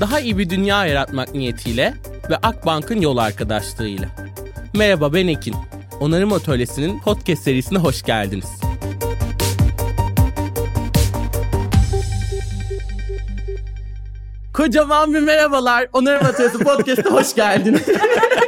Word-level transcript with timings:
Daha 0.00 0.20
iyi 0.20 0.38
bir 0.38 0.50
dünya 0.50 0.86
yaratmak 0.86 1.34
niyetiyle 1.34 1.94
ve 2.30 2.36
Akbank'ın 2.36 3.00
yol 3.00 3.16
arkadaşlığıyla. 3.16 4.08
Merhaba 4.74 5.14
ben 5.14 5.28
Ekin. 5.28 5.54
Onarım 6.00 6.32
Atölyesi'nin 6.32 7.00
podcast 7.00 7.42
serisine 7.42 7.78
hoş 7.78 8.02
geldiniz. 8.02 8.60
Kocaman 14.52 15.14
bir 15.14 15.20
merhabalar. 15.20 15.88
Onarım 15.92 16.26
Atölyesi 16.26 16.58
podcast'a 16.58 17.10
hoş 17.10 17.34
geldiniz. 17.34 17.82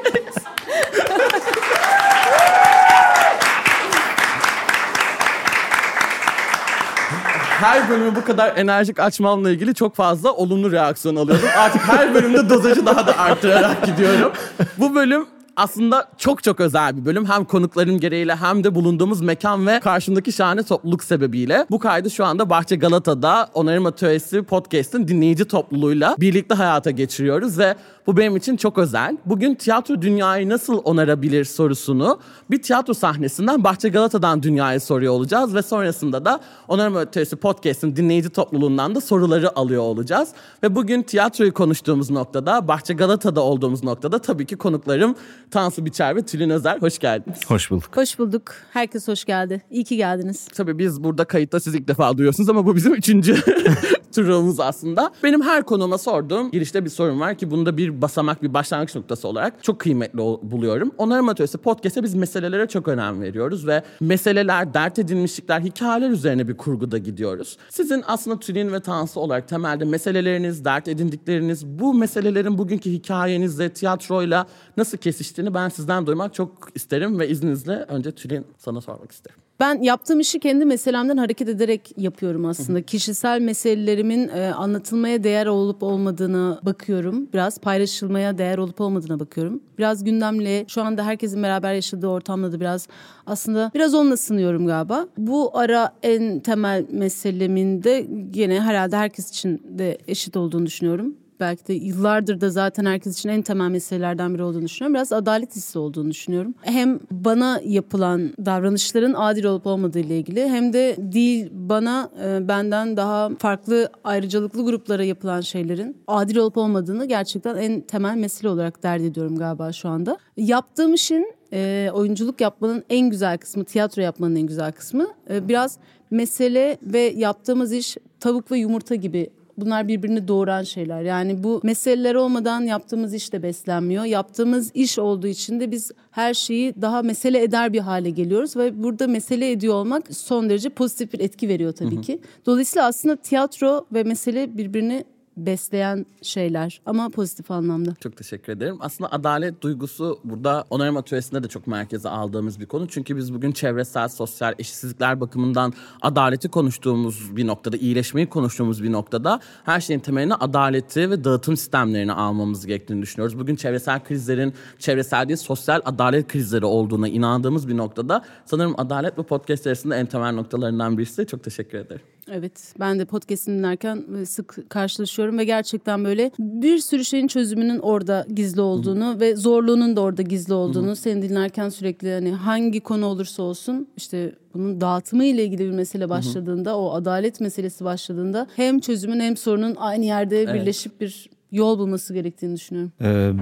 her 7.62 7.90
bölümü 7.90 8.16
bu 8.16 8.24
kadar 8.24 8.56
enerjik 8.56 9.00
açmamla 9.00 9.50
ilgili 9.50 9.74
çok 9.74 9.96
fazla 9.96 10.32
olumlu 10.32 10.72
reaksiyon 10.72 11.16
alıyordum. 11.16 11.48
Artık 11.58 11.82
her 11.82 12.14
bölümde 12.14 12.50
dozajı 12.50 12.86
daha 12.86 13.06
da 13.06 13.18
arttırarak 13.18 13.86
gidiyorum. 13.86 14.32
Bu 14.78 14.94
bölüm 14.94 15.26
aslında 15.56 16.08
çok 16.18 16.42
çok 16.42 16.60
özel 16.60 16.96
bir 16.96 17.04
bölüm. 17.04 17.26
Hem 17.26 17.44
konukların 17.44 18.00
gereğiyle 18.00 18.36
hem 18.36 18.64
de 18.64 18.74
bulunduğumuz 18.74 19.20
mekan 19.20 19.66
ve 19.66 19.80
karşımdaki 19.80 20.32
şahane 20.32 20.62
topluluk 20.62 21.04
sebebiyle. 21.04 21.66
Bu 21.70 21.78
kaydı 21.78 22.10
şu 22.10 22.24
anda 22.24 22.50
Bahçe 22.50 22.76
Galata'da 22.76 23.48
Onarım 23.54 23.86
Atölyesi 23.86 24.42
Podcast'ın 24.42 25.08
dinleyici 25.08 25.44
topluluğuyla 25.44 26.16
birlikte 26.20 26.54
hayata 26.54 26.90
geçiriyoruz 26.90 27.58
ve 27.58 27.74
bu 28.06 28.16
benim 28.16 28.36
için 28.36 28.56
çok 28.56 28.78
özel. 28.78 29.16
Bugün 29.26 29.54
tiyatro 29.54 30.02
dünyayı 30.02 30.48
nasıl 30.48 30.78
onarabilir 30.84 31.44
sorusunu 31.44 32.18
bir 32.50 32.62
tiyatro 32.62 32.94
sahnesinden 32.94 33.64
Bahçe 33.64 33.88
Galata'dan 33.88 34.42
dünyaya 34.42 34.80
soruyor 34.80 35.12
olacağız 35.12 35.54
ve 35.54 35.62
sonrasında 35.62 36.24
da 36.24 36.40
Onarım 36.68 36.96
Atölyesi 36.96 37.36
Podcast'ın 37.36 37.96
dinleyici 37.96 38.30
topluluğundan 38.30 38.94
da 38.94 39.00
soruları 39.00 39.58
alıyor 39.58 39.82
olacağız. 39.82 40.28
Ve 40.62 40.74
bugün 40.74 41.02
tiyatroyu 41.02 41.54
konuştuğumuz 41.54 42.10
noktada, 42.10 42.68
Bahçe 42.68 42.94
Galata'da 42.94 43.40
olduğumuz 43.40 43.84
noktada 43.84 44.18
tabii 44.18 44.46
ki 44.46 44.56
konuklarım 44.56 45.14
Tansu 45.50 45.84
Biçer 45.84 46.16
ve 46.16 46.22
Tülin 46.22 46.50
Özer. 46.50 46.78
Hoş 46.78 46.98
geldiniz. 46.98 47.38
Hoş 47.48 47.70
bulduk. 47.70 47.96
Hoş 47.96 48.18
bulduk. 48.18 48.42
Herkes 48.72 49.08
hoş 49.08 49.24
geldi. 49.24 49.62
İyi 49.70 49.84
ki 49.84 49.96
geldiniz. 49.96 50.48
Tabii 50.54 50.78
biz 50.78 51.04
burada 51.04 51.24
kayıtta 51.24 51.60
siz 51.60 51.74
ilk 51.74 51.88
defa 51.88 52.18
duyuyorsunuz 52.18 52.48
ama 52.48 52.66
bu 52.66 52.76
bizim 52.76 52.94
üçüncü 52.94 53.36
turumuz 54.14 54.60
aslında. 54.60 55.10
Benim 55.22 55.42
her 55.42 55.62
konuma 55.62 55.98
sorduğum 55.98 56.50
girişte 56.50 56.84
bir 56.84 56.90
sorun 56.90 57.20
var 57.20 57.34
ki 57.34 57.50
bunda 57.50 57.76
bir 57.76 57.91
basamak, 58.00 58.42
bir 58.42 58.54
başlangıç 58.54 58.94
noktası 58.94 59.28
olarak 59.28 59.64
çok 59.64 59.78
kıymetli 59.78 60.18
buluyorum. 60.18 60.92
Onarım 60.98 61.28
Atölyesi 61.28 61.58
Podcast'e 61.58 62.02
biz 62.02 62.14
meselelere 62.14 62.68
çok 62.68 62.88
önem 62.88 63.22
veriyoruz 63.22 63.66
ve 63.66 63.82
meseleler, 64.00 64.74
dert 64.74 64.98
edilmişlikler, 64.98 65.60
hikayeler 65.60 66.10
üzerine 66.10 66.48
bir 66.48 66.56
kurguda 66.56 66.98
gidiyoruz. 66.98 67.56
Sizin 67.68 68.04
aslında 68.06 68.40
Tülin 68.40 68.72
ve 68.72 68.80
Tansu 68.80 69.20
olarak 69.20 69.48
temelde 69.48 69.84
meseleleriniz, 69.84 70.64
dert 70.64 70.88
edindikleriniz, 70.88 71.66
bu 71.66 71.94
meselelerin 71.94 72.58
bugünkü 72.58 72.90
hikayenizle, 72.90 73.72
tiyatroyla 73.72 74.46
nasıl 74.76 74.98
kesiştiğini 74.98 75.54
ben 75.54 75.68
sizden 75.68 76.06
duymak 76.06 76.34
çok 76.34 76.68
isterim 76.74 77.18
ve 77.18 77.28
izninizle 77.28 77.72
önce 77.72 78.12
Tülin 78.12 78.46
sana 78.58 78.80
sormak 78.80 79.12
isterim. 79.12 79.38
Ben 79.60 79.82
yaptığım 79.82 80.20
işi 80.20 80.40
kendi 80.40 80.64
meselemden 80.64 81.16
hareket 81.16 81.48
ederek 81.48 81.94
yapıyorum 81.96 82.44
aslında. 82.44 82.82
Kişisel 82.82 83.40
meselelerimin 83.40 84.28
e, 84.28 84.52
anlatılmaya 84.52 85.24
değer 85.24 85.46
olup 85.46 85.82
olmadığını 85.82 86.58
bakıyorum. 86.62 87.28
Biraz 87.32 87.58
paylaşılmaya 87.58 88.38
değer 88.38 88.58
olup 88.58 88.80
olmadığına 88.80 89.20
bakıyorum. 89.20 89.62
Biraz 89.78 90.04
gündemle 90.04 90.64
şu 90.68 90.82
anda 90.82 91.06
herkesin 91.06 91.42
beraber 91.42 91.74
yaşadığı 91.74 92.06
ortamda 92.08 92.52
da 92.52 92.60
biraz 92.60 92.88
aslında 93.26 93.70
biraz 93.74 93.94
onunla 93.94 94.16
sınıyorum 94.16 94.66
galiba. 94.66 95.08
Bu 95.18 95.58
ara 95.58 95.92
en 96.02 96.40
temel 96.40 96.84
meselemin 96.90 97.82
de 97.82 98.06
gene 98.30 98.60
herhalde 98.60 98.96
herkes 98.96 99.30
için 99.30 99.62
de 99.64 99.98
eşit 100.08 100.36
olduğunu 100.36 100.66
düşünüyorum 100.66 101.16
belki 101.42 101.66
de 101.66 101.72
yıllardır 101.72 102.40
da 102.40 102.50
zaten 102.50 102.84
herkes 102.84 103.18
için 103.18 103.28
en 103.28 103.42
temel 103.42 103.70
meselelerden 103.70 104.34
biri 104.34 104.42
olduğunu 104.42 104.62
düşünüyorum. 104.62 104.94
Biraz 104.94 105.12
adalet 105.12 105.56
hissi 105.56 105.78
olduğunu 105.78 106.10
düşünüyorum. 106.10 106.54
Hem 106.62 107.00
bana 107.10 107.60
yapılan 107.64 108.32
davranışların 108.46 109.14
adil 109.14 109.44
olup 109.44 109.66
olmadığı 109.66 109.98
ile 109.98 110.18
ilgili 110.18 110.48
hem 110.48 110.72
de 110.72 110.96
değil 110.98 111.50
bana 111.52 112.10
e, 112.24 112.48
benden 112.48 112.96
daha 112.96 113.30
farklı 113.38 113.90
ayrıcalıklı 114.04 114.64
gruplara 114.64 115.04
yapılan 115.04 115.40
şeylerin 115.40 115.96
adil 116.06 116.36
olup 116.36 116.56
olmadığını 116.56 117.04
gerçekten 117.04 117.56
en 117.56 117.80
temel 117.80 118.16
mesele 118.16 118.48
olarak 118.48 118.82
dert 118.82 119.02
ediyorum 119.02 119.36
galiba 119.36 119.72
şu 119.72 119.88
anda. 119.88 120.18
Yaptığım 120.36 120.94
işin 120.94 121.34
e, 121.52 121.90
oyunculuk 121.92 122.40
yapmanın 122.40 122.84
en 122.90 123.10
güzel 123.10 123.38
kısmı, 123.38 123.64
tiyatro 123.64 124.02
yapmanın 124.02 124.36
en 124.36 124.46
güzel 124.46 124.72
kısmı 124.72 125.06
e, 125.30 125.48
biraz 125.48 125.78
mesele 126.10 126.78
ve 126.82 127.00
yaptığımız 127.00 127.72
iş 127.72 127.96
tavuk 128.20 128.50
ve 128.50 128.58
yumurta 128.58 128.94
gibi 128.94 129.30
bunlar 129.58 129.88
birbirini 129.88 130.28
doğuran 130.28 130.62
şeyler. 130.62 131.02
Yani 131.02 131.42
bu 131.42 131.60
meseleler 131.62 132.14
olmadan 132.14 132.60
yaptığımız 132.60 133.14
iş 133.14 133.32
de 133.32 133.42
beslenmiyor. 133.42 134.04
Yaptığımız 134.04 134.70
iş 134.74 134.98
olduğu 134.98 135.26
için 135.26 135.60
de 135.60 135.70
biz 135.70 135.90
her 136.10 136.34
şeyi 136.34 136.74
daha 136.82 137.02
mesele 137.02 137.42
eder 137.42 137.72
bir 137.72 137.80
hale 137.80 138.10
geliyoruz 138.10 138.56
ve 138.56 138.82
burada 138.82 139.06
mesele 139.06 139.50
ediyor 139.50 139.74
olmak 139.74 140.14
son 140.14 140.50
derece 140.50 140.68
pozitif 140.68 141.12
bir 141.12 141.20
etki 141.20 141.48
veriyor 141.48 141.72
tabii 141.72 141.94
hı 141.94 141.98
hı. 141.98 142.02
ki. 142.02 142.20
Dolayısıyla 142.46 142.86
aslında 142.86 143.16
tiyatro 143.16 143.86
ve 143.92 144.02
mesele 144.02 144.56
birbirini 144.56 145.04
besleyen 145.36 146.06
şeyler 146.22 146.80
ama 146.86 147.08
pozitif 147.08 147.50
anlamda. 147.50 147.94
Çok 148.00 148.16
teşekkür 148.16 148.52
ederim. 148.52 148.76
Aslında 148.80 149.12
adalet 149.12 149.62
duygusu 149.62 150.20
burada 150.24 150.64
onarım 150.70 150.96
atölyesinde 150.96 151.42
de 151.42 151.48
çok 151.48 151.66
merkeze 151.66 152.08
aldığımız 152.08 152.60
bir 152.60 152.66
konu. 152.66 152.88
Çünkü 152.88 153.16
biz 153.16 153.34
bugün 153.34 153.52
çevresel, 153.52 154.08
sosyal 154.08 154.54
eşitsizlikler 154.58 155.20
bakımından 155.20 155.72
adaleti 156.02 156.48
konuştuğumuz 156.48 157.36
bir 157.36 157.46
noktada, 157.46 157.76
iyileşmeyi 157.76 158.28
konuştuğumuz 158.28 158.82
bir 158.82 158.92
noktada 158.92 159.40
her 159.64 159.80
şeyin 159.80 160.00
temeline 160.00 160.34
adaleti 160.34 161.10
ve 161.10 161.24
dağıtım 161.24 161.56
sistemlerini 161.56 162.12
almamız 162.12 162.66
gerektiğini 162.66 163.02
düşünüyoruz. 163.02 163.38
Bugün 163.38 163.56
çevresel 163.56 164.04
krizlerin 164.04 164.54
çevresel 164.78 165.28
değil 165.28 165.36
sosyal 165.36 165.80
adalet 165.84 166.28
krizleri 166.28 166.64
olduğuna 166.64 167.08
inandığımız 167.08 167.68
bir 167.68 167.76
noktada 167.76 168.24
sanırım 168.44 168.74
adalet 168.80 169.16
bu 169.16 169.22
podcast 169.22 169.66
arasında 169.66 169.96
en 169.96 170.06
temel 170.06 170.32
noktalarından 170.32 170.98
birisi. 170.98 171.26
Çok 171.26 171.44
teşekkür 171.44 171.78
ederim. 171.78 172.02
Evet 172.30 172.74
ben 172.80 172.98
de 172.98 173.04
podcast'ini 173.04 173.58
dinlerken 173.58 174.04
e, 174.20 174.26
sık 174.26 174.70
karşılaşıyorum 174.70 175.21
ve 175.38 175.44
gerçekten 175.44 176.04
böyle 176.04 176.30
bir 176.38 176.78
sürü 176.78 177.04
şeyin 177.04 177.26
çözümünün 177.26 177.78
orada 177.78 178.26
gizli 178.34 178.60
olduğunu 178.60 179.10
Hı-hı. 179.10 179.20
ve 179.20 179.36
zorluğunun 179.36 179.96
da 179.96 180.00
orada 180.00 180.22
gizli 180.22 180.54
olduğunu 180.54 180.86
Hı-hı. 180.86 180.96
seni 180.96 181.22
dinlerken 181.22 181.68
sürekli 181.68 182.12
hani 182.12 182.32
hangi 182.32 182.80
konu 182.80 183.06
olursa 183.06 183.42
olsun 183.42 183.88
işte 183.96 184.32
bunun 184.54 184.80
dağıtımı 184.80 185.24
ile 185.24 185.44
ilgili 185.44 185.64
bir 185.64 185.70
mesele 185.70 186.08
başladığında 186.08 186.70
Hı-hı. 186.70 186.78
o 186.78 186.92
adalet 186.92 187.40
meselesi 187.40 187.84
başladığında 187.84 188.46
hem 188.56 188.80
çözümün 188.80 189.20
hem 189.20 189.36
sorunun 189.36 189.74
aynı 189.78 190.04
yerde 190.04 190.42
evet. 190.42 190.54
birleşip 190.54 191.00
bir 191.00 191.30
yol 191.52 191.78
bulması 191.78 192.14
gerektiğini 192.14 192.56
düşünüyorum. 192.56 192.92
Ee, 193.02 193.32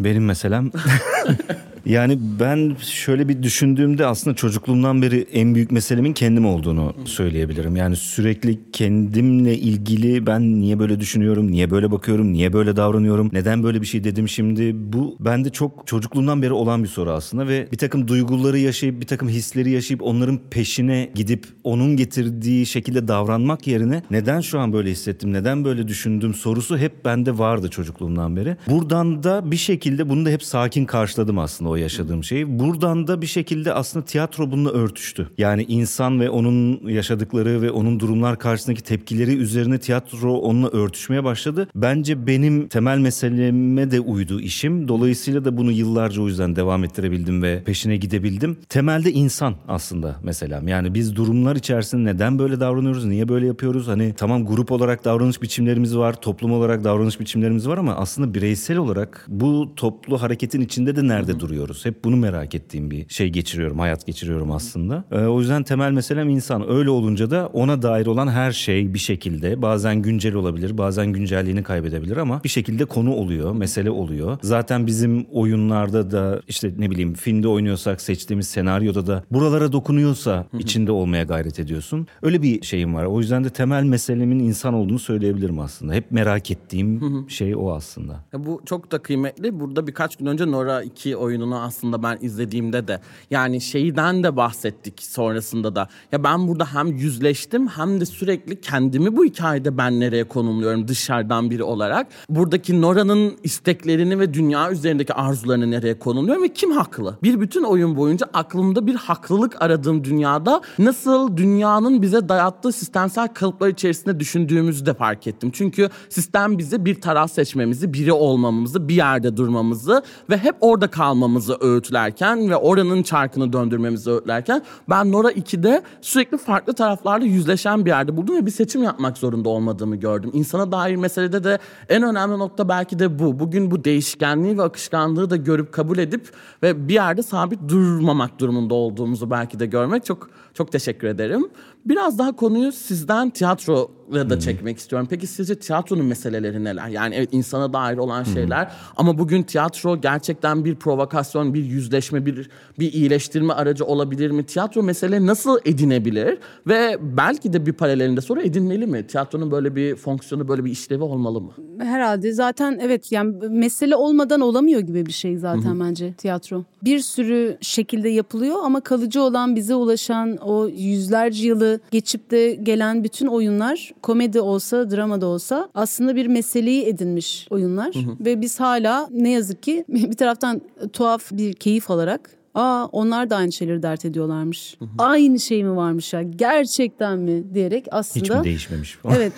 benim 0.00 0.24
meselem 0.24 0.70
Yani 1.86 2.18
ben 2.40 2.76
şöyle 2.80 3.28
bir 3.28 3.42
düşündüğümde 3.42 4.06
aslında 4.06 4.36
çocukluğumdan 4.36 5.02
beri 5.02 5.26
en 5.32 5.54
büyük 5.54 5.70
meselemin 5.70 6.12
kendim 6.12 6.46
olduğunu 6.46 6.94
söyleyebilirim. 7.04 7.76
Yani 7.76 7.96
sürekli 7.96 8.58
kendimle 8.72 9.58
ilgili 9.58 10.26
ben 10.26 10.60
niye 10.60 10.78
böyle 10.78 11.00
düşünüyorum, 11.00 11.50
niye 11.50 11.70
böyle 11.70 11.90
bakıyorum, 11.90 12.32
niye 12.32 12.52
böyle 12.52 12.76
davranıyorum, 12.76 13.30
neden 13.32 13.62
böyle 13.62 13.80
bir 13.80 13.86
şey 13.86 14.04
dedim 14.04 14.28
şimdi. 14.28 14.92
Bu 14.92 15.16
bende 15.20 15.50
çok 15.50 15.86
çocukluğumdan 15.86 16.42
beri 16.42 16.52
olan 16.52 16.82
bir 16.82 16.88
soru 16.88 17.10
aslında 17.10 17.48
ve 17.48 17.68
bir 17.72 17.78
takım 17.78 18.08
duyguları 18.08 18.58
yaşayıp 18.58 19.00
bir 19.00 19.06
takım 19.06 19.28
hisleri 19.28 19.70
yaşayıp 19.70 20.02
onların 20.02 20.40
peşine 20.50 21.10
gidip 21.14 21.46
onun 21.64 21.96
getirdiği 21.96 22.66
şekilde 22.66 23.08
davranmak 23.08 23.66
yerine 23.66 24.02
neden 24.10 24.40
şu 24.40 24.58
an 24.58 24.72
böyle 24.72 24.90
hissettim, 24.90 25.32
neden 25.32 25.64
böyle 25.64 25.88
düşündüm 25.88 26.34
sorusu 26.34 26.78
hep 26.78 27.04
bende 27.04 27.38
vardı 27.38 27.68
çocukluğumdan 27.68 28.36
beri. 28.36 28.56
Buradan 28.70 29.22
da 29.22 29.50
bir 29.50 29.56
şekilde 29.56 30.08
bunu 30.08 30.26
da 30.26 30.30
hep 30.30 30.42
sakin 30.42 30.84
karşıladım 30.84 31.38
aslında 31.38 31.70
o 31.70 31.75
yaşadığım 31.78 32.24
şey. 32.24 32.58
Buradan 32.58 33.06
da 33.06 33.22
bir 33.22 33.26
şekilde 33.26 33.72
aslında 33.72 34.04
tiyatro 34.04 34.50
bununla 34.50 34.70
örtüştü. 34.70 35.28
Yani 35.38 35.64
insan 35.68 36.20
ve 36.20 36.30
onun 36.30 36.88
yaşadıkları 36.88 37.62
ve 37.62 37.70
onun 37.70 38.00
durumlar 38.00 38.38
karşısındaki 38.38 38.82
tepkileri 38.82 39.36
üzerine 39.36 39.78
tiyatro 39.78 40.38
onunla 40.38 40.68
örtüşmeye 40.68 41.24
başladı. 41.24 41.68
Bence 41.74 42.26
benim 42.26 42.68
temel 42.68 42.98
meseleme 42.98 43.90
de 43.90 44.00
uydu 44.00 44.40
işim. 44.40 44.88
Dolayısıyla 44.88 45.44
da 45.44 45.56
bunu 45.56 45.72
yıllarca 45.72 46.22
o 46.22 46.28
yüzden 46.28 46.56
devam 46.56 46.84
ettirebildim 46.84 47.42
ve 47.42 47.62
peşine 47.64 47.96
gidebildim. 47.96 48.56
Temelde 48.68 49.12
insan 49.12 49.54
aslında 49.68 50.16
mesela. 50.22 50.62
Yani 50.66 50.94
biz 50.94 51.16
durumlar 51.16 51.56
içerisinde 51.56 52.14
neden 52.14 52.38
böyle 52.38 52.60
davranıyoruz, 52.60 53.04
niye 53.04 53.28
böyle 53.28 53.46
yapıyoruz? 53.46 53.88
Hani 53.88 54.14
tamam 54.16 54.46
grup 54.46 54.72
olarak 54.72 55.04
davranış 55.04 55.42
biçimlerimiz 55.42 55.96
var, 55.96 56.20
toplum 56.20 56.52
olarak 56.52 56.84
davranış 56.84 57.20
biçimlerimiz 57.20 57.68
var 57.68 57.78
ama 57.78 57.94
aslında 57.94 58.34
bireysel 58.34 58.76
olarak 58.76 59.26
bu 59.28 59.72
toplu 59.76 60.22
hareketin 60.22 60.60
içinde 60.60 60.96
de 60.96 61.08
nerede 61.08 61.40
duruyoruz? 61.40 61.65
Oluyoruz? 61.66 61.84
Hep 61.84 62.04
bunu 62.04 62.16
merak 62.16 62.54
ettiğim 62.54 62.90
bir 62.90 63.06
şey 63.08 63.28
geçiriyorum, 63.28 63.78
hayat 63.78 64.06
geçiriyorum 64.06 64.52
aslında. 64.52 65.04
Ee, 65.12 65.18
o 65.18 65.40
yüzden 65.40 65.62
temel 65.62 65.92
meselem 65.92 66.28
insan. 66.28 66.70
Öyle 66.70 66.90
olunca 66.90 67.30
da 67.30 67.46
ona 67.52 67.82
dair 67.82 68.06
olan 68.06 68.28
her 68.28 68.52
şey 68.52 68.94
bir 68.94 68.98
şekilde 68.98 69.62
bazen 69.62 70.02
güncel 70.02 70.34
olabilir, 70.34 70.78
bazen 70.78 71.12
güncelliğini 71.12 71.62
kaybedebilir 71.62 72.16
ama 72.16 72.44
bir 72.44 72.48
şekilde 72.48 72.84
konu 72.84 73.14
oluyor, 73.14 73.52
mesele 73.52 73.90
oluyor. 73.90 74.38
Zaten 74.42 74.86
bizim 74.86 75.26
oyunlarda 75.32 76.10
da 76.10 76.40
işte 76.48 76.72
ne 76.78 76.90
bileyim 76.90 77.14
filmde 77.14 77.48
oynuyorsak 77.48 78.00
seçtiğimiz 78.00 78.48
senaryoda 78.48 79.06
da 79.06 79.24
buralara 79.30 79.72
dokunuyorsa 79.72 80.46
içinde 80.58 80.92
olmaya 80.92 81.24
gayret 81.24 81.60
ediyorsun. 81.60 82.06
Öyle 82.22 82.42
bir 82.42 82.62
şeyim 82.62 82.94
var. 82.94 83.04
O 83.04 83.20
yüzden 83.20 83.44
de 83.44 83.50
temel 83.50 83.82
meselemin 83.82 84.38
insan 84.38 84.74
olduğunu 84.74 84.98
söyleyebilirim 84.98 85.58
aslında. 85.58 85.94
Hep 85.94 86.10
merak 86.10 86.50
ettiğim 86.50 87.00
şey 87.30 87.56
o 87.56 87.72
aslında. 87.72 88.24
Ya 88.32 88.46
bu 88.46 88.62
çok 88.66 88.92
da 88.92 88.98
kıymetli. 88.98 89.60
Burada 89.60 89.86
birkaç 89.86 90.16
gün 90.16 90.26
önce 90.26 90.50
Nora 90.50 90.82
2 90.82 91.16
oyununu 91.46 91.62
aslında 91.62 92.02
ben 92.02 92.18
izlediğimde 92.20 92.88
de 92.88 93.00
yani 93.30 93.60
şeyden 93.60 94.22
de 94.22 94.36
bahsettik 94.36 95.02
sonrasında 95.02 95.74
da. 95.74 95.88
Ya 96.12 96.24
ben 96.24 96.48
burada 96.48 96.74
hem 96.74 96.86
yüzleştim 96.86 97.68
hem 97.68 98.00
de 98.00 98.06
sürekli 98.06 98.60
kendimi 98.60 99.16
bu 99.16 99.24
hikayede 99.24 99.78
ben 99.78 100.00
nereye 100.00 100.24
konumluyorum 100.24 100.88
dışarıdan 100.88 101.50
biri 101.50 101.62
olarak. 101.62 102.06
Buradaki 102.28 102.80
Nora'nın 102.80 103.36
isteklerini 103.42 104.18
ve 104.18 104.34
dünya 104.34 104.70
üzerindeki 104.70 105.14
arzularını 105.14 105.70
nereye 105.70 105.98
konumluyorum 105.98 106.42
ve 106.42 106.52
kim 106.52 106.70
haklı? 106.70 107.18
Bir 107.22 107.40
bütün 107.40 107.62
oyun 107.62 107.96
boyunca 107.96 108.26
aklımda 108.34 108.86
bir 108.86 108.94
haklılık 108.94 109.62
aradığım 109.62 110.04
dünyada 110.04 110.60
nasıl 110.78 111.36
dünyanın 111.36 112.02
bize 112.02 112.28
dayattığı 112.28 112.72
sistemsel 112.72 113.28
kalıplar 113.28 113.68
içerisinde 113.68 114.20
düşündüğümüzü 114.20 114.86
de 114.86 114.94
fark 114.94 115.26
ettim. 115.26 115.50
Çünkü 115.52 115.88
sistem 116.08 116.58
bize 116.58 116.84
bir 116.84 117.00
taraf 117.00 117.32
seçmemizi, 117.32 117.92
biri 117.92 118.12
olmamamızı, 118.12 118.88
bir 118.88 118.94
yerde 118.94 119.36
durmamızı 119.36 120.02
ve 120.30 120.38
hep 120.38 120.56
orada 120.60 120.86
kalmamızı 120.86 121.35
öğütlerken 121.60 122.50
ve 122.50 122.56
oranın 122.56 123.02
çarkını 123.02 123.52
döndürmemizi 123.52 124.10
öğütlerken 124.10 124.62
ben 124.90 125.12
Nora 125.12 125.32
2'de 125.32 125.82
sürekli 126.00 126.38
farklı 126.38 126.74
taraflarla 126.74 127.26
yüzleşen 127.26 127.84
bir 127.84 127.90
yerde 127.90 128.16
buldum 128.16 128.36
ve 128.36 128.46
bir 128.46 128.50
seçim 128.50 128.82
yapmak 128.82 129.18
zorunda 129.18 129.48
olmadığımı 129.48 129.96
gördüm. 129.96 130.30
İnsana 130.32 130.72
dair 130.72 130.96
meselede 130.96 131.44
de 131.44 131.58
en 131.88 132.02
önemli 132.02 132.38
nokta 132.38 132.68
belki 132.68 132.98
de 132.98 133.18
bu. 133.18 133.38
Bugün 133.38 133.70
bu 133.70 133.84
değişkenliği 133.84 134.58
ve 134.58 134.62
akışkanlığı 134.62 135.30
da 135.30 135.36
görüp 135.36 135.72
kabul 135.72 135.98
edip 135.98 136.30
ve 136.62 136.88
bir 136.88 136.94
yerde 136.94 137.22
sabit 137.22 137.68
durmamak 137.68 138.40
durumunda 138.40 138.74
olduğumuzu 138.74 139.30
belki 139.30 139.60
de 139.60 139.66
görmek 139.66 140.04
çok 140.04 140.30
çok 140.56 140.72
teşekkür 140.72 141.08
ederim. 141.08 141.48
Biraz 141.84 142.18
daha 142.18 142.36
konuyu 142.36 142.72
sizden 142.72 143.30
tiyatroya 143.30 144.30
da 144.30 144.40
çekmek 144.40 144.78
istiyorum. 144.78 145.08
Peki 145.10 145.26
sizce 145.26 145.58
tiyatronun 145.58 146.04
meseleleri 146.04 146.64
neler? 146.64 146.88
Yani 146.88 147.14
evet 147.14 147.28
insana 147.32 147.72
dair 147.72 147.96
olan 147.96 148.22
şeyler 148.22 148.72
ama 148.96 149.18
bugün 149.18 149.42
tiyatro 149.42 150.00
gerçekten 150.00 150.64
bir 150.64 150.74
provokasyon, 150.74 151.54
bir 151.54 151.64
yüzleşme, 151.64 152.26
bir 152.26 152.50
bir 152.78 152.92
iyileştirme 152.92 153.52
aracı 153.52 153.84
olabilir 153.84 154.30
mi? 154.30 154.46
Tiyatro 154.46 154.82
mesele 154.82 155.26
nasıl 155.26 155.58
edinebilir? 155.64 156.38
Ve 156.66 156.98
belki 157.00 157.52
de 157.52 157.66
bir 157.66 157.72
paralelinde 157.72 158.20
sonra 158.20 158.42
edinmeli 158.42 158.86
mi? 158.86 159.06
Tiyatronun 159.06 159.50
böyle 159.50 159.76
bir 159.76 159.96
fonksiyonu, 159.96 160.48
böyle 160.48 160.64
bir 160.64 160.70
işlevi 160.70 161.02
olmalı 161.02 161.40
mı? 161.40 161.52
Herhalde 161.78 162.32
zaten 162.32 162.78
evet 162.82 163.12
yani 163.12 163.34
mesele 163.48 163.96
olmadan 163.96 164.40
olamıyor 164.40 164.80
gibi 164.80 165.06
bir 165.06 165.12
şey 165.12 165.36
zaten 165.36 165.80
bence 165.80 166.12
tiyatro. 166.12 166.64
Bir 166.84 166.98
sürü 166.98 167.58
şekilde 167.60 168.08
yapılıyor 168.08 168.56
ama 168.64 168.80
kalıcı 168.80 169.22
olan 169.22 169.56
bize 169.56 169.74
ulaşan 169.74 170.36
o 170.46 170.68
yüzlerce 170.68 171.48
yılı 171.48 171.80
geçip 171.90 172.30
de 172.30 172.54
gelen 172.54 173.04
bütün 173.04 173.26
oyunlar 173.26 173.92
komedi 174.02 174.40
olsa 174.40 174.90
drama 174.90 175.20
da 175.20 175.26
olsa 175.26 175.68
aslında 175.74 176.16
bir 176.16 176.26
meseleyi 176.26 176.84
edinmiş 176.84 177.46
oyunlar. 177.50 177.94
Ve 178.20 178.40
biz 178.40 178.60
hala 178.60 179.08
ne 179.10 179.30
yazık 179.30 179.62
ki 179.62 179.84
bir 179.88 180.16
taraftan 180.16 180.60
tuhaf 180.92 181.32
bir 181.32 181.52
keyif 181.52 181.90
alarak 181.90 182.30
Aa 182.56 182.86
onlar 182.92 183.30
da 183.30 183.36
aynı 183.36 183.52
şeyleri 183.52 183.82
dert 183.82 184.04
ediyorlarmış. 184.04 184.78
Aynı 184.98 185.38
şey 185.40 185.64
mi 185.64 185.76
varmış 185.76 186.12
ya? 186.12 186.22
Gerçekten 186.22 187.18
mi 187.18 187.54
diyerek 187.54 187.86
aslında 187.90 188.24
Hiç 188.24 188.30
mi 188.30 188.44
değişmemiş 188.44 188.92
falan? 188.92 189.16
Evet. 189.16 189.32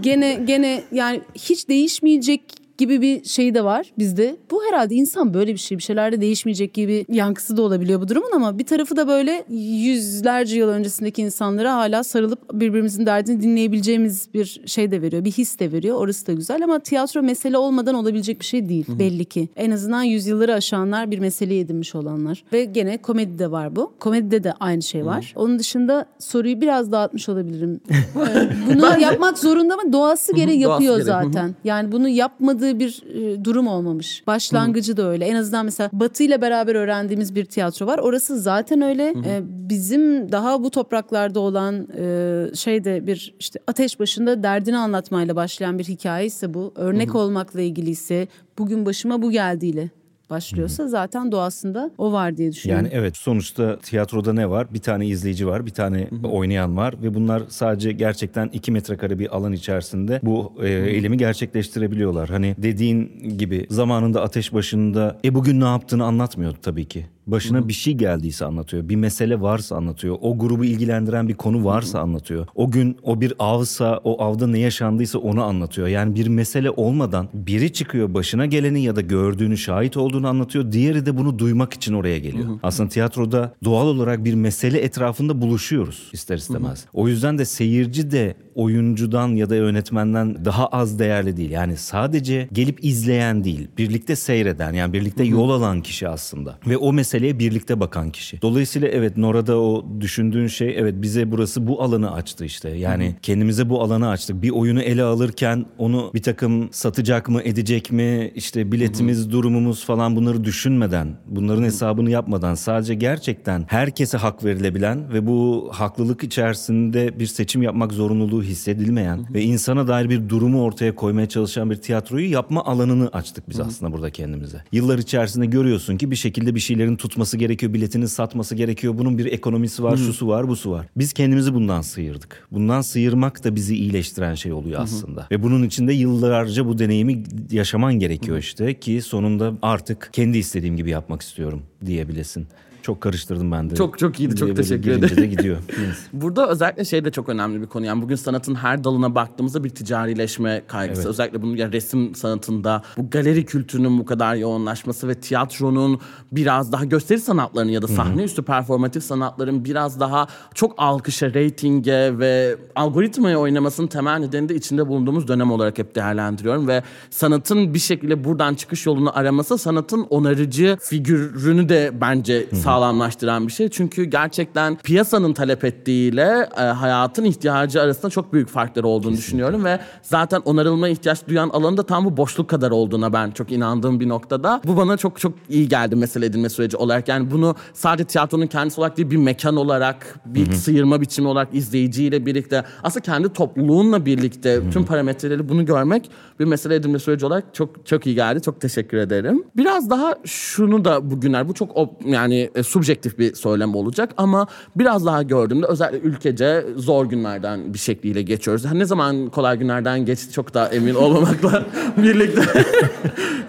Gene 0.00 0.34
gene 0.46 0.82
yani 0.92 1.20
hiç 1.34 1.68
değişmeyecek 1.68 2.42
gibi 2.78 3.00
bir 3.00 3.24
şey 3.24 3.54
de 3.54 3.64
var 3.64 3.92
bizde. 3.98 4.36
Bu 4.50 4.62
herhalde 4.64 4.94
insan 4.94 5.34
böyle 5.34 5.52
bir 5.52 5.58
şey 5.58 5.78
bir 5.78 5.82
şeylerde 5.82 6.20
değişmeyecek 6.20 6.74
gibi 6.74 7.04
yankısı 7.08 7.56
da 7.56 7.62
olabiliyor 7.62 8.00
bu 8.00 8.08
durumun 8.08 8.30
ama 8.34 8.58
bir 8.58 8.66
tarafı 8.66 8.96
da 8.96 9.08
böyle 9.08 9.44
yüzlerce 9.48 10.58
yıl 10.58 10.68
öncesindeki 10.68 11.22
insanlara 11.22 11.74
hala 11.74 12.04
sarılıp 12.04 12.52
birbirimizin 12.52 13.06
derdini 13.06 13.42
dinleyebileceğimiz 13.42 14.28
bir 14.34 14.60
şey 14.66 14.90
de 14.90 15.02
veriyor. 15.02 15.24
Bir 15.24 15.32
his 15.32 15.58
de 15.58 15.72
veriyor. 15.72 15.96
Orası 15.96 16.26
da 16.26 16.32
güzel 16.32 16.64
ama 16.64 16.78
tiyatro 16.78 17.22
mesele 17.22 17.58
olmadan 17.58 17.94
olabilecek 17.94 18.40
bir 18.40 18.44
şey 18.44 18.68
değil 18.68 18.86
belli 18.98 19.24
ki. 19.24 19.48
En 19.56 19.70
azından 19.70 20.02
yüzyılları 20.02 20.54
aşanlar 20.54 21.10
bir 21.10 21.18
meseleyi 21.18 21.64
edinmiş 21.64 21.94
olanlar. 21.94 22.44
Ve 22.52 22.64
gene 22.64 22.98
komedide 22.98 23.50
var 23.50 23.76
bu. 23.76 23.92
Komedide 24.00 24.44
de 24.44 24.52
aynı 24.60 24.82
şey 24.82 25.06
var. 25.06 25.32
Onun 25.36 25.58
dışında 25.58 26.06
soruyu 26.18 26.60
biraz 26.60 26.92
dağıtmış 26.92 27.28
olabilirim. 27.28 27.80
Bunu 28.74 29.00
yapmak 29.00 29.38
zorunda 29.38 29.76
mı? 29.76 29.92
Doğası 29.92 30.34
gereği 30.34 30.62
Doğası 30.62 30.84
yapıyor 30.84 31.00
hı. 31.00 31.04
zaten. 31.04 31.54
Yani 31.64 31.92
bunu 31.92 32.08
yapmadığı 32.08 32.65
bir 32.78 33.02
e, 33.14 33.44
durum 33.44 33.66
olmamış. 33.66 34.22
Başlangıcı 34.26 34.96
da 34.96 35.08
öyle. 35.08 35.24
En 35.24 35.34
azından 35.34 35.64
mesela 35.64 35.90
Batı 35.92 36.22
ile 36.22 36.40
beraber 36.40 36.74
öğrendiğimiz 36.74 37.34
bir 37.34 37.44
tiyatro 37.44 37.86
var. 37.86 37.98
Orası 37.98 38.40
zaten 38.40 38.82
öyle. 38.82 39.14
E, 39.26 39.40
bizim 39.42 40.32
daha 40.32 40.64
bu 40.64 40.70
topraklarda 40.70 41.40
olan 41.40 41.88
e, 41.98 42.54
şey 42.54 42.84
de 42.84 43.06
bir 43.06 43.34
işte 43.40 43.60
ateş 43.66 44.00
başında 44.00 44.42
derdini 44.42 44.76
anlatmayla 44.76 45.36
başlayan 45.36 45.78
bir 45.78 45.84
hikaye 45.84 46.26
ise 46.26 46.54
bu. 46.54 46.72
Örnek 46.76 47.14
olmakla 47.14 47.60
ilgili 47.60 47.90
ise 47.90 48.28
bugün 48.58 48.86
başıma 48.86 49.22
bu 49.22 49.30
geldiyle 49.30 49.90
başlıyorsa 50.30 50.88
zaten 50.88 51.32
doğasında 51.32 51.90
o 51.98 52.12
var 52.12 52.36
diye 52.36 52.52
düşünüyorum. 52.52 52.84
Yani 52.84 52.94
evet 53.00 53.16
sonuçta 53.16 53.78
tiyatroda 53.78 54.32
ne 54.32 54.50
var? 54.50 54.74
Bir 54.74 54.78
tane 54.78 55.06
izleyici 55.06 55.46
var, 55.46 55.66
bir 55.66 55.70
tane 55.70 56.08
oynayan 56.24 56.76
var 56.76 56.94
ve 57.02 57.14
bunlar 57.14 57.42
sadece 57.48 57.92
gerçekten 57.92 58.50
iki 58.52 58.72
metrekare 58.72 59.18
bir 59.18 59.36
alan 59.36 59.52
içerisinde 59.52 60.20
bu 60.22 60.52
e, 60.62 60.68
eylemi 60.68 61.16
gerçekleştirebiliyorlar. 61.16 62.28
Hani 62.28 62.54
dediğin 62.58 63.28
gibi 63.38 63.66
zamanında 63.70 64.22
ateş 64.22 64.52
başında 64.52 65.18
e 65.24 65.34
bugün 65.34 65.60
ne 65.60 65.64
yaptığını 65.64 66.04
anlatmıyordu 66.04 66.58
tabii 66.62 66.84
ki. 66.84 67.06
Başına 67.26 67.68
bir 67.68 67.72
şey 67.72 67.94
geldiyse 67.94 68.44
anlatıyor. 68.44 68.88
Bir 68.88 68.96
mesele 68.96 69.40
varsa 69.40 69.76
anlatıyor. 69.76 70.16
O 70.20 70.38
grubu 70.38 70.64
ilgilendiren 70.64 71.28
bir 71.28 71.34
konu 71.34 71.64
varsa 71.64 72.00
anlatıyor. 72.00 72.46
O 72.54 72.70
gün 72.70 72.96
o 73.02 73.20
bir 73.20 73.34
avsa 73.38 74.00
o 74.04 74.22
avda 74.22 74.46
ne 74.46 74.58
yaşandıysa 74.58 75.18
onu 75.18 75.42
anlatıyor. 75.42 75.88
Yani 75.88 76.14
bir 76.14 76.26
mesele 76.28 76.70
olmadan 76.70 77.28
biri 77.34 77.72
çıkıyor 77.72 78.14
başına 78.14 78.46
geleni 78.46 78.82
ya 78.82 78.96
da 78.96 79.00
gördüğünü 79.00 79.56
şahit 79.56 79.96
olduğunu 79.96 80.28
anlatıyor. 80.28 80.72
Diğeri 80.72 81.06
de 81.06 81.16
bunu 81.16 81.38
duymak 81.38 81.74
için 81.74 81.94
oraya 81.94 82.18
geliyor. 82.18 82.58
Aslında 82.62 82.88
tiyatroda 82.88 83.54
doğal 83.64 83.86
olarak 83.86 84.24
bir 84.24 84.34
mesele 84.34 84.78
etrafında 84.78 85.40
buluşuyoruz 85.42 86.10
ister 86.12 86.36
istemez. 86.36 86.84
O 86.92 87.08
yüzden 87.08 87.38
de 87.38 87.44
seyirci 87.44 88.10
de 88.10 88.34
oyuncudan 88.54 89.28
ya 89.28 89.50
da 89.50 89.56
yönetmenden 89.56 90.44
daha 90.44 90.66
az 90.66 90.98
değerli 90.98 91.36
değil. 91.36 91.50
Yani 91.50 91.76
sadece 91.76 92.48
gelip 92.52 92.84
izleyen 92.84 93.44
değil, 93.44 93.68
birlikte 93.78 94.16
seyreden 94.16 94.72
yani 94.72 94.92
birlikte 94.92 95.24
yol 95.24 95.50
alan 95.50 95.82
kişi 95.82 96.08
aslında. 96.08 96.58
Ve 96.66 96.76
o 96.76 96.92
meseleye 97.16 97.38
birlikte 97.38 97.80
bakan 97.80 98.10
kişi. 98.10 98.42
Dolayısıyla 98.42 98.88
evet 98.88 99.16
Nora'da 99.16 99.58
o 99.60 99.86
düşündüğün 100.00 100.46
şey 100.46 100.74
evet 100.78 100.94
bize 100.96 101.30
burası 101.30 101.66
bu 101.66 101.82
alanı 101.82 102.12
açtı 102.12 102.44
işte. 102.44 102.70
Yani 102.70 103.16
kendimize 103.22 103.68
bu 103.68 103.82
alanı 103.82 104.08
açtık. 104.08 104.42
Bir 104.42 104.50
oyunu 104.50 104.82
ele 104.82 105.02
alırken 105.02 105.66
onu 105.78 106.10
bir 106.14 106.22
takım 106.22 106.68
satacak 106.72 107.28
mı 107.28 107.42
edecek 107.42 107.92
mi 107.92 108.32
işte 108.34 108.72
biletimiz 108.72 109.30
durumumuz 109.30 109.84
falan 109.84 110.16
bunları 110.16 110.44
düşünmeden 110.44 111.16
bunların 111.26 111.62
hesabını 111.62 112.10
yapmadan 112.10 112.54
sadece 112.54 112.94
gerçekten 112.94 113.64
herkese 113.68 114.18
hak 114.18 114.44
verilebilen 114.44 115.12
ve 115.12 115.26
bu 115.26 115.68
haklılık 115.72 116.24
içerisinde 116.24 117.18
bir 117.18 117.26
seçim 117.26 117.62
yapmak 117.62 117.92
zorunluluğu 117.92 118.42
hissedilmeyen 118.42 119.26
ve 119.34 119.42
insana 119.42 119.88
dair 119.88 120.10
bir 120.10 120.28
durumu 120.28 120.62
ortaya 120.62 120.94
koymaya 120.94 121.28
çalışan 121.28 121.70
bir 121.70 121.76
tiyatroyu 121.76 122.30
yapma 122.30 122.64
alanını 122.64 123.08
açtık 123.08 123.48
biz 123.48 123.60
aslında 123.60 123.92
burada 123.92 124.10
kendimize. 124.10 124.62
Yıllar 124.72 124.98
içerisinde 124.98 125.46
görüyorsun 125.46 125.96
ki 125.96 126.10
bir 126.10 126.16
şekilde 126.16 126.54
bir 126.54 126.60
şeylerin 126.60 126.96
tutması 127.08 127.36
gerekiyor, 127.36 127.74
biletinin 127.74 128.06
satması 128.06 128.54
gerekiyor. 128.54 128.98
Bunun 128.98 129.18
bir 129.18 129.26
ekonomisi 129.26 129.82
var, 129.82 129.96
şusu 129.96 130.28
var, 130.28 130.48
busu 130.48 130.70
var. 130.70 130.86
Biz 130.96 131.12
kendimizi 131.12 131.54
bundan 131.54 131.80
sıyırdık. 131.80 132.46
Bundan 132.52 132.80
sıyırmak 132.80 133.44
da 133.44 133.54
bizi 133.56 133.76
iyileştiren 133.76 134.34
şey 134.34 134.52
oluyor 134.52 134.80
aslında. 134.80 135.26
Ve 135.30 135.42
bunun 135.42 135.62
içinde 135.62 135.92
yıllarca 135.92 136.66
bu 136.66 136.78
deneyimi 136.78 137.22
yaşaman 137.50 137.94
gerekiyor 137.94 138.38
işte 138.38 138.74
ki 138.80 139.02
sonunda 139.02 139.52
artık 139.62 140.10
kendi 140.12 140.38
istediğim 140.38 140.76
gibi 140.76 140.90
yapmak 140.90 141.22
istiyorum 141.22 141.62
diyebilesin. 141.86 142.46
Çok 142.86 143.00
karıştırdım 143.00 143.52
ben 143.52 143.70
de. 143.70 143.74
Çok 143.74 143.98
çok 143.98 144.20
iyiydi. 144.20 144.36
Çok 144.36 144.56
teşekkür 144.56 144.90
ederim. 144.90 145.16
de 145.16 145.26
gidiyor. 145.26 145.56
Burada 146.12 146.48
özellikle 146.48 146.84
şey 146.84 147.04
de 147.04 147.10
çok 147.10 147.28
önemli 147.28 147.62
bir 147.62 147.66
konu. 147.66 147.86
Yani 147.86 148.02
bugün 148.02 148.16
sanatın 148.16 148.54
her 148.54 148.84
dalına 148.84 149.14
baktığımızda 149.14 149.64
bir 149.64 149.68
ticarileşme 149.70 150.62
kaygısı. 150.66 151.00
Evet. 151.00 151.10
Özellikle 151.10 151.42
bunun 151.42 151.56
yani 151.56 151.72
resim 151.72 152.14
sanatında 152.14 152.82
bu 152.96 153.10
galeri 153.10 153.44
kültürünün 153.44 153.98
bu 153.98 154.04
kadar 154.04 154.34
yoğunlaşması 154.34 155.08
ve 155.08 155.14
tiyatronun 155.14 156.00
biraz 156.32 156.72
daha 156.72 156.84
gösteri 156.84 157.20
sanatlarının 157.20 157.72
ya 157.72 157.82
da 157.82 157.88
sahne 157.88 158.22
üstü 158.22 158.42
performatif 158.42 159.02
sanatların 159.04 159.64
biraz 159.64 160.00
daha 160.00 160.26
çok 160.54 160.74
alkışa, 160.78 161.34
reytinge 161.34 162.18
ve 162.18 162.56
algoritmaya 162.74 163.38
oynamasının 163.38 163.86
temel 163.86 164.18
nedeni 164.18 164.48
de 164.48 164.54
içinde 164.54 164.88
bulunduğumuz 164.88 165.28
dönem 165.28 165.50
olarak 165.50 165.78
hep 165.78 165.94
değerlendiriyorum 165.94 166.68
ve 166.68 166.82
sanatın 167.10 167.74
bir 167.74 167.78
şekilde 167.78 168.24
buradan 168.24 168.54
çıkış 168.54 168.86
yolunu 168.86 169.18
araması 169.18 169.58
sanatın 169.58 170.06
onarıcı 170.10 170.76
figürünü 170.80 171.68
de 171.68 171.92
bence 172.00 172.46
sağlamlaştıran 172.76 173.46
bir 173.46 173.52
şey. 173.52 173.68
Çünkü 173.68 174.04
gerçekten 174.04 174.76
piyasanın 174.76 175.32
talep 175.32 175.64
ettiğiyle 175.64 176.48
e, 176.58 176.60
hayatın 176.60 177.24
ihtiyacı 177.24 177.82
arasında 177.82 178.10
çok 178.10 178.32
büyük 178.32 178.48
farklar 178.48 178.84
olduğunu 178.84 179.16
düşünüyorum 179.16 179.64
ve 179.64 179.80
zaten 180.02 180.42
onarılmaya 180.44 180.92
ihtiyaç 180.92 181.28
duyan 181.28 181.48
alanın 181.48 181.76
da 181.76 181.82
tam 181.82 182.04
bu 182.04 182.16
boşluk 182.16 182.50
kadar 182.50 182.70
olduğuna 182.70 183.12
ben 183.12 183.30
çok 183.30 183.52
inandığım 183.52 184.00
bir 184.00 184.08
noktada. 184.08 184.60
Bu 184.64 184.76
bana 184.76 184.96
çok 184.96 185.20
çok 185.20 185.32
iyi 185.48 185.68
geldi 185.68 185.96
mesele 185.96 186.26
edilme 186.26 186.48
süreci 186.48 186.76
olarak. 186.76 187.08
Yani 187.08 187.30
bunu 187.30 187.54
sadece 187.72 188.04
tiyatronun 188.04 188.46
kendisi 188.46 188.80
olarak 188.80 188.96
değil 188.96 189.10
bir 189.10 189.16
mekan 189.16 189.56
olarak, 189.56 190.20
bir 190.26 190.52
sıyırma 190.52 191.00
biçimi 191.00 191.28
olarak 191.28 191.48
izleyiciyle 191.54 192.26
birlikte 192.26 192.64
aslında 192.82 193.02
kendi 193.02 193.32
topluluğunla 193.32 194.06
birlikte 194.06 194.70
tüm 194.70 194.84
parametreleri 194.84 195.48
bunu 195.48 195.66
görmek 195.66 196.10
bir 196.40 196.44
mesele 196.44 196.74
edilme 196.74 196.98
süreci 196.98 197.26
olarak 197.26 197.54
çok 197.54 197.86
çok 197.86 198.06
iyi 198.06 198.14
geldi. 198.14 198.42
Çok 198.42 198.60
teşekkür 198.60 198.96
ederim. 198.96 199.44
Biraz 199.56 199.90
daha 199.90 200.14
şunu 200.24 200.84
da 200.84 201.10
bugünler 201.10 201.48
bu 201.48 201.54
çok 201.54 201.76
yani 202.04 202.50
e, 202.54 202.62
subjektif 202.62 203.18
bir 203.18 203.34
söylem 203.34 203.74
olacak 203.74 204.10
ama 204.16 204.46
biraz 204.76 205.06
daha 205.06 205.22
gördüğümde 205.22 205.66
özellikle 205.66 206.08
ülkece 206.08 206.64
zor 206.76 207.06
günlerden 207.06 207.74
bir 207.74 207.78
şekliyle 207.78 208.22
geçiyoruz. 208.22 208.72
Ne 208.72 208.84
zaman 208.84 209.30
kolay 209.30 209.58
günlerden 209.58 210.04
geçti 210.04 210.32
çok 210.32 210.54
da 210.54 210.68
emin 210.68 210.94
olmamakla 211.06 211.64
birlikte 211.96 212.42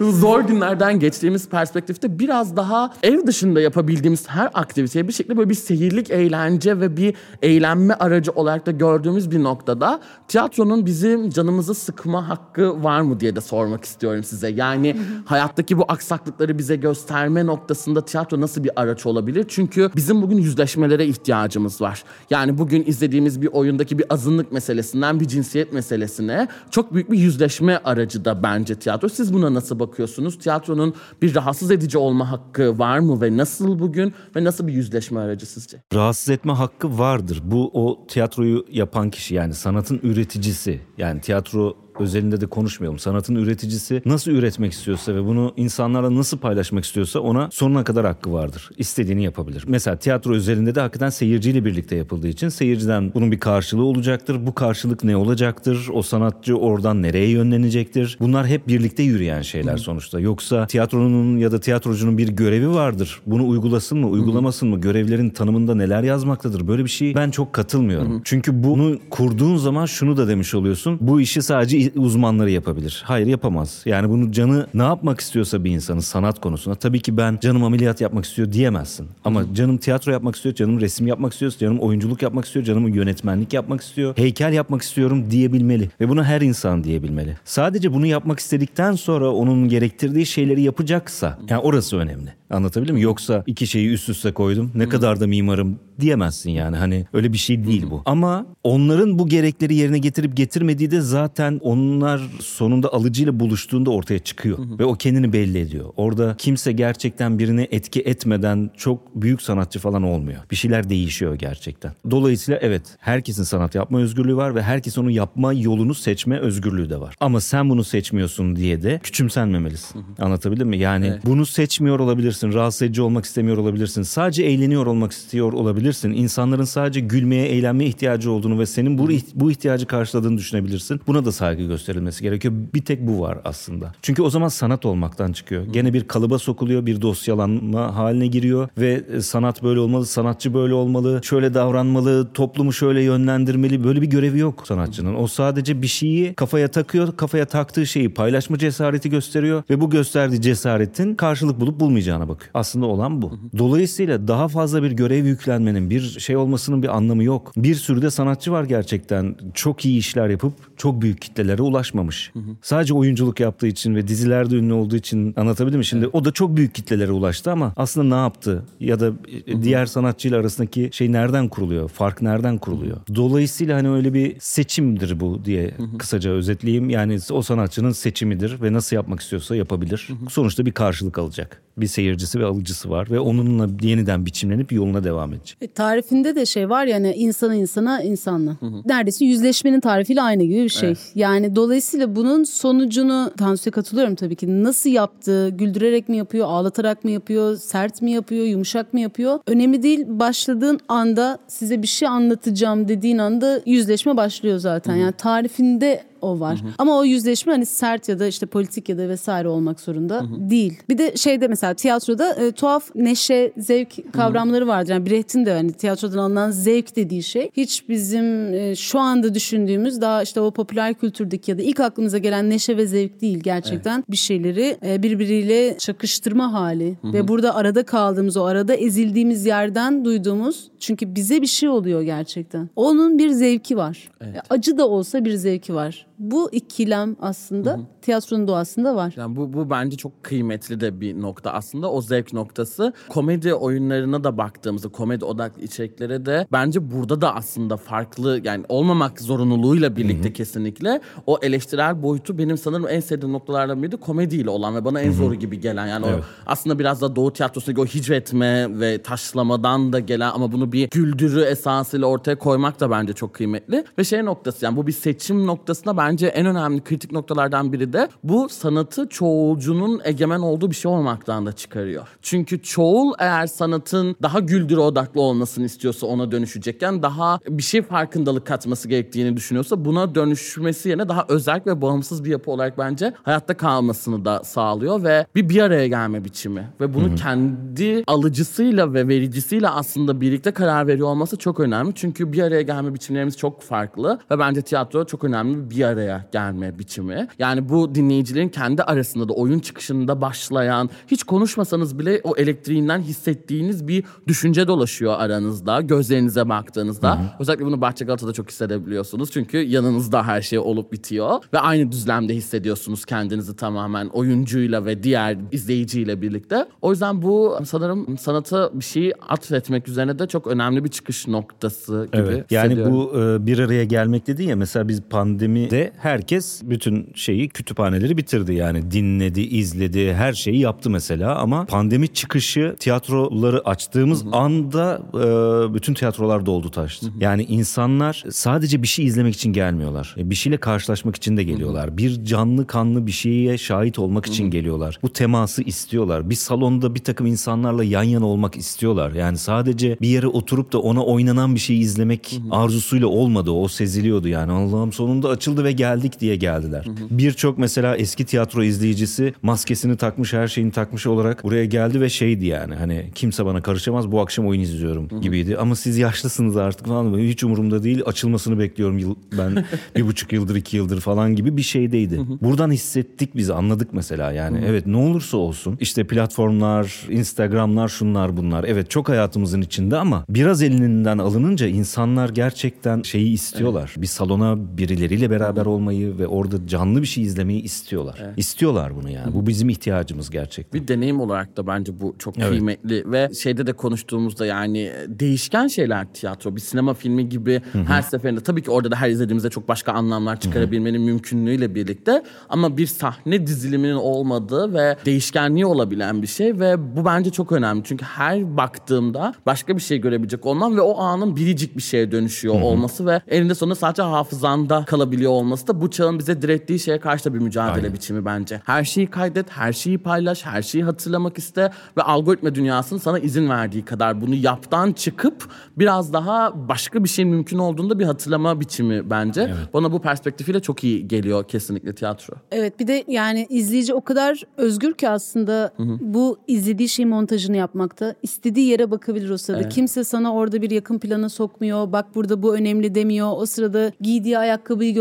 zor 0.00 0.40
günlerden 0.40 1.00
geçtiğimiz 1.00 1.48
perspektifte 1.48 2.18
biraz 2.18 2.56
daha 2.56 2.90
ev 3.02 3.26
dışında 3.26 3.60
yapabildiğimiz 3.60 4.28
her 4.28 4.50
aktiviteye 4.54 5.08
bir 5.08 5.12
şekilde 5.12 5.36
böyle 5.36 5.50
bir 5.50 5.54
seyirlik 5.54 6.10
eğlence 6.10 6.80
ve 6.80 6.96
bir 6.96 7.14
eğlenme 7.42 7.94
aracı 7.94 8.32
olarak 8.32 8.66
da 8.66 8.70
gördüğümüz 8.70 9.30
bir 9.30 9.42
noktada 9.42 10.00
tiyatronun 10.28 10.86
bizim 10.86 11.30
canımızı 11.30 11.74
sıkma 11.74 12.28
hakkı 12.28 12.77
var 12.84 13.00
mı 13.00 13.20
diye 13.20 13.36
de 13.36 13.40
sormak 13.40 13.84
istiyorum 13.84 14.24
size. 14.24 14.48
Yani 14.48 14.96
hayattaki 15.24 15.78
bu 15.78 15.84
aksaklıkları 15.88 16.58
bize 16.58 16.76
gösterme 16.76 17.46
noktasında 17.46 18.04
tiyatro 18.04 18.40
nasıl 18.40 18.64
bir 18.64 18.70
araç 18.76 19.06
olabilir? 19.06 19.44
Çünkü 19.48 19.90
bizim 19.96 20.22
bugün 20.22 20.36
yüzleşmelere 20.36 21.06
ihtiyacımız 21.06 21.80
var. 21.80 22.04
Yani 22.30 22.58
bugün 22.58 22.84
izlediğimiz 22.86 23.42
bir 23.42 23.46
oyundaki 23.46 23.98
bir 23.98 24.06
azınlık 24.10 24.52
meselesinden 24.52 25.20
bir 25.20 25.28
cinsiyet 25.28 25.72
meselesine 25.72 26.48
çok 26.70 26.94
büyük 26.94 27.10
bir 27.10 27.18
yüzleşme 27.18 27.80
aracı 27.84 28.24
da 28.24 28.42
bence 28.42 28.74
tiyatro. 28.74 29.08
Siz 29.08 29.34
buna 29.34 29.54
nasıl 29.54 29.78
bakıyorsunuz? 29.78 30.38
Tiyatronun 30.38 30.94
bir 31.22 31.34
rahatsız 31.34 31.70
edici 31.70 31.98
olma 31.98 32.30
hakkı 32.30 32.78
var 32.78 32.98
mı 32.98 33.20
ve 33.20 33.36
nasıl 33.36 33.78
bugün 33.78 34.14
ve 34.36 34.44
nasıl 34.44 34.66
bir 34.66 34.72
yüzleşme 34.72 35.20
aracı 35.20 35.46
sizce? 35.46 35.82
Rahatsız 35.94 36.28
etme 36.28 36.52
hakkı 36.52 36.98
vardır. 36.98 37.42
Bu 37.44 37.70
o 37.72 38.06
tiyatroyu 38.06 38.64
yapan 38.70 39.10
kişi 39.10 39.34
yani 39.34 39.54
sanatın 39.54 40.00
üreticisi. 40.02 40.80
Yani 40.98 41.20
tiyatro 41.20 41.76
özelinde 42.00 42.40
de 42.40 42.46
konuşmayalım. 42.46 42.98
Sanatın 42.98 43.34
üreticisi 43.34 44.02
nasıl 44.04 44.30
üretmek 44.30 44.72
istiyorsa 44.72 45.14
ve 45.14 45.24
bunu 45.24 45.52
insanlarla 45.56 46.14
nasıl 46.14 46.38
paylaşmak 46.38 46.84
istiyorsa 46.84 47.20
ona 47.20 47.48
sonuna 47.52 47.84
kadar 47.84 48.06
hakkı 48.06 48.32
vardır. 48.32 48.70
İstediğini 48.78 49.24
yapabilir. 49.24 49.64
Mesela 49.66 49.96
tiyatro 49.96 50.34
özelinde 50.34 50.74
de 50.74 50.80
hakikaten 50.80 51.10
seyirciyle 51.10 51.64
birlikte 51.64 51.96
yapıldığı 51.96 52.28
için 52.28 52.48
seyirciden 52.48 53.12
bunun 53.14 53.32
bir 53.32 53.40
karşılığı 53.40 53.84
olacaktır. 53.84 54.46
Bu 54.46 54.54
karşılık 54.54 55.04
ne 55.04 55.16
olacaktır? 55.16 55.88
O 55.92 56.02
sanatçı 56.02 56.54
oradan 56.56 57.02
nereye 57.02 57.28
yönlenecektir? 57.28 58.16
Bunlar 58.20 58.46
hep 58.46 58.68
birlikte 58.68 59.02
yürüyen 59.02 59.42
şeyler 59.42 59.76
sonuçta. 59.76 60.20
Yoksa 60.20 60.66
tiyatronun 60.66 61.36
ya 61.36 61.52
da 61.52 61.60
tiyatrocunun 61.60 62.18
bir 62.18 62.28
görevi 62.28 62.70
vardır. 62.70 63.20
Bunu 63.26 63.48
uygulasın 63.48 63.98
mı, 63.98 64.08
uygulamasın 64.08 64.68
mı? 64.68 64.80
Görevlerin 64.80 65.30
tanımında 65.30 65.74
neler 65.74 66.02
yazmaktadır? 66.02 66.68
Böyle 66.68 66.84
bir 66.84 66.90
şey 66.90 67.14
ben 67.14 67.30
çok 67.30 67.52
katılmıyorum. 67.52 68.22
Çünkü 68.24 68.62
bunu 68.62 68.98
kurduğun 69.10 69.56
zaman 69.56 69.86
şunu 69.86 70.16
da 70.16 70.28
demiş 70.28 70.54
oluyorsun. 70.54 70.98
Bu 71.00 71.20
işi 71.20 71.42
sadece 71.42 71.87
uzmanları 71.96 72.50
yapabilir. 72.50 73.02
Hayır 73.06 73.26
yapamaz. 73.26 73.82
Yani 73.86 74.08
bunu 74.08 74.32
canı 74.32 74.66
ne 74.74 74.82
yapmak 74.82 75.20
istiyorsa 75.20 75.64
bir 75.64 75.70
insanın 75.70 76.00
sanat 76.00 76.40
konusunda 76.40 76.76
tabii 76.76 77.00
ki 77.00 77.16
ben 77.16 77.38
canım 77.40 77.64
ameliyat 77.64 78.00
yapmak 78.00 78.24
istiyor 78.24 78.52
diyemezsin. 78.52 79.08
Ama 79.24 79.54
canım 79.54 79.78
tiyatro 79.78 80.12
yapmak 80.12 80.36
istiyor, 80.36 80.54
canım 80.54 80.80
resim 80.80 81.06
yapmak 81.06 81.32
istiyor, 81.32 81.52
canım 81.52 81.78
oyunculuk 81.78 82.22
yapmak 82.22 82.44
istiyor, 82.44 82.64
canım 82.64 82.88
yönetmenlik 82.88 83.52
yapmak 83.52 83.80
istiyor, 83.80 84.16
heykel 84.16 84.52
yapmak 84.52 84.82
istiyorum 84.82 85.30
diyebilmeli. 85.30 85.90
Ve 86.00 86.08
bunu 86.08 86.24
her 86.24 86.40
insan 86.40 86.84
diyebilmeli. 86.84 87.36
Sadece 87.44 87.92
bunu 87.92 88.06
yapmak 88.06 88.38
istedikten 88.38 88.92
sonra 88.92 89.30
onun 89.30 89.68
gerektirdiği 89.68 90.26
şeyleri 90.26 90.62
yapacaksa 90.62 91.38
yani 91.48 91.60
orası 91.60 91.96
önemli. 91.96 92.37
Anlatabildim 92.50 92.94
mi? 92.94 93.02
Yoksa 93.02 93.42
iki 93.46 93.66
şeyi 93.66 93.88
üst 93.88 94.08
üste 94.08 94.32
koydum. 94.32 94.72
Ne 94.74 94.88
kadar 94.88 95.20
da 95.20 95.26
mimarım 95.26 95.78
diyemezsin 96.00 96.50
yani. 96.50 96.76
Hani 96.76 97.06
öyle 97.12 97.32
bir 97.32 97.38
şey 97.38 97.66
değil 97.66 97.84
bu. 97.90 98.02
Ama 98.06 98.46
onların 98.64 99.18
bu 99.18 99.28
gerekleri 99.28 99.74
yerine 99.74 99.98
getirip 99.98 100.36
getirmediği 100.36 100.90
de 100.90 101.00
zaten 101.00 101.60
onlar 101.62 102.20
sonunda 102.40 102.92
alıcıyla 102.92 103.40
buluştuğunda 103.40 103.90
ortaya 103.90 104.18
çıkıyor. 104.18 104.58
Ve 104.78 104.84
o 104.84 104.94
kendini 104.94 105.32
belli 105.32 105.58
ediyor. 105.58 105.84
Orada 105.96 106.34
kimse 106.38 106.72
gerçekten 106.72 107.38
birine 107.38 107.68
etki 107.70 108.00
etmeden 108.00 108.70
çok 108.76 109.22
büyük 109.22 109.42
sanatçı 109.42 109.78
falan 109.78 110.02
olmuyor. 110.02 110.38
Bir 110.50 110.56
şeyler 110.56 110.88
değişiyor 110.88 111.34
gerçekten. 111.34 111.92
Dolayısıyla 112.10 112.60
evet 112.62 112.82
herkesin 112.98 113.42
sanat 113.42 113.74
yapma 113.74 113.98
özgürlüğü 114.00 114.36
var 114.36 114.54
ve 114.54 114.62
herkes 114.62 114.98
onu 114.98 115.10
yapma 115.10 115.52
yolunu 115.52 115.94
seçme 115.94 116.38
özgürlüğü 116.38 116.90
de 116.90 117.00
var. 117.00 117.14
Ama 117.20 117.40
sen 117.40 117.70
bunu 117.70 117.84
seçmiyorsun 117.84 118.56
diye 118.56 118.82
de 118.82 119.00
küçümsenmemelisin. 119.02 120.04
Anlatabildim 120.18 120.68
mi? 120.68 120.78
Yani 120.78 121.12
bunu 121.26 121.46
seçmiyor 121.46 122.00
olabilirsin, 122.00 122.37
rahatsız 122.42 122.82
edici 122.82 123.02
olmak 123.02 123.24
istemiyor 123.24 123.58
olabilirsin. 123.58 124.02
Sadece 124.02 124.42
eğleniyor 124.42 124.86
olmak 124.86 125.12
istiyor 125.12 125.52
olabilirsin. 125.52 126.10
İnsanların 126.10 126.64
sadece 126.64 127.00
gülmeye, 127.00 127.46
eğlenmeye 127.46 127.88
ihtiyacı 127.88 128.30
olduğunu 128.30 128.58
ve 128.58 128.66
senin 128.66 128.98
bu, 128.98 129.08
bu 129.34 129.50
ihtiyacı 129.50 129.86
karşıladığını 129.86 130.38
düşünebilirsin. 130.38 131.00
Buna 131.06 131.24
da 131.24 131.32
saygı 131.32 131.62
gösterilmesi 131.62 132.22
gerekiyor. 132.22 132.54
Bir 132.74 132.82
tek 132.82 133.06
bu 133.06 133.20
var 133.20 133.38
aslında. 133.44 133.92
Çünkü 134.02 134.22
o 134.22 134.30
zaman 134.30 134.48
sanat 134.48 134.86
olmaktan 134.86 135.32
çıkıyor. 135.32 135.64
Gene 135.64 135.92
bir 135.92 136.08
kalıba 136.08 136.38
sokuluyor, 136.38 136.86
bir 136.86 137.02
dosyalanma 137.02 137.96
haline 137.96 138.26
giriyor 138.26 138.68
ve 138.78 139.04
e, 139.12 139.20
sanat 139.20 139.62
böyle 139.62 139.80
olmalı, 139.80 140.06
sanatçı 140.06 140.54
böyle 140.54 140.74
olmalı, 140.74 141.20
şöyle 141.24 141.54
davranmalı, 141.54 142.32
toplumu 142.32 142.72
şöyle 142.72 143.02
yönlendirmeli. 143.02 143.84
Böyle 143.84 144.02
bir 144.02 144.06
görevi 144.06 144.38
yok 144.38 144.66
sanatçının. 144.66 145.14
O 145.14 145.26
sadece 145.26 145.82
bir 145.82 145.86
şeyi 145.86 146.34
kafaya 146.34 146.68
takıyor, 146.68 147.16
kafaya 147.16 147.44
taktığı 147.44 147.86
şeyi 147.86 148.14
paylaşma 148.14 148.58
cesareti 148.58 149.10
gösteriyor 149.10 149.62
ve 149.70 149.80
bu 149.80 149.90
gösterdiği 149.90 150.40
cesaretin 150.40 151.14
karşılık 151.14 151.60
bulup 151.60 151.80
bulmayacağına 151.80 152.27
bakıyor. 152.28 152.50
Aslında 152.54 152.86
olan 152.86 153.22
bu. 153.22 153.38
Dolayısıyla 153.58 154.28
daha 154.28 154.48
fazla 154.48 154.82
bir 154.82 154.90
görev 154.90 155.24
yüklenmenin, 155.26 155.90
bir 155.90 156.00
şey 156.00 156.36
olmasının 156.36 156.82
bir 156.82 156.96
anlamı 156.96 157.24
yok. 157.24 157.52
Bir 157.56 157.74
sürü 157.74 158.02
de 158.02 158.10
sanatçı 158.10 158.52
var 158.52 158.64
gerçekten 158.64 159.36
çok 159.54 159.84
iyi 159.84 159.98
işler 159.98 160.28
yapıp 160.28 160.52
çok 160.76 161.02
büyük 161.02 161.20
kitlelere 161.22 161.62
ulaşmamış. 161.62 162.32
Sadece 162.62 162.94
oyunculuk 162.94 163.40
yaptığı 163.40 163.66
için 163.66 163.94
ve 163.94 164.08
dizilerde 164.08 164.56
ünlü 164.56 164.72
olduğu 164.72 164.96
için 164.96 165.34
anlatabildim 165.36 165.78
mi? 165.78 165.84
Şimdi 165.84 166.06
o 166.06 166.24
da 166.24 166.32
çok 166.32 166.56
büyük 166.56 166.74
kitlelere 166.74 167.12
ulaştı 167.12 167.52
ama 167.52 167.72
aslında 167.76 168.16
ne 168.16 168.20
yaptı? 168.22 168.64
Ya 168.80 169.00
da 169.00 169.12
e, 169.46 169.62
diğer 169.62 169.86
sanatçıyla 169.86 170.38
arasındaki 170.38 170.90
şey 170.92 171.12
nereden 171.12 171.48
kuruluyor? 171.48 171.88
Fark 171.88 172.22
nereden 172.22 172.58
kuruluyor? 172.58 172.96
Dolayısıyla 173.14 173.76
hani 173.76 173.90
öyle 173.90 174.14
bir 174.14 174.36
seçimdir 174.40 175.20
bu 175.20 175.44
diye 175.44 175.74
kısaca 175.98 176.30
özetleyeyim. 176.30 176.90
Yani 176.90 177.18
o 177.30 177.42
sanatçının 177.42 177.92
seçimidir 177.92 178.62
ve 178.62 178.72
nasıl 178.72 178.96
yapmak 178.96 179.20
istiyorsa 179.20 179.56
yapabilir. 179.56 180.08
Sonuçta 180.30 180.66
bir 180.66 180.72
karşılık 180.72 181.18
alacak. 181.18 181.62
Bir 181.76 181.86
seyircisi 182.18 182.40
ve 182.40 182.44
alıcısı 182.44 182.90
var 182.90 183.10
ve 183.10 183.20
onunla 183.20 183.68
yeniden 183.82 184.26
biçimlenip 184.26 184.72
yoluna 184.72 185.04
devam 185.04 185.32
edecek. 185.34 185.58
E, 185.60 185.68
tarifinde 185.68 186.34
de 186.34 186.46
şey 186.46 186.70
var 186.70 186.86
yani 186.86 187.12
insana 187.12 187.54
insana 187.54 188.02
insanla. 188.02 188.56
Neredeyse 188.84 189.24
yüzleşmenin 189.24 189.80
tarifiyle 189.80 190.22
aynı 190.22 190.42
gibi 190.44 190.64
bir 190.64 190.68
şey. 190.68 190.94
Yani 191.14 191.56
dolayısıyla 191.56 192.16
bunun 192.16 192.44
sonucunu 192.44 193.32
Tansu'ya 193.38 193.72
katılıyorum 193.72 194.14
tabii 194.14 194.36
ki. 194.36 194.64
Nasıl 194.64 194.90
yaptığı, 194.90 195.48
güldürerek 195.48 196.08
mi 196.08 196.16
yapıyor, 196.16 196.46
ağlatarak 196.46 197.04
mı 197.04 197.10
yapıyor, 197.10 197.56
sert 197.56 198.02
mi 198.02 198.10
yapıyor, 198.10 198.46
yumuşak 198.46 198.94
mı 198.94 199.00
yapıyor? 199.00 199.38
Önemli 199.46 199.82
değil. 199.82 200.04
Başladığın 200.08 200.80
anda 200.88 201.38
size 201.48 201.82
bir 201.82 201.86
şey 201.86 202.08
anlatacağım 202.08 202.88
dediğin 202.88 203.18
anda 203.18 203.60
yüzleşme 203.66 204.16
başlıyor 204.16 204.58
zaten. 204.58 204.94
Yani 204.94 205.12
tarifinde 205.12 206.02
o 206.22 206.40
var. 206.40 206.62
Ama 206.78 206.98
o 206.98 207.04
yüzleşme 207.04 207.52
hani 207.52 207.66
sert 207.66 208.08
ya 208.08 208.18
da 208.18 208.26
işte 208.26 208.46
politik 208.46 208.88
ya 208.88 208.98
da 208.98 209.08
vesaire 209.08 209.48
olmak 209.48 209.80
zorunda 209.80 210.24
değil. 210.50 210.78
Bir 210.88 210.98
de 210.98 211.16
şeyde 211.16 211.48
mesela 211.48 211.74
tiyatroda 211.74 212.34
e, 212.34 212.52
tuhaf 212.52 212.94
neşe, 212.94 213.52
zevk 213.56 214.12
kavramları 214.12 214.66
vardır. 214.66 214.92
Yani 214.92 215.06
Brecht'in 215.10 215.46
de 215.46 215.52
hani 215.52 215.72
tiyatrodan 215.72 216.18
alınan 216.18 216.50
zevk 216.50 216.96
dediği 216.96 217.22
şey 217.22 217.50
hiç 217.56 217.88
bizim 217.88 218.54
e, 218.54 218.76
şu 218.76 218.98
anda 218.98 219.34
düşündüğümüz 219.34 220.00
daha 220.00 220.22
işte 220.22 220.40
o 220.40 220.50
popüler 220.50 220.94
kültürdeki 220.94 221.50
ya 221.50 221.58
da 221.58 221.62
ilk 221.62 221.80
aklımıza 221.80 222.18
gelen 222.18 222.50
neşe 222.50 222.76
ve 222.76 222.86
zevk 222.86 223.20
değil. 223.20 223.40
Gerçekten 223.40 224.04
bir 224.08 224.16
şeyleri 224.16 224.76
e, 224.86 225.02
birbiriyle 225.02 225.78
çakıştırma 225.78 226.52
hali 226.52 226.96
ve 227.04 227.28
burada 227.28 227.54
arada 227.54 227.82
kaldığımız 227.82 228.36
o 228.36 228.44
arada 228.44 228.74
ezildiğimiz 228.74 229.46
yerden 229.46 230.04
duyduğumuz 230.04 230.70
çünkü 230.78 231.14
bize 231.14 231.42
bir 231.42 231.46
şey 231.46 231.68
oluyor 231.68 232.02
gerçekten. 232.02 232.68
Onun 232.76 233.18
bir 233.18 233.30
zevki 233.30 233.76
var. 233.76 234.08
E, 234.22 234.26
Acı 234.50 234.78
da 234.78 234.88
olsa 234.88 235.24
bir 235.24 235.34
zevki 235.34 235.74
var. 235.74 236.06
Bu 236.18 236.50
ikilem 236.52 237.16
aslında 237.20 237.80
tiyatronun 238.02 238.48
doğasında 238.48 238.96
var. 238.96 239.14
Yani 239.16 239.36
bu, 239.36 239.52
bu 239.52 239.70
bence 239.70 239.96
çok 239.96 240.24
kıymetli 240.24 240.80
de 240.80 241.00
bir 241.00 241.22
nokta 241.22 241.52
aslında 241.52 241.92
o 241.92 242.02
zevk 242.02 242.32
noktası. 242.32 242.92
Komedi 243.08 243.54
oyunlarına 243.54 244.24
da 244.24 244.38
baktığımızda 244.38 244.88
komedi 244.88 245.24
odaklı 245.24 245.62
içeriklere 245.62 246.26
de 246.26 246.46
bence 246.52 246.90
burada 246.90 247.20
da 247.20 247.34
aslında 247.34 247.76
farklı 247.76 248.40
yani 248.44 248.64
olmamak 248.68 249.20
zorunluluğuyla 249.20 249.96
birlikte 249.96 250.32
kesinlikle 250.32 251.00
o 251.26 251.38
eleştirel 251.42 252.02
boyutu 252.02 252.38
benim 252.38 252.58
sanırım 252.58 252.88
en 252.88 253.00
sevdiğim 253.00 253.32
noktalardan 253.32 253.82
biri 253.82 253.92
de 253.92 253.96
komediyle 253.96 254.50
olan 254.50 254.74
ve 254.74 254.84
bana 254.84 255.00
en 255.00 255.12
zoru 255.12 255.34
gibi 255.34 255.60
gelen. 255.60 255.86
Yani 255.86 256.06
o 256.06 256.08
aslında 256.46 256.78
biraz 256.78 257.00
da 257.00 257.16
Doğu 257.16 257.32
tiyatrosundaki 257.32 257.80
o 257.80 257.86
hicvetme 257.86 258.80
ve 258.80 259.02
taşlamadan 259.02 259.92
da 259.92 259.98
gelen 259.98 260.30
ama 260.30 260.52
bunu 260.52 260.72
bir 260.72 260.90
güldürü 260.90 261.40
esasıyla 261.40 262.06
ortaya 262.06 262.38
koymak 262.38 262.80
da 262.80 262.90
bence 262.90 263.12
çok 263.12 263.34
kıymetli. 263.34 263.84
Ve 263.98 264.04
şey 264.04 264.24
noktası 264.24 264.64
yani 264.64 264.76
bu 264.76 264.86
bir 264.86 264.92
seçim 264.92 265.46
noktasında 265.46 265.96
bence 266.08 266.26
en 266.26 266.46
önemli 266.46 266.84
kritik 266.84 267.12
noktalardan 267.12 267.72
biri 267.72 267.92
de 267.92 268.08
bu 268.24 268.48
sanatı 268.48 269.08
çoğulcunun 269.08 270.00
egemen 270.04 270.40
olduğu 270.40 270.70
bir 270.70 270.76
şey 270.76 270.90
olmaktan 270.90 271.46
da 271.46 271.52
çıkarıyor. 271.52 272.08
Çünkü 272.22 272.62
çoğul 272.62 273.12
eğer 273.18 273.46
sanatın 273.46 274.16
daha 274.22 274.40
güldürü 274.40 274.80
odaklı 274.80 275.20
olmasını 275.20 275.64
istiyorsa 275.64 276.06
ona 276.06 276.32
dönüşecekken 276.32 277.02
daha 277.02 277.40
bir 277.48 277.62
şey 277.62 277.82
farkındalık 277.82 278.46
katması 278.46 278.88
gerektiğini 278.88 279.36
düşünüyorsa 279.36 279.84
buna 279.84 280.14
dönüşmesi 280.14 280.88
yerine 280.88 281.08
daha 281.08 281.26
özel 281.28 281.60
ve 281.66 281.82
bağımsız 281.82 282.24
bir 282.24 282.30
yapı 282.30 282.50
olarak 282.50 282.78
bence 282.78 283.14
hayatta 283.22 283.56
kalmasını 283.56 284.24
da 284.24 284.44
sağlıyor 284.44 285.02
ve 285.02 285.26
bir 285.34 285.48
bir 285.48 285.62
araya 285.62 285.86
gelme 285.86 286.24
biçimi 286.24 286.68
ve 286.80 286.94
bunu 286.94 287.14
kendi 287.14 288.04
alıcısıyla 288.06 288.94
ve 288.94 289.08
vericisiyle 289.08 289.68
aslında 289.68 290.20
birlikte 290.20 290.50
karar 290.50 290.86
veriyor 290.86 291.08
olması 291.08 291.36
çok 291.36 291.60
önemli. 291.60 291.92
Çünkü 291.94 292.32
bir 292.32 292.42
araya 292.42 292.62
gelme 292.62 292.94
biçimlerimiz 292.94 293.36
çok 293.36 293.62
farklı 293.62 294.18
ve 294.30 294.38
bence 294.38 294.62
tiyatro 294.62 295.04
çok 295.04 295.24
önemli 295.24 295.70
bir 295.70 295.78
bir 295.78 295.84
araya 295.98 296.24
gelme 296.32 296.78
biçimi. 296.78 297.28
Yani 297.38 297.68
bu 297.68 297.94
dinleyicilerin 297.94 298.48
kendi 298.48 298.82
arasında 298.82 299.28
da 299.28 299.32
oyun 299.32 299.58
çıkışında 299.58 300.20
başlayan 300.20 300.90
hiç 301.06 301.24
konuşmasanız 301.24 301.98
bile 301.98 302.20
o 302.24 302.36
elektriğinden 302.36 303.00
hissettiğiniz 303.00 303.88
bir 303.88 304.04
düşünce 304.26 304.68
dolaşıyor 304.68 305.14
aranızda 305.18 305.80
gözlerinize 305.80 306.48
baktığınızda. 306.48 307.18
Özellikle 307.40 307.64
bunu 307.64 307.80
Bahçe 307.80 308.04
Galata'da 308.04 308.32
çok 308.32 308.48
hissedebiliyorsunuz. 308.50 309.30
Çünkü 309.30 309.58
yanınızda 309.58 310.26
her 310.26 310.42
şey 310.42 310.58
olup 310.58 310.92
bitiyor 310.92 311.38
ve 311.52 311.58
aynı 311.58 311.92
düzlemde 311.92 312.34
hissediyorsunuz 312.34 313.04
kendinizi 313.04 313.56
tamamen 313.56 314.06
oyuncuyla 314.06 314.84
ve 314.84 315.02
diğer 315.02 315.36
izleyiciyle 315.52 316.22
birlikte. 316.22 316.66
O 316.82 316.90
yüzden 316.90 317.22
bu 317.22 317.58
sanırım 317.64 318.18
sanata 318.18 318.70
bir 318.74 318.84
şeyi 318.84 319.14
atfetmek 319.28 319.88
üzerine 319.88 320.18
de 320.18 320.26
çok 320.26 320.46
önemli 320.46 320.84
bir 320.84 320.88
çıkış 320.88 321.28
noktası 321.28 322.08
gibi 322.12 322.22
Evet. 322.22 322.52
Yani 322.52 322.90
bu 322.90 323.12
e, 323.18 323.46
bir 323.46 323.58
araya 323.58 323.84
gelmek 323.84 324.26
dediğin 324.26 324.48
ya 324.48 324.56
mesela 324.56 324.88
biz 324.88 325.00
pandemide 325.10 325.87
herkes 325.98 326.60
bütün 326.64 327.12
şeyi 327.14 327.48
kütüphaneleri 327.48 328.16
bitirdi 328.16 328.54
yani 328.54 328.90
dinledi, 328.90 329.40
izledi, 329.40 330.14
her 330.14 330.32
şeyi 330.32 330.58
yaptı 330.58 330.90
mesela 330.90 331.36
ama 331.36 331.66
pandemi 331.66 332.08
çıkışı 332.08 332.76
tiyatroları 332.80 333.68
açtığımız 333.68 334.24
anda 334.32 335.02
e, 335.14 335.74
bütün 335.74 335.94
tiyatrolar 335.94 336.46
doldu 336.46 336.70
taştı. 336.70 337.06
Yani 337.20 337.42
insanlar 337.44 338.24
sadece 338.30 338.82
bir 338.82 338.86
şey 338.88 339.04
izlemek 339.06 339.34
için 339.34 339.52
gelmiyorlar. 339.52 340.14
E, 340.18 340.30
Bir 340.30 340.34
şeyle 340.34 340.56
karşılaşmak 340.56 341.16
için 341.16 341.36
de 341.36 341.42
geliyorlar. 341.42 341.96
Bir 341.96 342.24
canlı 342.24 342.66
kanlı 342.66 343.06
bir 343.06 343.12
şeye 343.12 343.58
şahit 343.58 343.98
olmak 343.98 344.26
için 344.26 344.50
geliyorlar. 344.50 344.98
Bu 345.02 345.12
teması 345.12 345.62
istiyorlar. 345.62 346.30
Bir 346.30 346.34
salonda 346.34 346.94
bir 346.94 347.00
takım 347.00 347.26
insanlarla 347.26 347.84
yan 347.84 348.02
yana 348.02 348.26
olmak 348.26 348.56
istiyorlar. 348.56 349.12
Yani 349.12 349.38
sadece 349.38 349.98
bir 350.00 350.08
yere 350.08 350.26
oturup 350.26 350.72
da 350.72 350.78
ona 350.80 351.04
oynanan 351.04 351.54
bir 351.54 351.60
şeyi 351.60 351.80
izlemek 351.80 352.40
arzusuyla 352.50 353.06
olmadı. 353.06 353.50
O 353.50 353.68
seziliyordu 353.68 354.28
yani. 354.28 354.52
Allah'ım 354.52 354.92
sonunda 354.92 355.28
açıldı 355.28 355.64
ve 355.64 355.72
geldik 355.78 356.20
diye 356.20 356.36
geldiler. 356.36 356.86
Birçok 357.10 357.58
mesela 357.58 357.96
eski 357.96 358.24
tiyatro 358.24 358.62
izleyicisi 358.62 359.34
maskesini 359.42 359.96
takmış, 359.96 360.32
her 360.32 360.48
şeyini 360.48 360.72
takmış 360.72 361.06
olarak 361.06 361.44
buraya 361.44 361.64
geldi 361.64 362.00
ve 362.00 362.08
şeydi 362.08 362.46
yani 362.46 362.74
hani 362.74 363.10
kimse 363.14 363.46
bana 363.46 363.62
karışamaz 363.62 364.12
bu 364.12 364.20
akşam 364.20 364.46
oyun 364.46 364.60
izliyorum 364.60 365.08
gibiydi. 365.20 365.56
Ama 365.56 365.76
siz 365.76 365.98
yaşlısınız 365.98 366.56
artık 366.56 366.86
falan. 366.86 367.18
Hiç 367.18 367.44
umurumda 367.44 367.82
değil. 367.82 368.02
Açılmasını 368.06 368.58
bekliyorum 368.58 368.98
yıl, 368.98 369.14
ben 369.38 369.64
bir 369.96 370.06
buçuk 370.06 370.32
yıldır, 370.32 370.56
iki 370.56 370.76
yıldır 370.76 371.00
falan 371.00 371.36
gibi 371.36 371.56
bir 371.56 371.62
şeydeydi. 371.62 372.20
Buradan 372.42 372.70
hissettik 372.70 373.36
biz 373.36 373.50
anladık 373.50 373.88
mesela 373.92 374.32
yani. 374.32 374.64
Evet 374.66 374.86
ne 374.86 374.96
olursa 374.96 375.36
olsun 375.36 375.76
işte 375.80 376.06
platformlar, 376.06 377.06
Instagramlar 377.10 377.88
şunlar 377.88 378.36
bunlar. 378.36 378.64
Evet 378.64 378.90
çok 378.90 379.08
hayatımızın 379.08 379.62
içinde 379.62 379.96
ama 379.96 380.24
biraz 380.28 380.62
elinden 380.62 381.18
alınınca 381.18 381.66
insanlar 381.66 382.28
gerçekten 382.28 383.02
şeyi 383.02 383.32
istiyorlar. 383.32 383.94
Bir 383.96 384.06
salona 384.06 384.78
birileriyle 384.78 385.30
beraber 385.30 385.57
olmayı 385.66 386.18
ve 386.18 386.26
orada 386.26 386.66
canlı 386.66 387.02
bir 387.02 387.06
şey 387.06 387.24
izlemeyi 387.24 387.62
istiyorlar. 387.62 388.22
İstiyorlar 388.36 388.96
bunu 388.96 389.10
yani. 389.10 389.34
Bu 389.34 389.46
bizim 389.46 389.68
ihtiyacımız 389.68 390.30
gerçekten. 390.30 390.82
Bir 390.82 390.88
deneyim 390.88 391.20
olarak 391.20 391.56
da 391.56 391.66
bence 391.66 392.00
bu 392.00 392.14
çok 392.18 392.38
Evet. 392.38 392.48
kıymetli 392.48 393.12
ve 393.12 393.30
şeyde 393.34 393.66
de 393.66 393.72
konuştuğumuzda 393.72 394.46
yani 394.46 394.92
değişken 395.08 395.66
şeyler 395.66 396.12
tiyatro. 396.12 396.56
Bir 396.56 396.60
sinema 396.60 396.94
filmi 396.94 397.28
gibi 397.28 397.62
her 397.86 398.02
seferinde 398.02 398.40
tabii 398.40 398.62
ki 398.62 398.70
orada 398.70 398.90
da 398.90 398.96
her 398.96 399.10
izlediğimizde 399.10 399.50
çok 399.50 399.68
başka 399.68 399.92
anlamlar 399.92 400.40
çıkarabilmenin 400.40 401.00
mümkünlüğüyle 401.02 401.74
birlikte 401.74 402.22
ama 402.48 402.76
bir 402.76 402.86
sahne 402.86 403.46
diziliminin 403.46 403.94
olmadığı 403.94 404.74
ve 404.74 404.96
değişkenliği 405.04 405.66
olabilen 405.66 406.22
bir 406.22 406.26
şey 406.26 406.60
ve 406.60 406.96
bu 406.96 407.04
bence 407.04 407.30
çok 407.30 407.52
önemli. 407.52 407.82
Çünkü 407.84 408.04
her 408.04 408.56
baktığımda 408.56 409.34
başka 409.46 409.76
bir 409.76 409.82
şey 409.82 409.98
görebilecek 409.98 410.46
olmam 410.46 410.76
ve 410.76 410.80
o 410.80 410.98
anın 411.00 411.36
biricik 411.36 411.76
bir 411.76 411.82
şeye 411.82 412.12
dönüşüyor 412.12 412.60
olması 412.60 413.06
ve 413.06 413.20
elinde 413.28 413.54
sonunda 413.54 413.74
sadece 413.74 414.02
hafızanda 414.02 414.84
kalabiliyor 414.84 415.30
olması 415.32 415.47
da 415.50 415.80
bu 415.80 415.90
çağın 415.90 416.18
bize 416.18 416.42
direttiği 416.42 416.78
şeye 416.78 417.00
karşı 417.00 417.24
da 417.24 417.34
bir 417.34 417.38
mücadele 417.38 417.74
Aynen. 417.74 417.92
biçimi 417.92 418.24
bence. 418.24 418.60
Her 418.64 418.84
şeyi 418.84 419.06
kaydet, 419.06 419.50
her 419.50 419.72
şeyi 419.72 419.98
paylaş, 419.98 420.46
her 420.46 420.62
şeyi 420.62 420.84
hatırlamak 420.84 421.38
iste 421.38 421.70
ve 421.96 422.02
algoritma 422.02 422.54
dünyasının 422.54 423.00
sana 423.00 423.18
izin 423.18 423.48
verdiği 423.48 423.84
kadar 423.84 424.20
bunu 424.20 424.34
yaptan 424.34 424.92
çıkıp 424.92 425.48
biraz 425.78 426.12
daha 426.12 426.68
başka 426.68 427.04
bir 427.04 427.08
şeyin 427.08 427.30
mümkün 427.30 427.58
olduğunda 427.58 427.98
bir 427.98 428.04
hatırlama 428.04 428.60
biçimi 428.60 429.10
bence. 429.10 429.54
Bana 429.74 429.92
bu 429.92 430.00
perspektifiyle 430.00 430.60
çok 430.60 430.84
iyi 430.84 431.08
geliyor 431.08 431.44
kesinlikle 431.48 431.94
tiyatro. 431.94 432.34
Evet 432.52 432.80
bir 432.80 432.86
de 432.86 433.04
yani 433.08 433.46
izleyici 433.50 433.94
o 433.94 434.00
kadar 434.00 434.42
özgür 434.56 434.94
ki 434.94 435.08
aslında 435.08 435.72
bu 436.00 436.38
izlediği 436.46 436.88
şeyin 436.88 437.08
montajını 437.08 437.56
yapmakta. 437.56 438.14
istediği 438.22 438.66
yere 438.66 438.90
bakabilir 438.90 439.30
o 439.30 439.38
sırada. 439.38 439.68
Kimse 439.68 440.04
sana 440.04 440.34
orada 440.34 440.62
bir 440.62 440.70
yakın 440.70 440.98
plana 440.98 441.28
sokmuyor. 441.28 441.92
Bak 441.92 442.14
burada 442.14 442.42
bu 442.42 442.56
önemli 442.56 442.94
demiyor. 442.94 443.28
O 443.36 443.46
sırada 443.46 443.92
giydiği 444.00 444.38
ayakkabıyı 444.38 444.94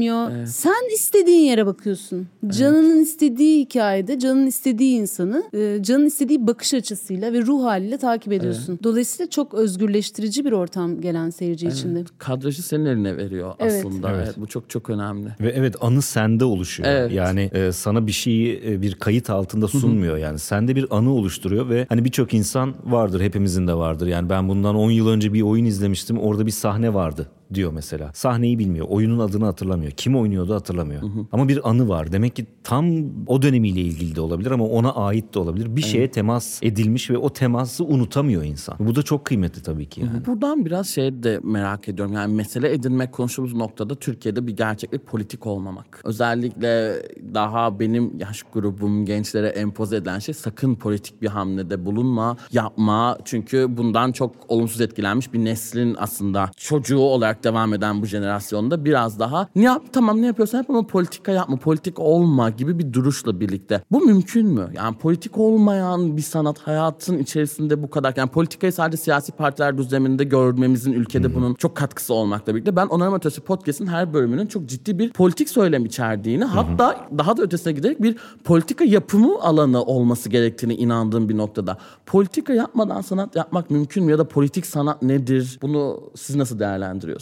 göstermiyor. 0.00 0.46
Sen 0.46 0.94
istediğin 0.94 1.44
yere 1.44 1.66
bakıyorsun. 1.66 2.26
Canının 2.46 3.00
istediği 3.00 3.60
hikayede 3.60 4.18
canın 4.18 4.46
istediği 4.46 5.00
insanı 5.00 5.42
e, 5.54 5.82
canın 5.82 6.06
istediği 6.06 6.46
bakış 6.46 6.74
açısıyla 6.74 7.32
ve 7.32 7.42
ruh 7.42 7.64
haliyle 7.64 7.98
takip 7.98 8.32
ediyorsun. 8.32 8.78
Dolayısıyla 8.82 9.30
çok 9.30 9.54
özgürleştirici 9.54 10.44
bir 10.44 10.52
ortam 10.52 11.00
gelen 11.00 11.30
seyirci 11.30 11.66
için 11.66 11.94
de. 11.94 12.04
Kadrajı 12.18 12.62
senin 12.62 12.84
eline 12.84 13.16
veriyor 13.16 13.54
Evet. 13.58 13.84
aslında. 13.84 14.10
Evet. 14.10 14.24
Evet, 14.26 14.34
bu 14.36 14.46
çok 14.46 14.70
çok 14.70 14.90
önemli. 14.90 15.28
Ve 15.40 15.52
evet 15.56 15.76
anı 15.80 16.02
sende 16.02 16.44
oluşuyor. 16.44 16.88
Evet. 16.88 17.12
Yani 17.12 17.50
e, 17.54 17.72
sana 17.72 18.06
bir 18.06 18.12
şeyi 18.12 18.62
e, 18.66 18.82
bir 18.82 18.94
kayıt 18.94 19.30
altında 19.30 19.68
sunmuyor 19.68 20.16
yani. 20.16 20.38
Sende 20.38 20.76
bir 20.76 20.86
anı 20.90 21.14
oluşturuyor 21.14 21.68
ve 21.68 21.86
hani 21.88 22.04
birçok 22.04 22.34
insan 22.34 22.74
vardır 22.84 23.20
hepimizin 23.20 23.66
de 23.66 23.74
vardır. 23.74 24.06
Yani 24.06 24.28
ben 24.28 24.48
bundan 24.48 24.74
10 24.74 24.90
yıl 24.90 25.08
önce 25.08 25.32
bir 25.32 25.42
oyun 25.42 25.64
izlemiştim. 25.64 26.18
Orada 26.18 26.46
bir 26.46 26.50
sahne 26.50 26.94
vardı 26.94 27.26
diyor 27.54 27.72
mesela. 27.72 28.10
Sahneyi 28.14 28.58
bilmiyor. 28.58 28.86
Oyunun 28.88 29.18
adını 29.18 29.44
hatırlamıyor. 29.44 29.92
Kim 29.92 30.16
oynuyordu 30.16 30.54
hatırlamıyor. 30.54 31.02
Ama 31.32 31.48
bir 31.48 31.70
anı 31.70 31.88
var. 31.88 32.12
Demek 32.12 32.36
ki 32.36 32.46
tam 32.64 32.86
o 33.26 33.42
dönemiyle 33.42 33.80
ilgili 33.80 34.16
de 34.16 34.20
olabilir 34.20 34.50
ama 34.50 34.64
ona 34.64 34.94
ait 34.94 35.34
de 35.34 35.38
olabilir. 35.38 35.76
Bir 35.76 35.82
şeye 35.82 36.10
temas 36.10 36.62
edilmiş 36.62 37.10
ve 37.10 37.18
o 37.18 37.30
teması 37.30 37.84
unutamıyor 37.84 38.42
insan. 38.42 38.76
Bu 38.78 38.94
da 38.94 39.02
çok 39.02 39.24
kıymetli 39.24 39.62
tabii 39.62 39.86
ki 39.88 40.00
yani. 40.00 40.26
Buradan 40.26 40.64
biraz 40.66 40.88
şey 40.88 41.22
de 41.22 41.40
merak 41.42 41.88
ediyorum. 41.88 42.14
Yani 42.14 42.34
mesele 42.34 42.72
edinmek 42.72 43.12
konuştuğumuz 43.12 43.54
noktada 43.54 43.94
Türkiye'de 43.94 44.46
bir 44.46 44.56
gerçeklik 44.56 45.06
politik 45.06 45.46
olmamak. 45.46 46.00
Özellikle 46.04 47.02
daha 47.34 47.80
benim 47.80 48.18
yaş 48.18 48.42
grubum 48.42 49.04
gençlere 49.06 49.48
empoze 49.48 49.96
edilen 49.96 50.18
şey 50.18 50.34
sakın 50.34 50.74
politik 50.74 51.22
bir 51.22 51.28
hamlede 51.28 51.86
bulunma, 51.86 52.36
yapma. 52.52 53.18
Çünkü 53.24 53.66
bundan 53.76 54.12
çok 54.12 54.34
olumsuz 54.48 54.80
etkilenmiş 54.80 55.32
bir 55.32 55.44
neslin 55.44 55.96
aslında 55.98 56.50
çocuğu 56.56 56.98
olarak 56.98 57.41
devam 57.44 57.74
eden 57.74 58.02
bu 58.02 58.06
jenerasyonda 58.06 58.84
biraz 58.84 59.18
daha 59.18 59.48
ne 59.54 59.62
yap 59.62 59.82
tamam 59.92 60.22
ne 60.22 60.26
yapıyorsan 60.26 60.58
yap 60.58 60.70
ama 60.70 60.86
politika 60.86 61.32
yapma, 61.32 61.56
politik 61.56 61.98
olma 61.98 62.50
gibi 62.50 62.78
bir 62.78 62.92
duruşla 62.92 63.40
birlikte. 63.40 63.82
Bu 63.90 64.00
mümkün 64.00 64.46
mü? 64.46 64.68
Yani 64.76 64.96
politik 64.96 65.38
olmayan 65.38 66.16
bir 66.16 66.22
sanat 66.22 66.58
hayatın 66.58 67.18
içerisinde 67.18 67.82
bu 67.82 67.90
kadar 67.90 68.14
yani 68.16 68.30
politikayı 68.30 68.72
sadece 68.72 68.96
siyasi 68.96 69.32
partiler 69.32 69.78
düzleminde 69.78 70.24
görmemizin 70.24 70.92
ülkede 70.92 71.34
bunun 71.34 71.54
çok 71.54 71.76
katkısı 71.76 72.14
olmakla 72.14 72.54
birlikte 72.54 72.76
ben 72.76 72.86
Onarım 72.86 73.14
Ötesi 73.14 73.40
Podcast'in 73.40 73.86
her 73.86 74.14
bölümünün 74.14 74.46
çok 74.46 74.66
ciddi 74.66 74.98
bir 74.98 75.12
politik 75.12 75.48
söylem 75.48 75.84
içerdiğini 75.84 76.44
hatta 76.44 77.08
daha 77.18 77.36
da 77.36 77.42
ötesine 77.42 77.72
giderek 77.72 78.02
bir 78.02 78.16
politika 78.44 78.84
yapımı 78.84 79.40
alanı 79.40 79.82
olması 79.82 80.28
gerektiğini 80.28 80.74
inandığım 80.74 81.28
bir 81.28 81.36
noktada. 81.36 81.78
Politika 82.06 82.52
yapmadan 82.52 83.00
sanat 83.00 83.36
yapmak 83.36 83.70
mümkün 83.70 84.04
mü 84.04 84.10
ya 84.10 84.18
da 84.18 84.28
politik 84.28 84.66
sanat 84.66 85.02
nedir? 85.02 85.58
Bunu 85.62 86.00
siz 86.14 86.36
nasıl 86.36 86.58
değerlendiriyorsunuz? 86.58 87.21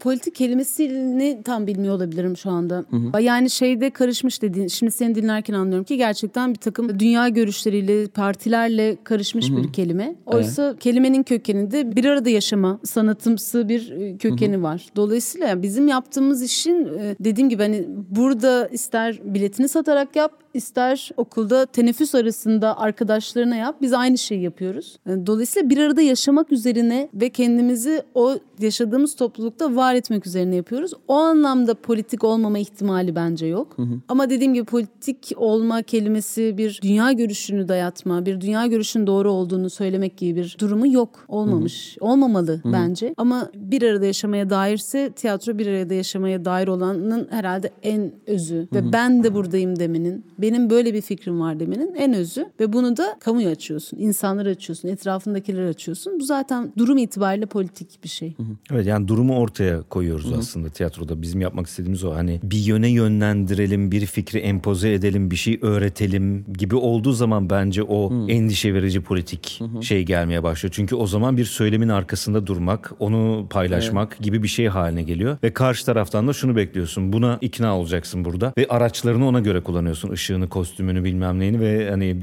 Politik 0.00 0.34
kelimesini 0.34 1.42
tam 1.44 1.66
bilmiyor 1.66 1.94
olabilirim 1.94 2.36
şu 2.36 2.50
anda. 2.50 2.84
Yani 3.20 3.50
şeyde 3.50 3.90
karışmış 3.90 4.42
dediğin, 4.42 4.68
şimdi 4.68 4.92
seni 4.92 5.14
dinlerken 5.14 5.54
anlıyorum 5.54 5.84
ki 5.84 5.96
gerçekten 5.96 6.50
bir 6.50 6.58
takım 6.58 6.98
dünya 7.00 7.28
görüşleriyle, 7.28 8.06
partilerle 8.06 8.96
karışmış 9.04 9.50
bir 9.50 9.72
kelime. 9.72 10.14
Oysa 10.26 10.76
kelimenin 10.80 11.22
kökeninde 11.22 11.96
bir 11.96 12.04
arada 12.04 12.30
yaşama, 12.30 12.78
sanatımsı 12.84 13.68
bir 13.68 13.90
e, 13.90 14.16
kökeni 14.16 14.62
var. 14.62 14.86
Dolayısıyla 14.96 15.62
bizim 15.62 15.88
yaptığımız 15.88 16.42
işin 16.42 16.84
e, 16.84 17.16
dediğim 17.20 17.48
gibi 17.48 17.62
hani 17.62 17.86
burada 18.10 18.68
ister 18.68 19.20
biletini 19.24 19.68
satarak 19.68 20.16
yap, 20.16 20.32
ister 20.54 21.10
okulda 21.16 21.66
teneffüs 21.66 22.14
arasında 22.14 22.78
arkadaşlarına 22.78 23.56
yap. 23.56 23.76
Biz 23.82 23.92
aynı 23.92 24.18
şeyi 24.18 24.42
yapıyoruz. 24.42 24.96
E, 25.06 25.26
Dolayısıyla 25.26 25.70
bir 25.70 25.78
arada 25.78 26.02
yaşamak 26.02 26.52
üzerine 26.52 27.08
ve 27.14 27.30
kendimizi 27.30 28.02
o 28.14 28.34
yaşadığımız 28.60 29.14
toplulukta 29.16 29.76
var 29.76 29.94
etmek 29.94 30.26
üzerine 30.26 30.56
yapıyoruz. 30.56 30.92
O 31.08 31.14
anlamda 31.14 31.74
politik 31.74 32.24
olmama 32.24 32.58
ihtimali 32.58 33.14
bence 33.14 33.46
yok. 33.46 33.76
Ama 34.08 34.30
dediğim 34.30 34.54
gibi 34.54 34.64
politik 34.64 35.32
olma 35.36 35.82
kelimesi 35.82 36.58
bir 36.58 36.80
dünya 36.82 37.12
görüşünü 37.12 37.68
dayatma, 37.68 38.26
bir 38.26 38.40
dünya 38.40 38.66
görüşünün 38.66 39.06
doğru 39.06 39.30
olduğunu 39.30 39.70
söylemek 39.70 40.16
gibi 40.16 40.36
bir 40.40 40.56
durumu 40.60 40.92
yok. 40.92 41.24
Olmamış. 41.28 41.96
Olmamalı 42.00 42.60
bence. 42.64 43.14
Ama 43.16 43.50
bir 43.54 43.82
arada 43.82 44.06
yaşamaya 44.06 44.50
dairse 44.50 45.12
tiyatro 45.12 45.58
bir 45.58 45.66
arada 45.66 45.94
yaşamaya 45.94 46.44
dair 46.44 46.68
olanın 46.68 47.28
herhalde 47.30 47.70
en 47.82 48.12
özü. 48.26 48.68
Ve 48.72 48.92
ben 48.92 49.24
de 49.24 49.34
buradayım 49.34 49.78
demenin, 49.78 50.24
benim 50.48 50.70
böyle 50.70 50.94
bir 50.94 51.00
fikrim 51.00 51.40
var 51.40 51.60
demenin 51.60 51.94
en 51.94 52.14
özü. 52.14 52.46
Ve 52.60 52.72
bunu 52.72 52.96
da 52.96 53.16
kamuya 53.20 53.50
açıyorsun, 53.50 53.98
insanlara 53.98 54.48
açıyorsun, 54.48 54.88
etrafındakileri 54.88 55.68
açıyorsun. 55.68 56.20
Bu 56.20 56.24
zaten 56.24 56.72
durum 56.78 56.98
itibariyle 56.98 57.46
politik 57.46 58.04
bir 58.04 58.08
şey. 58.08 58.36
Evet 58.72 58.86
yani 58.86 59.08
durumu 59.08 59.38
ortaya 59.38 59.82
koyuyoruz 59.82 60.32
aslında 60.32 60.68
tiyatroda. 60.68 61.22
Bizim 61.22 61.40
yapmak 61.40 61.66
istediğimiz 61.66 62.04
o. 62.04 62.14
Hani 62.14 62.40
bir 62.42 62.58
yöne 62.58 62.88
yönlendirelim, 62.88 63.92
bir 63.92 64.06
fikri 64.06 64.38
empoze 64.38 64.92
edelim, 64.92 65.30
bir 65.30 65.36
şey 65.36 65.58
öğretelim 65.62 66.44
gibi 66.58 66.76
olduğu 66.76 67.12
zaman 67.12 67.50
bence 67.50 67.82
o 67.82 68.28
endişe 68.28 68.74
verici 68.74 69.00
politik 69.00 69.60
şey 69.80 70.02
gelmeye 70.02 70.42
başlıyor. 70.42 70.72
Çünkü 70.76 70.94
o 70.94 71.06
zaman 71.06 71.36
bir 71.36 71.44
söylemin 71.44 71.88
arkasında 71.88 72.46
durmak, 72.46 72.92
onu 72.98 73.46
paylaşmak 73.50 74.18
gibi 74.18 74.42
bir 74.42 74.48
şey 74.48 74.66
haline 74.66 75.02
geliyor. 75.02 75.38
Ve 75.42 75.52
karşı 75.52 75.86
taraftan 75.86 76.28
da 76.28 76.32
şunu 76.32 76.56
bekliyorsun. 76.56 77.12
Buna 77.12 77.38
ikna 77.40 77.78
olacaksın 77.78 78.24
burada 78.24 78.52
ve 78.58 78.66
araçlarını 78.68 79.26
ona 79.26 79.40
göre 79.40 79.60
kullanıyorsun. 79.60 80.10
Işığını, 80.28 80.48
kostümünü 80.48 81.04
bilmem 81.04 81.38
neyini 81.38 81.60
ve 81.60 81.90
hani 81.90 82.16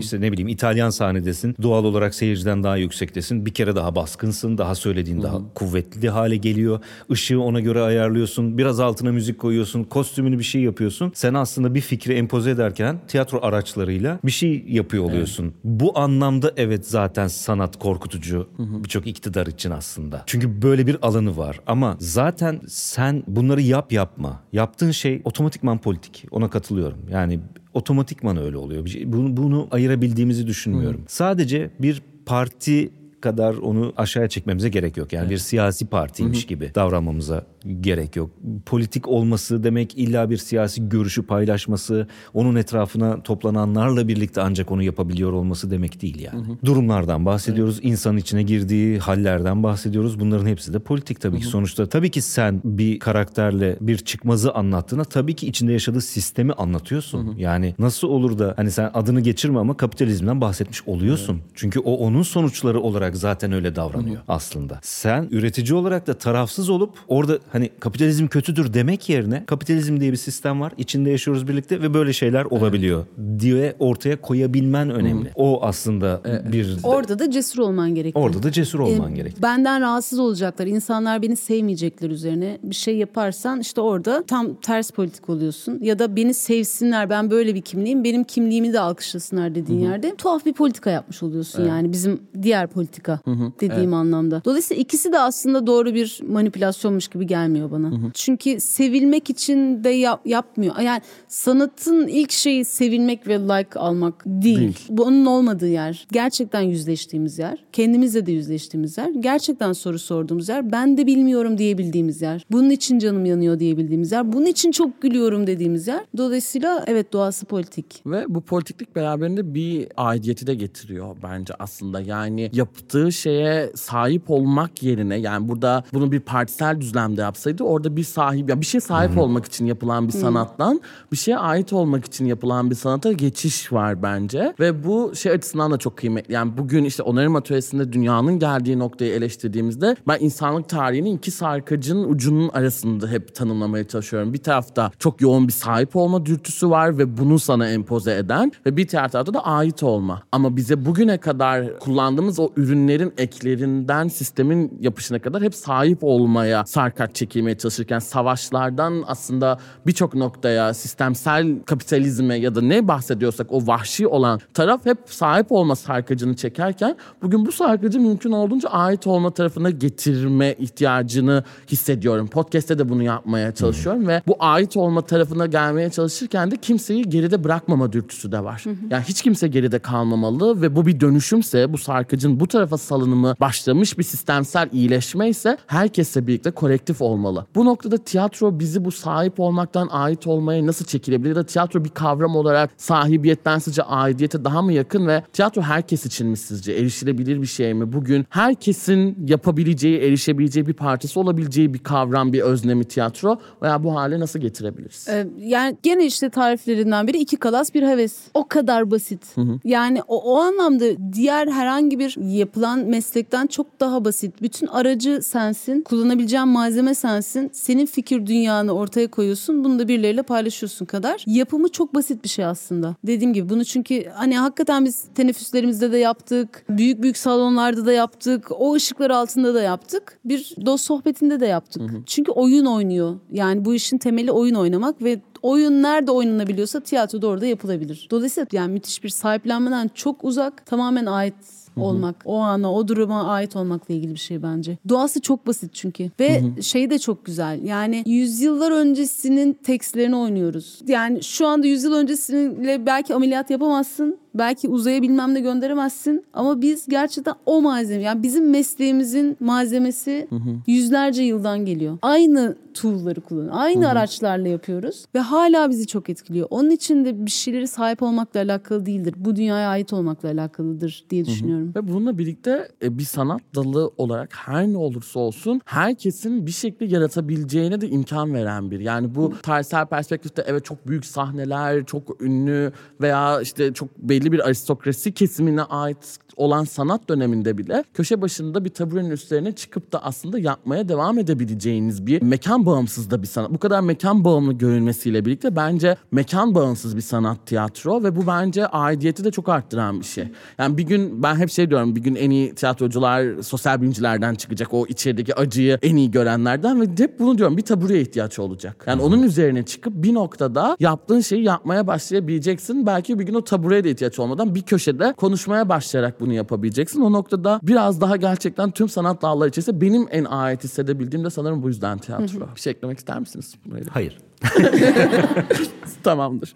işte 0.00 0.20
ne 0.20 0.32
bileyim 0.32 0.48
İtalyan 0.48 0.90
sahnedesin. 0.90 1.56
Doğal 1.62 1.84
olarak 1.84 2.14
seyirciden 2.14 2.62
daha 2.62 2.76
yüksektesin. 2.76 3.46
Bir 3.46 3.54
kere 3.54 3.76
daha 3.76 3.94
baskınsın, 3.94 4.58
daha 4.58 4.74
söylediğin 4.74 5.22
daha 5.22 5.54
kuvvetli 5.54 6.08
hale 6.08 6.36
geliyor. 6.36 6.80
Işığı 7.08 7.40
ona 7.40 7.60
göre 7.60 7.80
ayarlıyorsun. 7.80 8.58
Biraz 8.58 8.80
altına 8.80 9.12
müzik 9.12 9.38
koyuyorsun. 9.38 9.84
Kostümünü 9.84 10.38
bir 10.38 10.44
şey 10.44 10.62
yapıyorsun. 10.62 11.12
Sen 11.14 11.34
aslında 11.34 11.74
bir 11.74 11.80
fikri 11.80 12.12
empoze 12.12 12.50
ederken 12.50 13.00
tiyatro 13.08 13.38
araçlarıyla 13.42 14.18
bir 14.24 14.30
şey 14.30 14.64
yapıyor 14.68 15.04
oluyorsun. 15.04 15.54
Bu 15.64 15.98
anlamda 15.98 16.52
evet 16.56 16.86
zaten 16.86 17.26
sanat 17.26 17.78
korkutucu 17.78 18.48
birçok 18.58 19.06
iktidar 19.06 19.46
için 19.46 19.70
aslında. 19.70 20.22
Çünkü 20.26 20.62
böyle 20.62 20.86
bir 20.86 20.96
alanı 21.02 21.36
var. 21.36 21.60
Ama 21.66 21.96
zaten 22.00 22.60
sen 22.68 23.22
bunları 23.26 23.60
yap 23.60 23.92
yapma. 23.92 24.42
Yaptığın 24.52 24.90
şey 24.90 25.22
otomatikman 25.24 25.78
politik. 25.78 26.26
Ona 26.30 26.50
katılıyorum. 26.50 26.98
Yani 27.10 27.39
otomatikman 27.74 28.36
öyle 28.36 28.56
oluyor. 28.56 28.86
Şey- 28.86 29.12
Bunu, 29.12 29.36
bunu 29.36 29.68
ayırabildiğimizi 29.70 30.46
düşünmüyorum. 30.46 31.04
Sadece 31.08 31.70
bir 31.80 32.02
parti 32.26 32.90
kadar 33.20 33.54
onu 33.54 33.92
aşağıya 33.96 34.28
çekmemize 34.28 34.68
gerek 34.68 34.96
yok. 34.96 35.12
Yani 35.12 35.30
bir 35.30 35.38
siyasi 35.38 35.86
partiymiş 35.86 36.46
gibi 36.46 36.72
davranmamıza 36.74 37.44
gerek 37.80 38.16
yok. 38.16 38.30
Politik 38.66 39.08
olması 39.08 39.64
demek 39.64 39.98
illa 39.98 40.30
bir 40.30 40.36
siyasi 40.36 40.88
görüşü 40.88 41.22
paylaşması, 41.22 42.06
onun 42.34 42.56
etrafına 42.56 43.22
toplananlarla 43.22 44.08
birlikte 44.08 44.40
ancak 44.42 44.72
onu 44.72 44.82
yapabiliyor 44.82 45.32
olması 45.32 45.70
demek 45.70 46.02
değil 46.02 46.20
yani. 46.20 46.58
Durumlardan 46.64 47.26
bahsediyoruz, 47.26 47.78
insan 47.82 48.16
içine 48.16 48.42
girdiği 48.42 48.98
hallerden 48.98 49.62
bahsediyoruz. 49.62 50.20
Bunların 50.20 50.46
hepsi 50.46 50.72
de 50.72 50.78
politik 50.78 51.20
tabii 51.20 51.38
ki. 51.38 51.46
Sonuçta 51.46 51.86
tabii 51.86 52.10
ki 52.10 52.22
sen 52.22 52.60
bir 52.64 52.98
karakterle 52.98 53.76
bir 53.80 53.98
çıkmazı 53.98 54.52
anlattığında 54.52 55.04
tabii 55.04 55.34
ki 55.34 55.46
içinde 55.46 55.72
yaşadığı 55.72 56.00
sistemi 56.00 56.52
anlatıyorsun. 56.52 57.34
Yani 57.38 57.74
nasıl 57.78 58.08
olur 58.08 58.38
da 58.38 58.54
hani 58.56 58.70
sen 58.70 58.90
adını 58.94 59.20
geçirme 59.20 59.58
ama 59.58 59.76
kapitalizmden 59.76 60.40
bahsetmiş 60.40 60.88
oluyorsun. 60.88 61.40
Çünkü 61.54 61.80
o 61.80 61.94
onun 61.94 62.22
sonuçları 62.22 62.80
olarak 62.80 63.09
zaten 63.16 63.52
öyle 63.52 63.76
davranıyor 63.76 64.20
aslında. 64.28 64.78
Sen 64.82 65.28
üretici 65.30 65.74
olarak 65.74 66.06
da 66.06 66.14
tarafsız 66.14 66.70
olup 66.70 66.94
orada 67.08 67.38
hani 67.52 67.70
kapitalizm 67.80 68.26
kötüdür 68.26 68.74
demek 68.74 69.08
yerine 69.08 69.44
kapitalizm 69.46 70.00
diye 70.00 70.12
bir 70.12 70.16
sistem 70.16 70.60
var. 70.60 70.72
içinde 70.78 71.10
yaşıyoruz 71.10 71.48
birlikte 71.48 71.82
ve 71.82 71.94
böyle 71.94 72.12
şeyler 72.12 72.44
olabiliyor 72.44 73.04
diye 73.38 73.76
ortaya 73.78 74.20
koyabilmen 74.20 74.90
önemli. 74.90 75.30
O 75.34 75.62
aslında 75.62 76.20
bir 76.52 76.76
Orada 76.82 77.18
da 77.18 77.30
cesur 77.30 77.58
olman 77.58 77.94
gerekiyor. 77.94 78.24
orada 78.26 78.42
da 78.42 78.52
cesur 78.52 78.78
olman 78.78 79.12
E, 79.12 79.14
gerek. 79.14 79.42
Benden 79.42 79.80
rahatsız 79.80 80.18
olacaklar. 80.18 80.66
İnsanlar 80.66 81.22
beni 81.22 81.36
sevmeyecekler 81.36 82.10
üzerine 82.10 82.58
bir 82.62 82.74
şey 82.74 82.96
yaparsan 82.96 83.60
işte 83.60 83.80
orada 83.80 84.24
tam 84.26 84.54
ters 84.54 84.90
politik 84.90 85.28
oluyorsun. 85.30 85.78
Ya 85.82 85.98
da 85.98 86.16
beni 86.16 86.34
sevsinler 86.34 87.10
ben 87.10 87.30
böyle 87.30 87.54
bir 87.54 87.60
kimliğim 87.62 88.04
benim 88.04 88.24
kimliğimi 88.24 88.72
de 88.72 88.80
alkışlasınlar 88.80 89.54
dediğin 89.54 89.80
yerde 89.80 90.14
tuhaf 90.16 90.46
bir 90.46 90.52
politika 90.52 90.90
yapmış 90.90 91.22
oluyorsun 91.22 91.66
yani 91.66 91.92
bizim 91.92 92.20
diğer 92.42 92.66
politika 93.00 93.20
dediğim 93.60 93.94
anlamda. 93.94 94.42
Dolayısıyla 94.44 94.80
ikisi 94.82 95.12
de 95.12 95.18
aslında 95.18 95.66
doğru 95.66 95.94
bir 95.94 96.20
manipülasyonmuş 96.28 97.08
gibi 97.08 97.26
gelmiyor 97.26 97.70
bana. 97.70 97.90
Çünkü 98.14 98.60
sevilmek 98.60 99.30
için 99.30 99.84
de 99.84 99.88
yap- 99.88 100.26
yapmıyor. 100.26 100.78
Yani 100.78 101.00
sanatın 101.28 102.06
ilk 102.06 102.30
şeyi 102.32 102.64
sevilmek 102.64 103.26
ve 103.28 103.38
like 103.38 103.78
almak 103.78 104.22
değil. 104.26 104.58
Değil. 104.58 104.78
Bu 104.88 105.02
onun 105.04 105.26
olmadığı 105.26 105.68
yer. 105.68 106.06
Gerçekten 106.12 106.60
yüzleştiğimiz 106.60 107.38
yer. 107.38 107.64
Kendimizle 107.72 108.26
de 108.26 108.32
yüzleştiğimiz 108.32 108.98
yer. 108.98 109.10
Gerçekten 109.20 109.72
soru 109.72 109.98
sorduğumuz 109.98 110.48
yer. 110.48 110.72
Ben 110.72 110.96
de 110.98 111.06
bilmiyorum 111.06 111.58
diyebildiğimiz 111.58 112.22
yer. 112.22 112.46
Bunun 112.52 112.70
için 112.70 112.98
canım 112.98 113.24
yanıyor 113.24 113.58
diyebildiğimiz 113.58 114.12
yer. 114.12 114.32
Bunun 114.32 114.46
için 114.46 114.70
çok 114.72 115.02
gülüyorum 115.02 115.46
dediğimiz 115.46 115.88
yer. 115.88 116.00
Dolayısıyla 116.16 116.84
evet 116.86 117.12
doğası 117.12 117.46
politik. 117.46 118.02
Ve 118.06 118.24
bu 118.28 118.40
politiklik 118.40 118.96
beraberinde 118.96 119.54
bir 119.54 119.88
aidiyeti 119.96 120.46
de 120.46 120.54
getiriyor 120.54 121.16
bence 121.22 121.54
aslında. 121.58 122.00
Yani 122.00 122.50
yaptığı 122.90 123.12
şeye 123.12 123.72
sahip 123.74 124.30
olmak 124.30 124.82
yerine 124.82 125.16
yani 125.16 125.48
burada 125.48 125.84
bunu 125.92 126.12
bir 126.12 126.20
partisel 126.20 126.80
düzlemde 126.80 127.20
yapsaydı 127.20 127.64
orada 127.64 127.96
bir 127.96 128.04
sahip 128.04 128.50
ya 128.50 128.60
bir 128.60 128.66
şeye 128.66 128.80
sahip 128.80 129.18
olmak 129.18 129.44
için 129.44 129.66
yapılan 129.66 130.08
bir 130.08 130.12
sanattan 130.12 130.80
bir 131.12 131.16
şeye 131.16 131.38
ait 131.38 131.72
olmak 131.72 132.04
için 132.04 132.24
yapılan 132.24 132.70
bir 132.70 132.74
sanata 132.74 133.12
geçiş 133.12 133.72
var 133.72 134.02
bence. 134.02 134.54
Ve 134.60 134.84
bu 134.84 135.12
şey 135.14 135.32
açısından 135.32 135.70
da 135.70 135.78
çok 135.78 135.96
kıymetli. 135.96 136.34
Yani 136.34 136.52
bugün 136.58 136.84
işte 136.84 137.02
onarım 137.02 137.36
atölyesinde 137.36 137.92
dünyanın 137.92 138.38
geldiği 138.38 138.78
noktayı 138.78 139.12
eleştirdiğimizde 139.12 139.96
ben 140.08 140.18
insanlık 140.20 140.68
tarihinin 140.68 141.16
iki 141.16 141.30
sarkacının 141.30 142.08
ucunun 142.08 142.48
arasında 142.48 143.08
hep 143.08 143.34
tanımlamaya 143.34 143.88
çalışıyorum. 143.88 144.32
Bir 144.32 144.42
tarafta 144.42 144.90
çok 144.98 145.20
yoğun 145.20 145.48
bir 145.48 145.52
sahip 145.52 145.96
olma 145.96 146.26
dürtüsü 146.26 146.70
var 146.70 146.98
ve 146.98 147.18
bunu 147.18 147.38
sana 147.38 147.68
empoze 147.68 148.16
eden 148.16 148.52
ve 148.66 148.76
bir 148.76 148.88
diğer 148.88 149.08
tarafta 149.08 149.34
da 149.34 149.44
ait 149.44 149.82
olma. 149.82 150.22
Ama 150.32 150.56
bize 150.56 150.84
bugüne 150.86 151.18
kadar 151.18 151.78
kullandığımız 151.78 152.38
o 152.38 152.50
ürünlerin 152.80 153.12
eklerinden 153.18 154.08
sistemin 154.08 154.78
yapışına 154.80 155.18
kadar 155.18 155.42
hep 155.42 155.54
sahip 155.54 155.98
olmaya 156.02 156.66
sarkaç 156.66 157.14
çekilmeye 157.14 157.58
çalışırken 157.58 157.98
savaşlardan 157.98 159.04
aslında 159.06 159.58
birçok 159.86 160.14
noktaya 160.14 160.74
sistemsel 160.74 161.62
kapitalizme 161.66 162.34
ya 162.34 162.54
da 162.54 162.62
ne 162.62 162.88
bahsediyorsak 162.88 163.52
o 163.52 163.66
vahşi 163.66 164.06
olan 164.06 164.40
taraf 164.54 164.86
hep 164.86 164.98
sahip 165.06 165.52
olma 165.52 165.76
sarkacını 165.76 166.36
çekerken 166.36 166.96
bugün 167.22 167.46
bu 167.46 167.52
sarkacı 167.52 168.00
mümkün 168.00 168.32
olduğunca 168.32 168.68
ait 168.68 169.06
olma 169.06 169.30
tarafına 169.30 169.70
getirme 169.70 170.52
ihtiyacını 170.52 171.44
hissediyorum. 171.70 172.26
Podcast'te 172.26 172.78
de 172.78 172.88
bunu 172.88 173.02
yapmaya 173.02 173.54
çalışıyorum 173.54 174.08
ve 174.08 174.22
bu 174.26 174.36
ait 174.38 174.76
olma 174.76 175.02
tarafına 175.02 175.46
gelmeye 175.46 175.90
çalışırken 175.90 176.50
de 176.50 176.56
kimseyi 176.56 177.08
geride 177.08 177.44
bırakmama 177.44 177.92
dürtüsü 177.92 178.32
de 178.32 178.44
var. 178.44 178.64
Yani 178.90 179.04
hiç 179.08 179.22
kimse 179.22 179.48
geride 179.48 179.78
kalmamalı 179.78 180.62
ve 180.62 180.76
bu 180.76 180.86
bir 180.86 181.00
dönüşümse 181.00 181.72
bu 181.72 181.78
sarkacın 181.78 182.40
bu 182.40 182.46
tarafa 182.48 182.69
tarafa 182.70 182.78
salınımı 182.78 183.34
başlamış 183.40 183.98
bir 183.98 184.02
sistemsel 184.02 184.68
iyileşme 184.72 185.28
ise 185.28 185.56
herkesle 185.66 186.26
birlikte 186.26 186.50
kolektif 186.50 187.02
olmalı. 187.02 187.46
Bu 187.54 187.64
noktada 187.64 187.96
tiyatro 187.96 188.58
bizi 188.58 188.84
bu 188.84 188.90
sahip 188.90 189.40
olmaktan 189.40 189.88
ait 189.90 190.26
olmaya 190.26 190.66
nasıl 190.66 190.84
çekilebilir? 190.84 191.28
Ya 191.28 191.36
da 191.36 191.44
tiyatro 191.44 191.84
bir 191.84 191.88
kavram 191.88 192.36
olarak 192.36 192.70
sahibiyetten 192.76 193.58
sizce 193.58 193.82
aidiyete 193.82 194.44
daha 194.44 194.62
mı 194.62 194.72
yakın 194.72 195.06
ve 195.06 195.22
tiyatro 195.32 195.62
herkes 195.62 196.06
için 196.06 196.26
mi 196.26 196.36
sizce? 196.36 196.72
Erişilebilir 196.72 197.42
bir 197.42 197.46
şey 197.46 197.74
mi? 197.74 197.92
Bugün 197.92 198.26
herkesin 198.30 199.26
yapabileceği, 199.26 199.98
erişebileceği 199.98 200.66
bir 200.66 200.72
parçası 200.72 201.20
olabileceği 201.20 201.74
bir 201.74 201.78
kavram, 201.78 202.32
bir 202.32 202.40
özne 202.40 202.74
mi 202.74 202.84
tiyatro 202.84 203.38
veya 203.62 203.84
bu 203.84 203.94
hale 203.94 204.20
nasıl 204.20 204.38
getirebiliriz? 204.38 205.08
Ee, 205.08 205.26
yani 205.38 205.76
gene 205.82 206.06
işte 206.06 206.30
tariflerinden 206.30 207.06
biri 207.06 207.18
iki 207.18 207.36
kalas 207.36 207.74
bir 207.74 207.82
heves. 207.82 208.16
O 208.34 208.48
kadar 208.48 208.90
basit. 208.90 209.36
Yani 209.64 210.02
o, 210.08 210.34
o 210.34 210.38
anlamda 210.40 210.84
diğer 211.12 211.48
herhangi 211.48 211.98
bir 211.98 212.16
yapılan 212.50 212.78
meslekten 212.78 213.46
çok 213.46 213.80
daha 213.80 214.04
basit. 214.04 214.42
Bütün 214.42 214.66
aracı 214.66 215.20
sensin, 215.22 215.80
kullanabileceğin 215.80 216.48
malzeme 216.48 216.94
sensin. 216.94 217.50
Senin 217.52 217.86
fikir 217.86 218.26
dünyanı 218.26 218.72
ortaya 218.72 219.10
koyuyorsun. 219.10 219.64
Bunu 219.64 219.78
da 219.78 219.88
birileriyle 219.88 220.22
paylaşıyorsun 220.22 220.86
kadar. 220.86 221.24
Yapımı 221.26 221.68
çok 221.68 221.94
basit 221.94 222.24
bir 222.24 222.28
şey 222.28 222.44
aslında. 222.44 222.96
Dediğim 223.06 223.32
gibi 223.32 223.48
bunu 223.48 223.64
çünkü 223.64 224.04
hani 224.14 224.38
hakikaten 224.38 224.84
biz 224.84 225.04
teneffüslerimizde 225.14 225.92
de 225.92 225.98
yaptık. 225.98 226.64
Büyük 226.68 227.02
büyük 227.02 227.16
salonlarda 227.16 227.86
da 227.86 227.92
yaptık. 227.92 228.46
O 228.60 228.74
ışıklar 228.74 229.10
altında 229.10 229.54
da 229.54 229.62
yaptık. 229.62 230.18
Bir 230.24 230.54
dost 230.66 230.84
sohbetinde 230.84 231.40
de 231.40 231.46
yaptık. 231.46 231.82
Çünkü 232.06 232.32
oyun 232.32 232.64
oynuyor. 232.64 233.16
Yani 233.32 233.64
bu 233.64 233.74
işin 233.74 233.98
temeli 233.98 234.32
oyun 234.32 234.54
oynamak 234.54 235.02
ve 235.02 235.20
oyun 235.42 235.82
nerede 235.82 236.10
oynanabiliyorsa 236.10 236.80
tiyatroda 236.80 237.26
orada 237.26 237.46
yapılabilir. 237.46 238.08
Dolayısıyla 238.10 238.46
yani 238.52 238.72
müthiş 238.72 239.04
bir 239.04 239.08
sahiplenmeden 239.08 239.90
çok 239.94 240.24
uzak, 240.24 240.66
tamamen 240.66 241.06
ait 241.06 241.59
olmak. 241.76 242.16
O 242.24 242.38
ana, 242.38 242.74
o 242.74 242.88
duruma 242.88 243.24
ait 243.24 243.56
olmakla 243.56 243.94
ilgili 243.94 244.14
bir 244.14 244.18
şey 244.18 244.42
bence. 244.42 244.78
Doğası 244.88 245.20
çok 245.20 245.46
basit 245.46 245.74
çünkü. 245.74 246.10
Ve 246.20 246.42
şey 246.62 246.90
de 246.90 246.98
çok 246.98 247.24
güzel. 247.24 247.64
Yani 247.64 248.02
yüzyıllar 248.06 248.70
öncesinin 248.70 249.52
tekstlerini 249.52 250.16
oynuyoruz. 250.16 250.80
Yani 250.86 251.22
şu 251.22 251.46
anda 251.46 251.66
yüzyıl 251.66 251.92
öncesiyle 251.92 252.86
belki 252.86 253.14
ameliyat 253.14 253.50
yapamazsın. 253.50 254.18
Belki 254.34 254.68
uzaya 254.68 255.02
bilmem 255.02 255.34
ne 255.34 255.40
gönderemezsin. 255.40 256.24
Ama 256.32 256.62
biz 256.62 256.86
gerçekten 256.88 257.34
o 257.46 257.62
malzeme. 257.62 258.02
Yani 258.02 258.22
bizim 258.22 258.50
mesleğimizin 258.50 259.36
malzemesi 259.40 260.28
yüzlerce 260.66 261.22
yıldan 261.22 261.64
geliyor. 261.64 261.98
Aynı 262.02 262.56
tool'ları 262.74 263.20
kullanıyoruz. 263.20 263.60
Aynı 263.60 263.88
araçlarla 263.88 264.48
yapıyoruz. 264.48 265.04
Ve 265.14 265.18
hala 265.18 265.70
bizi 265.70 265.86
çok 265.86 266.10
etkiliyor. 266.10 266.46
Onun 266.50 266.70
için 266.70 267.04
de 267.04 267.26
bir 267.26 267.30
şeyleri 267.30 267.68
sahip 267.68 268.02
olmakla 268.02 268.40
alakalı 268.40 268.86
değildir. 268.86 269.14
Bu 269.16 269.36
dünyaya 269.36 269.68
ait 269.68 269.92
olmakla 269.92 270.28
alakalıdır 270.28 271.04
diye 271.10 271.24
düşünüyorum. 271.24 271.72
Ve 271.76 271.88
bununla 271.88 272.18
birlikte 272.18 272.68
e, 272.82 272.98
bir 272.98 273.04
sanat 273.04 273.40
dalı 273.54 273.90
olarak 273.98 274.34
her 274.34 274.66
ne 274.66 274.76
olursa 274.76 275.20
olsun 275.20 275.60
herkesin 275.64 276.46
bir 276.46 276.50
şekilde 276.50 276.84
yaratabileceğine 276.94 277.80
de 277.80 277.88
imkan 277.88 278.34
veren 278.34 278.70
bir. 278.70 278.80
Yani 278.80 279.14
bu 279.14 279.32
tarihsel 279.42 279.86
perspektifte 279.86 280.44
evet 280.46 280.64
çok 280.64 280.88
büyük 280.88 281.06
sahneler, 281.06 281.84
çok 281.84 282.22
ünlü 282.22 282.72
veya 283.00 283.40
işte 283.40 283.72
çok 283.72 283.98
belli 283.98 284.19
bir 284.24 284.46
aristokrasi 284.46 285.12
kesimine 285.12 285.62
ait 285.62 286.18
olan 286.36 286.64
sanat 286.64 287.08
döneminde 287.08 287.58
bile 287.58 287.84
köşe 287.94 288.22
başında 288.22 288.64
bir 288.64 288.70
taburenin 288.70 289.10
üstlerine 289.10 289.52
çıkıp 289.52 289.92
da 289.92 290.04
aslında 290.04 290.38
yapmaya 290.38 290.88
devam 290.88 291.18
edebileceğiniz 291.18 292.06
bir 292.06 292.22
mekan 292.22 292.66
bağımsız 292.66 293.10
da 293.10 293.22
bir 293.22 293.26
sanat. 293.26 293.50
Bu 293.50 293.58
kadar 293.58 293.80
mekan 293.80 294.24
bağımlı 294.24 294.52
görülmesiyle 294.52 295.24
birlikte 295.24 295.56
bence 295.56 295.96
mekan 296.12 296.54
bağımsız 296.54 296.96
bir 296.96 297.02
sanat 297.02 297.46
tiyatro 297.46 298.02
ve 298.02 298.16
bu 298.16 298.26
bence 298.26 298.66
aidiyeti 298.66 299.24
de 299.24 299.30
çok 299.30 299.48
arttıran 299.48 300.00
bir 300.00 300.04
şey. 300.04 300.28
Yani 300.58 300.78
bir 300.78 300.82
gün 300.82 301.22
ben 301.22 301.36
hep 301.36 301.50
şey 301.50 301.70
diyorum 301.70 301.96
bir 301.96 302.00
gün 302.00 302.14
en 302.14 302.30
iyi 302.30 302.54
tiyatrocular 302.54 303.42
sosyal 303.42 303.80
bilimcilerden 303.80 304.34
çıkacak 304.34 304.74
o 304.74 304.86
içerideki 304.86 305.34
acıyı 305.34 305.78
en 305.82 305.96
iyi 305.96 306.10
görenlerden 306.10 306.80
ve 306.80 306.86
hep 306.98 307.18
bunu 307.18 307.38
diyorum 307.38 307.56
bir 307.56 307.62
tabureye 307.62 308.02
ihtiyaç 308.02 308.38
olacak. 308.38 308.84
Yani 308.86 309.02
onun 309.02 309.22
üzerine 309.22 309.62
çıkıp 309.62 309.92
bir 309.94 310.14
noktada 310.14 310.76
yaptığın 310.80 311.20
şeyi 311.20 311.42
yapmaya 311.42 311.86
başlayabileceksin. 311.86 312.86
Belki 312.86 313.18
bir 313.18 313.24
gün 313.24 313.34
o 313.34 313.44
tabureye 313.44 313.84
de 313.84 313.90
ihtiyaç 313.90 314.09
olmadan 314.18 314.54
bir 314.54 314.62
köşede 314.62 315.12
konuşmaya 315.16 315.68
başlayarak 315.68 316.20
bunu 316.20 316.32
yapabileceksin. 316.32 317.00
O 317.00 317.12
noktada 317.12 317.60
biraz 317.62 318.00
daha 318.00 318.16
gerçekten 318.16 318.70
tüm 318.70 318.88
sanat 318.88 319.22
dalları 319.22 319.48
içerisinde 319.48 319.80
benim 319.80 320.06
en 320.10 320.24
ait 320.24 320.64
hissedebildiğim 320.64 321.24
de 321.24 321.30
sanırım 321.30 321.62
bu 321.62 321.68
yüzden 321.68 321.98
tiyatro. 321.98 322.24
Bir 322.56 322.60
şey 322.60 322.70
eklemek 322.70 322.98
ister 322.98 323.20
misiniz? 323.20 323.54
Hayır. 323.92 324.18
Tamamdır. 326.02 326.54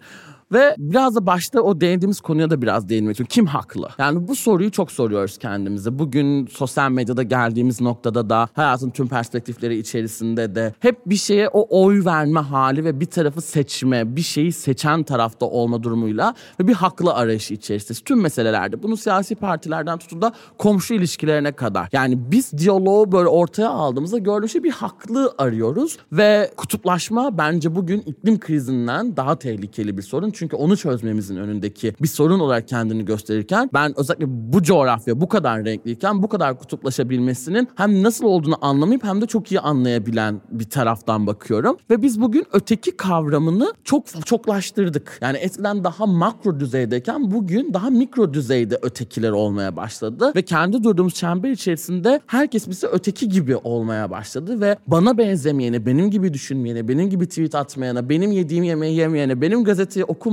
Ve 0.51 0.75
biraz 0.77 1.15
da 1.15 1.25
başta 1.25 1.61
o 1.61 1.81
değindiğimiz 1.81 2.21
konuya 2.21 2.49
da 2.49 2.61
biraz 2.61 2.89
değinmek 2.89 3.11
istiyorum. 3.11 3.31
Kim 3.33 3.45
haklı? 3.45 3.89
Yani 3.97 4.27
bu 4.27 4.35
soruyu 4.35 4.71
çok 4.71 4.91
soruyoruz 4.91 5.37
kendimize. 5.37 5.99
Bugün 5.99 6.47
sosyal 6.47 6.91
medyada 6.91 7.23
geldiğimiz 7.23 7.81
noktada 7.81 8.29
da 8.29 8.49
hayatın 8.53 8.89
tüm 8.89 9.07
perspektifleri 9.07 9.77
içerisinde 9.77 10.55
de 10.55 10.73
hep 10.79 11.05
bir 11.05 11.15
şeye 11.15 11.49
o 11.49 11.83
oy 11.83 12.05
verme 12.05 12.39
hali 12.39 12.85
ve 12.85 12.99
bir 12.99 13.05
tarafı 13.05 13.41
seçme, 13.41 14.15
bir 14.15 14.21
şeyi 14.21 14.51
seçen 14.51 15.03
tarafta 15.03 15.45
olma 15.45 15.83
durumuyla 15.83 16.35
ve 16.59 16.67
bir 16.67 16.73
haklı 16.73 17.13
arayışı 17.13 17.53
içerisinde. 17.53 17.99
Tüm 18.05 18.21
meselelerde. 18.21 18.83
Bunu 18.83 18.97
siyasi 18.97 19.35
partilerden 19.35 19.97
tutun 19.97 20.21
da 20.21 20.33
komşu 20.57 20.93
ilişkilerine 20.93 21.51
kadar. 21.51 21.89
Yani 21.91 22.31
biz 22.31 22.51
diyaloğu 22.57 23.11
böyle 23.11 23.27
ortaya 23.27 23.69
aldığımızda 23.69 24.17
gördüğümüz 24.17 24.51
şey 24.51 24.63
bir 24.63 24.71
haklı 24.71 25.33
arıyoruz 25.37 25.97
ve 26.11 26.51
kutuplaşma 26.57 27.37
bence 27.37 27.75
bugün 27.75 27.99
iklim 27.99 28.39
krizinden 28.39 29.17
daha 29.17 29.39
tehlikeli 29.39 29.97
bir 29.97 30.01
sorun. 30.01 30.34
Çünkü 30.35 30.55
onu 30.55 30.77
çözmemizin 30.77 31.35
önündeki 31.35 31.93
bir 32.01 32.07
sorun 32.07 32.39
olarak 32.39 32.67
kendini 32.67 33.05
gösterirken 33.05 33.69
ben 33.73 33.99
özellikle 33.99 34.25
bu 34.27 34.63
coğrafya 34.63 35.21
bu 35.21 35.29
kadar 35.29 35.65
renkliyken 35.65 36.23
bu 36.23 36.29
kadar 36.29 36.59
kutuplaşabilmesinin 36.59 37.67
hem 37.75 38.03
nasıl 38.03 38.25
olduğunu 38.25 38.55
anlamayıp 38.61 39.03
hem 39.03 39.21
de 39.21 39.25
çok 39.25 39.51
iyi 39.51 39.59
anlayabilen 39.59 40.41
bir 40.51 40.69
taraftan 40.69 41.27
bakıyorum. 41.27 41.77
Ve 41.89 42.01
biz 42.01 42.21
bugün 42.21 42.45
öteki 42.51 42.97
kavramını 42.97 43.73
çok 43.83 44.25
çoklaştırdık. 44.25 45.17
Yani 45.21 45.37
eskiden 45.37 45.83
daha 45.83 46.05
makro 46.05 46.59
düzeydeyken 46.59 47.31
bugün 47.31 47.73
daha 47.73 47.89
mikro 47.89 48.33
düzeyde 48.33 48.79
ötekiler 48.81 49.31
olmaya 49.31 49.75
başladı. 49.75 50.31
Ve 50.35 50.41
kendi 50.41 50.83
durduğumuz 50.83 51.13
çember 51.13 51.49
içerisinde 51.49 52.21
herkes 52.27 52.69
bize 52.69 52.87
öteki 52.87 53.29
gibi 53.29 53.55
olmaya 53.55 54.11
başladı. 54.11 54.61
Ve 54.61 54.77
bana 54.87 55.17
benzemeyene, 55.17 55.85
benim 55.85 56.11
gibi 56.11 56.33
düşünmeyene, 56.33 56.87
benim 56.87 57.09
gibi 57.09 57.27
tweet 57.27 57.55
atmayana, 57.55 58.09
benim 58.09 58.31
yediğim 58.31 58.63
yemeği 58.63 58.97
yemeyene, 58.97 59.41
benim 59.41 59.63
gazeteyi 59.63 60.03
okumayana, 60.03 60.24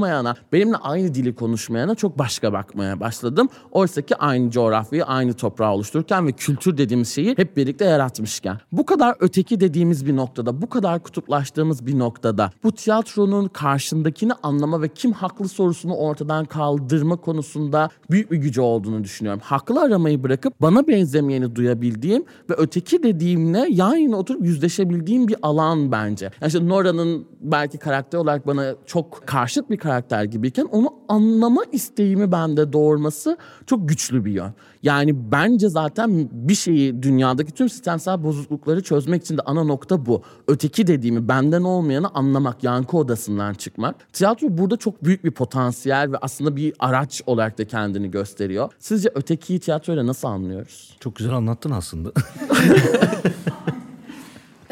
benimle 0.53 0.77
aynı 0.77 1.15
dili 1.15 1.35
konuşmayana 1.35 1.95
çok 1.95 2.19
başka 2.19 2.53
bakmaya 2.53 3.01
başladım. 3.01 3.49
Oysa 3.71 4.03
ki 4.03 4.17
aynı 4.17 4.51
coğrafyayı, 4.51 5.05
aynı 5.05 5.33
toprağı 5.33 5.73
oluştururken 5.73 6.27
ve 6.27 6.33
kültür 6.33 6.79
dediğimiz 6.79 7.09
şeyi 7.09 7.35
hep 7.37 7.57
birlikte 7.57 7.85
yaratmışken. 7.85 8.59
Bu 8.73 8.87
kadar 8.87 9.17
öteki 9.21 9.61
dediğimiz 9.61 10.07
bir 10.07 10.17
noktada, 10.17 10.63
bu 10.63 10.69
kadar 10.69 11.03
kutuplaştığımız 11.03 11.87
bir 11.87 11.99
noktada 11.99 12.51
bu 12.65 12.73
tiyatronun 12.73 13.49
karşındakini 13.49 14.33
anlama 14.43 14.83
ve 14.83 14.89
kim 14.89 15.13
haklı 15.13 15.49
sorusunu 15.49 15.95
ortadan 15.95 16.45
kaldırma 16.45 17.17
konusunda 17.17 17.91
büyük 18.11 18.31
bir 18.31 18.37
gücü 18.37 18.61
olduğunu 18.61 19.05
düşünüyorum. 19.05 19.41
Haklı 19.45 19.81
aramayı 19.81 20.23
bırakıp 20.23 20.61
bana 20.61 20.87
benzemeyeni 20.87 21.57
duyabildiğim 21.57 22.25
ve 22.51 22.55
öteki 22.57 23.03
dediğimle 23.03 23.67
yan 23.71 23.97
yana 23.97 24.17
oturup 24.17 24.45
yüzleşebildiğim 24.45 25.29
bir 25.29 25.37
alan 25.43 25.93
bence. 25.93 26.31
Yani 26.41 26.47
işte 26.49 26.69
Nora'nın 26.69 27.27
belki 27.41 27.79
karakter 27.79 28.19
olarak 28.19 28.47
bana 28.47 28.75
çok 28.87 29.27
karşıt 29.27 29.71
bir 29.71 29.77
karakter 29.83 30.25
gibiyken 30.25 30.65
onu 30.65 30.95
anlama 31.09 31.63
isteğimi 31.73 32.33
bende 32.33 32.73
doğurması 32.73 33.37
çok 33.67 33.89
güçlü 33.89 34.25
bir 34.25 34.33
yön. 34.33 34.55
Yani 34.83 35.33
bence 35.33 35.69
zaten 35.69 36.29
bir 36.33 36.55
şeyi 36.55 37.03
dünyadaki 37.03 37.53
tüm 37.53 37.69
sistemsel 37.69 38.25
bozuklukları 38.25 38.83
çözmek 38.83 39.23
için 39.23 39.39
de 39.39 39.43
ana 39.43 39.65
nokta 39.65 40.07
bu. 40.07 40.23
Öteki 40.49 40.87
dediğimi 40.87 41.29
benden 41.29 41.63
olmayanı 41.63 42.09
anlamak, 42.09 42.65
yankı 42.65 42.97
odasından 42.97 43.55
çıkmak. 43.55 44.13
Tiyatro 44.13 44.59
burada 44.59 44.77
çok 44.77 45.05
büyük 45.05 45.25
bir 45.25 45.31
potansiyel 45.31 46.13
ve 46.13 46.17
aslında 46.17 46.57
bir 46.57 46.75
araç 46.79 47.23
olarak 47.27 47.59
da 47.59 47.65
kendini 47.65 48.11
gösteriyor. 48.11 48.73
Sizce 48.79 49.11
ötekiyi 49.15 49.61
tiyatroyla 49.61 50.07
nasıl 50.07 50.29
anlıyoruz? 50.29 50.97
Çok 51.01 51.17
güzel 51.17 51.33
anlattın 51.33 51.71
aslında. 51.71 52.13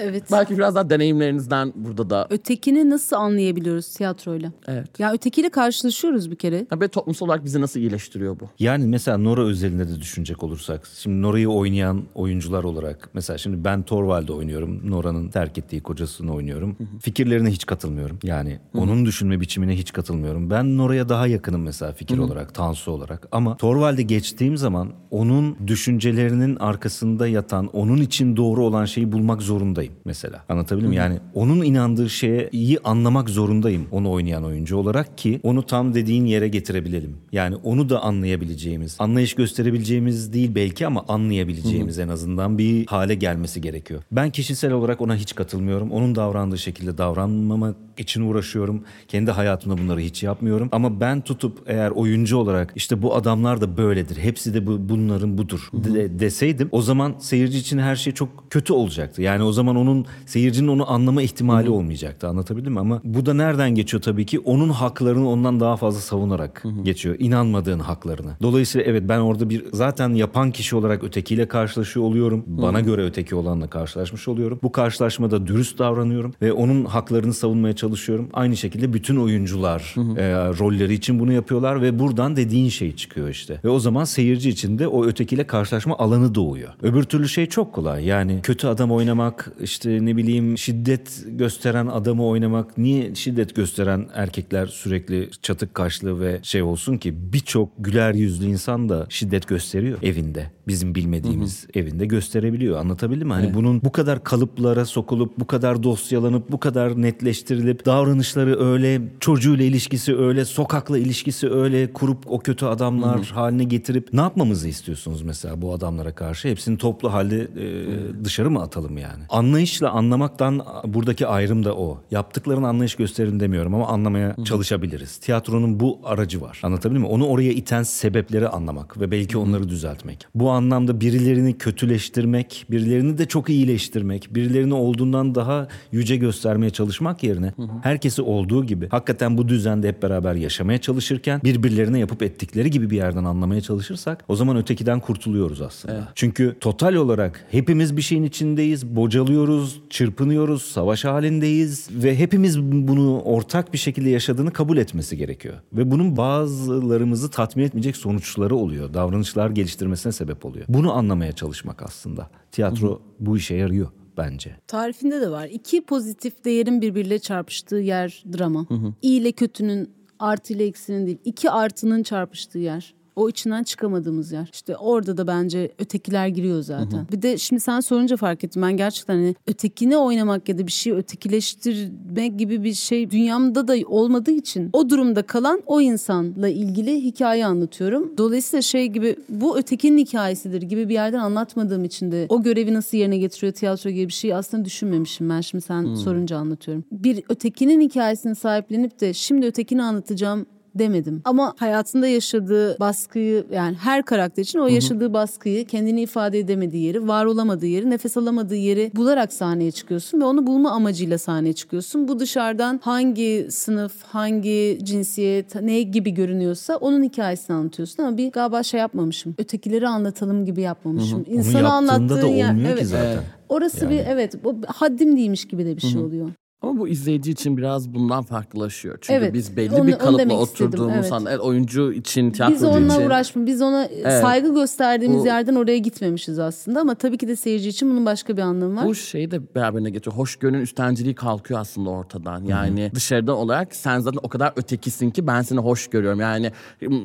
Evet. 0.00 0.24
Belki 0.32 0.58
biraz 0.58 0.74
daha 0.74 0.90
deneyimlerinizden 0.90 1.72
burada 1.76 2.10
da 2.10 2.26
Ötekini 2.30 2.90
nasıl 2.90 3.16
anlayabiliyoruz 3.16 3.88
tiyatroyla? 3.88 4.52
Evet. 4.68 5.00
Ya 5.00 5.12
ötekiyle 5.12 5.50
karşılaşıyoruz 5.50 6.30
bir 6.30 6.36
kere. 6.36 6.66
Ya 6.72 6.80
ve 6.80 6.88
toplumsal 6.88 7.26
olarak 7.26 7.44
bizi 7.44 7.60
nasıl 7.60 7.80
iyileştiriyor 7.80 8.40
bu? 8.40 8.48
Yani 8.58 8.86
mesela 8.86 9.18
Nora 9.18 9.42
özelinde 9.42 9.88
de 9.88 10.00
düşünecek 10.00 10.42
olursak. 10.42 10.86
Şimdi 10.98 11.22
Nora'yı 11.22 11.48
oynayan 11.48 12.02
oyuncular 12.14 12.64
olarak. 12.64 13.10
Mesela 13.14 13.38
şimdi 13.38 13.64
ben 13.64 13.82
Torvald'ı 13.82 14.34
oynuyorum. 14.34 14.90
Nora'nın 14.90 15.28
terk 15.28 15.58
ettiği 15.58 15.80
kocasını 15.80 16.34
oynuyorum. 16.34 16.76
Fikirlerine 17.00 17.50
hiç 17.50 17.66
katılmıyorum. 17.66 18.18
Yani 18.22 18.58
onun 18.74 19.06
düşünme 19.06 19.40
biçimine 19.40 19.76
hiç 19.78 19.92
katılmıyorum. 19.92 20.50
Ben 20.50 20.76
Nora'ya 20.76 21.08
daha 21.08 21.26
yakınım 21.26 21.62
mesela 21.62 21.92
fikir 21.92 22.18
olarak, 22.18 22.54
Tansu 22.54 22.92
olarak. 22.92 23.28
Ama 23.32 23.56
Torvald'e 23.56 24.02
geçtiğim 24.02 24.56
zaman 24.56 24.92
onun 25.10 25.56
düşüncelerinin 25.66 26.56
arkasında 26.56 27.28
yatan, 27.28 27.66
onun 27.66 27.96
için 27.96 28.36
doğru 28.36 28.64
olan 28.64 28.84
şeyi 28.84 29.12
bulmak 29.12 29.42
zorundayım 29.42 29.89
mesela. 30.04 30.44
Anlatabildim 30.48 30.90
mi? 30.90 30.96
Yani 30.96 31.18
onun 31.34 31.62
inandığı 31.62 32.10
şeye 32.10 32.48
iyi 32.52 32.78
anlamak 32.84 33.30
zorundayım 33.30 33.86
onu 33.90 34.10
oynayan 34.10 34.44
oyuncu 34.44 34.76
olarak 34.76 35.18
ki 35.18 35.40
onu 35.42 35.62
tam 35.62 35.94
dediğin 35.94 36.26
yere 36.26 36.48
getirebilelim. 36.48 37.16
Yani 37.32 37.56
onu 37.56 37.88
da 37.88 38.02
anlayabileceğimiz, 38.02 38.96
anlayış 38.98 39.34
gösterebileceğimiz 39.34 40.32
değil 40.32 40.54
belki 40.54 40.86
ama 40.86 41.04
anlayabileceğimiz 41.08 41.98
en 41.98 42.08
azından 42.08 42.58
bir 42.58 42.86
hale 42.86 43.14
gelmesi 43.14 43.60
gerekiyor. 43.60 44.02
Ben 44.12 44.30
kişisel 44.30 44.72
olarak 44.72 45.00
ona 45.00 45.16
hiç 45.16 45.34
katılmıyorum. 45.34 45.90
Onun 45.90 46.14
davrandığı 46.14 46.58
şekilde 46.58 46.98
davranmamak 46.98 47.76
için 48.00 48.30
uğraşıyorum. 48.30 48.84
Kendi 49.08 49.30
hayatımda 49.30 49.78
bunları 49.78 50.00
hiç 50.00 50.22
yapmıyorum. 50.22 50.68
Ama 50.72 51.00
ben 51.00 51.20
tutup 51.20 51.58
eğer 51.66 51.90
oyuncu 51.90 52.36
olarak 52.36 52.72
işte 52.76 53.02
bu 53.02 53.14
adamlar 53.14 53.60
da 53.60 53.76
böyledir. 53.76 54.16
Hepsi 54.16 54.54
de 54.54 54.66
bu, 54.66 54.88
bunların 54.88 55.38
budur 55.38 55.70
de, 55.72 56.20
deseydim 56.20 56.68
o 56.72 56.82
zaman 56.82 57.14
seyirci 57.18 57.58
için 57.58 57.78
her 57.78 57.96
şey 57.96 58.12
çok 58.12 58.50
kötü 58.50 58.72
olacaktı. 58.72 59.22
Yani 59.22 59.42
o 59.42 59.52
zaman 59.52 59.76
onun 59.76 60.06
seyircinin 60.26 60.68
onu 60.68 60.90
anlama 60.92 61.22
ihtimali 61.22 61.70
olmayacaktı. 61.70 62.28
Anlatabildim 62.28 62.72
mi? 62.72 62.80
Ama 62.80 63.00
bu 63.04 63.26
da 63.26 63.34
nereden 63.34 63.74
geçiyor 63.74 64.02
tabii 64.02 64.26
ki? 64.26 64.38
Onun 64.38 64.68
haklarını 64.68 65.28
ondan 65.28 65.60
daha 65.60 65.76
fazla 65.76 66.00
savunarak 66.00 66.64
geçiyor. 66.84 67.16
İnanmadığın 67.18 67.78
haklarını. 67.78 68.30
Dolayısıyla 68.42 68.86
evet 68.86 69.02
ben 69.08 69.18
orada 69.18 69.50
bir 69.50 69.64
zaten 69.72 70.14
yapan 70.14 70.50
kişi 70.50 70.76
olarak 70.76 71.04
ötekiyle 71.04 71.48
karşılaşıyor 71.48 72.06
oluyorum. 72.06 72.44
Bana 72.46 72.80
göre 72.80 73.04
öteki 73.04 73.34
olanla 73.34 73.66
karşılaşmış 73.66 74.28
oluyorum. 74.28 74.58
Bu 74.62 74.72
karşılaşmada 74.72 75.46
dürüst 75.46 75.78
davranıyorum 75.78 76.34
ve 76.42 76.52
onun 76.52 76.84
haklarını 76.84 77.34
savunmaya 77.34 77.76
çalışıyorum. 77.76 77.89
Aynı 78.32 78.56
şekilde 78.56 78.92
bütün 78.92 79.16
oyuncular 79.16 79.94
e, 80.16 80.22
rolleri 80.58 80.94
için 80.94 81.20
bunu 81.20 81.32
yapıyorlar 81.32 81.82
ve 81.82 81.98
buradan 81.98 82.36
dediğin 82.36 82.68
şey 82.68 82.96
çıkıyor 82.96 83.28
işte. 83.28 83.60
Ve 83.64 83.68
o 83.68 83.78
zaman 83.78 84.04
seyirci 84.04 84.50
için 84.50 84.78
de 84.78 84.88
o 84.88 85.06
ötekiyle 85.06 85.46
karşılaşma 85.46 85.98
alanı 85.98 86.34
doğuyor. 86.34 86.72
Öbür 86.82 87.02
türlü 87.02 87.28
şey 87.28 87.46
çok 87.46 87.72
kolay. 87.72 88.06
Yani 88.06 88.40
kötü 88.42 88.66
adam 88.66 88.92
oynamak, 88.92 89.52
işte 89.60 89.98
ne 90.06 90.16
bileyim 90.16 90.58
şiddet 90.58 91.24
gösteren 91.26 91.86
adamı 91.86 92.26
oynamak. 92.26 92.78
Niye 92.78 93.14
şiddet 93.14 93.56
gösteren 93.56 94.08
erkekler 94.14 94.66
sürekli 94.66 95.30
çatık 95.42 95.74
kaşlı 95.74 96.20
ve 96.20 96.40
şey 96.42 96.62
olsun 96.62 96.98
ki 96.98 97.32
birçok 97.32 97.68
güler 97.78 98.14
yüzlü 98.14 98.46
insan 98.46 98.88
da 98.88 99.06
şiddet 99.08 99.48
gösteriyor 99.48 99.98
evinde. 100.02 100.50
Bizim 100.70 100.94
bilmediğimiz 100.94 101.66
evinde 101.74 102.06
gösterebiliyor. 102.06 102.78
Anlatabildim 102.78 103.28
mi? 103.28 103.34
Hani 103.34 103.54
bunun 103.54 103.82
bu 103.82 103.92
kadar 103.92 104.24
kalıplara 104.24 104.84
sokulup, 104.84 105.38
bu 105.38 105.46
kadar 105.46 105.82
dosyalanıp, 105.82 106.50
bu 106.50 106.60
kadar 106.60 107.02
netleştirilip, 107.02 107.86
davranışları 107.86 108.60
öyle, 108.60 109.02
çocuğuyla 109.20 109.64
ilişkisi 109.64 110.16
öyle, 110.16 110.44
sokakla 110.44 110.98
ilişkisi 110.98 111.50
öyle 111.50 111.92
kurup 111.92 112.18
o 112.26 112.38
kötü 112.38 112.66
adamlar 112.66 113.26
haline 113.26 113.64
getirip 113.64 114.08
ne 114.12 114.20
yapmamızı 114.20 114.68
istiyorsunuz 114.68 115.22
mesela 115.22 115.62
bu 115.62 115.72
adamlara 115.72 116.14
karşı? 116.14 116.48
Hepsini 116.48 116.78
toplu 116.78 117.12
halde 117.12 117.42
e, 117.42 118.24
dışarı 118.24 118.50
mı 118.50 118.62
atalım 118.62 118.98
yani? 118.98 119.24
Anlayışla 119.28 119.90
anlamaktan 119.90 120.62
buradaki 120.86 121.26
ayrım 121.26 121.64
da 121.64 121.76
o. 121.76 122.00
Yaptıklarını 122.10 122.68
anlayış 122.68 122.94
gösterin 122.94 123.40
demiyorum 123.40 123.74
ama 123.74 123.86
anlamaya 123.88 124.36
çalışabiliriz. 124.44 125.16
Tiyatronun 125.16 125.80
bu 125.80 126.00
aracı 126.04 126.40
var. 126.40 126.60
Anlatabildim 126.62 127.02
mi? 127.02 127.08
Onu 127.08 127.26
oraya 127.26 127.52
iten 127.52 127.82
sebepleri 127.82 128.48
anlamak 128.48 129.00
ve 129.00 129.10
belki 129.10 129.38
onları 129.38 129.68
düzeltmek. 129.68 130.26
Bu 130.34 130.50
anlamda 130.60 131.00
birilerini 131.00 131.58
kötüleştirmek, 131.58 132.66
birilerini 132.70 133.18
de 133.18 133.26
çok 133.26 133.50
iyileştirmek, 133.50 134.34
birilerini 134.34 134.74
olduğundan 134.74 135.34
daha 135.34 135.68
yüce 135.92 136.16
göstermeye 136.16 136.70
çalışmak 136.70 137.22
yerine 137.22 137.52
herkesi 137.82 138.22
olduğu 138.22 138.64
gibi 138.64 138.88
hakikaten 138.88 139.38
bu 139.38 139.48
düzende 139.48 139.88
hep 139.88 140.02
beraber 140.02 140.34
yaşamaya 140.34 140.78
çalışırken 140.78 141.40
birbirlerine 141.44 141.98
yapıp 141.98 142.22
ettikleri 142.22 142.70
gibi 142.70 142.90
bir 142.90 142.96
yerden 142.96 143.24
anlamaya 143.24 143.60
çalışırsak 143.60 144.24
o 144.28 144.36
zaman 144.36 144.56
ötekiden 144.56 145.00
kurtuluyoruz 145.00 145.60
aslında. 145.60 146.08
Çünkü 146.14 146.56
total 146.60 146.94
olarak 146.94 147.46
hepimiz 147.50 147.96
bir 147.96 148.02
şeyin 148.02 148.22
içindeyiz, 148.22 148.86
bocalıyoruz, 148.86 149.80
çırpınıyoruz, 149.90 150.62
savaş 150.62 151.04
halindeyiz 151.04 151.88
ve 151.92 152.18
hepimiz 152.18 152.62
bunu 152.62 153.20
ortak 153.20 153.72
bir 153.72 153.78
şekilde 153.78 154.10
yaşadığını 154.10 154.52
kabul 154.52 154.76
etmesi 154.76 155.16
gerekiyor. 155.16 155.54
Ve 155.72 155.90
bunun 155.90 156.16
bazılarımızı 156.16 157.30
tatmin 157.30 157.64
etmeyecek 157.64 157.96
sonuçları 157.96 158.56
oluyor. 158.56 158.94
Davranışlar 158.94 159.50
geliştirmesine 159.50 160.12
sebep 160.12 160.44
oluyor. 160.44 160.49
Bunu 160.68 160.92
anlamaya 160.92 161.32
çalışmak 161.32 161.82
aslında. 161.82 162.30
Tiyatro 162.52 163.02
bu 163.20 163.36
işe 163.36 163.54
yarıyor 163.54 163.88
bence. 164.16 164.56
Tarifinde 164.66 165.20
de 165.20 165.30
var. 165.30 165.46
İki 165.46 165.84
pozitif 165.84 166.44
değerin 166.44 166.80
birbiriyle 166.80 167.18
çarpıştığı 167.18 167.76
yer 167.76 168.24
drama. 168.38 168.66
İyi 169.02 169.20
ile 169.20 169.32
kötünün, 169.32 169.90
artı 170.18 170.52
ile 170.52 170.64
eksinin 170.64 171.06
değil. 171.06 171.18
İki 171.24 171.50
artının 171.50 172.02
çarpıştığı 172.02 172.58
yer. 172.58 172.94
O 173.16 173.28
içinden 173.28 173.62
çıkamadığımız 173.62 174.32
yer. 174.32 174.50
İşte 174.52 174.76
orada 174.76 175.16
da 175.16 175.26
bence 175.26 175.72
ötekiler 175.78 176.26
giriyor 176.28 176.62
zaten. 176.62 177.06
Bir 177.12 177.22
de 177.22 177.38
şimdi 177.38 177.60
sen 177.60 177.80
sorunca 177.80 178.16
fark 178.16 178.44
ettim. 178.44 178.62
Ben 178.62 178.76
gerçekten 178.76 179.14
hani 179.14 179.34
ötekini 179.46 179.96
oynamak 179.96 180.48
ya 180.48 180.58
da 180.58 180.66
bir 180.66 180.72
şeyi 180.72 180.96
ötekileştirmek 180.96 182.38
gibi 182.38 182.64
bir 182.64 182.74
şey 182.74 183.10
dünyamda 183.10 183.68
da 183.68 183.74
olmadığı 183.86 184.30
için 184.30 184.70
o 184.72 184.90
durumda 184.90 185.22
kalan 185.22 185.62
o 185.66 185.80
insanla 185.80 186.48
ilgili 186.48 187.04
hikaye 187.04 187.46
anlatıyorum. 187.46 188.12
Dolayısıyla 188.18 188.62
şey 188.62 188.86
gibi 188.86 189.16
bu 189.28 189.58
ötekinin 189.58 189.98
hikayesidir 189.98 190.62
gibi 190.62 190.88
bir 190.88 190.94
yerden 190.94 191.18
anlatmadığım 191.18 191.84
için 191.84 192.12
de 192.12 192.26
o 192.28 192.42
görevi 192.42 192.74
nasıl 192.74 192.98
yerine 192.98 193.18
getiriyor 193.18 193.52
tiyatro 193.52 193.90
gibi 193.90 194.08
bir 194.08 194.12
şey 194.12 194.34
aslında 194.34 194.64
düşünmemişim 194.64 195.30
ben 195.30 195.40
şimdi 195.40 195.64
sen 195.64 195.94
sorunca 195.94 196.36
anlatıyorum. 196.36 196.84
Bir 196.92 197.22
ötekinin 197.28 197.80
hikayesini 197.80 198.34
sahiplenip 198.34 199.00
de 199.00 199.14
şimdi 199.14 199.46
ötekini 199.46 199.82
anlatacağım 199.82 200.46
demedim. 200.74 201.22
Ama 201.24 201.54
hayatında 201.58 202.06
yaşadığı 202.06 202.80
baskıyı 202.80 203.44
yani 203.52 203.76
her 203.76 204.02
karakter 204.02 204.42
için 204.42 204.58
o 204.58 204.66
yaşadığı 204.66 205.12
baskıyı, 205.12 205.64
kendini 205.64 206.02
ifade 206.02 206.38
edemediği 206.38 206.84
yeri, 206.84 207.08
var 207.08 207.24
olamadığı 207.24 207.66
yeri, 207.66 207.90
nefes 207.90 208.16
alamadığı 208.16 208.56
yeri 208.56 208.90
bularak 208.96 209.32
sahneye 209.32 209.70
çıkıyorsun 209.70 210.20
ve 210.20 210.24
onu 210.24 210.46
bulma 210.46 210.70
amacıyla 210.70 211.18
sahneye 211.18 211.52
çıkıyorsun. 211.52 212.08
Bu 212.08 212.18
dışarıdan 212.18 212.80
hangi 212.82 213.46
sınıf, 213.50 214.02
hangi 214.02 214.78
cinsiyet, 214.82 215.54
ne 215.54 215.82
gibi 215.82 216.10
görünüyorsa 216.10 216.76
onun 216.76 217.02
hikayesini 217.02 217.56
anlatıyorsun 217.56 218.02
ama 218.02 218.16
bir 218.16 218.32
galiba 218.32 218.62
şey 218.62 218.80
yapmamışım. 218.80 219.34
Ötekileri 219.38 219.88
anlatalım 219.88 220.44
gibi 220.44 220.60
yapmamışım. 220.60 221.24
Yaptığında 221.28 221.72
anlattığın 221.72 222.22
da 222.22 222.26
yer- 222.26 222.50
olmuyor 222.50 222.68
evet. 222.68 222.78
ki 222.78 222.86
zaten. 222.86 223.22
Orası 223.48 223.90
bir 223.90 223.98
evet 223.98 224.44
bu 224.44 224.56
haddim 224.66 225.16
değilmiş 225.16 225.44
gibi 225.44 225.64
de 225.64 225.76
bir 225.76 225.80
şey 225.80 226.00
oluyor. 226.00 226.30
Ama 226.62 226.80
bu 226.80 226.88
izleyici 226.88 227.30
için 227.30 227.56
biraz 227.56 227.94
bundan 227.94 228.22
farklılaşıyor. 228.22 228.98
Çünkü 229.00 229.18
Evet, 229.18 229.34
biz 229.34 229.56
belli 229.56 229.74
onu- 229.74 229.86
bir 229.86 229.92
kalıpla 229.92 230.18
demek 230.18 230.42
istedim, 230.42 230.66
oturduğumuz 230.66 230.94
evet. 231.00 231.12
anda 231.12 231.30
evet, 231.30 231.40
oyuncu 231.40 231.92
için, 231.92 232.26
Biz 232.30 232.36
tiyatrocu 232.36 232.66
onunla 232.66 232.94
için. 232.96 233.06
uğraşmıyoruz. 233.06 233.52
Biz 233.54 233.62
ona 233.62 233.88
saygı 234.20 234.54
gösterdiğimiz 234.54 235.20
Bu- 235.22 235.26
yerden 235.26 235.54
oraya 235.54 235.78
gitmemişiz 235.78 236.38
aslında 236.38 236.80
ama 236.80 236.94
tabii 236.94 237.18
ki 237.18 237.28
de 237.28 237.36
seyirci 237.36 237.68
için 237.68 237.90
bunun 237.90 238.06
başka 238.06 238.36
bir 238.36 238.42
anlamı 238.42 238.76
var. 238.76 238.86
Bu 238.86 238.94
şeyi 238.94 239.30
de 239.30 239.54
beraberine 239.54 239.90
getiriyor. 239.90 240.16
Hoşgörünün 240.16 240.60
üstenciliği 240.60 241.14
kalkıyor 241.14 241.60
aslında 241.60 241.90
ortadan. 241.90 242.44
Yani 242.44 242.90
dışarıdan 242.94 243.36
olarak 243.36 243.74
sen 243.74 244.00
zaten 244.00 244.20
o 244.22 244.28
kadar 244.28 244.52
ötekisin 244.56 245.10
ki 245.10 245.26
ben 245.26 245.42
seni 245.42 245.58
hoş 245.60 245.86
görüyorum. 245.88 246.20
Yani 246.20 246.52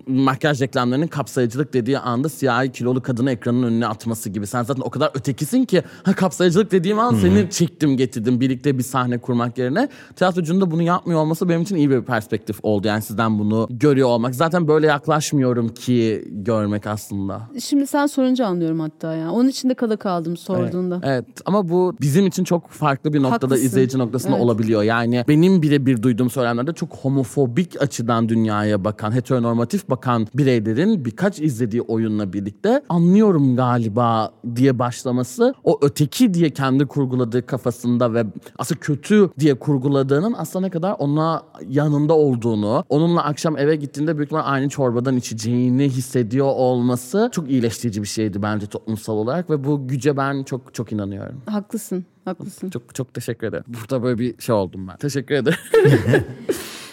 makyaj 0.08 0.62
reklamlarının 0.62 1.08
kapsayıcılık 1.08 1.74
dediği 1.74 2.00
anda 2.00 2.30
siyahi 2.30 2.72
kilolu 2.72 3.02
kadını 3.02 3.32
ekranın 3.32 3.63
önüne 3.63 3.88
atması 3.88 4.30
gibi. 4.30 4.48
Sen 4.48 4.63
zaten 4.63 4.82
o 4.86 4.89
kadar 4.89 5.12
ötekisin 5.13 5.65
ki 5.65 5.84
ha, 6.04 6.13
kapsayıcılık 6.15 6.72
dediğim 6.72 7.00
an 7.00 7.15
seni 7.15 7.50
çektim 7.50 7.98
getirdim 7.98 8.39
birlikte 8.41 8.78
bir 8.78 8.84
sahne 8.84 9.18
kurmak 9.18 9.44
yerine. 9.58 9.89
Tiyatrocunun 10.15 10.62
da 10.62 10.71
bunu 10.71 10.81
yapmıyor 10.81 11.19
olması 11.19 11.49
benim 11.49 11.62
için 11.62 11.75
iyi 11.75 11.89
bir 11.89 12.01
perspektif 12.01 12.60
oldu. 12.63 12.88
Yani 12.88 13.01
sizden 13.01 13.39
bunu 13.39 13.67
görüyor 13.69 14.08
olmak. 14.10 14.36
Zaten 14.36 14.67
böyle 14.67 14.88
yaklaşmıyorum 14.88 15.67
ki 15.67 16.25
görmek 16.31 16.88
aslında. 16.88 17.41
Şimdi 17.60 17.88
sen 17.88 18.05
sorunca 18.05 18.45
anlıyorum 18.45 18.79
hatta 18.79 19.15
ya. 19.15 19.31
Onun 19.31 19.49
içinde 19.49 19.73
kala 19.73 19.97
kaldım 19.97 20.38
sorduğunda. 20.38 20.99
Evet 21.03 21.25
ama 21.45 21.69
bu 21.69 21.95
bizim 22.01 22.27
için 22.27 22.43
çok 22.43 22.69
farklı 22.69 23.13
bir 23.13 23.19
noktada 23.23 23.45
Haklısın. 23.45 23.65
izleyici 23.65 23.97
noktasında 23.97 24.31
Evet. 24.34 24.43
olabiliyor. 24.45 24.84
Yani 24.84 25.25
benim 25.27 25.62
birebir 25.62 26.03
duyduğum 26.03 26.29
söylemlerde 26.29 26.73
çok 26.73 26.95
homofobik 26.95 27.81
açıdan 27.81 28.29
dünyaya 28.29 28.84
bakan, 28.84 29.12
heteronormatif 29.12 29.89
bakan 29.89 30.27
bireylerin 30.34 31.05
birkaç 31.05 31.39
izlediği 31.39 31.81
oyunla 31.81 32.34
birlikte 32.34 32.81
anlıyorum 32.89 33.55
galiba 33.55 34.31
diye 34.55 34.79
başlaması 34.79 35.53
o 35.63 35.79
öteki 35.81 36.34
diye 36.34 36.49
kendi 36.49 36.86
kurguladığı 36.86 37.45
kafasında 37.45 38.13
ve 38.13 38.25
aslında 38.58 38.79
kötü 38.79 39.29
diye 39.39 39.56
kurguladığının 39.56 40.34
aslında 40.38 40.65
ne 40.65 40.71
kadar 40.71 40.95
ona 41.00 41.43
yanında 41.69 42.13
olduğunu, 42.13 42.84
onunla 42.89 43.24
akşam 43.24 43.58
eve 43.58 43.76
gittiğinde 43.76 44.17
büyük 44.17 44.28
ihtimalle 44.28 44.45
aynı 44.45 44.69
çorbadan 44.69 45.17
içeceğini 45.17 45.89
hissediyor 45.89 46.48
olması 46.48 47.30
çok 47.32 47.50
iyileştirici 47.50 48.02
bir 48.02 48.08
şeydi 48.08 48.41
bence 48.41 48.67
toplumsal 48.67 49.13
olarak 49.13 49.50
ve 49.50 49.63
bu 49.63 49.88
güce 49.88 50.17
ben 50.17 50.43
çok 50.43 50.74
çok 50.74 50.91
inanıyorum. 50.91 51.41
Haklısın. 51.45 52.06
Haklısın. 52.26 52.69
Çok 52.69 52.95
çok 52.95 53.13
teşekkür 53.13 53.48
ederim. 53.48 53.63
Burada 53.67 54.04
böyle 54.04 54.19
bir 54.19 54.41
şey 54.41 54.56
oldum 54.56 54.88
ben. 54.88 54.98
Teşekkür 54.98 55.36
ederim. 55.36 55.58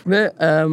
Ve 0.06 0.32
e, 0.40 0.64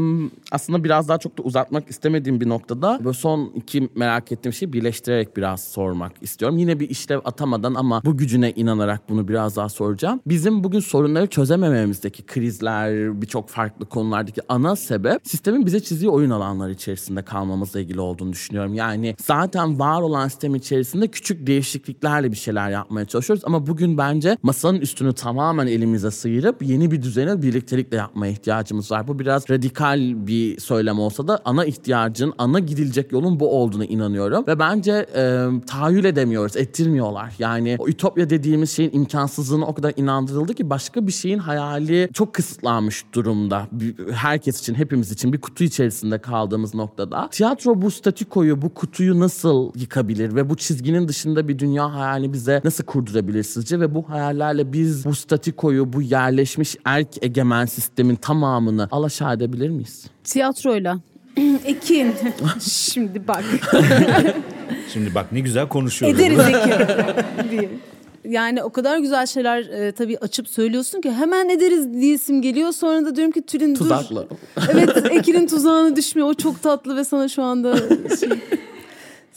aslında 0.51 0.83
biraz 0.83 1.09
daha 1.09 1.17
çok 1.17 1.37
da 1.37 1.43
uzatmak 1.43 1.89
istemediğim 1.89 2.41
bir 2.41 2.49
noktada 2.49 2.99
böyle 3.03 3.17
son 3.17 3.51
iki 3.55 3.89
merak 3.95 4.31
ettiğim 4.31 4.53
şeyi 4.53 4.73
birleştirerek 4.73 5.37
biraz 5.37 5.63
sormak 5.63 6.11
istiyorum. 6.21 6.57
Yine 6.57 6.79
bir 6.79 6.89
işlev 6.89 7.19
atamadan 7.25 7.73
ama 7.73 8.01
bu 8.05 8.17
gücüne 8.17 8.51
inanarak 8.51 9.09
bunu 9.09 9.27
biraz 9.27 9.55
daha 9.55 9.69
soracağım. 9.69 10.21
Bizim 10.25 10.63
bugün 10.63 10.79
sorunları 10.79 11.27
çözemememizdeki 11.27 12.23
krizler, 12.23 13.21
birçok 13.21 13.49
farklı 13.49 13.85
konulardaki 13.85 14.41
ana 14.49 14.75
sebep 14.75 15.21
sistemin 15.27 15.65
bize 15.65 15.79
çizdiği 15.79 16.09
oyun 16.09 16.29
alanları 16.29 16.71
içerisinde 16.71 17.21
kalmamızla 17.21 17.79
ilgili 17.79 17.99
olduğunu 17.99 18.33
düşünüyorum. 18.33 18.73
Yani 18.73 19.15
zaten 19.25 19.79
var 19.79 20.01
olan 20.01 20.27
sistem 20.27 20.55
içerisinde 20.55 21.07
küçük 21.07 21.47
değişikliklerle 21.47 22.31
bir 22.31 22.37
şeyler 22.37 22.69
yapmaya 22.69 23.05
çalışıyoruz 23.05 23.43
ama 23.45 23.67
bugün 23.67 23.97
bence 23.97 24.37
masanın 24.43 24.79
üstünü 24.79 25.13
tamamen 25.13 25.67
elimize 25.67 26.11
sıyırıp 26.11 26.61
yeni 26.61 26.91
bir 26.91 27.01
düzeni 27.01 27.41
birliktelikle 27.41 27.97
yapmaya 27.97 28.31
ihtiyacımız 28.31 28.91
var. 28.91 29.07
Bu 29.07 29.18
biraz 29.19 29.49
radikal 29.49 30.27
bir 30.27 30.59
söylem 30.59 30.99
olsa 30.99 31.27
da 31.27 31.41
ana 31.45 31.65
ihtiyacın, 31.65 32.33
ana 32.37 32.59
gidilecek 32.59 33.11
yolun 33.11 33.39
bu 33.39 33.61
olduğunu 33.61 33.83
inanıyorum 33.83 34.43
ve 34.47 34.59
bence 34.59 35.05
e, 35.15 35.47
tahayyül 35.67 36.05
edemiyoruz, 36.05 36.57
ettirmiyorlar. 36.57 37.33
Yani 37.39 37.75
o 37.79 37.87
ütopya 37.87 38.29
dediğimiz 38.29 38.71
şeyin 38.71 38.91
imkansızlığına 38.93 39.65
o 39.65 39.73
kadar 39.73 39.93
inandırıldı 39.97 40.53
ki 40.53 40.69
başka 40.69 41.07
bir 41.07 41.11
şeyin 41.11 41.37
hayali 41.37 42.09
çok 42.13 42.33
kısıtlanmış 42.33 43.05
durumda. 43.13 43.67
Herkes 44.11 44.59
için, 44.59 44.75
hepimiz 44.75 45.11
için 45.11 45.33
bir 45.33 45.41
kutu 45.41 45.63
içerisinde 45.63 46.17
kaldığımız 46.17 46.75
noktada. 46.75 47.29
Tiyatro 47.31 47.81
bu 47.81 47.91
statikoyu, 47.91 48.61
bu 48.61 48.73
kutuyu 48.73 49.19
nasıl 49.19 49.71
yıkabilir 49.75 50.35
ve 50.35 50.49
bu 50.49 50.55
çizginin 50.55 51.07
dışında 51.07 51.47
bir 51.47 51.59
dünya 51.59 51.93
hayali 51.93 52.33
bize 52.33 52.61
nasıl 52.63 52.83
kurdurabilir 52.83 53.43
sizce? 53.43 53.79
Ve 53.79 53.95
bu 53.95 54.09
hayallerle 54.09 54.73
biz 54.73 55.05
bu 55.05 55.15
statikoyu, 55.15 55.93
bu 55.93 56.01
yerleşmiş 56.01 56.75
erk 56.85 57.23
egemen 57.23 57.65
sistemin 57.65 58.15
tamamını 58.15 58.87
alaşağı 59.09 59.33
edebilir 59.33 59.69
miyiz? 59.69 60.05
Tiyatroyla. 60.23 60.99
Ekin. 61.65 62.13
Şimdi 62.93 63.27
bak. 63.27 63.43
Şimdi 64.93 65.15
bak 65.15 65.31
ne 65.31 65.39
güzel 65.39 65.67
konuşuyoruz. 65.67 66.19
Ederiz 66.19 66.39
Ekin. 67.51 67.81
Yani 68.25 68.63
o 68.63 68.69
kadar 68.69 68.97
güzel 68.97 69.25
şeyler 69.25 69.59
e, 69.61 69.91
tabii 69.91 70.17
açıp 70.17 70.47
söylüyorsun 70.47 71.01
ki 71.01 71.11
hemen 71.11 71.49
ederiz 71.49 71.93
diyesim 71.93 72.41
geliyor. 72.41 72.71
Sonra 72.71 73.05
da 73.05 73.15
diyorum 73.15 73.31
ki 73.31 73.41
Tülin 73.41 73.73
dur. 73.75 73.79
Tuzaklı. 73.79 74.27
Evet 74.71 75.11
Ekin'in 75.11 75.47
tuzağına 75.47 75.95
düşmüyor. 75.95 76.27
O 76.27 76.33
çok 76.33 76.63
tatlı 76.63 76.95
ve 76.95 77.03
sana 77.03 77.27
şu 77.27 77.43
anda 77.43 77.77
şey, 78.19 78.29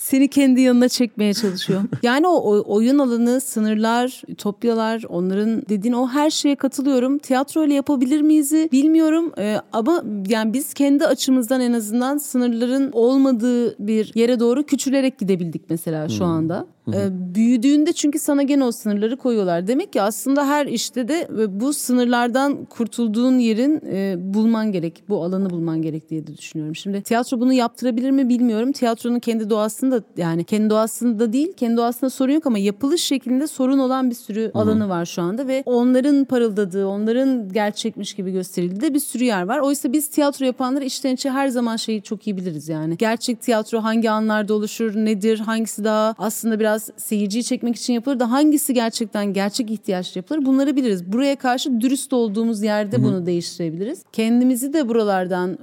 seni 0.03 0.29
kendi 0.29 0.61
yanına 0.61 0.89
çekmeye 0.89 1.35
çalışıyor. 1.35 1.83
Yani 2.03 2.27
o, 2.27 2.63
oyun 2.75 2.99
alanı, 2.99 3.41
sınırlar, 3.41 4.23
ütopyalar, 4.29 5.05
onların 5.09 5.63
dediğin 5.69 5.95
o 5.95 6.09
her 6.09 6.31
şeye 6.31 6.57
katılıyorum. 6.57 7.19
Tiyatro 7.19 7.65
ile 7.65 7.75
yapabilir 7.75 8.21
miyiz 8.21 8.53
bilmiyorum. 8.53 9.33
Ee, 9.39 9.57
ama 9.73 10.05
yani 10.29 10.53
biz 10.53 10.75
kendi 10.75 11.07
açımızdan 11.07 11.61
en 11.61 11.73
azından 11.73 12.19
sınırların 12.19 12.93
olmadığı 12.93 13.87
bir 13.87 14.13
yere 14.15 14.41
doğru 14.41 14.63
küçülerek 14.63 15.19
gidebildik 15.19 15.63
mesela 15.71 16.09
şu 16.09 16.25
anda. 16.25 16.67
Ee, 16.89 17.35
büyüdüğünde 17.35 17.93
çünkü 17.93 18.19
sana 18.19 18.43
gene 18.43 18.65
o 18.65 18.73
sınırları 18.73 19.17
koyuyorlar. 19.17 19.67
Demek 19.67 19.93
ki 19.93 20.03
aslında 20.03 20.47
her 20.47 20.67
işte 20.67 21.09
de 21.09 21.29
bu 21.61 21.73
sınırlardan 21.73 22.65
kurtulduğun 22.65 23.39
yerin 23.39 23.81
e, 23.93 24.15
bulman 24.19 24.73
gerek. 24.73 25.03
Bu 25.09 25.25
alanı 25.25 25.51
bulman 25.51 25.83
gerek 25.83 26.11
diye 26.11 26.27
de 26.27 26.37
düşünüyorum. 26.37 26.77
Şimdi 26.77 27.03
tiyatro 27.03 27.41
bunu 27.41 27.53
yaptırabilir 27.53 28.11
mi 28.11 28.29
bilmiyorum. 28.29 28.73
Tiyatronun 28.73 29.19
kendi 29.19 29.51
doğasında 29.51 29.92
yani 30.17 30.45
kendi 30.45 30.71
doğasında 30.71 31.33
değil, 31.33 31.53
kendi 31.53 31.77
doğasında 31.77 32.11
sorun 32.11 32.33
yok 32.33 32.47
ama 32.47 32.59
yapılış 32.59 33.03
şeklinde 33.03 33.47
sorun 33.47 33.79
olan 33.79 34.11
bir 34.11 34.15
sürü 34.15 34.43
Hı-hı. 34.43 34.63
alanı 34.63 34.89
var 34.89 35.05
şu 35.05 35.23
anda 35.23 35.47
ve 35.47 35.63
onların 35.67 36.25
parıldadığı, 36.25 36.87
onların 36.87 37.49
gerçekmiş 37.49 38.15
gibi 38.15 38.33
gösterildiği 38.33 38.81
de 38.81 38.95
bir 38.95 39.01
sürü 39.01 39.25
yer 39.25 39.43
var. 39.43 39.59
Oysa 39.59 39.93
biz 39.93 40.09
tiyatro 40.09 40.47
yapanlar 40.47 40.83
içten 40.83 41.15
içe 41.15 41.31
her 41.31 41.49
zaman 41.49 41.77
şeyi 41.77 42.03
çok 42.03 42.27
iyi 42.27 42.37
biliriz 42.37 42.69
yani. 42.69 42.97
Gerçek 42.97 43.41
tiyatro 43.41 43.81
hangi 43.81 44.11
anlarda 44.11 44.55
oluşur, 44.55 44.95
nedir, 44.97 45.39
hangisi 45.39 45.85
daha 45.85 46.15
aslında 46.19 46.61
biraz 46.61 46.91
seyirciyi 46.97 47.45
çekmek 47.45 47.77
için 47.77 47.93
yapılır 47.93 48.21
da 48.21 48.31
hangisi 48.31 48.75
gerçekten 48.75 49.33
gerçek 49.33 49.71
ihtiyaç 49.71 50.17
yapılır 50.17 50.45
bunları 50.45 50.77
biliriz. 50.77 51.13
Buraya 51.13 51.37
karşı 51.37 51.81
dürüst 51.81 52.13
olduğumuz 52.13 52.63
yerde 52.63 52.97
Hı-hı. 52.97 53.05
bunu 53.05 53.27
değiştirebiliriz. 53.27 54.03
Kendimizi 54.13 54.73
de 54.73 54.89
buralardan 54.89 55.59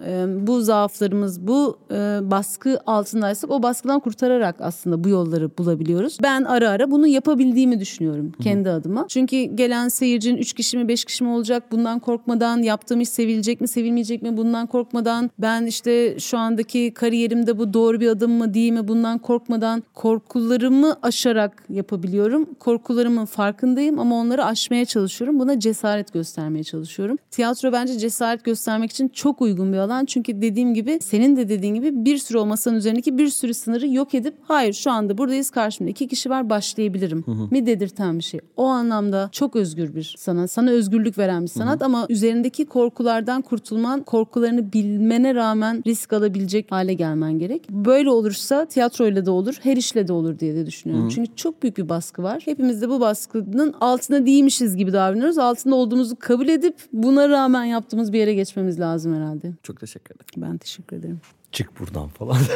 bu 0.47 0.61
zaaflarımız 0.61 1.47
bu 1.47 1.77
baskı 2.21 2.79
altındaysak 2.85 3.51
o 3.51 3.63
baskıdan 3.63 3.99
kurtararak 4.19 4.55
aslında 4.59 5.03
bu 5.03 5.09
yolları 5.09 5.57
bulabiliyoruz. 5.57 6.17
Ben 6.23 6.43
ara 6.43 6.69
ara 6.69 6.91
bunu 6.91 7.07
yapabildiğimi 7.07 7.79
düşünüyorum 7.79 8.31
kendi 8.43 8.69
adıma. 8.69 9.05
Çünkü 9.07 9.43
gelen 9.43 9.87
seyircinin 9.87 10.37
3 10.37 10.53
kişi 10.53 10.77
mi 10.77 10.87
5 10.87 11.05
kişi 11.05 11.23
mi 11.23 11.29
olacak 11.29 11.63
bundan 11.71 11.99
korkmadan 11.99 12.57
yaptığım 12.57 13.01
iş 13.01 13.09
sevilecek 13.09 13.61
mi 13.61 13.67
sevilmeyecek 13.67 14.21
mi 14.21 14.37
bundan 14.37 14.67
korkmadan 14.67 15.31
ben 15.39 15.65
işte 15.65 16.19
şu 16.19 16.37
andaki 16.37 16.93
kariyerimde 16.93 17.57
bu 17.57 17.73
doğru 17.73 17.99
bir 17.99 18.07
adım 18.07 18.31
mı 18.31 18.53
değil 18.53 18.71
mi 18.71 18.87
bundan 18.87 19.17
korkmadan 19.17 19.83
korkularımı 19.93 20.97
aşarak 21.01 21.63
yapabiliyorum. 21.69 22.45
Korkularımın 22.59 23.25
farkındayım 23.25 23.99
ama 23.99 24.15
onları 24.15 24.45
aşmaya 24.45 24.85
çalışıyorum. 24.85 25.39
Buna 25.39 25.59
cesaret 25.59 26.13
göstermeye 26.13 26.63
çalışıyorum. 26.63 27.17
Tiyatro 27.31 27.71
bence 27.71 27.97
cesaret 27.97 28.43
göstermek 28.43 28.91
için 28.91 29.07
çok 29.07 29.41
uygun 29.41 29.73
bir 29.73 29.77
alan. 29.77 30.05
Çünkü 30.05 30.41
dediğim 30.41 30.73
gibi 30.73 30.99
senin 31.01 31.35
de 31.35 31.49
dediğin 31.49 31.75
gibi 31.75 32.05
bir 32.05 32.17
sürü 32.17 32.37
o 32.37 32.45
masanın 32.45 32.77
üzerindeki 32.77 33.17
bir 33.17 33.29
sürü 33.29 33.53
sınırı 33.53 33.87
yok 33.87 34.08
edip 34.15 34.33
hayır 34.43 34.73
şu 34.73 34.91
anda 34.91 35.17
buradayız 35.17 35.49
karşımda 35.49 35.89
iki 35.89 36.07
kişi 36.07 36.29
var 36.29 36.49
başlayabilirim 36.49 37.23
hı 37.25 37.31
hı. 37.31 37.47
mi 37.51 37.65
dedirten 37.65 38.19
bir 38.19 38.23
şey. 38.23 38.39
O 38.57 38.65
anlamda 38.65 39.29
çok 39.31 39.55
özgür 39.55 39.95
bir 39.95 40.15
sanat. 40.17 40.51
Sana 40.51 40.69
özgürlük 40.69 41.17
veren 41.17 41.43
bir 41.43 41.47
sanat 41.47 41.79
hı 41.79 41.83
hı. 41.83 41.85
ama 41.85 42.05
üzerindeki 42.09 42.65
korkulardan 42.65 43.41
kurtulman, 43.41 44.03
korkularını 44.03 44.73
bilmene 44.73 45.35
rağmen 45.35 45.83
risk 45.87 46.13
alabilecek 46.13 46.71
hale 46.71 46.93
gelmen 46.93 47.39
gerek. 47.39 47.69
Böyle 47.69 48.09
olursa 48.09 48.65
tiyatroyla 48.65 49.25
da 49.25 49.31
olur, 49.31 49.59
her 49.63 49.77
işle 49.77 50.07
de 50.07 50.13
olur 50.13 50.39
diye 50.39 50.55
de 50.55 50.65
düşünüyorum 50.65 50.79
düşünüyorum. 50.79 51.09
Hı. 51.09 51.15
Çünkü 51.15 51.35
çok 51.35 51.63
büyük 51.63 51.77
bir 51.77 51.89
baskı 51.89 52.23
var. 52.23 52.41
Hepimiz 52.45 52.81
de 52.81 52.89
bu 52.89 52.99
baskının 52.99 53.73
altında 53.81 54.25
değilmişiz 54.25 54.77
gibi 54.77 54.93
davranıyoruz. 54.93 55.37
Altında 55.37 55.75
olduğumuzu 55.75 56.15
kabul 56.19 56.47
edip 56.47 56.75
buna 56.93 57.29
rağmen 57.29 57.63
yaptığımız 57.63 58.13
bir 58.13 58.19
yere 58.19 58.33
geçmemiz 58.33 58.79
lazım 58.79 59.15
herhalde. 59.15 59.53
Çok 59.63 59.79
teşekkür 59.79 60.15
ederim. 60.15 60.51
Ben 60.51 60.57
teşekkür 60.57 60.97
ederim. 60.97 61.21
Çık 61.51 61.79
buradan 61.79 62.07
falan. 62.07 62.37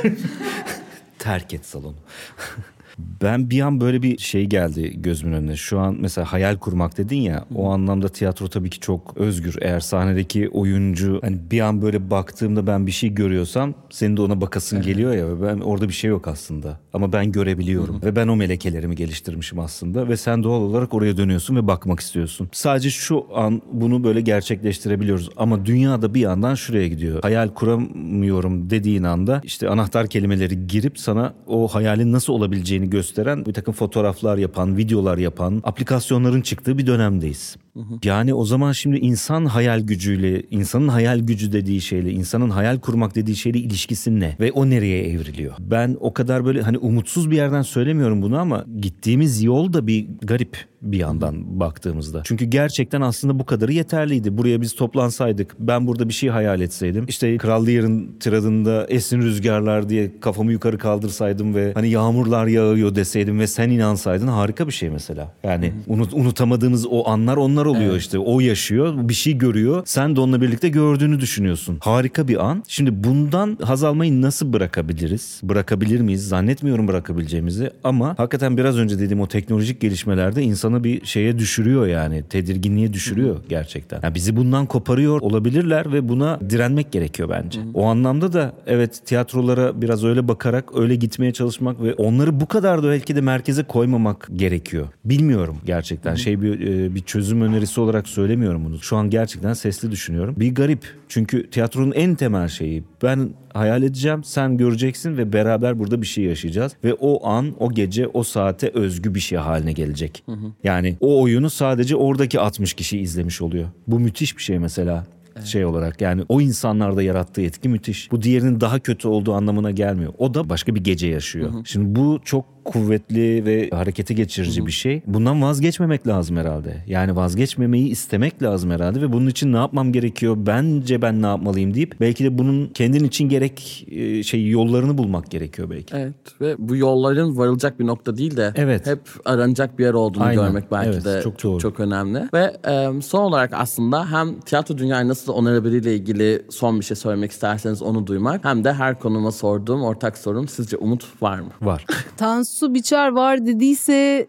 Terk 1.23 1.53
et 1.53 1.63
salonu. 1.63 1.95
Ben 2.97 3.49
bir 3.49 3.61
an 3.61 3.81
böyle 3.81 4.01
bir 4.01 4.17
şey 4.17 4.45
geldi 4.45 5.01
gözümün 5.01 5.33
önüne. 5.33 5.55
Şu 5.55 5.79
an 5.79 5.97
mesela 5.99 6.33
hayal 6.33 6.57
kurmak 6.57 6.97
dedin 6.97 7.21
ya 7.21 7.45
o 7.55 7.69
anlamda 7.69 8.09
tiyatro 8.09 8.47
tabii 8.47 8.69
ki 8.69 8.79
çok 8.79 9.17
özgür. 9.17 9.55
Eğer 9.61 9.79
sahnedeki 9.79 10.49
oyuncu 10.49 11.19
hani 11.21 11.37
bir 11.51 11.59
an 11.59 11.81
böyle 11.81 12.09
baktığımda 12.09 12.67
ben 12.67 12.87
bir 12.87 12.91
şey 12.91 13.13
görüyorsam 13.13 13.73
senin 13.89 14.17
de 14.17 14.21
ona 14.21 14.41
bakasın 14.41 14.75
evet. 14.75 14.85
geliyor 14.85 15.13
ya. 15.13 15.41
Ben 15.41 15.59
orada 15.59 15.87
bir 15.87 15.93
şey 15.93 16.09
yok 16.09 16.27
aslında. 16.27 16.79
Ama 16.93 17.13
ben 17.13 17.31
görebiliyorum 17.31 18.01
ve 18.01 18.15
ben 18.15 18.27
o 18.27 18.35
melekelerimi 18.35 18.95
geliştirmişim 18.95 19.59
aslında 19.59 20.09
ve 20.09 20.17
sen 20.17 20.43
doğal 20.43 20.61
olarak 20.61 20.93
oraya 20.93 21.17
dönüyorsun 21.17 21.55
ve 21.55 21.67
bakmak 21.67 21.99
istiyorsun. 21.99 22.49
Sadece 22.51 22.89
şu 22.89 23.25
an 23.35 23.61
bunu 23.71 24.03
böyle 24.03 24.21
gerçekleştirebiliyoruz 24.21 25.29
ama 25.37 25.65
dünyada 25.65 26.13
bir 26.13 26.21
yandan 26.21 26.55
şuraya 26.55 26.87
gidiyor. 26.87 27.21
Hayal 27.21 27.49
kuramıyorum 27.49 28.69
dediğin 28.69 29.03
anda 29.03 29.41
işte 29.43 29.69
anahtar 29.69 30.07
kelimeleri 30.07 30.67
girip 30.67 30.99
sana 30.99 31.33
o 31.47 31.67
hayalin 31.67 32.11
nasıl 32.11 32.33
olabileceğini 32.33 32.82
gösteren 32.89 33.45
bir 33.45 33.53
takım 33.53 33.73
fotoğraflar 33.73 34.37
yapan, 34.37 34.77
videolar 34.77 35.17
yapan 35.17 35.61
aplikasyonların 35.63 36.41
çıktığı 36.41 36.77
bir 36.77 36.87
dönemdeyiz. 36.87 37.55
Hı 37.73 37.79
hı. 37.79 37.99
Yani 38.03 38.33
o 38.33 38.45
zaman 38.45 38.71
şimdi 38.71 38.97
insan 38.97 39.45
hayal 39.45 39.79
gücüyle, 39.79 40.43
insanın 40.51 40.87
hayal 40.87 41.19
gücü 41.19 41.51
dediği 41.51 41.81
şeyle, 41.81 42.11
insanın 42.11 42.49
hayal 42.49 42.79
kurmak 42.79 43.15
dediği 43.15 43.35
şeyle 43.35 43.59
ilişkisi 43.59 44.19
ne? 44.19 44.35
Ve 44.39 44.51
o 44.51 44.69
nereye 44.69 45.03
evriliyor? 45.07 45.53
Ben 45.59 45.97
o 45.99 46.13
kadar 46.13 46.45
böyle 46.45 46.61
hani 46.61 46.77
umutsuz 46.77 47.31
bir 47.31 47.35
yerden 47.35 47.61
söylemiyorum 47.61 48.21
bunu 48.21 48.37
ama 48.37 48.65
gittiğimiz 48.81 49.43
yol 49.43 49.73
da 49.73 49.87
bir 49.87 50.07
garip 50.21 50.57
bir 50.83 50.97
yandan 50.97 51.59
baktığımızda. 51.59 52.21
Çünkü 52.23 52.45
gerçekten 52.45 53.01
aslında 53.01 53.39
bu 53.39 53.45
kadarı 53.45 53.73
yeterliydi. 53.73 54.37
Buraya 54.37 54.61
biz 54.61 54.75
toplansaydık, 54.75 55.55
ben 55.59 55.87
burada 55.87 56.09
bir 56.09 56.13
şey 56.13 56.29
hayal 56.29 56.61
etseydim. 56.61 57.05
İşte 57.07 57.37
Kral 57.37 57.67
Lear'ın 57.67 58.15
tiradında 58.19 58.85
esin 58.89 59.21
rüzgarlar 59.21 59.89
diye 59.89 60.19
kafamı 60.19 60.51
yukarı 60.51 60.77
kaldırsaydım 60.77 61.55
ve 61.55 61.71
hani 61.73 61.89
yağmurlar 61.89 62.47
yağıyor 62.47 62.95
deseydim 62.95 63.39
ve 63.39 63.47
sen 63.47 63.69
inansaydın 63.69 64.27
harika 64.27 64.67
bir 64.67 64.73
şey 64.73 64.89
mesela. 64.89 65.33
Yani 65.43 65.73
unut, 65.87 66.13
unutamadığımız 66.13 66.85
o 66.85 67.07
anlar 67.09 67.37
onlar 67.37 67.62
oluyor 67.65 67.91
evet. 67.91 68.01
işte. 68.01 68.19
O 68.19 68.39
yaşıyor, 68.39 69.09
bir 69.09 69.13
şey 69.13 69.37
görüyor. 69.37 69.81
Sen 69.85 70.15
de 70.15 70.21
onunla 70.21 70.41
birlikte 70.41 70.69
gördüğünü 70.69 71.19
düşünüyorsun. 71.19 71.77
Harika 71.81 72.27
bir 72.27 72.45
an. 72.45 72.63
Şimdi 72.67 73.03
bundan 73.03 73.57
haz 73.61 73.83
almayı 73.83 74.21
nasıl 74.21 74.53
bırakabiliriz? 74.53 75.39
Bırakabilir 75.43 76.01
miyiz? 76.01 76.27
Zannetmiyorum 76.27 76.87
bırakabileceğimizi 76.87 77.71
ama 77.83 78.15
hakikaten 78.17 78.57
biraz 78.57 78.77
önce 78.77 78.99
dediğim 78.99 79.21
o 79.21 79.27
teknolojik 79.27 79.81
gelişmelerde 79.81 80.43
insanı 80.43 80.73
insanı 80.73 80.83
bir 80.83 81.05
şeye 81.05 81.39
düşürüyor 81.39 81.87
yani. 81.87 82.23
Tedirginliğe 82.29 82.93
düşürüyor 82.93 83.37
gerçekten. 83.49 83.99
Yani 84.03 84.15
bizi 84.15 84.35
bundan 84.35 84.65
koparıyor 84.65 85.21
olabilirler 85.21 85.93
ve 85.93 86.09
buna 86.09 86.39
direnmek 86.49 86.91
gerekiyor 86.91 87.29
bence. 87.29 87.59
O 87.73 87.85
anlamda 87.85 88.33
da 88.33 88.53
evet 88.67 89.01
tiyatrolara 89.05 89.81
biraz 89.81 90.03
öyle 90.03 90.27
bakarak 90.27 90.77
öyle 90.77 90.95
gitmeye 90.95 91.33
çalışmak 91.33 91.81
ve 91.83 91.93
onları 91.93 92.39
bu 92.39 92.45
kadar 92.45 92.83
da 92.83 92.89
belki 92.89 93.15
de 93.15 93.21
merkeze 93.21 93.63
koymamak 93.63 94.27
gerekiyor. 94.35 94.87
Bilmiyorum 95.05 95.57
gerçekten. 95.65 96.15
Şey 96.15 96.41
bir 96.41 96.59
e, 96.59 96.95
bir 96.95 97.01
çözüm 97.01 97.41
önerisi 97.53 97.81
olarak 97.81 98.07
söylemiyorum 98.07 98.65
bunu. 98.65 98.79
Şu 98.79 98.97
an 98.97 99.09
gerçekten 99.09 99.53
sesli 99.53 99.91
düşünüyorum. 99.91 100.35
Bir 100.37 100.55
garip. 100.55 100.85
Çünkü 101.07 101.49
tiyatronun 101.49 101.91
en 101.91 102.15
temel 102.15 102.47
şeyi. 102.47 102.83
Ben 103.03 103.29
hayal 103.53 103.83
edeceğim, 103.83 104.23
sen 104.23 104.57
göreceksin 104.57 105.17
ve 105.17 105.33
beraber 105.33 105.79
burada 105.79 106.01
bir 106.01 106.07
şey 106.07 106.23
yaşayacağız. 106.23 106.73
Ve 106.83 106.93
o 106.93 107.27
an, 107.27 107.53
o 107.59 107.71
gece, 107.71 108.07
o 108.07 108.23
saate 108.23 108.69
özgü 108.73 109.15
bir 109.15 109.19
şey 109.19 109.37
haline 109.37 109.71
gelecek. 109.73 110.23
Yani 110.63 110.97
o 110.99 111.21
oyunu 111.21 111.49
sadece 111.49 111.95
oradaki 111.95 112.39
60 112.39 112.73
kişi 112.73 112.99
izlemiş 112.99 113.41
oluyor. 113.41 113.67
Bu 113.87 113.99
müthiş 113.99 114.37
bir 114.37 114.41
şey 114.41 114.59
mesela 114.59 115.05
şey 115.45 115.65
olarak 115.65 116.01
yani 116.01 116.23
o 116.29 116.41
insanlarda 116.41 117.03
yarattığı 117.03 117.41
etki 117.41 117.69
müthiş. 117.69 118.11
Bu 118.11 118.21
diğerinin 118.21 118.61
daha 118.61 118.79
kötü 118.79 119.07
olduğu 119.07 119.33
anlamına 119.33 119.71
gelmiyor. 119.71 120.13
O 120.17 120.33
da 120.33 120.49
başka 120.49 120.75
bir 120.75 120.83
gece 120.83 121.07
yaşıyor. 121.07 121.53
Şimdi 121.65 121.95
bu 121.99 122.19
çok 122.25 122.45
kuvvetli 122.65 123.45
ve 123.45 123.69
harekete 123.69 124.13
geçirici 124.13 124.65
bir 124.65 124.71
şey. 124.71 125.01
Bundan 125.07 125.41
vazgeçmemek 125.41 126.07
lazım 126.07 126.37
herhalde. 126.37 126.83
Yani 126.87 127.15
vazgeçmemeyi 127.15 127.87
istemek 127.87 128.43
lazım 128.43 128.71
herhalde 128.71 129.01
ve 129.01 129.13
bunun 129.13 129.27
için 129.27 129.53
ne 129.53 129.57
yapmam 129.57 129.91
gerekiyor? 129.91 130.35
Bence 130.39 131.01
ben 131.01 131.21
ne 131.21 131.25
yapmalıyım 131.27 131.73
deyip 131.73 131.95
belki 131.99 132.23
de 132.23 132.37
bunun 132.37 132.67
kendin 132.67 133.03
için 133.03 133.29
gerek 133.29 133.87
e, 133.91 134.23
şey 134.23 134.49
yollarını 134.49 134.97
bulmak 134.97 135.31
gerekiyor 135.31 135.69
belki. 135.69 135.95
Evet 135.95 136.15
ve 136.41 136.55
bu 136.59 136.75
yolların 136.75 137.37
varılacak 137.37 137.79
bir 137.79 137.87
nokta 137.87 138.17
değil 138.17 138.37
de 138.37 138.53
Evet. 138.55 138.87
hep 138.87 138.99
aranacak 139.25 139.79
bir 139.79 139.83
yer 139.83 139.93
olduğunu 139.93 140.23
Aynen. 140.23 140.43
görmek 140.45 140.71
belki 140.71 140.89
Evet, 140.89 141.05
de 141.05 141.21
çok 141.23 141.39
çok, 141.39 141.51
doğru. 141.51 141.59
çok 141.59 141.79
önemli. 141.79 142.29
Ve 142.33 142.53
e, 142.67 143.01
son 143.01 143.19
olarak 143.23 143.53
aslında 143.53 144.11
hem 144.11 144.39
tiyatro 144.39 144.77
dünyayı 144.77 145.07
nasıl 145.07 145.33
onarabiliriyle 145.33 145.95
ilgili 145.95 146.45
son 146.49 146.79
bir 146.79 146.85
şey 146.85 146.97
söylemek 146.97 147.31
isterseniz 147.31 147.81
onu 147.81 148.07
duymak 148.07 148.45
hem 148.45 148.63
de 148.63 148.73
her 148.73 148.99
konuma 148.99 149.31
sorduğum 149.31 149.83
ortak 149.83 150.17
sorum 150.17 150.47
sizce 150.47 150.77
umut 150.77 151.21
var 151.21 151.39
mı? 151.39 151.49
Var. 151.61 151.85
Tansu 152.17 152.52
Biçer 152.61 153.07
var 153.07 153.45
dediyse 153.45 154.27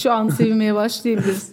şu 0.00 0.12
an 0.12 0.28
sevmeye 0.28 0.74
başlayabiliriz. 0.74 1.52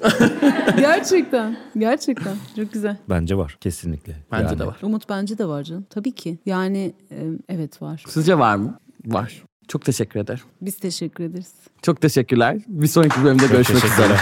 gerçekten. 0.78 1.58
Gerçekten. 1.78 2.36
Çok 2.56 2.74
güzel. 2.74 2.98
Bence 3.10 3.38
var 3.38 3.58
kesinlikle. 3.62 4.16
Bence 4.32 4.44
Yani 4.46 4.60
de 4.60 4.66
var. 4.66 4.78
Umut 4.82 5.10
bence 5.10 5.38
de 5.38 5.46
var 5.46 5.64
canım. 5.64 5.86
Tabii 5.90 6.12
ki. 6.12 6.38
Yani 6.46 6.94
e, 7.12 7.18
evet 7.50 7.82
var. 7.82 8.04
Sizce 8.08 8.40
var 8.40 8.56
mı? 8.56 8.80
Var. 9.06 9.44
Çok 9.68 9.86
teşekkür 9.86 10.20
ederim. 10.20 10.44
Biz 10.62 10.78
teşekkür 10.78 11.24
ederiz. 11.24 11.54
Çok 11.82 12.02
teşekkürler. 12.02 12.58
Bir 12.68 12.88
sonraki 12.88 13.24
bölümde 13.24 13.48
görüşmek 13.48 13.82
teşekkürler. 13.82 14.06
üzere. 14.06 14.18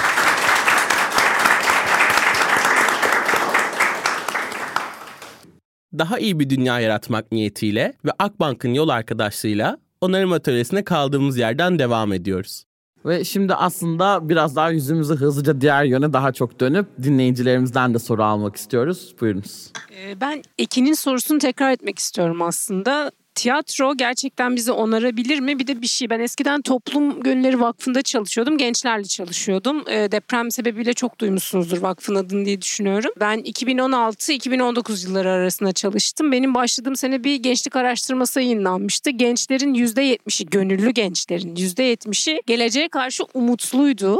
Daha 5.97 6.19
iyi 6.19 6.39
bir 6.39 6.49
dünya 6.49 6.79
yaratmak 6.79 7.31
niyetiyle 7.31 7.93
ve 8.05 8.09
Akbank'ın 8.19 8.73
yol 8.73 8.89
arkadaşlığıyla 8.89 9.77
onarım 10.01 10.31
atölyesine 10.31 10.83
kaldığımız 10.83 11.37
yerden 11.37 11.79
devam 11.79 12.13
ediyoruz. 12.13 12.63
Ve 13.05 13.23
şimdi 13.23 13.53
aslında 13.53 14.29
biraz 14.29 14.55
daha 14.55 14.69
yüzümüzü 14.71 15.15
hızlıca 15.15 15.61
diğer 15.61 15.83
yöne 15.83 16.13
daha 16.13 16.31
çok 16.31 16.59
dönüp 16.59 16.87
dinleyicilerimizden 17.03 17.93
de 17.93 17.99
soru 17.99 18.23
almak 18.23 18.55
istiyoruz. 18.55 19.15
Buyurunuz. 19.21 19.71
Ee, 19.91 20.21
Ben 20.21 20.43
Ekin'in 20.57 20.93
sorusunu 20.93 21.39
tekrar 21.39 21.71
etmek 21.71 21.99
istiyorum 21.99 22.41
aslında. 22.41 23.11
Tiyatro 23.39 23.97
gerçekten 23.97 24.55
bizi 24.55 24.71
onarabilir 24.71 25.39
mi? 25.39 25.59
Bir 25.59 25.67
de 25.67 25.81
bir 25.81 25.87
şey. 25.87 26.09
Ben 26.09 26.19
eskiden 26.19 26.61
Toplum 26.61 27.23
Gönülleri 27.23 27.59
Vakfı'nda 27.59 28.01
çalışıyordum. 28.01 28.57
Gençlerle 28.57 29.03
çalışıyordum. 29.03 29.83
Ee, 29.89 30.11
deprem 30.11 30.51
sebebiyle 30.51 30.93
çok 30.93 31.19
duymuşsunuzdur 31.19 31.77
vakfın 31.77 32.15
adını 32.15 32.45
diye 32.45 32.61
düşünüyorum. 32.61 33.11
Ben 33.19 33.39
2016-2019 33.39 35.07
yılları 35.07 35.31
arasında 35.31 35.71
çalıştım. 35.71 36.31
Benim 36.31 36.55
başladığım 36.55 36.95
sene 36.95 37.23
bir 37.23 37.35
gençlik 37.35 37.75
araştırması 37.75 38.41
yayınlanmıştı. 38.41 39.09
Gençlerin 39.09 39.73
%70'i, 39.73 40.45
gönüllü 40.45 40.89
gençlerin 40.89 41.55
%70'i 41.55 42.41
geleceğe 42.47 42.89
karşı 42.89 43.23
umutluydu. 43.33 44.17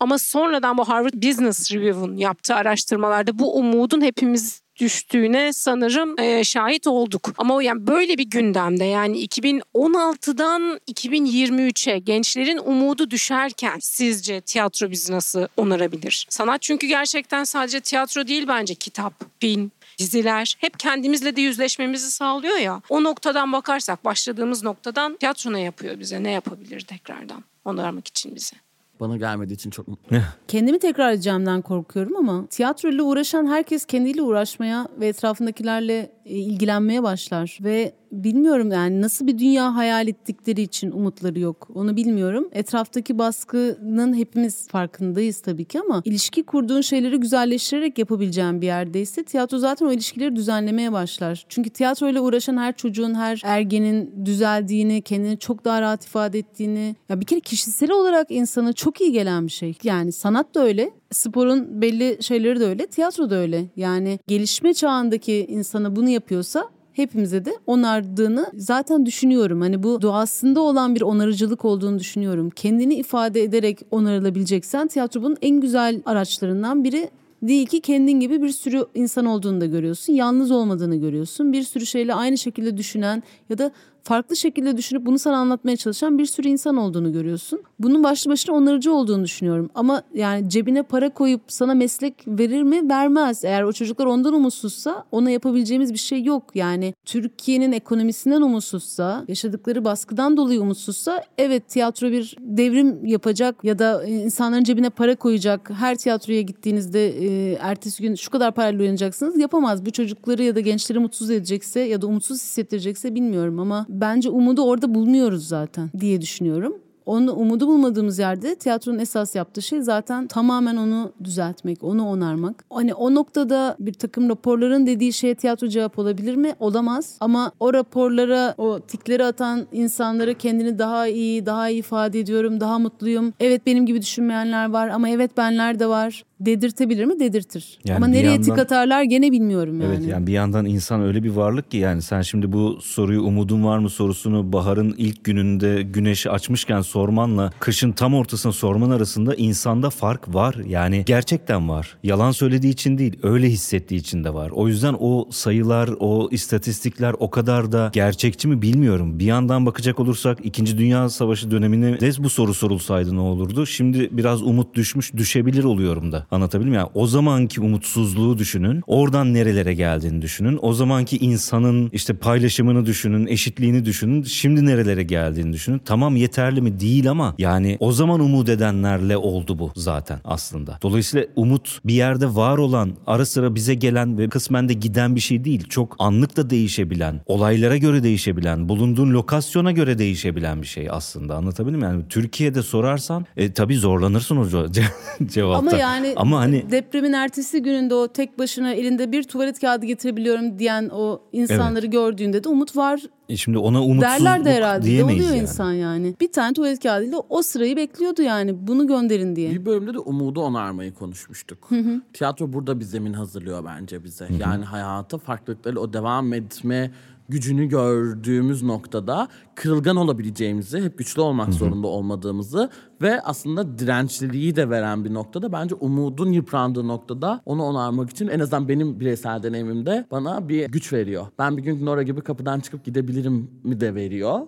Ama 0.00 0.18
sonradan 0.18 0.78
bu 0.78 0.88
Harvard 0.88 1.14
Business 1.14 1.72
Review'un 1.72 2.16
yaptığı 2.16 2.54
araştırmalarda 2.54 3.38
bu 3.38 3.56
umudun 3.56 4.00
hepimiz 4.00 4.61
düştüğüne 4.82 5.52
sanırım 5.52 6.20
e, 6.20 6.44
şahit 6.44 6.86
olduk. 6.86 7.30
Ama 7.38 7.62
yani 7.62 7.86
böyle 7.86 8.18
bir 8.18 8.30
gündemde 8.30 8.84
yani 8.84 9.24
2016'dan 9.24 10.80
2023'e 10.90 11.98
gençlerin 11.98 12.60
umudu 12.64 13.10
düşerken 13.10 13.78
sizce 13.80 14.40
tiyatro 14.40 14.90
bizi 14.90 15.12
nasıl 15.12 15.46
onarabilir? 15.56 16.26
Sanat 16.28 16.62
çünkü 16.62 16.86
gerçekten 16.86 17.44
sadece 17.44 17.80
tiyatro 17.80 18.26
değil 18.26 18.48
bence 18.48 18.74
kitap, 18.74 19.14
film, 19.40 19.70
diziler 19.98 20.56
hep 20.58 20.78
kendimizle 20.78 21.36
de 21.36 21.40
yüzleşmemizi 21.40 22.10
sağlıyor 22.10 22.56
ya. 22.56 22.82
O 22.88 23.04
noktadan 23.04 23.52
bakarsak 23.52 24.04
başladığımız 24.04 24.62
noktadan 24.62 25.16
tiyatro 25.16 25.52
ne 25.52 25.60
yapıyor 25.60 26.00
bize? 26.00 26.22
Ne 26.22 26.30
yapabilir 26.30 26.80
tekrardan 26.80 27.44
onarmak 27.64 28.08
için 28.08 28.34
bize? 28.34 28.56
Bana 29.02 29.16
gelmediği 29.16 29.54
için 29.54 29.70
çok 29.70 29.88
mutluyum. 29.88 30.24
Kendimi 30.48 30.78
tekrar 30.78 31.12
edeceğimden 31.12 31.62
korkuyorum 31.62 32.16
ama 32.16 32.46
tiyatro 32.46 32.88
ile 32.88 33.02
uğraşan 33.02 33.46
herkes 33.46 33.84
kendiyle 33.84 34.22
uğraşmaya 34.22 34.88
ve 35.00 35.06
etrafındakilerle 35.08 36.12
e, 36.26 36.34
ilgilenmeye 36.34 37.02
başlar. 37.02 37.58
Ve 37.60 37.94
bilmiyorum 38.12 38.72
yani 38.72 39.02
nasıl 39.02 39.26
bir 39.26 39.38
dünya 39.38 39.74
hayal 39.74 40.08
ettikleri 40.08 40.62
için 40.62 40.90
umutları 40.90 41.38
yok. 41.38 41.68
Onu 41.74 41.96
bilmiyorum. 41.96 42.48
Etraftaki 42.52 43.18
baskının 43.18 44.14
hepimiz 44.14 44.68
farkındayız 44.68 45.40
tabii 45.40 45.64
ki 45.64 45.80
ama 45.80 46.02
ilişki 46.04 46.42
kurduğun 46.42 46.80
şeyleri 46.80 47.16
güzelleştirerek 47.16 47.98
yapabileceğin 47.98 48.60
bir 48.60 48.66
yerdeyse 48.66 49.24
tiyatro 49.24 49.58
zaten 49.58 49.86
o 49.86 49.92
ilişkileri 49.92 50.36
düzenlemeye 50.36 50.92
başlar. 50.92 51.46
Çünkü 51.48 51.70
tiyatro 51.70 52.08
ile 52.08 52.20
uğraşan 52.20 52.56
her 52.56 52.76
çocuğun, 52.76 53.14
her 53.14 53.42
ergenin 53.44 54.26
düzeldiğini, 54.26 55.02
kendini 55.02 55.38
çok 55.38 55.64
daha 55.64 55.82
rahat 55.82 56.04
ifade 56.04 56.38
ettiğini 56.38 56.96
ya 57.08 57.20
bir 57.20 57.26
kere 57.26 57.40
kişisel 57.40 57.90
olarak 57.90 58.30
insana 58.30 58.72
çok 58.72 59.00
iyi 59.00 59.12
gelen 59.12 59.46
bir 59.46 59.52
şey. 59.52 59.74
Yani 59.82 60.12
sanat 60.12 60.54
da 60.54 60.64
öyle, 60.64 60.90
sporun 61.10 61.82
belli 61.82 62.18
şeyleri 62.20 62.60
de 62.60 62.66
öyle, 62.66 62.86
tiyatro 62.86 63.30
da 63.30 63.34
öyle. 63.34 63.64
Yani 63.76 64.18
gelişme 64.26 64.74
çağındaki 64.74 65.46
insana 65.48 65.96
bunu 65.96 66.08
yapıyorsa 66.08 66.68
hepimize 66.92 67.44
de 67.44 67.54
onardığını 67.66 68.50
zaten 68.54 69.06
düşünüyorum. 69.06 69.60
Hani 69.60 69.82
bu 69.82 70.02
doğasında 70.02 70.60
olan 70.60 70.94
bir 70.94 71.02
onarıcılık 71.02 71.64
olduğunu 71.64 71.98
düşünüyorum. 71.98 72.50
Kendini 72.50 72.94
ifade 72.94 73.42
ederek 73.42 73.78
onarılabileceksen 73.90 74.88
tiyatro 74.88 75.22
bunun 75.22 75.36
en 75.42 75.60
güzel 75.60 76.02
araçlarından 76.06 76.84
biri 76.84 77.10
değil 77.42 77.66
ki 77.66 77.80
kendin 77.80 78.20
gibi 78.20 78.42
bir 78.42 78.48
sürü 78.48 78.84
insan 78.94 79.26
olduğunu 79.26 79.60
da 79.60 79.66
görüyorsun. 79.66 80.12
Yalnız 80.12 80.50
olmadığını 80.50 80.96
görüyorsun. 80.96 81.52
Bir 81.52 81.62
sürü 81.62 81.86
şeyle 81.86 82.14
aynı 82.14 82.38
şekilde 82.38 82.76
düşünen 82.76 83.22
ya 83.50 83.58
da 83.58 83.72
farklı 84.04 84.36
şekilde 84.36 84.76
düşünüp 84.76 85.06
bunu 85.06 85.18
sana 85.18 85.36
anlatmaya 85.36 85.76
çalışan 85.76 86.18
bir 86.18 86.26
sürü 86.26 86.48
insan 86.48 86.76
olduğunu 86.76 87.12
görüyorsun. 87.12 87.60
Bunun 87.78 88.04
başlı 88.04 88.30
başına 88.30 88.54
onarıcı 88.54 88.92
olduğunu 88.92 89.24
düşünüyorum. 89.24 89.70
Ama 89.74 90.02
yani 90.14 90.50
cebine 90.50 90.82
para 90.82 91.10
koyup 91.10 91.40
sana 91.48 91.74
meslek 91.74 92.14
verir 92.26 92.62
mi? 92.62 92.88
Vermez. 92.90 93.44
Eğer 93.44 93.62
o 93.62 93.72
çocuklar 93.72 94.06
ondan 94.06 94.34
umutsuzsa 94.34 95.04
ona 95.12 95.30
yapabileceğimiz 95.30 95.92
bir 95.92 95.98
şey 95.98 96.24
yok. 96.24 96.44
Yani 96.54 96.94
Türkiye'nin 97.04 97.72
ekonomisinden 97.72 98.42
umutsuzsa, 98.42 99.24
yaşadıkları 99.28 99.84
baskıdan 99.84 100.36
dolayı 100.36 100.60
umutsuzsa 100.60 101.24
evet 101.38 101.68
tiyatro 101.68 102.10
bir 102.10 102.36
devrim 102.40 103.06
yapacak 103.06 103.64
ya 103.64 103.78
da 103.78 104.04
insanların 104.04 104.64
cebine 104.64 104.90
para 104.90 105.16
koyacak. 105.16 105.70
Her 105.70 105.96
tiyatroya 105.96 106.40
gittiğinizde 106.40 107.08
e, 107.08 107.52
ertesi 107.60 108.02
gün 108.02 108.14
şu 108.14 108.30
kadar 108.30 108.54
parayla 108.54 108.80
uyanacaksınız. 108.80 109.38
Yapamaz. 109.38 109.86
Bu 109.86 109.90
çocukları 109.90 110.42
ya 110.42 110.56
da 110.56 110.60
gençleri 110.60 110.98
mutsuz 110.98 111.30
edecekse 111.30 111.80
ya 111.80 112.02
da 112.02 112.06
umutsuz 112.06 112.36
hissettirecekse 112.42 113.14
bilmiyorum 113.14 113.58
ama 113.58 113.86
bence 113.92 114.30
umudu 114.30 114.62
orada 114.62 114.94
bulmuyoruz 114.94 115.48
zaten 115.48 115.90
diye 116.00 116.20
düşünüyorum. 116.20 116.74
Onu 117.06 117.32
umudu 117.32 117.66
bulmadığımız 117.66 118.18
yerde 118.18 118.54
tiyatronun 118.54 118.98
esas 118.98 119.34
yaptığı 119.34 119.62
şey 119.62 119.80
zaten 119.80 120.26
tamamen 120.26 120.76
onu 120.76 121.12
düzeltmek, 121.24 121.84
onu 121.84 122.08
onarmak. 122.08 122.64
Hani 122.70 122.94
o 122.94 123.14
noktada 123.14 123.76
bir 123.80 123.92
takım 123.92 124.28
raporların 124.28 124.86
dediği 124.86 125.12
şeye 125.12 125.34
tiyatro 125.34 125.68
cevap 125.68 125.98
olabilir 125.98 126.36
mi? 126.36 126.54
Olamaz. 126.60 127.16
Ama 127.20 127.52
o 127.60 127.74
raporlara, 127.74 128.54
o 128.58 128.80
tikleri 128.80 129.24
atan 129.24 129.66
insanları 129.72 130.34
kendini 130.34 130.78
daha 130.78 131.06
iyi, 131.06 131.46
daha 131.46 131.68
iyi 131.68 131.78
ifade 131.78 132.20
ediyorum, 132.20 132.60
daha 132.60 132.78
mutluyum. 132.78 133.32
Evet 133.40 133.66
benim 133.66 133.86
gibi 133.86 134.02
düşünmeyenler 134.02 134.70
var 134.70 134.88
ama 134.88 135.08
evet 135.08 135.36
benler 135.36 135.78
de 135.78 135.86
var. 135.86 136.24
Dedirtebilir 136.46 137.04
mi? 137.04 137.20
Dedirtir. 137.20 137.78
Yani 137.84 137.96
ama 137.96 138.06
nereye 138.06 138.24
yandan- 138.26 138.42
tik 138.42 138.58
atarlar 138.58 139.02
gene 139.02 139.32
bilmiyorum 139.32 139.80
yani. 139.80 139.94
Evet 139.94 140.06
yani 140.08 140.26
bir 140.26 140.32
yandan 140.32 140.66
insan 140.66 141.02
öyle 141.02 141.22
bir 141.22 141.30
varlık 141.30 141.70
ki 141.70 141.76
yani 141.76 142.02
sen 142.02 142.22
şimdi 142.22 142.52
bu 142.52 142.78
soruyu 142.82 143.22
umudun 143.22 143.64
var 143.64 143.78
mı 143.78 143.90
sorusunu 143.90 144.52
baharın 144.52 144.94
ilk 144.98 145.24
gününde 145.24 145.82
güneşi 145.82 146.30
açmışken 146.30 146.80
sormanla 146.80 147.52
kışın 147.60 147.92
tam 147.92 148.14
ortasına 148.14 148.52
sorman 148.52 148.90
arasında 148.90 149.34
insanda 149.34 149.90
fark 149.90 150.34
var. 150.34 150.56
Yani 150.68 151.02
gerçekten 151.06 151.68
var. 151.68 151.96
Yalan 152.02 152.30
söylediği 152.30 152.72
için 152.72 152.98
değil 152.98 153.16
öyle 153.22 153.48
hissettiği 153.48 154.00
için 154.00 154.24
de 154.24 154.34
var. 154.34 154.50
O 154.50 154.68
yüzden 154.68 154.94
o 155.00 155.28
sayılar 155.30 155.90
o 156.00 156.28
istatistikler 156.30 157.14
o 157.18 157.30
kadar 157.30 157.72
da 157.72 157.90
gerçekçi 157.92 158.48
mi 158.48 158.62
bilmiyorum. 158.62 159.18
Bir 159.18 159.24
yandan 159.24 159.66
bakacak 159.66 160.00
olursak 160.00 160.38
2. 160.44 160.78
Dünya 160.78 161.08
Savaşı 161.08 161.50
dönemine 161.50 162.00
de 162.00 162.10
bu 162.18 162.30
soru 162.30 162.54
sorulsaydı 162.54 163.16
ne 163.16 163.20
olurdu? 163.20 163.66
Şimdi 163.66 164.08
biraz 164.12 164.42
umut 164.42 164.74
düşmüş 164.74 165.12
düşebilir 165.14 165.64
oluyorum 165.64 166.12
da. 166.12 166.26
Anlatabildim 166.32 166.74
yani 166.74 166.88
o 166.94 167.06
zamanki 167.06 167.60
umutsuzluğu 167.60 168.38
düşünün. 168.38 168.82
Oradan 168.86 169.34
nerelere 169.34 169.74
geldiğini 169.74 170.22
düşünün. 170.22 170.58
O 170.62 170.72
zamanki 170.72 171.16
insanın 171.16 171.90
işte 171.92 172.14
paylaşımını 172.14 172.86
düşünün, 172.86 173.26
eşitliğini 173.26 173.84
düşünün. 173.84 174.22
Şimdi 174.22 174.66
nerelere 174.66 175.02
geldiğini 175.02 175.52
düşünün. 175.52 175.78
Tamam 175.84 176.16
yeterli 176.16 176.60
mi? 176.60 176.80
Değil 176.80 177.10
ama 177.10 177.34
yani 177.38 177.76
o 177.80 177.92
zaman 177.92 178.20
umut 178.20 178.48
edenlerle 178.48 179.16
oldu 179.16 179.58
bu 179.58 179.72
zaten 179.76 180.20
aslında. 180.24 180.78
Dolayısıyla 180.82 181.26
umut 181.36 181.78
bir 181.84 181.94
yerde 181.94 182.34
var 182.34 182.58
olan, 182.58 182.92
ara 183.06 183.26
sıra 183.26 183.54
bize 183.54 183.74
gelen 183.74 184.18
ve 184.18 184.28
kısmen 184.28 184.68
de 184.68 184.72
giden 184.72 185.16
bir 185.16 185.20
şey 185.20 185.44
değil. 185.44 185.64
Çok 185.68 185.96
anlık 185.98 186.36
da 186.36 186.50
değişebilen, 186.50 187.20
olaylara 187.26 187.76
göre 187.76 188.02
değişebilen, 188.02 188.68
bulunduğun 188.68 189.10
lokasyona 189.10 189.72
göre 189.72 189.98
değişebilen 189.98 190.62
bir 190.62 190.66
şey 190.66 190.88
aslında. 190.90 191.36
Anlatabildim 191.36 191.80
mi? 191.80 191.84
Yani 191.84 192.02
Türkiye'de 192.08 192.62
sorarsan 192.62 193.26
e, 193.36 193.52
tabii 193.52 193.76
zorlanırsın 193.76 194.36
o 194.36 194.44
ce- 194.44 194.82
cevapta. 195.26 195.58
Ama 195.58 195.76
yani 195.76 196.14
ama 196.22 196.40
hani 196.40 196.70
depremin 196.70 197.12
ertesi 197.12 197.62
gününde 197.62 197.94
o 197.94 198.08
tek 198.08 198.38
başına 198.38 198.72
elinde 198.72 199.12
bir 199.12 199.22
tuvalet 199.22 199.60
kağıdı 199.60 199.86
getirebiliyorum 199.86 200.58
diyen 200.58 200.88
o 200.92 201.22
insanları 201.32 201.86
gördüğünde 201.86 202.44
de 202.44 202.48
umut 202.48 202.76
var 202.76 203.00
e, 203.32 203.36
şimdi 203.36 203.58
ona 203.58 203.82
umutsuzluk 203.82 204.02
derler 204.02 204.44
de 204.44 204.54
herhalde. 204.54 204.82
De 204.82 204.86
diyemeyiz 204.86 205.20
oluyor 205.20 205.36
yani. 205.36 205.42
insan 205.42 205.72
yani. 205.72 206.14
Bir 206.20 206.32
tane 206.32 206.54
tuvalet 206.54 206.82
kağıdıyla 206.82 207.18
o 207.28 207.42
sırayı 207.42 207.76
bekliyordu 207.76 208.22
yani. 208.22 208.66
Bunu 208.66 208.86
gönderin 208.86 209.36
diye. 209.36 209.50
Bir 209.50 209.66
bölümde 209.66 209.94
de 209.94 209.98
umudu 209.98 210.40
onarmayı 210.40 210.94
konuşmuştuk. 210.94 211.68
Tiyatro 212.12 212.52
burada 212.52 212.80
bir 212.80 212.84
zemin 212.84 213.12
hazırlıyor 213.12 213.64
bence 213.64 214.04
bize. 214.04 214.28
Yani 214.38 214.64
hayata 214.64 215.18
farklılıkları 215.18 215.80
o 215.80 215.92
devam 215.92 216.32
etme 216.32 216.90
gücünü 217.28 217.68
gördüğümüz 217.68 218.62
noktada 218.62 219.28
kırılgan 219.54 219.96
olabileceğimizi, 219.96 220.80
hep 220.82 220.98
güçlü 220.98 221.20
olmak 221.20 221.54
zorunda 221.54 221.86
olmadığımızı 221.86 222.70
ve 223.02 223.20
aslında 223.20 223.78
dirençliliği 223.78 224.56
de 224.56 224.70
veren 224.70 225.04
bir 225.04 225.14
noktada 225.14 225.52
bence 225.52 225.74
umudun 225.74 226.32
yıprandığı 226.32 226.88
noktada 226.88 227.42
onu 227.46 227.62
onarmak 227.62 228.10
için 228.10 228.28
en 228.28 228.40
azından 228.40 228.68
benim 228.68 229.00
bireysel 229.00 229.42
deneyimimde 229.42 230.06
bana 230.10 230.48
bir 230.48 230.68
güç 230.68 230.92
veriyor. 230.92 231.26
Ben 231.38 231.56
bir 231.56 231.62
gün 231.62 231.86
Nora 231.86 232.02
gibi 232.02 232.20
kapıdan 232.20 232.60
çıkıp 232.60 232.84
gidebilirim 232.84 233.50
mi 233.64 233.80
de 233.80 233.94
veriyor. 233.94 234.40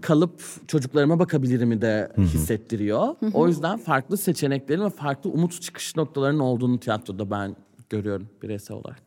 Kalıp 0.00 0.42
çocuklarıma 0.68 1.18
bakabilirim 1.18 1.68
mi 1.68 1.82
de 1.82 2.12
hissettiriyor. 2.18 3.14
O 3.34 3.48
yüzden 3.48 3.78
farklı 3.78 4.16
seçeneklerin 4.16 4.84
ve 4.84 4.90
farklı 4.90 5.30
umut 5.30 5.62
çıkış 5.62 5.96
noktalarının 5.96 6.40
olduğunu 6.40 6.80
tiyatroda 6.80 7.30
ben 7.30 7.56
görüyorum 7.90 8.28
bireysel 8.42 8.76
olarak. 8.76 9.02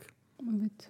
Evet. 0.58 0.90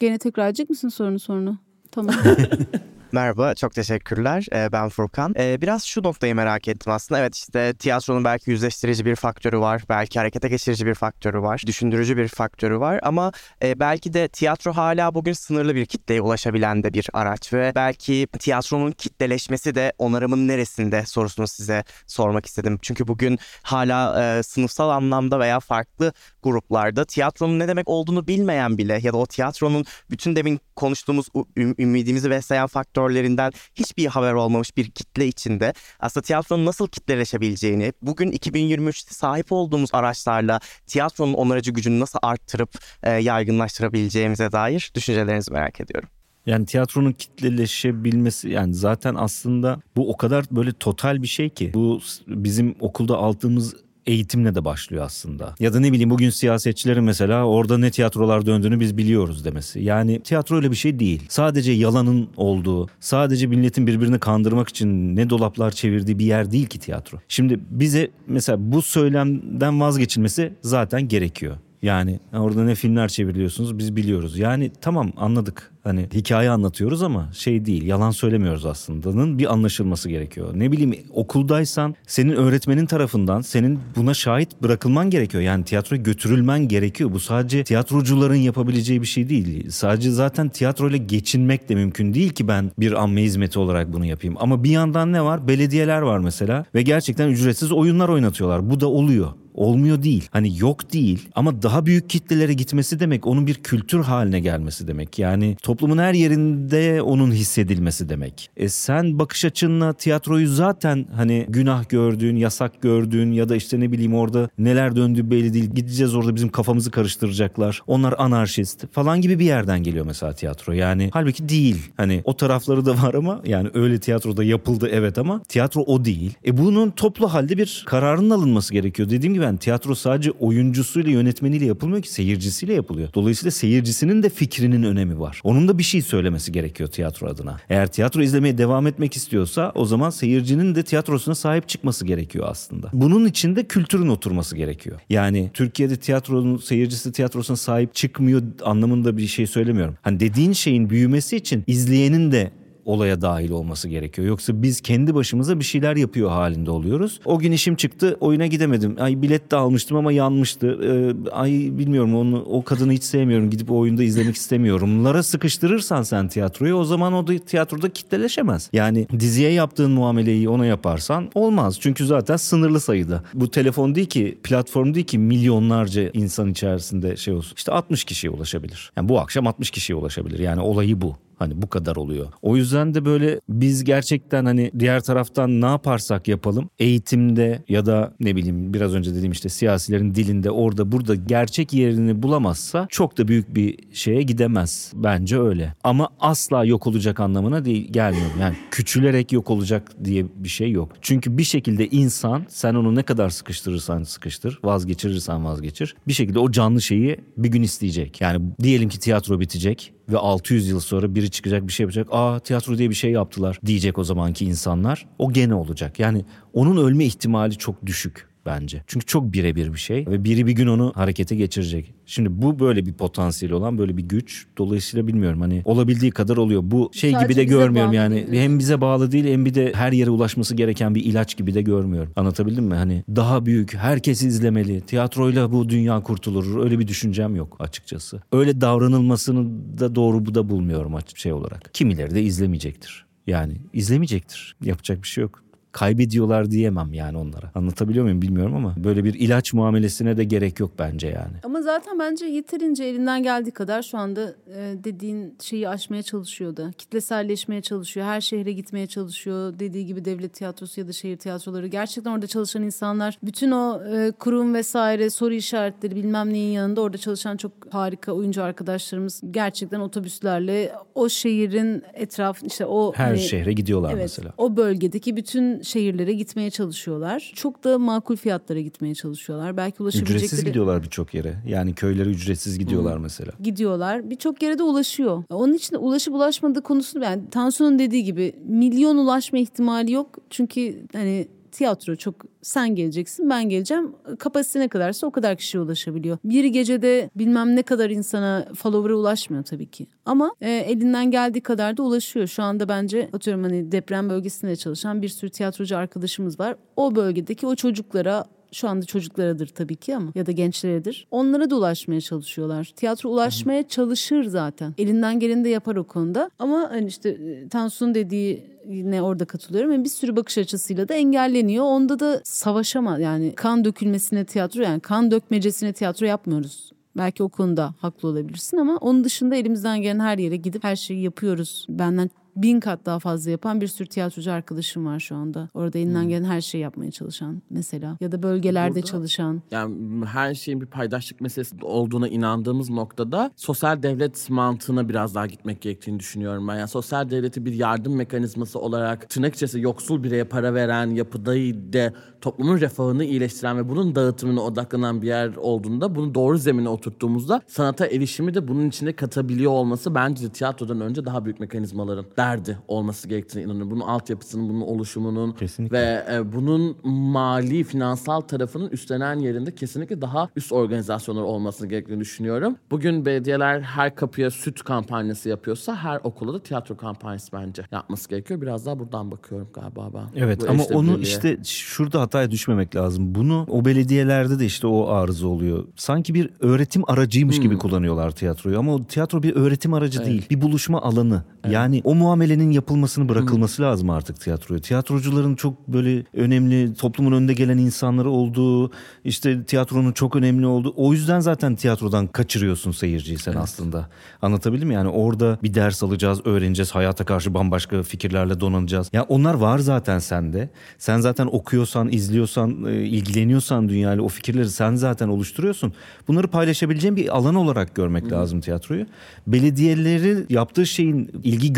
Gene 0.00 0.18
tekrar 0.18 0.48
edecek 0.48 0.70
misin 0.70 0.88
sorunu 0.88 1.58
sonra? 1.94 2.12
Tamam. 2.12 2.91
Merhaba, 3.12 3.54
çok 3.54 3.74
teşekkürler. 3.74 4.46
Ee, 4.54 4.72
Ben 4.72 4.88
Furkan. 4.88 5.34
Ee, 5.38 5.60
Biraz 5.60 5.84
şu 5.84 6.02
noktayı 6.02 6.34
merak 6.34 6.68
ettim 6.68 6.92
aslında. 6.92 7.20
Evet 7.20 7.34
işte 7.34 7.74
tiyatronun 7.74 8.24
belki 8.24 8.50
yüzleştirici 8.50 9.04
bir 9.04 9.16
faktörü 9.16 9.58
var. 9.58 9.82
Belki 9.88 10.18
harekete 10.18 10.48
geçirici 10.48 10.86
bir 10.86 10.94
faktörü 10.94 11.42
var. 11.42 11.62
Düşündürücü 11.66 12.16
bir 12.16 12.28
faktörü 12.28 12.80
var. 12.80 13.00
Ama 13.02 13.32
e, 13.62 13.80
belki 13.80 14.12
de 14.14 14.28
tiyatro 14.28 14.72
hala 14.72 15.14
bugün 15.14 15.32
sınırlı 15.32 15.74
bir 15.74 15.86
kitleye 15.86 16.20
ulaşabilen 16.20 16.82
de 16.82 16.94
bir 16.94 17.08
araç. 17.12 17.52
Ve 17.52 17.72
belki 17.74 18.26
tiyatronun 18.38 18.92
kitleleşmesi 18.92 19.74
de 19.74 19.92
onarımın 19.98 20.48
neresinde 20.48 21.06
sorusunu 21.06 21.48
size 21.48 21.84
sormak 22.06 22.46
istedim. 22.46 22.78
Çünkü 22.82 23.08
bugün 23.08 23.38
hala 23.62 24.22
e, 24.38 24.42
sınıfsal 24.42 24.90
anlamda 24.90 25.40
veya 25.40 25.60
farklı 25.60 26.12
gruplarda 26.42 27.04
tiyatronun 27.04 27.58
ne 27.58 27.68
demek 27.68 27.88
olduğunu 27.88 28.26
bilmeyen 28.26 28.78
bile 28.78 28.98
ya 29.02 29.12
da 29.12 29.16
o 29.16 29.26
tiyatronun 29.26 29.84
bütün 30.10 30.36
demin 30.36 30.60
konuştuğumuz 30.76 31.26
ümidimizi 31.56 32.30
besleyen 32.30 32.66
faktörlerinden 33.02 33.52
hiçbir 33.74 34.06
haber 34.06 34.32
olmamış 34.32 34.76
bir 34.76 34.90
kitle 34.90 35.26
içinde 35.26 35.74
aslında 36.00 36.24
tiyatronun 36.24 36.66
nasıl 36.66 36.88
kitleleşebileceğini, 36.88 37.92
bugün 38.02 38.32
2023'te 38.32 39.14
sahip 39.14 39.52
olduğumuz 39.52 39.90
araçlarla 39.92 40.60
tiyatronun 40.86 41.34
onarıcı 41.34 41.70
gücünü 41.70 42.00
nasıl 42.00 42.18
arttırıp 42.22 42.70
e, 43.02 43.10
yaygınlaştırabileceğimize 43.10 44.52
dair 44.52 44.92
düşüncelerinizi 44.94 45.52
merak 45.52 45.80
ediyorum. 45.80 46.08
Yani 46.46 46.66
tiyatronun 46.66 47.12
kitleleşebilmesi 47.12 48.48
yani 48.48 48.74
zaten 48.74 49.14
aslında 49.14 49.80
bu 49.96 50.10
o 50.10 50.16
kadar 50.16 50.44
böyle 50.50 50.72
total 50.72 51.22
bir 51.22 51.28
şey 51.28 51.48
ki. 51.48 51.70
Bu 51.74 52.00
bizim 52.26 52.74
okulda 52.80 53.16
aldığımız 53.16 53.74
eğitimle 54.06 54.54
de 54.54 54.64
başlıyor 54.64 55.04
aslında. 55.04 55.54
Ya 55.60 55.72
da 55.72 55.80
ne 55.80 55.92
bileyim 55.92 56.10
bugün 56.10 56.30
siyasetçilerin 56.30 57.04
mesela 57.04 57.44
orada 57.44 57.78
ne 57.78 57.90
tiyatrolar 57.90 58.46
döndüğünü 58.46 58.80
biz 58.80 58.96
biliyoruz 58.96 59.44
demesi. 59.44 59.80
Yani 59.80 60.20
tiyatro 60.22 60.56
öyle 60.56 60.70
bir 60.70 60.76
şey 60.76 60.98
değil. 60.98 61.22
Sadece 61.28 61.72
yalanın 61.72 62.28
olduğu, 62.36 62.88
sadece 63.00 63.46
milletin 63.46 63.86
birbirini 63.86 64.18
kandırmak 64.18 64.68
için 64.68 65.16
ne 65.16 65.30
dolaplar 65.30 65.70
çevirdiği 65.70 66.18
bir 66.18 66.26
yer 66.26 66.50
değil 66.50 66.66
ki 66.66 66.78
tiyatro. 66.78 67.18
Şimdi 67.28 67.60
bize 67.70 68.10
mesela 68.26 68.58
bu 68.60 68.82
söylemden 68.82 69.80
vazgeçilmesi 69.80 70.52
zaten 70.62 71.08
gerekiyor. 71.08 71.56
Yani 71.82 72.20
orada 72.32 72.64
ne 72.64 72.74
filmler 72.74 73.08
çeviriyorsunuz 73.08 73.78
biz 73.78 73.96
biliyoruz. 73.96 74.38
Yani 74.38 74.70
tamam 74.80 75.12
anladık. 75.16 75.72
Hani 75.84 76.08
hikaye 76.14 76.50
anlatıyoruz 76.50 77.02
ama 77.02 77.30
şey 77.32 77.64
değil 77.64 77.82
yalan 77.82 78.10
söylemiyoruz 78.10 78.66
aslında'nın 78.66 79.38
bir 79.38 79.52
anlaşılması 79.52 80.08
gerekiyor. 80.08 80.50
Ne 80.54 80.72
bileyim 80.72 80.96
okuldaysan 81.10 81.94
senin 82.06 82.32
öğretmenin 82.32 82.86
tarafından 82.86 83.40
senin 83.40 83.80
buna 83.96 84.14
şahit 84.14 84.62
bırakılman 84.62 85.10
gerekiyor. 85.10 85.42
Yani 85.42 85.64
tiyatroya 85.64 86.02
götürülmen 86.02 86.68
gerekiyor. 86.68 87.12
Bu 87.12 87.20
sadece 87.20 87.64
tiyatrocuların 87.64 88.34
yapabileceği 88.34 89.00
bir 89.00 89.06
şey 89.06 89.28
değil. 89.28 89.70
Sadece 89.70 90.10
zaten 90.10 90.48
tiyatroyla 90.48 90.98
geçinmek 90.98 91.68
de 91.68 91.74
mümkün 91.74 92.14
değil 92.14 92.30
ki 92.30 92.48
ben 92.48 92.70
bir 92.78 93.02
amme 93.02 93.22
hizmeti 93.22 93.58
olarak 93.58 93.92
bunu 93.92 94.04
yapayım. 94.04 94.36
Ama 94.40 94.64
bir 94.64 94.70
yandan 94.70 95.12
ne 95.12 95.24
var? 95.24 95.48
Belediyeler 95.48 96.02
var 96.02 96.18
mesela 96.18 96.64
ve 96.74 96.82
gerçekten 96.82 97.28
ücretsiz 97.28 97.72
oyunlar 97.72 98.08
oynatıyorlar. 98.08 98.70
Bu 98.70 98.80
da 98.80 98.86
oluyor. 98.86 99.32
Olmuyor 99.54 100.02
değil. 100.02 100.28
Hani 100.30 100.58
yok 100.58 100.92
değil 100.92 101.28
ama 101.34 101.62
daha 101.62 101.86
büyük 101.86 102.10
kitlelere 102.10 102.52
gitmesi 102.52 103.00
demek 103.00 103.26
onun 103.26 103.46
bir 103.46 103.54
kültür 103.54 104.02
haline 104.02 104.40
gelmesi 104.40 104.88
demek. 104.88 105.18
Yani 105.18 105.56
toplumun 105.62 105.98
her 105.98 106.14
yerinde 106.14 107.02
onun 107.02 107.32
hissedilmesi 107.32 108.08
demek. 108.08 108.50
E 108.56 108.68
sen 108.68 109.18
bakış 109.18 109.44
açınla 109.44 109.92
tiyatroyu 109.92 110.48
zaten 110.48 111.06
hani 111.16 111.46
günah 111.48 111.88
gördüğün, 111.88 112.36
yasak 112.36 112.82
gördüğün 112.82 113.32
ya 113.32 113.48
da 113.48 113.56
işte 113.56 113.80
ne 113.80 113.92
bileyim 113.92 114.14
orada 114.14 114.48
neler 114.58 114.96
döndüğü 114.96 115.30
belli 115.30 115.54
değil. 115.54 115.70
Gideceğiz 115.74 116.14
orada 116.14 116.34
bizim 116.34 116.48
kafamızı 116.48 116.90
karıştıracaklar. 116.90 117.82
Onlar 117.86 118.14
anarşist 118.18 118.92
falan 118.92 119.20
gibi 119.20 119.38
bir 119.38 119.44
yerden 119.44 119.82
geliyor 119.82 120.06
mesela 120.06 120.32
tiyatro. 120.32 120.72
Yani 120.72 121.10
halbuki 121.12 121.48
değil. 121.48 121.90
Hani 121.96 122.22
o 122.24 122.36
tarafları 122.36 122.86
da 122.86 123.02
var 123.02 123.14
ama 123.14 123.40
yani 123.46 123.68
öyle 123.74 124.00
tiyatroda 124.00 124.44
yapıldı 124.44 124.88
evet 124.92 125.18
ama 125.18 125.42
tiyatro 125.42 125.82
o 125.82 126.04
değil. 126.04 126.34
E 126.46 126.58
bunun 126.58 126.90
toplu 126.90 127.32
halde 127.32 127.58
bir 127.58 127.84
kararın 127.86 128.30
alınması 128.30 128.72
gerekiyor. 128.72 129.10
Dediğim 129.10 129.34
gibi 129.34 129.41
ben 129.42 129.56
tiyatro 129.56 129.94
sadece 129.94 130.30
oyuncusuyla 130.30 131.10
yönetmeniyle 131.10 131.64
yapılmıyor 131.64 132.02
ki 132.02 132.12
seyircisiyle 132.12 132.74
yapılıyor. 132.74 133.08
Dolayısıyla 133.14 133.50
seyircisinin 133.50 134.22
de 134.22 134.28
fikrinin 134.28 134.82
önemi 134.82 135.20
var. 135.20 135.40
Onun 135.44 135.68
da 135.68 135.78
bir 135.78 135.82
şey 135.82 136.02
söylemesi 136.02 136.52
gerekiyor 136.52 136.88
tiyatro 136.88 137.26
adına. 137.26 137.56
Eğer 137.68 137.92
tiyatro 137.92 138.22
izlemeye 138.22 138.58
devam 138.58 138.86
etmek 138.86 139.16
istiyorsa 139.16 139.72
o 139.74 139.84
zaman 139.84 140.10
seyircinin 140.10 140.74
de 140.74 140.82
tiyatrosuna 140.82 141.34
sahip 141.34 141.68
çıkması 141.68 142.06
gerekiyor 142.06 142.46
aslında. 142.48 142.90
Bunun 142.92 143.26
için 143.26 143.56
de 143.56 143.64
kültürün 143.64 144.08
oturması 144.08 144.56
gerekiyor. 144.56 145.00
Yani 145.10 145.50
Türkiye'de 145.54 145.96
tiyatronun 145.96 146.56
seyircisi 146.56 147.12
tiyatrosuna 147.12 147.56
sahip 147.56 147.94
çıkmıyor 147.94 148.42
anlamında 148.64 149.16
bir 149.16 149.26
şey 149.26 149.46
söylemiyorum. 149.46 149.96
Hani 150.02 150.20
dediğin 150.20 150.52
şeyin 150.52 150.90
büyümesi 150.90 151.36
için 151.36 151.64
izleyenin 151.66 152.32
de 152.32 152.50
olaya 152.84 153.20
dahil 153.20 153.50
olması 153.50 153.88
gerekiyor. 153.88 154.28
Yoksa 154.28 154.62
biz 154.62 154.80
kendi 154.80 155.14
başımıza 155.14 155.58
bir 155.58 155.64
şeyler 155.64 155.96
yapıyor 155.96 156.30
halinde 156.30 156.70
oluyoruz. 156.70 157.20
O 157.24 157.38
gün 157.38 157.52
işim 157.52 157.76
çıktı 157.76 158.16
oyuna 158.20 158.46
gidemedim. 158.46 158.96
Ay 159.00 159.22
bilet 159.22 159.50
de 159.50 159.56
almıştım 159.56 159.96
ama 159.96 160.12
yanmıştı. 160.12 160.78
Ee, 160.84 161.30
ay 161.30 161.50
bilmiyorum 161.52 162.16
onu 162.16 162.42
o 162.42 162.64
kadını 162.64 162.92
hiç 162.92 163.04
sevmiyorum. 163.04 163.50
Gidip 163.50 163.70
o 163.70 163.78
oyunda 163.78 164.02
izlemek 164.02 164.36
istemiyorum. 164.36 165.04
Lara 165.04 165.22
sıkıştırırsan 165.22 166.02
sen 166.02 166.28
tiyatroyu 166.28 166.74
o 166.74 166.84
zaman 166.84 167.12
o 167.12 167.26
da 167.26 167.38
tiyatroda 167.38 167.88
kitleleşemez. 167.88 168.70
Yani 168.72 169.06
diziye 169.18 169.52
yaptığın 169.52 169.90
muameleyi 169.90 170.48
ona 170.48 170.66
yaparsan 170.66 171.30
olmaz. 171.34 171.78
Çünkü 171.80 172.06
zaten 172.06 172.36
sınırlı 172.36 172.80
sayıda. 172.80 173.22
Bu 173.34 173.50
telefon 173.50 173.94
değil 173.94 174.08
ki 174.08 174.38
platform 174.42 174.94
değil 174.94 175.06
ki 175.06 175.18
milyonlarca 175.18 176.10
insan 176.12 176.50
içerisinde 176.50 177.16
şey 177.16 177.34
olsun. 177.34 177.54
İşte 177.56 177.72
60 177.72 178.04
kişiye 178.04 178.30
ulaşabilir. 178.30 178.92
Yani 178.96 179.08
bu 179.08 179.20
akşam 179.20 179.46
60 179.46 179.70
kişiye 179.70 179.96
ulaşabilir. 179.96 180.38
Yani 180.38 180.60
olayı 180.60 181.00
bu. 181.00 181.16
Hani 181.42 181.62
bu 181.62 181.68
kadar 181.68 181.96
oluyor. 181.96 182.26
O 182.42 182.56
yüzden 182.56 182.94
de 182.94 183.04
böyle 183.04 183.40
biz 183.48 183.84
gerçekten 183.84 184.44
hani 184.44 184.70
diğer 184.78 185.00
taraftan 185.00 185.60
ne 185.60 185.66
yaparsak 185.66 186.28
yapalım 186.28 186.68
eğitimde 186.78 187.62
ya 187.68 187.86
da 187.86 188.14
ne 188.20 188.36
bileyim 188.36 188.74
biraz 188.74 188.94
önce 188.94 189.14
dediğim 189.14 189.32
işte 189.32 189.48
siyasilerin 189.48 190.14
dilinde 190.14 190.50
orada 190.50 190.92
burada 190.92 191.14
gerçek 191.14 191.72
yerini 191.72 192.22
bulamazsa 192.22 192.86
çok 192.90 193.18
da 193.18 193.28
büyük 193.28 193.54
bir 193.54 193.78
şeye 193.92 194.22
gidemez. 194.22 194.92
Bence 194.94 195.40
öyle. 195.40 195.74
Ama 195.84 196.08
asla 196.20 196.64
yok 196.64 196.86
olacak 196.86 197.20
anlamına 197.20 197.64
değil 197.64 197.92
gelmiyor. 197.92 198.30
Yani 198.40 198.56
küçülerek 198.70 199.32
yok 199.32 199.50
olacak 199.50 199.92
diye 200.04 200.26
bir 200.36 200.48
şey 200.48 200.70
yok. 200.70 200.92
Çünkü 201.00 201.38
bir 201.38 201.44
şekilde 201.44 201.88
insan 201.88 202.44
sen 202.48 202.74
onu 202.74 202.94
ne 202.94 203.02
kadar 203.02 203.30
sıkıştırırsan 203.30 204.02
sıkıştır, 204.02 204.60
vazgeçirirsen 204.64 205.44
vazgeçir. 205.44 205.94
Bir 206.08 206.12
şekilde 206.12 206.38
o 206.38 206.50
canlı 206.50 206.82
şeyi 206.82 207.16
bir 207.36 207.48
gün 207.48 207.62
isteyecek. 207.62 208.20
Yani 208.20 208.44
diyelim 208.62 208.88
ki 208.88 208.98
tiyatro 209.00 209.40
bitecek 209.40 209.92
ve 210.12 210.18
600 210.18 210.68
yıl 210.68 210.80
sonra 210.80 211.14
biri 211.14 211.30
çıkacak 211.30 211.66
bir 211.66 211.72
şey 211.72 211.84
yapacak. 211.84 212.08
Aa 212.10 212.38
tiyatro 212.38 212.78
diye 212.78 212.90
bir 212.90 212.94
şey 212.94 213.10
yaptılar 213.10 213.60
diyecek 213.66 213.98
o 213.98 214.04
zamanki 214.04 214.44
insanlar. 214.44 215.06
O 215.18 215.32
gene 215.32 215.54
olacak. 215.54 215.98
Yani 215.98 216.24
onun 216.52 216.84
ölme 216.84 217.04
ihtimali 217.04 217.58
çok 217.58 217.86
düşük. 217.86 218.31
Bence. 218.46 218.82
Çünkü 218.86 219.06
çok 219.06 219.32
birebir 219.32 219.72
bir 219.72 219.78
şey 219.78 220.06
ve 220.06 220.24
biri 220.24 220.46
bir 220.46 220.52
gün 220.52 220.66
onu 220.66 220.92
harekete 220.94 221.36
geçirecek. 221.36 221.94
Şimdi 222.06 222.42
bu 222.42 222.58
böyle 222.58 222.86
bir 222.86 222.92
potansiyeli 222.92 223.54
olan 223.54 223.78
böyle 223.78 223.96
bir 223.96 224.02
güç. 224.02 224.46
Dolayısıyla 224.58 225.06
bilmiyorum 225.06 225.40
hani 225.40 225.62
olabildiği 225.64 226.10
kadar 226.10 226.36
oluyor. 226.36 226.62
Bu 226.64 226.90
şey 226.94 227.12
Sadece 227.12 227.26
gibi 227.26 227.36
de 227.36 227.44
görmüyorum 227.44 227.92
yani. 227.92 228.14
değil. 228.14 228.42
Hem 228.42 228.58
bize 228.58 228.80
bağlı 228.80 229.12
değil 229.12 229.24
hem 229.24 229.44
bir 229.44 229.54
de 229.54 229.72
her 229.74 229.92
yere 229.92 230.10
ulaşması 230.10 230.54
gereken 230.54 230.94
bir 230.94 231.04
ilaç 231.04 231.36
gibi 231.36 231.54
de 231.54 231.62
görmüyorum. 231.62 232.12
Anlatabildim 232.16 232.64
mi? 232.64 232.74
Hani 232.74 233.04
daha 233.08 233.46
büyük, 233.46 233.74
herkes 233.74 234.22
izlemeli. 234.22 234.80
Tiyatroyla 234.80 235.52
bu 235.52 235.68
dünya 235.68 236.02
kurtulur. 236.02 236.64
Öyle 236.64 236.78
bir 236.78 236.88
düşüncem 236.88 237.36
yok 237.36 237.56
açıkçası. 237.60 238.22
Öyle 238.32 238.60
davranılmasını 238.60 239.46
da 239.78 239.94
doğru 239.94 240.26
bu 240.26 240.34
da 240.34 240.48
bulmuyorum 240.48 240.94
açık 240.94 241.18
şey 241.18 241.32
olarak. 241.32 241.70
Kimileri 241.74 242.14
de 242.14 242.22
izlemeyecektir. 242.22 243.06
Yani 243.26 243.54
izlemeyecektir. 243.72 244.56
Yapacak 244.64 245.02
bir 245.02 245.08
şey 245.08 245.22
yok 245.22 245.42
kaybediyorlar 245.72 246.50
diyemem 246.50 246.92
yani 246.92 247.18
onlara. 247.18 247.50
Anlatabiliyor 247.54 248.04
muyum 248.04 248.22
bilmiyorum 248.22 248.54
ama 248.54 248.74
böyle 248.84 249.04
bir 249.04 249.14
ilaç 249.14 249.52
muamelesine 249.52 250.16
de 250.16 250.24
gerek 250.24 250.60
yok 250.60 250.70
bence 250.78 251.06
yani. 251.06 251.32
Ama 251.44 251.62
zaten 251.62 251.98
bence 251.98 252.26
yeterince 252.26 252.84
elinden 252.84 253.22
geldiği 253.22 253.50
kadar 253.50 253.82
şu 253.82 253.98
anda 253.98 254.34
e, 254.56 254.74
dediğin 254.84 255.34
şeyi 255.42 255.68
aşmaya 255.68 256.02
çalışıyor 256.02 256.56
da. 256.56 256.70
Kitleselleşmeye 256.78 257.62
çalışıyor. 257.62 258.06
Her 258.06 258.20
şehre 258.20 258.52
gitmeye 258.52 258.86
çalışıyor. 258.86 259.58
Dediği 259.58 259.86
gibi 259.86 260.04
devlet 260.04 260.34
tiyatrosu 260.34 260.80
ya 260.80 260.88
da 260.88 260.92
şehir 260.92 261.16
tiyatroları. 261.16 261.66
Gerçekten 261.66 262.10
orada 262.10 262.26
çalışan 262.26 262.62
insanlar 262.62 263.18
bütün 263.22 263.50
o 263.50 263.82
e, 263.96 264.12
kurum 264.18 264.54
vesaire 264.54 265.10
soru 265.10 265.34
işaretleri 265.34 265.96
bilmem 265.96 266.32
neyin 266.32 266.52
yanında 266.52 266.80
orada 266.80 266.98
çalışan 266.98 267.36
çok 267.36 267.52
harika 267.70 268.12
oyuncu 268.12 268.42
arkadaşlarımız 268.42 269.20
gerçekten 269.30 269.80
otobüslerle 269.80 270.72
o 270.94 271.08
şehrin 271.08 271.82
etraf 271.94 272.42
işte 272.44 272.66
o 272.66 272.92
Her 272.94 273.06
hani- 273.06 273.18
şehre 273.18 273.52
gidiyorlar 273.52 273.90
Evet, 273.92 274.02
mesela. 274.02 274.32
o 274.38 274.56
bölgedeki 274.56 275.16
bütün 275.16 275.61
şehirlere 275.62 276.12
gitmeye 276.12 276.50
çalışıyorlar. 276.50 277.32
Çok 277.34 277.64
da 277.64 277.78
makul 277.78 278.16
fiyatlara 278.16 278.60
gitmeye 278.60 278.94
çalışıyorlar. 278.94 279.56
Belki 279.56 279.82
ulaşabilecekleri... 279.82 280.16
Ücretsiz 280.16 280.44
gidiyorlar 280.44 280.82
birçok 280.82 281.14
yere. 281.14 281.34
Yani 281.48 281.74
köylere 281.74 282.08
ücretsiz 282.08 282.58
gidiyorlar 282.58 282.96
mesela. 282.98 283.32
gidiyorlar. 283.40 284.10
Birçok 284.10 284.42
yere 284.42 284.58
de 284.58 284.62
ulaşıyor. 284.62 285.22
Onun 285.30 285.54
için 285.54 285.76
ulaşıp 285.76 286.14
ulaşmadığı 286.14 286.62
konusunu 286.62 287.04
yani 287.04 287.30
Tansu'nun 287.30 287.78
dediği 287.78 288.04
gibi 288.04 288.32
milyon 288.46 288.96
ulaşma 288.96 289.38
ihtimali 289.38 289.92
yok. 289.92 290.18
Çünkü 290.30 290.86
hani 290.92 291.28
tiyatro 291.52 291.96
çok 291.96 292.14
sen 292.42 292.74
geleceksin 292.74 293.30
ben 293.30 293.48
geleceğim 293.48 293.92
kapasite 294.18 294.60
ne 294.60 294.68
kadarsa 294.68 295.06
o 295.06 295.10
kadar 295.10 295.36
kişiye 295.36 295.62
ulaşabiliyor. 295.62 296.18
Bir 296.24 296.44
gecede 296.44 297.10
bilmem 297.16 297.56
ne 297.56 297.62
kadar 297.62 297.90
insana 297.90 298.48
follower'a 298.54 298.96
ulaşmıyor 298.96 299.44
tabii 299.44 299.66
ki. 299.66 299.86
Ama 300.06 300.34
e, 300.40 300.50
elinden 300.50 301.10
geldiği 301.10 301.40
kadar 301.40 301.76
da 301.76 301.82
ulaşıyor. 301.82 302.26
Şu 302.26 302.42
anda 302.42 302.68
bence 302.68 303.08
atıyorum 303.12 303.42
hani 303.42 303.72
deprem 303.72 304.10
bölgesinde 304.10 304.56
çalışan 304.56 305.02
bir 305.02 305.08
sürü 305.08 305.30
tiyatrocu 305.30 305.76
arkadaşımız 305.76 306.40
var. 306.40 306.56
O 306.76 306.94
bölgedeki 306.94 307.46
o 307.46 307.54
çocuklara 307.54 308.24
şu 308.52 308.68
anda 308.68 308.86
çocuklarıdır 308.86 309.46
tabii 309.46 309.76
ki 309.76 309.96
ama 309.96 310.12
ya 310.14 310.26
da 310.26 310.32
gençleredir. 310.32 311.06
Onlara 311.10 311.50
da 311.50 311.56
ulaşmaya 311.56 312.00
çalışıyorlar. 312.00 312.72
Tiyatro 312.76 313.10
ulaşmaya 313.10 313.68
çalışır 313.68 314.24
zaten. 314.24 314.74
Elinden 314.78 315.20
geleni 315.20 315.44
de 315.44 315.48
yapar 315.48 315.76
o 315.76 315.84
konuda. 315.84 316.30
Ama 316.38 316.70
hani 316.70 316.86
işte 316.86 317.08
e, 317.08 317.48
Tansu'nun 317.48 317.94
dediği 317.94 318.51
yine 318.68 319.02
orada 319.02 319.24
katılıyorum. 319.24 319.72
Yani 319.72 319.84
bir 319.84 319.88
sürü 319.88 320.16
bakış 320.16 320.38
açısıyla 320.38 320.88
da 320.88 320.94
engelleniyor. 320.94 321.64
Onda 321.64 322.00
da 322.00 322.20
savaşama 322.24 322.98
yani 322.98 323.34
kan 323.34 323.64
dökülmesine 323.64 324.24
tiyatro 324.24 324.62
yani 324.62 324.80
kan 324.80 325.10
dökmecesine 325.10 325.72
tiyatro 325.72 326.06
yapmıyoruz. 326.06 326.72
Belki 326.96 327.22
o 327.22 327.28
konuda 327.28 327.74
haklı 327.78 328.08
olabilirsin 328.08 328.56
ama 328.56 328.76
onun 328.76 329.04
dışında 329.04 329.36
elimizden 329.36 329.82
gelen 329.82 330.00
her 330.00 330.18
yere 330.18 330.36
gidip 330.36 330.64
her 330.64 330.76
şeyi 330.76 331.02
yapıyoruz. 331.02 331.66
Benden 331.68 332.10
bin 332.36 332.60
kat 332.60 332.86
daha 332.86 332.98
fazla 332.98 333.30
yapan 333.30 333.60
bir 333.60 333.66
sürü 333.66 333.88
tiyatrocu 333.88 334.32
arkadaşım 334.32 334.86
var 334.86 335.00
şu 335.00 335.16
anda. 335.16 335.48
Orada 335.54 335.78
elinden 335.78 336.08
gelen 336.08 336.24
her 336.24 336.40
şeyi 336.40 336.62
yapmaya 336.62 336.90
çalışan 336.90 337.42
mesela. 337.50 337.96
Ya 338.00 338.12
da 338.12 338.22
bölgelerde 338.22 338.74
Burada- 338.74 338.86
çalışan. 338.86 339.42
Yani 339.50 340.06
her 340.06 340.34
şeyin 340.34 340.60
bir 340.60 340.66
paydaşlık 340.66 341.20
meselesi 341.20 341.56
olduğuna 341.62 342.08
inandığımız 342.08 342.70
noktada 342.70 343.30
sosyal 343.36 343.82
devlet 343.82 344.30
mantığına 344.30 344.88
biraz 344.88 345.14
daha 345.14 345.26
gitmek 345.26 345.60
gerektiğini 345.60 345.98
düşünüyorum 346.00 346.48
ben. 346.48 346.56
Yani 346.58 346.68
sosyal 346.68 347.10
devleti 347.10 347.44
bir 347.44 347.52
yardım 347.52 347.96
mekanizması 347.96 348.58
olarak 348.58 349.08
tırnak 349.10 349.34
içerisinde 349.34 349.62
yoksul 349.62 350.02
bireye 350.02 350.24
para 350.24 350.54
veren 350.54 350.90
yapıda 350.90 351.32
de 351.72 351.92
toplumun 352.20 352.60
refahını 352.60 353.04
iyileştiren 353.04 353.58
ve 353.58 353.68
bunun 353.68 353.94
dağıtımına 353.94 354.40
odaklanan 354.40 355.02
bir 355.02 355.06
yer 355.06 355.36
olduğunda 355.36 355.94
bunu 355.94 356.14
doğru 356.14 356.38
zemine 356.38 356.68
oturttuğumuzda 356.68 357.40
sanata 357.46 357.86
erişimi 357.86 358.34
de 358.34 358.48
bunun 358.48 358.68
içinde 358.68 358.96
katabiliyor 358.96 359.52
olması 359.52 359.94
bence 359.94 360.28
tiyatrodan 360.28 360.80
önce 360.80 361.04
daha 361.04 361.24
büyük 361.24 361.40
mekanizmaların 361.40 362.04
derdi 362.22 362.58
olması 362.68 363.08
gerektiğine 363.08 363.44
inanıyorum. 363.46 363.70
Bunun 363.70 363.80
altyapısının, 363.80 364.48
bunun 364.48 364.60
oluşumunun 364.60 365.32
Kesinlikle. 365.32 365.76
ve 365.78 366.04
e, 366.14 366.32
bunun 366.32 366.76
mali, 366.84 367.64
finansal 367.64 368.20
tarafının 368.20 368.70
üstlenen 368.70 369.18
yerinde 369.18 369.54
kesinlikle 369.54 370.00
daha 370.00 370.28
üst 370.36 370.52
organizasyonlar 370.52 371.22
olmasını 371.22 371.68
gerektiğini 371.68 372.00
düşünüyorum. 372.00 372.56
Bugün 372.70 373.06
belediyeler 373.06 373.60
her 373.60 373.94
kapıya 373.94 374.30
süt 374.30 374.62
kampanyası 374.62 375.28
yapıyorsa 375.28 375.76
her 375.76 376.00
okula 376.04 376.34
da 376.34 376.42
tiyatro 376.42 376.76
kampanyası 376.76 377.32
bence 377.32 377.62
yapması 377.72 378.08
gerekiyor. 378.08 378.40
Biraz 378.40 378.66
daha 378.66 378.78
buradan 378.78 379.10
bakıyorum 379.10 379.48
galiba 379.54 379.90
ben. 379.94 380.20
Evet 380.22 380.40
Bu 380.40 380.50
ama 380.50 380.64
onu 380.64 380.98
işte 380.98 381.38
şurada 381.44 382.00
hataya 382.00 382.30
düşmemek 382.30 382.76
lazım. 382.76 383.14
Bunu 383.14 383.46
o 383.50 383.64
belediyelerde 383.64 384.38
de 384.38 384.44
işte 384.46 384.66
o 384.66 384.86
arıza 384.88 385.26
oluyor. 385.28 385.64
Sanki 385.76 386.14
bir 386.14 386.30
öğretim 386.40 386.82
aracıymış 386.90 387.36
Hmm. 387.36 387.42
gibi 387.42 387.58
kullanıyorlar 387.58 388.10
tiyatroyu 388.10 388.58
ama 388.58 388.74
o 388.74 388.84
tiyatro 388.84 389.22
bir 389.22 389.36
öğretim 389.36 389.74
aracı 389.74 390.04
değil. 390.04 390.26
Bir 390.30 390.40
buluşma 390.40 390.82
alanı. 390.82 391.22
Yani 391.50 391.80
o 391.84 391.94
muamelenin 392.12 392.50
yapılmasını 392.50 393.08
bırakılması 393.08 393.62
Hmm. 393.62 393.64
lazım 393.70 393.90
artık 393.90 394.20
tiyatroya. 394.20 394.60
Tiyatrocuların 394.60 395.34
çok 395.34 395.68
böyle 395.68 396.04
önemli 396.14 396.74
toplumun 396.74 397.12
önde 397.12 397.32
gelen 397.34 397.58
insanları 397.58 398.10
olduğu, 398.10 398.70
işte 399.04 399.44
tiyatronun 399.44 399.92
çok 399.92 400.16
önemli 400.16 400.46
olduğu. 400.46 400.72
O 400.76 400.92
yüzden 400.92 401.20
zaten 401.20 401.54
tiyatrodan 401.56 402.06
kaçırıyorsun 402.06 402.70
seyirciyi 402.70 403.18
sen 403.18 403.34
aslında. 403.34 403.88
Anlatabildim 404.22 404.68
mi? 404.68 404.74
Yani 404.74 404.88
orada 404.88 405.38
bir 405.42 405.54
ders 405.54 405.82
alacağız, 405.82 406.20
öğreneceğiz, 406.24 406.70
hayata 406.74 407.04
karşı 407.04 407.34
bambaşka 407.34 407.82
fikirlerle 407.82 408.40
donanacağız. 408.40 408.90
Ya 408.92 409.02
onlar 409.02 409.34
var 409.34 409.58
zaten 409.58 409.98
sende. 409.98 410.50
Sen 410.78 411.00
zaten 411.00 411.26
okuyorsan, 411.32 411.88
izliyorsan, 411.92 412.64
e, 412.64 412.74
ilgileniyorsan 412.84 413.68
dünyayla 413.68 414.02
o 414.02 414.08
fikirleri 414.08 414.50
sen 414.50 414.74
zaten 414.74 415.08
oluşturuyorsun. 415.08 415.72
Bunları 416.08 416.28
paylaşabileceğin 416.28 416.96
bir 416.96 417.16
alan 417.16 417.34
olarak 417.34 417.74
görmek 417.74 418.12
lazım 418.12 418.40
tiyatroyu. 418.40 418.86
Belediyeleri 419.26 420.24
yaptığı 420.28 420.66
şeyin 420.66 421.10
ilgi 421.24 421.52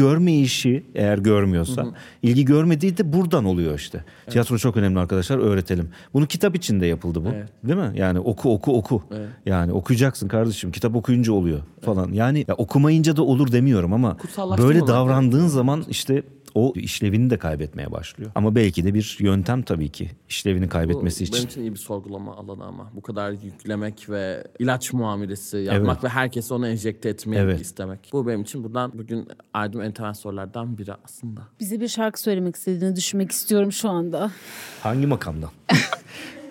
görmeyişi 0.45 0.85
eğer 0.95 1.19
görmüyorsa, 1.19 1.87
ilgi 2.23 2.45
görmediği 2.45 2.97
de 2.97 3.13
buradan 3.13 3.45
oluyor 3.45 3.79
işte. 3.79 4.05
Tiyatro 4.31 4.59
çok 4.59 4.77
önemli 4.77 4.99
arkadaşlar, 4.99 5.39
öğretelim. 5.39 5.89
Bunu 6.15 6.27
kitap 6.27 6.57
içinde 6.57 6.87
yapıldı 6.87 7.25
bu. 7.25 7.29
Evet. 7.35 7.49
Değil 7.65 7.79
mi? 7.79 7.93
Yani 7.95 8.19
oku 8.19 8.55
oku 8.55 8.77
oku. 8.77 9.03
Yani 9.47 9.73
okuyacaksın 9.73 10.29
kardeşim. 10.29 10.73
Kitap 10.73 10.97
okuyunca 10.97 11.33
oluyor 11.33 11.61
falan. 11.81 12.13
Yani 12.13 12.45
ya 12.49 12.55
okumayınca 12.55 13.17
da 13.17 13.23
olur 13.23 13.53
demiyorum 13.53 13.93
ama 13.93 14.17
böyle 14.59 14.81
davrandığın 14.81 15.47
zaman 15.47 15.85
işte 15.89 16.23
o 16.55 16.73
işlevini 16.77 17.31
de 17.31 17.39
kaybetmeye 17.39 17.93
başlıyor. 17.93 18.31
Ama 18.35 18.55
belki 18.55 18.85
de 18.85 18.95
bir 18.95 19.17
yöntem 19.21 19.63
tabii 19.63 19.89
ki 19.89 20.11
işlevini 20.29 20.65
Bu 20.65 20.69
kaybetmesi 20.69 21.21
Benim 21.25 21.35
için. 21.35 21.47
için 21.49 21.61
iyi 21.61 21.71
bir 21.73 21.79
sorgulama 21.79 22.37
alanı 22.37 22.65
ama. 22.65 22.91
Bu 22.95 23.03
kadar 23.03 23.31
yüklemek 23.31 24.11
ve 24.11 24.45
ilaç 24.59 24.93
muamelesi 24.93 25.57
yapmak 25.57 25.95
Evet. 25.95 26.05
ve 26.05 26.09
herkese 26.09 26.55
onu 26.55 26.69
enjekte 26.69 27.09
etmeyi 27.09 27.41
Evet. 27.43 27.61
istemek. 27.61 28.11
Bu 28.13 28.27
benim 28.27 28.43
için 28.43 28.65
buradan 28.65 28.93
bugün 28.95 29.29
ardım 29.55 29.81
en 29.83 29.93
temel 29.93 30.15
sorulardan 30.15 30.79
biri 30.79 30.93
aslında. 31.05 31.41
Bize 31.61 31.81
bir 31.81 31.89
şarkı 31.89 32.21
söylemek 32.21 32.57
istediğini 32.57 32.97
düşünmek 32.97 33.33
istiyorum 33.33 33.73
şu 33.73 33.89
anda. 33.91 34.31
Hangi 34.83 35.07
makamdan? 35.07 35.51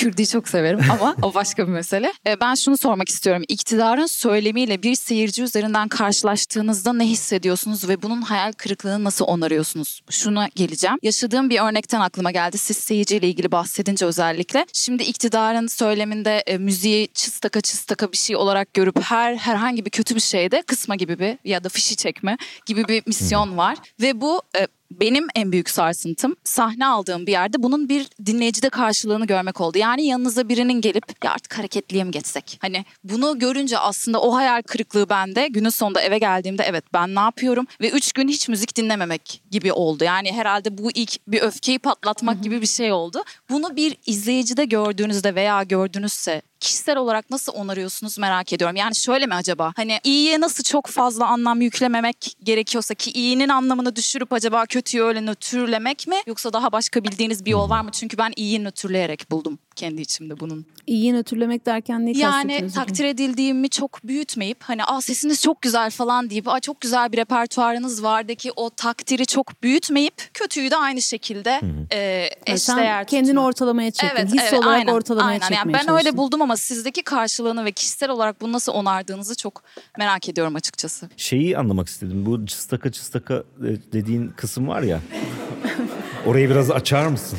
Kürdi'yi 0.00 0.26
çok 0.26 0.48
severim 0.48 0.80
ama 0.90 1.16
o 1.22 1.34
başka 1.34 1.66
bir 1.66 1.72
mesele. 1.72 2.12
E, 2.26 2.40
Ben 2.40 2.54
şunu 2.54 2.76
sormak 2.76 3.08
istiyorum. 3.08 3.42
İktidarın 3.48 4.06
söylemiyle 4.06 4.82
bir 4.82 4.94
seyirci 4.94 5.42
üzerinden 5.42 5.88
karşılaştığınızda 5.88 6.92
ne 6.92 7.04
hissediyorsunuz 7.06 7.88
ve 7.88 8.02
bunun 8.02 8.22
hayal 8.22 8.52
kırıklığını 8.52 9.04
nasıl 9.04 9.24
onarıyorsunuz? 9.24 10.00
Şuna 10.10 10.48
geleceğim. 10.54 10.96
Yaşadığım 11.02 11.50
bir 11.50 11.60
örnekten 11.60 12.00
aklıma 12.00 12.30
geldi. 12.30 12.58
Siz 12.58 12.76
seyirciyle 12.76 13.28
ilgili 13.28 13.52
bahsedince 13.52 14.06
özellikle. 14.06 14.66
Şimdi 14.72 15.02
iktidarın 15.02 15.66
söyleminde 15.66 16.42
e, 16.46 16.58
müziği 16.58 17.08
çistaka 17.14 17.60
çistaka 17.60 18.12
bir 18.12 18.16
şey 18.16 18.36
olarak 18.36 18.74
görüp 18.74 19.00
her 19.02 19.36
herhangi 19.36 19.84
bir 19.84 19.90
kötü 19.90 20.14
bir 20.14 20.20
şeyde 20.20 20.62
kısma 20.62 20.96
gibi 20.96 21.18
bir 21.18 21.38
ya 21.44 21.64
da 21.64 21.68
fişi 21.68 21.96
çekme 21.96 22.36
gibi 22.66 22.88
bir 22.88 23.02
misyon 23.06 23.56
var. 23.56 23.78
Ve 24.00 24.20
bu 24.20 24.42
e, 24.58 24.66
benim 24.90 25.26
en 25.34 25.52
büyük 25.52 25.70
sarsıntım 25.70 26.36
sahne 26.44 26.86
aldığım 26.86 27.26
bir 27.26 27.32
yerde 27.32 27.62
bunun 27.62 27.88
bir 27.88 28.06
dinleyicide 28.26 28.68
karşılığını 28.68 29.26
görmek 29.26 29.60
oldu. 29.60 29.78
Yani 29.78 30.06
yanınıza 30.06 30.48
birinin 30.48 30.80
gelip 30.80 31.24
ya 31.24 31.32
artık 31.32 31.58
hareketliye 31.58 32.04
mi 32.04 32.10
geçsek? 32.10 32.58
Hani 32.60 32.84
bunu 33.04 33.38
görünce 33.38 33.78
aslında 33.78 34.20
o 34.20 34.34
hayal 34.34 34.62
kırıklığı 34.62 35.08
bende 35.08 35.48
günün 35.48 35.68
sonunda 35.68 36.00
eve 36.00 36.18
geldiğimde 36.18 36.62
evet 36.62 36.84
ben 36.94 37.14
ne 37.14 37.20
yapıyorum? 37.20 37.66
Ve 37.80 37.90
üç 37.90 38.12
gün 38.12 38.28
hiç 38.28 38.48
müzik 38.48 38.76
dinlememek 38.76 39.42
gibi 39.50 39.72
oldu. 39.72 40.04
Yani 40.04 40.32
herhalde 40.32 40.78
bu 40.78 40.90
ilk 40.90 41.28
bir 41.28 41.42
öfkeyi 41.42 41.78
patlatmak 41.78 42.42
gibi 42.42 42.60
bir 42.60 42.66
şey 42.66 42.92
oldu. 42.92 43.22
Bunu 43.50 43.76
bir 43.76 43.96
izleyicide 44.06 44.64
gördüğünüzde 44.64 45.34
veya 45.34 45.62
gördünüzse 45.62 46.42
kişisel 46.60 46.96
olarak 46.96 47.30
nasıl 47.30 47.52
onarıyorsunuz 47.52 48.18
merak 48.18 48.52
ediyorum. 48.52 48.76
Yani 48.76 48.96
şöyle 48.96 49.26
mi 49.26 49.34
acaba? 49.34 49.72
Hani 49.76 50.00
iyiye 50.04 50.40
nasıl 50.40 50.64
çok 50.64 50.86
fazla 50.86 51.26
anlam 51.26 51.60
yüklememek 51.60 52.36
gerekiyorsa 52.42 52.94
ki 52.94 53.10
iyinin 53.10 53.48
anlamını 53.48 53.96
düşürüp 53.96 54.32
acaba 54.32 54.66
kötüyü 54.66 55.02
öyle 55.02 55.26
nötrlemek 55.26 56.06
mi? 56.06 56.16
Yoksa 56.26 56.52
daha 56.52 56.72
başka 56.72 57.04
bildiğiniz 57.04 57.44
bir 57.44 57.50
yol 57.50 57.70
var 57.70 57.80
mı? 57.80 57.90
Çünkü 57.92 58.18
ben 58.18 58.32
iyiyi 58.36 58.64
nötrleyerek 58.64 59.30
buldum 59.30 59.58
kendi 59.80 60.00
içimde 60.02 60.40
bunun. 60.40 60.66
İyiyi 60.86 61.12
nötrlemek 61.12 61.66
derken 61.66 62.06
ne 62.06 62.10
Yani 62.10 62.70
takdir 62.74 63.04
edildiğimi 63.04 63.68
çok 63.68 64.04
büyütmeyip 64.04 64.62
hani 64.62 64.84
aa 64.84 65.00
sesiniz 65.00 65.42
çok 65.42 65.62
güzel 65.62 65.90
falan 65.90 66.30
deyip 66.30 66.48
aa 66.48 66.60
çok 66.60 66.80
güzel 66.80 67.12
bir 67.12 67.18
repertuarınız 67.18 68.02
vardaki 68.02 68.52
o 68.56 68.70
takdiri 68.70 69.26
çok 69.26 69.62
büyütmeyip 69.62 70.14
kötüyü 70.34 70.70
de 70.70 70.76
aynı 70.76 71.02
şekilde 71.02 71.60
e, 71.92 72.28
eşdeğer 72.46 72.98
sen 72.98 73.04
kendini 73.04 73.28
tutmak. 73.30 73.46
ortalamaya 73.46 73.90
çektin. 73.90 74.16
Evet, 74.16 74.32
His 74.32 74.42
evet, 74.42 74.52
olarak 74.52 74.66
aynen, 74.80 74.92
ortalamaya 74.92 75.28
aynen. 75.28 75.40
çekmeye 75.40 75.56
Yani 75.56 75.72
ben 75.72 75.78
çalıştın. 75.86 75.96
öyle 76.06 76.16
buldum 76.16 76.42
ama 76.42 76.56
sizdeki 76.56 77.02
karşılığını 77.02 77.64
ve 77.64 77.72
kişisel 77.72 78.10
olarak 78.10 78.40
bunu 78.40 78.52
nasıl 78.52 78.72
onardığınızı 78.72 79.36
çok 79.36 79.62
merak 79.98 80.28
ediyorum 80.28 80.54
açıkçası. 80.56 81.08
Şeyi 81.16 81.58
anlamak 81.58 81.88
istedim. 81.88 82.26
Bu 82.26 82.46
cıstaka 82.46 82.92
cıstaka 82.92 83.44
dediğin 83.92 84.28
kısım 84.28 84.68
var 84.68 84.82
ya. 84.82 85.00
Orayı 86.26 86.50
biraz 86.50 86.70
açar 86.70 87.06
mısın? 87.06 87.38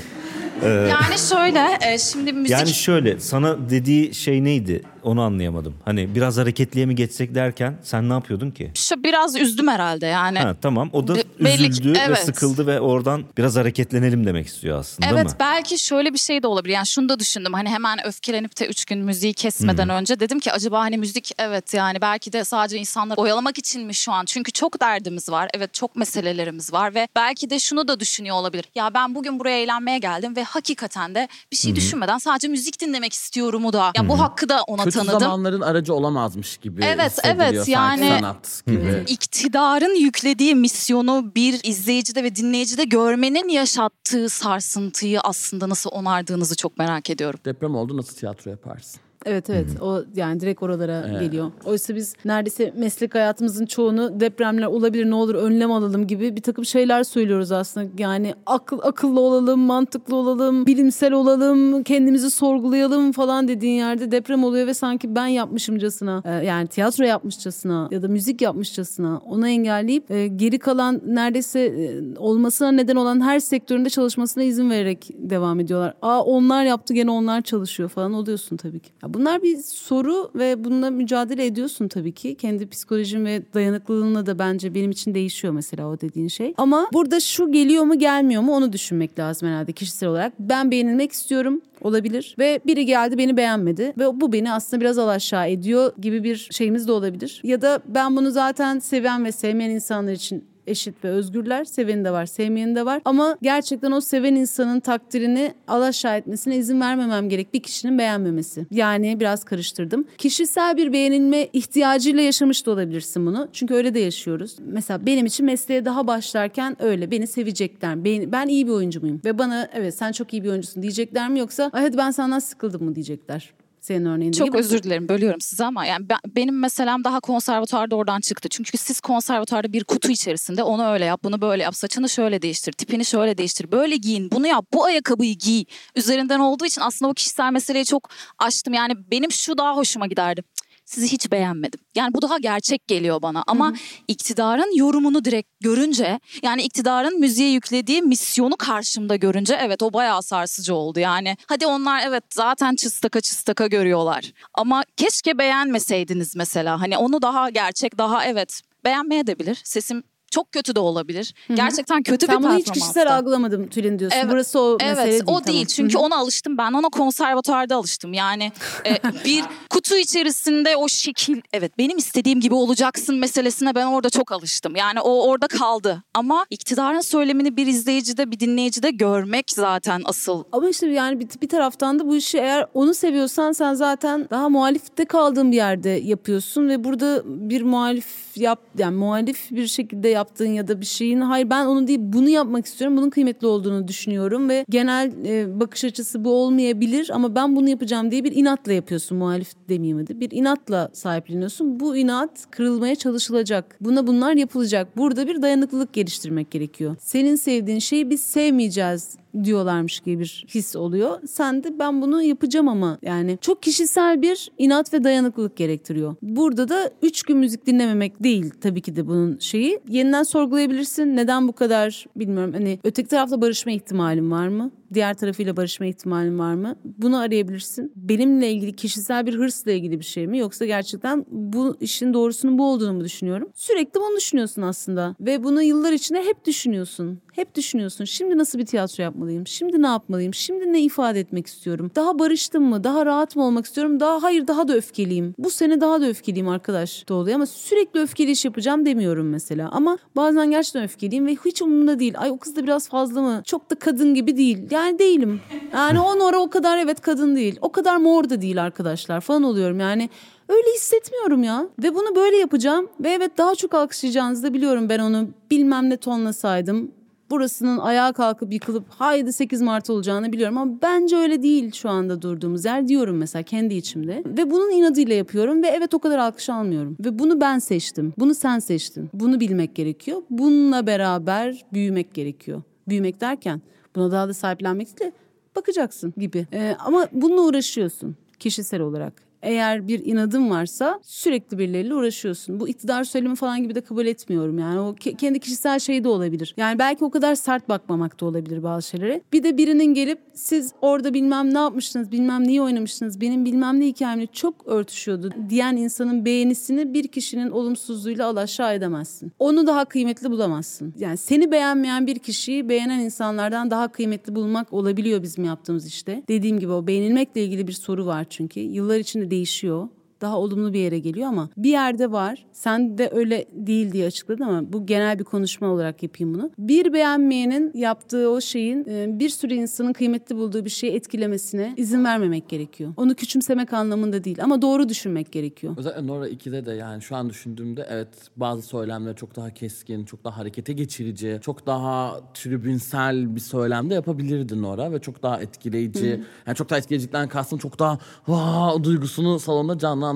Yani 0.67 1.17
şöyle 1.29 1.77
e, 1.81 1.97
şimdi 1.97 2.33
müzik 2.33 2.51
Yani 2.51 2.69
şöyle 2.73 3.19
sana 3.19 3.69
dediği 3.69 4.13
şey 4.13 4.43
neydi? 4.43 4.81
Onu 5.03 5.21
anlayamadım. 5.21 5.73
Hani 5.85 6.15
biraz 6.15 6.37
hareketliye 6.37 6.85
mi 6.85 6.95
geçsek 6.95 7.35
derken 7.35 7.77
sen 7.83 8.09
ne 8.09 8.13
yapıyordun 8.13 8.51
ki? 8.51 8.71
şu 8.75 9.03
biraz 9.03 9.35
üzdüm 9.35 9.67
herhalde 9.67 10.05
yani. 10.05 10.39
Ha 10.39 10.55
tamam. 10.61 10.89
O 10.93 11.07
da 11.07 11.15
Be- 11.15 11.23
belli 11.39 11.67
üzüldü 11.67 11.93
ve 11.93 11.97
evet. 12.07 12.19
sıkıldı 12.25 12.67
ve 12.67 12.79
oradan 12.79 13.23
biraz 13.37 13.55
hareketlenelim 13.55 14.25
demek 14.25 14.47
istiyor 14.47 14.79
aslında 14.79 15.09
Evet 15.11 15.25
mı? 15.25 15.31
belki 15.39 15.79
şöyle 15.79 16.13
bir 16.13 16.17
şey 16.17 16.43
de 16.43 16.47
olabilir. 16.47 16.73
Yani 16.73 16.87
şunu 16.87 17.09
da 17.09 17.19
düşündüm. 17.19 17.53
Hani 17.53 17.69
hemen 17.69 18.05
öfkelenip 18.07 18.59
de 18.59 18.67
üç 18.67 18.85
gün 18.85 18.99
müziği 18.99 19.33
kesmeden 19.33 19.89
önce 19.89 20.19
dedim 20.19 20.39
ki 20.39 20.51
acaba 20.51 20.79
hani 20.79 20.97
müzik 20.97 21.31
evet 21.39 21.73
yani 21.73 22.01
belki 22.01 22.33
de 22.33 22.43
sadece 22.43 22.77
insanları 22.77 23.19
oyalamak 23.19 23.57
için 23.57 23.85
mi 23.85 23.93
şu 23.95 24.11
an? 24.11 24.25
Çünkü 24.25 24.51
çok 24.51 24.81
derdimiz 24.81 25.29
var. 25.29 25.49
Evet 25.53 25.73
çok 25.73 25.95
meselelerimiz 25.95 26.73
var 26.73 26.95
ve 26.95 27.07
belki 27.15 27.49
de 27.49 27.59
şunu 27.59 27.87
da 27.87 27.99
düşünüyor 27.99 28.35
olabilir. 28.35 28.65
Ya 28.75 28.93
ben 28.93 29.15
bugün 29.15 29.39
buraya 29.39 29.61
eğlenmeye 29.61 29.97
geldim 29.97 30.35
ve 30.35 30.43
hakikaten 30.43 31.15
de 31.15 31.27
bir 31.51 31.57
şey 31.57 31.75
düşünmeden 31.75 32.17
sadece 32.17 32.47
müzik 32.47 32.81
dinlemek 32.81 33.13
istiyorumu 33.13 33.73
da. 33.73 33.91
Ya 33.97 34.09
bu 34.09 34.19
hakkı 34.19 34.49
da 34.49 34.63
ona 34.67 34.90
Kötü 34.91 35.05
tanıdım. 35.05 35.19
zamanların 35.19 35.61
aracı 35.61 35.93
olamazmış 35.93 36.57
gibi 36.57 36.81
Evet, 36.85 37.19
evet, 37.23 37.67
yani- 37.67 38.09
sanat 38.09 38.63
gibi. 38.67 39.03
iktidarın 39.07 39.95
yüklediği 39.95 40.55
misyonu 40.55 41.31
bir 41.35 41.59
izleyicide 41.63 42.23
ve 42.23 42.35
dinleyicide 42.35 42.83
görmenin 42.83 43.49
yaşattığı 43.49 44.29
sarsıntıyı 44.29 45.21
aslında 45.21 45.69
nasıl 45.69 45.89
onardığınızı 45.89 46.55
çok 46.55 46.77
merak 46.77 47.09
ediyorum. 47.09 47.39
Deprem 47.45 47.75
oldu 47.75 47.97
nasıl 47.97 48.15
tiyatro 48.15 48.51
yaparsın? 48.51 49.01
Evet 49.25 49.49
evet 49.49 49.81
o 49.81 50.03
yani 50.15 50.39
direkt 50.39 50.63
oralara 50.63 51.19
geliyor. 51.19 51.51
Oysa 51.65 51.95
biz 51.95 52.15
neredeyse 52.25 52.73
meslek 52.77 53.15
hayatımızın 53.15 53.65
çoğunu 53.65 54.19
depremler 54.19 54.65
olabilir 54.65 55.09
ne 55.09 55.15
olur 55.15 55.35
önlem 55.35 55.71
alalım 55.71 56.07
gibi 56.07 56.35
bir 56.35 56.41
takım 56.41 56.65
şeyler 56.65 57.03
söylüyoruz 57.03 57.51
aslında. 57.51 57.87
Yani 57.97 58.33
akıl 58.45 58.79
akıllı 58.83 59.19
olalım, 59.19 59.59
mantıklı 59.59 60.15
olalım, 60.15 60.65
bilimsel 60.65 61.13
olalım, 61.13 61.83
kendimizi 61.83 62.31
sorgulayalım 62.31 63.11
falan 63.11 63.47
dediğin 63.47 63.77
yerde 63.77 64.11
deprem 64.11 64.43
oluyor 64.43 64.67
ve 64.67 64.73
sanki 64.73 65.15
ben 65.15 65.27
yapmışımcasına 65.27 66.23
e, 66.25 66.45
yani 66.45 66.67
tiyatro 66.67 67.03
yapmışçasına 67.03 67.87
ya 67.91 68.01
da 68.01 68.07
müzik 68.07 68.41
yapmışçasına 68.41 69.21
onu 69.25 69.47
engelleyip 69.47 70.11
e, 70.11 70.27
geri 70.27 70.59
kalan 70.59 71.01
neredeyse 71.05 71.59
e, 71.59 72.01
olmasına 72.17 72.71
neden 72.71 72.95
olan 72.95 73.21
her 73.21 73.39
sektöründe 73.39 73.89
çalışmasına 73.89 74.43
izin 74.43 74.69
vererek 74.69 75.09
devam 75.13 75.59
ediyorlar. 75.59 75.93
Aa 76.01 76.23
onlar 76.23 76.63
yaptı 76.63 76.93
gene 76.93 77.11
onlar 77.11 77.41
çalışıyor 77.41 77.89
falan 77.89 78.13
oluyorsun 78.13 78.57
tabii 78.57 78.79
ki. 78.79 78.91
Ya 79.03 79.10
bunlar 79.13 79.41
bir 79.41 79.57
soru 79.57 80.31
ve 80.35 80.63
bununla 80.63 80.89
mücadele 80.89 81.45
ediyorsun 81.45 81.87
tabii 81.87 82.11
ki. 82.11 82.35
Kendi 82.35 82.69
psikolojin 82.69 83.25
ve 83.25 83.41
dayanıklılığınla 83.53 84.25
da 84.25 84.39
bence 84.39 84.75
benim 84.75 84.91
için 84.91 85.13
değişiyor 85.13 85.53
mesela 85.53 85.87
o 85.87 86.01
dediğin 86.01 86.27
şey. 86.27 86.53
Ama 86.57 86.89
burada 86.93 87.19
şu 87.19 87.51
geliyor 87.51 87.83
mu 87.83 87.99
gelmiyor 87.99 88.41
mu 88.41 88.55
onu 88.55 88.73
düşünmek 88.73 89.19
lazım 89.19 89.49
herhalde 89.49 89.71
kişisel 89.71 90.09
olarak. 90.09 90.33
Ben 90.39 90.71
beğenilmek 90.71 91.11
istiyorum 91.11 91.61
olabilir 91.81 92.35
ve 92.39 92.59
biri 92.65 92.85
geldi 92.85 93.17
beni 93.17 93.37
beğenmedi 93.37 93.93
ve 93.97 94.21
bu 94.21 94.33
beni 94.33 94.53
aslında 94.53 94.81
biraz 94.81 94.97
alaşağı 94.97 95.49
ediyor 95.49 95.93
gibi 96.01 96.23
bir 96.23 96.47
şeyimiz 96.51 96.87
de 96.87 96.91
olabilir. 96.91 97.41
Ya 97.43 97.61
da 97.61 97.79
ben 97.87 98.15
bunu 98.15 98.31
zaten 98.31 98.79
seven 98.79 99.25
ve 99.25 99.31
sevmeyen 99.31 99.69
insanlar 99.71 100.11
için 100.13 100.50
eşit 100.71 101.03
ve 101.03 101.09
özgürler. 101.09 101.65
Seveni 101.65 102.05
de 102.05 102.11
var, 102.11 102.25
sevmeyeni 102.25 102.75
de 102.75 102.85
var. 102.85 103.01
Ama 103.05 103.37
gerçekten 103.41 103.91
o 103.91 104.01
seven 104.01 104.35
insanın 104.35 104.79
takdirini 104.79 105.53
alaşağı 105.67 106.17
etmesine 106.17 106.57
izin 106.57 106.81
vermemem 106.81 107.29
gerek. 107.29 107.53
Bir 107.53 107.63
kişinin 107.63 107.97
beğenmemesi. 107.97 108.65
Yani 108.71 109.19
biraz 109.19 109.43
karıştırdım. 109.43 110.05
Kişisel 110.17 110.77
bir 110.77 110.93
beğenilme 110.93 111.47
ihtiyacıyla 111.53 112.21
yaşamış 112.21 112.65
da 112.65 112.71
olabilirsin 112.71 113.25
bunu. 113.25 113.47
Çünkü 113.53 113.73
öyle 113.73 113.93
de 113.93 113.99
yaşıyoruz. 113.99 114.55
Mesela 114.59 115.05
benim 115.05 115.25
için 115.25 115.45
mesleğe 115.45 115.85
daha 115.85 116.07
başlarken 116.07 116.83
öyle. 116.83 117.11
Beni 117.11 117.27
sevecekler. 117.27 118.05
Ben, 118.05 118.47
iyi 118.47 118.67
bir 118.67 118.71
oyuncu 118.71 119.01
muyum? 119.01 119.21
Ve 119.25 119.37
bana 119.37 119.69
evet 119.73 119.95
sen 119.95 120.11
çok 120.11 120.33
iyi 120.33 120.43
bir 120.43 120.49
oyuncusun 120.49 120.83
diyecekler 120.83 121.29
mi? 121.29 121.39
Yoksa 121.39 121.69
hadi 121.73 121.97
ben 121.97 122.11
senden 122.11 122.39
sıkıldım 122.39 122.83
mı 122.83 122.95
diyecekler. 122.95 123.53
Senin 123.81 124.05
örneğinde 124.05 124.37
Çok 124.37 124.47
gibi. 124.47 124.57
özür 124.57 124.83
dilerim 124.83 125.09
bölüyorum 125.09 125.41
sizi 125.41 125.63
ama 125.65 125.85
yani 125.85 126.09
ben- 126.09 126.19
benim 126.35 126.59
meselem 126.59 127.03
daha 127.03 127.19
konservatuarda 127.19 127.95
oradan 127.95 128.19
çıktı. 128.21 128.49
Çünkü 128.49 128.77
siz 128.77 128.99
konservatuarda 128.99 129.73
bir 129.73 129.83
kutu 129.83 130.11
içerisinde 130.11 130.63
onu 130.63 130.87
öyle 130.87 131.05
yap, 131.05 131.19
bunu 131.23 131.41
böyle 131.41 131.63
yap, 131.63 131.75
saçını 131.75 132.09
şöyle 132.09 132.41
değiştir, 132.41 132.71
tipini 132.71 133.05
şöyle 133.05 133.37
değiştir, 133.37 133.71
böyle 133.71 133.95
giyin, 133.95 134.31
bunu 134.31 134.47
yap, 134.47 134.65
bu 134.73 134.85
ayakkabıyı 134.85 135.35
giy 135.37 135.63
üzerinden 135.95 136.39
olduğu 136.39 136.65
için 136.65 136.81
aslında 136.81 137.11
o 137.11 137.13
kişisel 137.13 137.51
meseleyi 137.51 137.85
çok 137.85 138.09
açtım. 138.39 138.73
Yani 138.73 138.93
benim 139.11 139.31
şu 139.31 139.57
daha 139.57 139.75
hoşuma 139.75 140.07
giderdi 140.07 140.43
sizi 140.85 141.07
hiç 141.07 141.31
beğenmedim. 141.31 141.79
Yani 141.95 142.13
bu 142.13 142.21
daha 142.21 142.37
gerçek 142.37 142.87
geliyor 142.87 143.21
bana 143.21 143.43
ama 143.47 143.67
Hı-hı. 143.67 143.75
iktidarın 144.07 144.77
yorumunu 144.77 145.25
direkt 145.25 145.49
görünce 145.59 146.19
yani 146.43 146.63
iktidarın 146.63 147.19
müziğe 147.19 147.51
yüklediği 147.51 148.01
misyonu 148.01 148.57
karşımda 148.57 149.15
görünce 149.15 149.57
evet 149.61 149.83
o 149.83 149.93
bayağı 149.93 150.23
sarsıcı 150.23 150.75
oldu. 150.75 150.99
Yani 150.99 151.37
hadi 151.47 151.65
onlar 151.65 152.01
evet 152.07 152.23
zaten 152.33 152.75
çıstaka 152.75 153.21
çıstaka 153.21 153.67
görüyorlar 153.67 154.31
ama 154.53 154.83
keşke 154.97 155.37
beğenmeseydiniz 155.37 156.35
mesela. 156.35 156.81
Hani 156.81 156.97
onu 156.97 157.21
daha 157.21 157.49
gerçek 157.49 157.97
daha 157.97 158.25
evet 158.25 158.61
beğenmeye 158.85 159.27
de 159.27 159.39
bilir. 159.39 159.61
Sesim 159.63 160.03
çok 160.31 160.51
kötü 160.51 160.75
de 160.75 160.79
olabilir. 160.79 161.33
Gerçekten 161.53 162.03
kötü 162.03 162.25
Sen 162.25 162.37
bir 162.39 162.43
bunu 162.43 162.53
hiç 162.55 162.65
performanstı. 162.65 162.73
kişisel 162.93 163.15
algılamadım 163.17 163.67
Tülin 163.67 163.99
diyorsun. 163.99 164.17
Evet, 164.17 164.31
Burası 164.31 164.59
o 164.59 164.77
mesele 164.81 165.01
Evet 165.01 165.11
değil. 165.11 165.23
o 165.27 165.43
değil 165.45 165.65
tamam. 165.65 165.65
çünkü 165.65 165.93
Hı 165.93 165.97
hı. 165.99 166.01
ona 166.01 166.15
alıştım 166.17 166.57
ben 166.57 166.71
ona 166.73 166.89
konservatuarda 166.89 167.75
alıştım 167.75 168.13
yani 168.13 168.51
e, 168.85 168.97
bir 169.25 169.43
kutu 169.69 169.97
içerisinde 169.97 170.75
o 170.75 170.87
şekil 170.87 171.41
evet 171.53 171.77
benim 171.77 171.97
istediğim 171.97 172.39
gibi 172.39 172.53
olacaksın 172.55 173.15
meselesine 173.15 173.75
ben 173.75 173.85
orada 173.85 174.09
çok 174.09 174.31
alıştım 174.31 174.75
yani 174.75 175.01
o 175.01 175.27
orada 175.29 175.47
kaldı 175.47 176.03
ama 176.13 176.45
iktidarın 176.49 177.01
söylemini 177.01 177.57
bir 177.57 177.67
izleyicide 177.67 178.31
bir 178.31 178.39
dinleyicide 178.39 178.91
görmek 178.91 179.51
zaten 179.51 180.01
asıl 180.05 180.43
Ama 180.51 180.69
işte 180.69 180.87
yani 180.87 181.19
bir, 181.19 181.27
bir 181.41 181.49
taraftan 181.49 181.99
da 181.99 182.07
bu 182.07 182.15
işi 182.15 182.37
eğer 182.37 182.65
onu 182.73 182.93
seviyorsan 182.93 183.51
sen 183.51 183.73
zaten 183.73 184.27
daha 184.29 184.49
muhalifte 184.49 185.05
kaldığın 185.05 185.51
bir 185.51 185.55
yerde 185.57 185.89
yapıyorsun 185.89 186.69
ve 186.69 186.83
burada 186.83 187.21
bir 187.25 187.61
muhalif 187.61 188.05
yap 188.35 188.59
yani 188.77 188.95
muhalif 188.97 189.51
bir 189.51 189.67
şekilde 189.67 190.07
yaptığın 190.21 190.53
ya 190.53 190.67
da 190.67 190.81
bir 190.81 190.85
şeyin 190.85 191.21
hayır 191.21 191.49
ben 191.49 191.65
onu 191.65 191.87
değil 191.87 191.99
bunu 192.01 192.29
yapmak 192.29 192.65
istiyorum. 192.65 192.97
Bunun 192.97 193.09
kıymetli 193.09 193.47
olduğunu 193.47 193.87
düşünüyorum 193.87 194.49
ve 194.49 194.65
genel 194.69 195.11
e, 195.25 195.59
bakış 195.59 195.83
açısı 195.83 196.25
bu 196.25 196.31
olmayabilir 196.31 197.09
ama 197.13 197.35
ben 197.35 197.55
bunu 197.55 197.69
yapacağım 197.69 198.11
diye 198.11 198.23
bir 198.23 198.35
inatla 198.35 198.73
yapıyorsun 198.73 199.17
muhalif 199.17 199.53
demeyeyim 199.69 199.97
hadi. 199.97 200.19
Bir 200.19 200.31
inatla 200.31 200.89
sahipleniyorsun. 200.93 201.79
Bu 201.79 201.97
inat 201.97 202.51
kırılmaya 202.51 202.95
çalışılacak. 202.95 203.77
Buna 203.81 204.07
bunlar 204.07 204.33
yapılacak. 204.33 204.97
Burada 204.97 205.27
bir 205.27 205.41
dayanıklılık 205.41 205.93
geliştirmek 205.93 206.51
gerekiyor. 206.51 206.95
Senin 206.99 207.35
sevdiğin 207.35 207.79
şeyi 207.79 208.09
biz 208.09 208.21
sevmeyeceğiz 208.21 209.17
diyorlarmış 209.43 209.99
gibi 209.99 210.19
bir 210.19 210.45
his 210.47 210.75
oluyor. 210.75 211.19
Sen 211.27 211.63
de 211.63 211.79
ben 211.79 212.01
bunu 212.01 212.21
yapacağım 212.21 212.67
ama 212.67 212.97
yani 213.01 213.37
çok 213.41 213.63
kişisel 213.63 214.21
bir 214.21 214.51
inat 214.57 214.93
ve 214.93 215.03
dayanıklılık 215.03 215.55
gerektiriyor. 215.55 216.15
Burada 216.21 216.69
da 216.69 216.91
üç 217.01 217.23
gün 217.23 217.37
müzik 217.37 217.67
dinlememek 217.67 218.23
değil 218.23 218.51
tabii 218.61 218.81
ki 218.81 218.95
de 218.95 219.07
bunun 219.07 219.37
şeyi. 219.39 219.79
Yeniden 219.89 220.23
sorgulayabilirsin. 220.23 221.15
Neden 221.15 221.47
bu 221.47 221.53
kadar 221.53 222.05
bilmiyorum. 222.15 222.53
Hani 222.53 222.79
öteki 222.83 223.09
tarafla 223.09 223.41
barışma 223.41 223.71
ihtimalin 223.71 224.31
var 224.31 224.47
mı? 224.47 224.71
Diğer 224.93 225.13
tarafıyla 225.13 225.57
barışma 225.57 225.85
ihtimalin 225.85 226.39
var 226.39 226.53
mı? 226.53 226.75
Bunu 226.83 227.17
arayabilirsin. 227.19 227.91
Benimle 227.95 228.51
ilgili 228.51 228.75
kişisel 228.75 229.25
bir 229.25 229.35
hırsla 229.35 229.71
ilgili 229.71 229.99
bir 229.99 230.05
şey 230.05 230.27
mi? 230.27 230.37
Yoksa 230.39 230.65
gerçekten 230.65 231.25
bu 231.31 231.77
işin 231.79 232.13
doğrusunun 232.13 232.57
bu 232.57 232.65
olduğunu 232.71 232.93
mu 232.93 233.03
düşünüyorum? 233.03 233.49
Sürekli 233.55 233.99
bunu 233.99 234.17
düşünüyorsun 234.17 234.61
aslında. 234.61 235.15
Ve 235.19 235.43
bunu 235.43 235.61
yıllar 235.63 235.91
içinde 235.91 236.23
hep 236.23 236.45
düşünüyorsun. 236.45 237.21
Hep 237.33 237.55
düşünüyorsun. 237.55 238.05
Şimdi 238.05 238.37
nasıl 238.37 238.59
bir 238.59 238.65
tiyatro 238.65 239.03
yapmalıyım? 239.03 239.47
Şimdi 239.47 239.81
ne 239.81 239.87
yapmalıyım? 239.87 240.33
Şimdi 240.33 240.73
ne 240.73 240.81
ifade 240.81 241.19
etmek 241.19 241.47
istiyorum? 241.47 241.91
Daha 241.95 242.19
barıştım 242.19 242.63
mı? 242.63 242.83
Daha 242.83 243.05
rahat 243.05 243.35
mı 243.35 243.45
olmak 243.45 243.65
istiyorum? 243.65 243.99
Daha 243.99 244.23
hayır 244.23 244.47
daha 244.47 244.67
da 244.67 244.75
öfkeliyim. 244.75 245.35
Bu 245.37 245.49
sene 245.49 245.81
daha 245.81 246.01
da 246.01 246.07
öfkeliyim 246.07 246.47
arkadaş 246.47 247.09
da 247.09 247.13
oluyor 247.13 247.35
ama 247.35 247.45
sürekli 247.45 247.99
öfkeli 247.99 248.31
iş 248.31 248.45
yapacağım 248.45 248.85
demiyorum 248.85 249.29
mesela. 249.29 249.69
Ama 249.69 249.97
bazen 250.15 250.51
gerçekten 250.51 250.83
öfkeliyim 250.83 251.27
ve 251.27 251.35
hiç 251.45 251.61
umurumda 251.61 251.99
değil. 251.99 252.13
Ay 252.17 252.31
o 252.31 252.37
kız 252.37 252.55
da 252.55 252.63
biraz 252.63 252.89
fazla 252.89 253.21
mı? 253.21 253.41
Çok 253.45 253.71
da 253.71 253.75
kadın 253.75 254.13
gibi 254.13 254.37
değil. 254.37 254.57
Yani 254.81 254.99
değilim. 254.99 255.41
Yani 255.73 255.99
o 255.99 256.19
Nora 256.19 256.39
o 256.39 256.49
kadar 256.49 256.77
evet 256.77 257.01
kadın 257.01 257.35
değil. 257.35 257.57
O 257.61 257.71
kadar 257.71 257.97
mor 257.97 258.29
da 258.29 258.41
değil 258.41 258.63
arkadaşlar 258.63 259.21
falan 259.21 259.43
oluyorum. 259.43 259.79
Yani 259.79 260.09
öyle 260.49 260.67
hissetmiyorum 260.75 261.43
ya. 261.43 261.67
Ve 261.83 261.95
bunu 261.95 262.15
böyle 262.15 262.37
yapacağım. 262.37 262.89
Ve 262.99 263.09
evet 263.09 263.37
daha 263.37 263.55
çok 263.55 263.73
alkışlayacağınızı 263.73 264.43
da 264.43 264.53
biliyorum 264.53 264.89
ben 264.89 264.99
onu 264.99 265.27
bilmem 265.51 265.89
ne 265.89 265.97
tonlasaydım 265.97 266.91
burasının 267.29 267.77
ayağa 267.77 268.13
kalkıp 268.13 268.53
yıkılıp 268.53 268.83
haydi 268.89 269.33
8 269.33 269.61
Mart 269.61 269.89
olacağını 269.89 270.33
biliyorum 270.33 270.57
ama 270.57 270.81
bence 270.81 271.15
öyle 271.15 271.43
değil 271.43 271.71
şu 271.71 271.89
anda 271.89 272.21
durduğumuz 272.21 272.65
yer 272.65 272.87
diyorum 272.87 273.17
mesela 273.17 273.43
kendi 273.43 273.73
içimde. 273.73 274.23
Ve 274.25 274.51
bunun 274.51 274.71
inadıyla 274.71 275.15
yapıyorum 275.15 275.63
ve 275.63 275.67
evet 275.67 275.93
o 275.93 275.99
kadar 275.99 276.17
alkış 276.17 276.49
almıyorum. 276.49 276.97
Ve 277.05 277.19
bunu 277.19 277.41
ben 277.41 277.59
seçtim. 277.59 278.13
Bunu 278.17 278.35
sen 278.35 278.59
seçtin. 278.59 279.09
Bunu 279.13 279.39
bilmek 279.39 279.75
gerekiyor. 279.75 280.21
Bununla 280.29 280.87
beraber 280.87 281.65
büyümek 281.73 282.13
gerekiyor. 282.13 282.61
Büyümek 282.87 283.21
derken 283.21 283.61
buna 283.95 284.11
daha 284.11 284.27
da 284.27 284.33
sahiplenmek 284.33 284.99
değil 284.99 285.11
bakacaksın 285.55 286.13
gibi. 286.17 286.47
Ee, 286.53 286.75
ama 286.79 287.07
bununla 287.11 287.41
uğraşıyorsun 287.41 288.15
kişisel 288.39 288.81
olarak 288.81 289.13
eğer 289.41 289.87
bir 289.87 290.05
inadın 290.05 290.49
varsa 290.49 290.99
sürekli 291.03 291.57
birileriyle 291.57 291.95
uğraşıyorsun. 291.95 292.59
Bu 292.59 292.67
iktidar 292.67 293.03
söylemi 293.03 293.35
falan 293.35 293.63
gibi 293.63 293.75
de 293.75 293.81
kabul 293.81 294.05
etmiyorum 294.05 294.59
yani. 294.59 294.79
O 294.79 294.93
ke- 294.93 295.15
kendi 295.17 295.39
kişisel 295.39 295.79
şeyi 295.79 296.03
de 296.03 296.07
olabilir. 296.07 296.53
Yani 296.57 296.79
belki 296.79 297.05
o 297.05 297.09
kadar 297.09 297.35
sert 297.35 297.69
bakmamak 297.69 298.21
da 298.21 298.25
olabilir 298.25 298.63
bazı 298.63 298.87
şeylere. 298.87 299.21
Bir 299.33 299.43
de 299.43 299.57
birinin 299.57 299.93
gelip 299.93 300.19
siz 300.33 300.73
orada 300.81 301.13
bilmem 301.13 301.53
ne 301.53 301.57
yapmıştınız, 301.57 302.11
bilmem 302.11 302.47
neyi 302.47 302.61
oynamıştınız, 302.61 303.21
benim 303.21 303.45
bilmem 303.45 303.79
ne 303.79 303.85
hikayemle 303.87 304.27
çok 304.27 304.67
örtüşüyordu 304.67 305.31
diyen 305.49 305.75
insanın 305.75 306.25
beğenisini 306.25 306.93
bir 306.93 307.07
kişinin 307.07 307.49
olumsuzluğuyla 307.49 308.27
alaşağı 308.27 308.73
edemezsin. 308.73 309.31
Onu 309.39 309.67
daha 309.67 309.85
kıymetli 309.85 310.31
bulamazsın. 310.31 310.93
Yani 310.97 311.17
seni 311.17 311.51
beğenmeyen 311.51 312.07
bir 312.07 312.19
kişiyi 312.19 312.69
beğenen 312.69 312.99
insanlardan 312.99 313.71
daha 313.71 313.87
kıymetli 313.87 314.35
bulmak 314.35 314.73
olabiliyor 314.73 315.23
bizim 315.23 315.43
yaptığımız 315.43 315.87
işte. 315.87 316.23
Dediğim 316.27 316.59
gibi 316.59 316.71
o 316.71 316.87
beğenilmekle 316.87 317.43
ilgili 317.43 317.67
bir 317.67 317.73
soru 317.73 318.05
var 318.05 318.25
çünkü. 318.29 318.59
Yıllar 318.59 318.97
içinde 318.97 319.30
değişiyor. 319.31 319.87
Daha 320.21 320.37
olumlu 320.39 320.73
bir 320.73 320.79
yere 320.79 320.99
geliyor 320.99 321.27
ama 321.27 321.49
bir 321.57 321.69
yerde 321.69 322.11
var. 322.11 322.45
Sen 322.51 322.97
de 322.97 323.09
öyle 323.13 323.45
değil 323.53 323.91
diye 323.91 324.05
açıkladın 324.07 324.43
ama 324.43 324.73
bu 324.73 324.85
genel 324.85 325.19
bir 325.19 325.23
konuşma 325.23 325.67
olarak 325.67 326.03
yapayım 326.03 326.33
bunu. 326.33 326.51
Bir 326.57 326.93
beğenmeyenin 326.93 327.71
yaptığı 327.73 328.29
o 328.29 328.41
şeyin 328.41 328.85
e, 328.89 329.19
bir 329.19 329.29
sürü 329.29 329.53
insanın 329.53 329.93
kıymetli 329.93 330.35
bulduğu 330.35 330.65
bir 330.65 330.69
şeyi 330.69 330.93
etkilemesine 330.93 331.73
izin 331.77 332.03
vermemek 332.05 332.49
gerekiyor. 332.49 332.93
Onu 332.97 333.15
küçümsemek 333.15 333.73
anlamında 333.73 334.23
değil 334.23 334.43
ama 334.43 334.61
doğru 334.61 334.89
düşünmek 334.89 335.31
gerekiyor. 335.31 335.73
Özellikle 335.77 336.07
Nora 336.07 336.29
2'de 336.29 336.65
de 336.65 336.71
yani 336.71 337.01
şu 337.01 337.15
an 337.15 337.29
düşündüğümde 337.29 337.87
evet 337.89 338.07
bazı 338.35 338.61
söylemler 338.61 339.15
çok 339.15 339.35
daha 339.35 339.49
keskin, 339.53 340.05
çok 340.05 340.23
daha 340.23 340.37
harekete 340.37 340.73
geçirici, 340.73 341.39
çok 341.41 341.65
daha 341.65 342.19
tribünsel 342.33 343.35
bir 343.35 343.39
söylemde 343.39 343.93
yapabilirdi 343.93 344.61
Nora 344.61 344.91
ve 344.91 344.99
çok 344.99 345.23
daha 345.23 345.41
etkileyici. 345.41 346.23
Yani 346.47 346.55
çok 346.55 346.69
daha 346.69 346.79
etkileyicilikten 346.79 347.29
kastım 347.29 347.59
çok 347.59 347.79
daha 347.79 347.97
vaa 348.27 348.83
duygusunu 348.83 349.39
salonda 349.39 349.77
canlandırabilirdi 349.77 350.10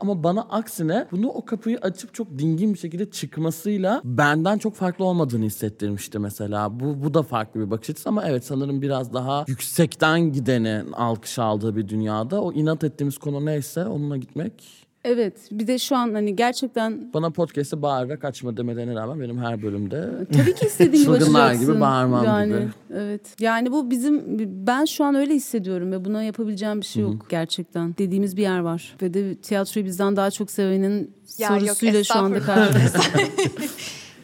ama 0.00 0.24
bana 0.24 0.40
aksine 0.40 1.06
bunu 1.12 1.28
o 1.28 1.44
kapıyı 1.44 1.78
açıp 1.78 2.14
çok 2.14 2.38
dingin 2.38 2.74
bir 2.74 2.78
şekilde 2.78 3.10
çıkmasıyla 3.10 4.00
benden 4.04 4.58
çok 4.58 4.74
farklı 4.74 5.04
olmadığını 5.04 5.44
hissettirmişti 5.44 6.18
mesela. 6.18 6.80
Bu 6.80 7.04
bu 7.04 7.14
da 7.14 7.22
farklı 7.22 7.60
bir 7.60 7.70
bakış 7.70 7.90
açısı 7.90 8.08
ama 8.08 8.24
evet 8.24 8.44
sanırım 8.44 8.82
biraz 8.82 9.14
daha 9.14 9.44
yüksekten 9.48 10.20
gideni 10.20 10.82
alkış 10.92 11.38
aldığı 11.38 11.76
bir 11.76 11.88
dünyada 11.88 12.42
o 12.42 12.52
inat 12.52 12.84
ettiğimiz 12.84 13.18
konu 13.18 13.46
neyse 13.46 13.84
onunla 13.84 14.16
gitmek 14.16 14.79
Evet 15.04 15.34
bir 15.50 15.66
de 15.66 15.78
şu 15.78 15.96
an 15.96 16.14
hani 16.14 16.36
gerçekten 16.36 17.12
bana 17.14 17.30
podcast'ı 17.30 17.82
bağırarak 17.82 18.24
açma 18.24 18.56
demelerine 18.56 18.94
rağmen 18.94 19.20
benim 19.20 19.38
her 19.38 19.62
bölümde 19.62 20.10
Tabii 20.32 20.54
ki 20.54 20.66
istediğin 20.66 21.04
gibi 21.04 21.18
Çılgınlar 21.18 21.46
açacaksın. 21.46 21.72
gibi 21.72 21.80
bağırmam 21.80 22.24
yani, 22.24 22.52
gibi. 22.52 22.68
Evet. 22.94 23.20
Yani 23.40 23.72
bu 23.72 23.90
bizim 23.90 24.38
ben 24.66 24.84
şu 24.84 25.04
an 25.04 25.14
öyle 25.14 25.34
hissediyorum 25.34 25.92
ve 25.92 26.04
buna 26.04 26.22
yapabileceğim 26.22 26.80
bir 26.80 26.86
şey 26.86 27.02
yok 27.02 27.26
gerçekten. 27.28 27.94
Dediğimiz 27.98 28.36
bir 28.36 28.42
yer 28.42 28.58
var. 28.58 28.96
Ve 29.02 29.14
de 29.14 29.34
tiyatroyu 29.34 29.86
bizden 29.86 30.16
daha 30.16 30.30
çok 30.30 30.50
sevenin 30.50 31.14
Ya 31.38 31.48
yok, 31.48 31.60
sorusuyla 31.60 32.04
şu 32.04 32.18
anda 32.18 32.40
karşımızda. 32.40 32.98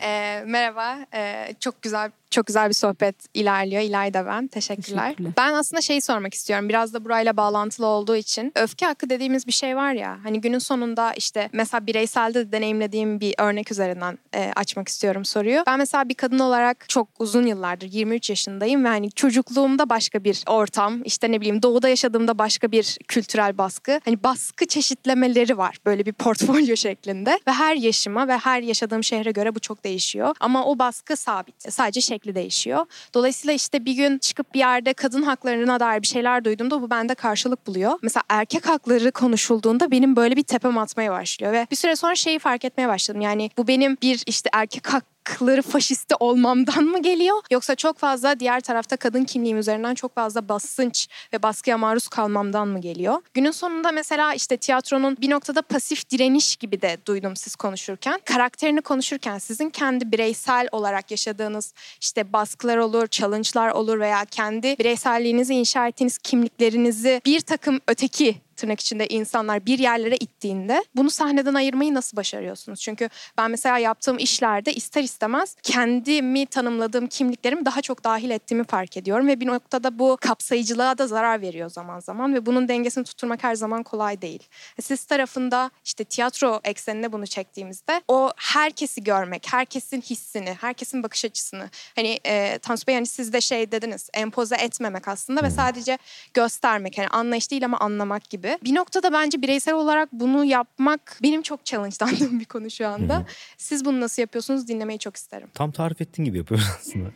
Ee, 0.00 0.44
merhaba. 0.46 0.98
Ee, 1.14 1.54
çok 1.60 1.82
güzel 1.82 2.10
çok 2.30 2.46
güzel 2.46 2.68
bir 2.68 2.74
sohbet 2.74 3.16
ilerliyor. 3.34 3.82
İlayda 3.82 4.26
ben. 4.26 4.46
Teşekkürler. 4.46 5.04
Teşekkürler. 5.04 5.32
Ben 5.36 5.52
aslında 5.52 5.80
şeyi 5.80 6.00
sormak 6.00 6.34
istiyorum. 6.34 6.68
Biraz 6.68 6.94
da 6.94 7.04
burayla 7.04 7.36
bağlantılı 7.36 7.86
olduğu 7.86 8.16
için. 8.16 8.52
Öfke 8.56 8.86
hakkı 8.86 9.10
dediğimiz 9.10 9.46
bir 9.46 9.52
şey 9.52 9.76
var 9.76 9.92
ya. 9.92 10.18
Hani 10.22 10.40
günün 10.40 10.58
sonunda 10.58 11.12
işte 11.12 11.48
mesela 11.52 11.86
bireyselde 11.86 12.46
de 12.48 12.52
deneyimlediğim 12.52 13.20
bir 13.20 13.34
örnek 13.38 13.72
üzerinden 13.72 14.18
e, 14.34 14.52
açmak 14.56 14.88
istiyorum 14.88 15.24
soruyu. 15.24 15.62
Ben 15.66 15.78
mesela 15.78 16.08
bir 16.08 16.14
kadın 16.14 16.38
olarak 16.38 16.88
çok 16.88 17.08
uzun 17.18 17.46
yıllardır 17.46 17.92
23 17.92 18.30
yaşındayım 18.30 18.84
ve 18.84 18.88
hani 18.88 19.10
çocukluğumda 19.10 19.90
başka 19.90 20.24
bir 20.24 20.42
ortam, 20.46 21.02
işte 21.04 21.32
ne 21.32 21.40
bileyim 21.40 21.62
doğuda 21.62 21.88
yaşadığımda 21.88 22.38
başka 22.38 22.72
bir 22.72 22.98
kültürel 23.08 23.58
baskı. 23.58 24.00
Hani 24.04 24.22
baskı 24.24 24.66
çeşitlemeleri 24.66 25.58
var 25.58 25.78
böyle 25.86 26.06
bir 26.06 26.12
portfolyo 26.12 26.76
şeklinde 26.86 27.40
ve 27.48 27.52
her 27.52 27.76
yaşıma 27.76 28.28
ve 28.28 28.36
her 28.38 28.62
yaşadığım 28.62 29.04
şehre 29.04 29.30
göre 29.30 29.54
bu 29.54 29.60
çok 29.60 29.84
değişiyor. 29.84 30.34
Ama 30.40 30.64
o 30.64 30.78
baskı 30.78 31.16
sabit. 31.16 31.72
Sadece 31.72 32.00
şekli 32.16 32.34
değişiyor. 32.34 32.86
Dolayısıyla 33.14 33.54
işte 33.54 33.84
bir 33.84 33.92
gün 33.92 34.18
çıkıp 34.18 34.54
bir 34.54 34.58
yerde 34.58 34.92
kadın 34.92 35.22
haklarına 35.22 35.80
dair 35.80 36.02
bir 36.02 36.06
şeyler 36.06 36.44
duyduğumda 36.44 36.82
bu 36.82 36.90
bende 36.90 37.14
karşılık 37.14 37.66
buluyor. 37.66 37.98
Mesela 38.02 38.22
erkek 38.28 38.68
hakları 38.68 39.12
konuşulduğunda 39.12 39.90
benim 39.90 40.16
böyle 40.16 40.36
bir 40.36 40.42
tepem 40.42 40.78
atmaya 40.78 41.10
başlıyor 41.10 41.52
ve 41.52 41.66
bir 41.70 41.76
süre 41.76 41.96
sonra 41.96 42.14
şeyi 42.14 42.38
fark 42.38 42.64
etmeye 42.64 42.88
başladım. 42.88 43.20
Yani 43.20 43.50
bu 43.58 43.68
benim 43.68 43.96
bir 44.02 44.22
işte 44.26 44.50
erkek 44.52 44.92
hak 44.92 45.15
hakları 45.26 45.62
faşisti 45.62 46.14
olmamdan 46.20 46.84
mı 46.84 47.02
geliyor? 47.02 47.36
Yoksa 47.50 47.74
çok 47.74 47.98
fazla 47.98 48.40
diğer 48.40 48.60
tarafta 48.60 48.96
kadın 48.96 49.24
kimliğim 49.24 49.58
üzerinden 49.58 49.94
çok 49.94 50.14
fazla 50.14 50.48
basınç 50.48 51.08
ve 51.32 51.42
baskıya 51.42 51.78
maruz 51.78 52.08
kalmamdan 52.08 52.68
mı 52.68 52.80
geliyor? 52.80 53.22
Günün 53.34 53.50
sonunda 53.50 53.92
mesela 53.92 54.34
işte 54.34 54.56
tiyatronun 54.56 55.16
bir 55.20 55.30
noktada 55.30 55.62
pasif 55.62 56.10
direniş 56.10 56.56
gibi 56.56 56.82
de 56.82 56.98
duydum 57.06 57.36
siz 57.36 57.56
konuşurken. 57.56 58.20
Karakterini 58.24 58.80
konuşurken 58.80 59.38
sizin 59.38 59.70
kendi 59.70 60.12
bireysel 60.12 60.68
olarak 60.72 61.10
yaşadığınız 61.10 61.74
işte 62.00 62.32
baskılar 62.32 62.76
olur, 62.76 63.06
challenge'lar 63.06 63.70
olur 63.70 64.00
veya 64.00 64.24
kendi 64.24 64.78
bireyselliğinizi 64.78 65.54
inşa 65.54 65.88
ettiğiniz 65.88 66.18
kimliklerinizi 66.18 67.20
bir 67.24 67.40
takım 67.40 67.80
öteki 67.86 68.45
tırnak 68.56 68.80
içinde 68.80 69.06
insanlar 69.06 69.66
bir 69.66 69.78
yerlere 69.78 70.16
ittiğinde 70.16 70.84
bunu 70.96 71.10
sahneden 71.10 71.54
ayırmayı 71.54 71.94
nasıl 71.94 72.16
başarıyorsunuz? 72.16 72.80
Çünkü 72.80 73.08
ben 73.38 73.50
mesela 73.50 73.78
yaptığım 73.78 74.18
işlerde 74.18 74.74
ister 74.74 75.02
istemez 75.02 75.56
kendimi 75.62 76.46
tanımladığım 76.46 77.06
kimliklerimi 77.06 77.66
daha 77.66 77.80
çok 77.82 78.04
dahil 78.04 78.30
ettiğimi 78.30 78.64
fark 78.64 78.96
ediyorum 78.96 79.28
ve 79.28 79.40
bir 79.40 79.46
noktada 79.46 79.98
bu 79.98 80.18
kapsayıcılığa 80.20 80.98
da 80.98 81.06
zarar 81.06 81.40
veriyor 81.40 81.70
zaman 81.70 82.00
zaman 82.00 82.34
ve 82.34 82.46
bunun 82.46 82.68
dengesini 82.68 83.04
tutturmak 83.04 83.44
her 83.44 83.54
zaman 83.54 83.82
kolay 83.82 84.22
değil. 84.22 84.42
E, 84.78 84.82
Siz 84.82 85.04
tarafında 85.04 85.70
işte 85.84 86.04
tiyatro 86.04 86.60
eksenine 86.64 87.12
bunu 87.12 87.26
çektiğimizde 87.26 88.02
o 88.08 88.30
herkesi 88.36 89.04
görmek, 89.04 89.52
herkesin 89.52 90.00
hissini, 90.00 90.56
herkesin 90.60 91.02
bakış 91.02 91.24
açısını 91.24 91.70
hani 91.96 92.18
e, 92.26 92.58
Tansu 92.58 92.86
Bey 92.86 92.94
hani 92.94 93.06
siz 93.06 93.32
de 93.32 93.40
şey 93.40 93.72
dediniz 93.72 94.10
empoze 94.14 94.56
etmemek 94.56 95.08
aslında 95.08 95.42
ve 95.42 95.50
sadece 95.50 95.98
göstermek 96.34 96.98
hani 96.98 97.08
anlayış 97.08 97.50
değil 97.50 97.64
ama 97.64 97.78
anlamak 97.78 98.30
gibi. 98.30 98.45
Bir 98.64 98.74
noktada 98.74 99.12
bence 99.12 99.42
bireysel 99.42 99.74
olarak 99.74 100.12
bunu 100.12 100.44
yapmak 100.44 101.18
benim 101.22 101.42
çok 101.42 101.64
challenge'landığım 101.64 102.40
bir 102.40 102.44
konu 102.44 102.70
şu 102.70 102.88
anda. 102.88 103.26
Siz 103.56 103.84
bunu 103.84 104.00
nasıl 104.00 104.22
yapıyorsunuz 104.22 104.68
dinlemeyi 104.68 104.98
çok 104.98 105.16
isterim. 105.16 105.48
Tam 105.54 105.72
tarif 105.72 106.00
ettiğin 106.00 106.26
gibi 106.26 106.38
yapıyoruz 106.38 106.66
aslında. 106.80 107.08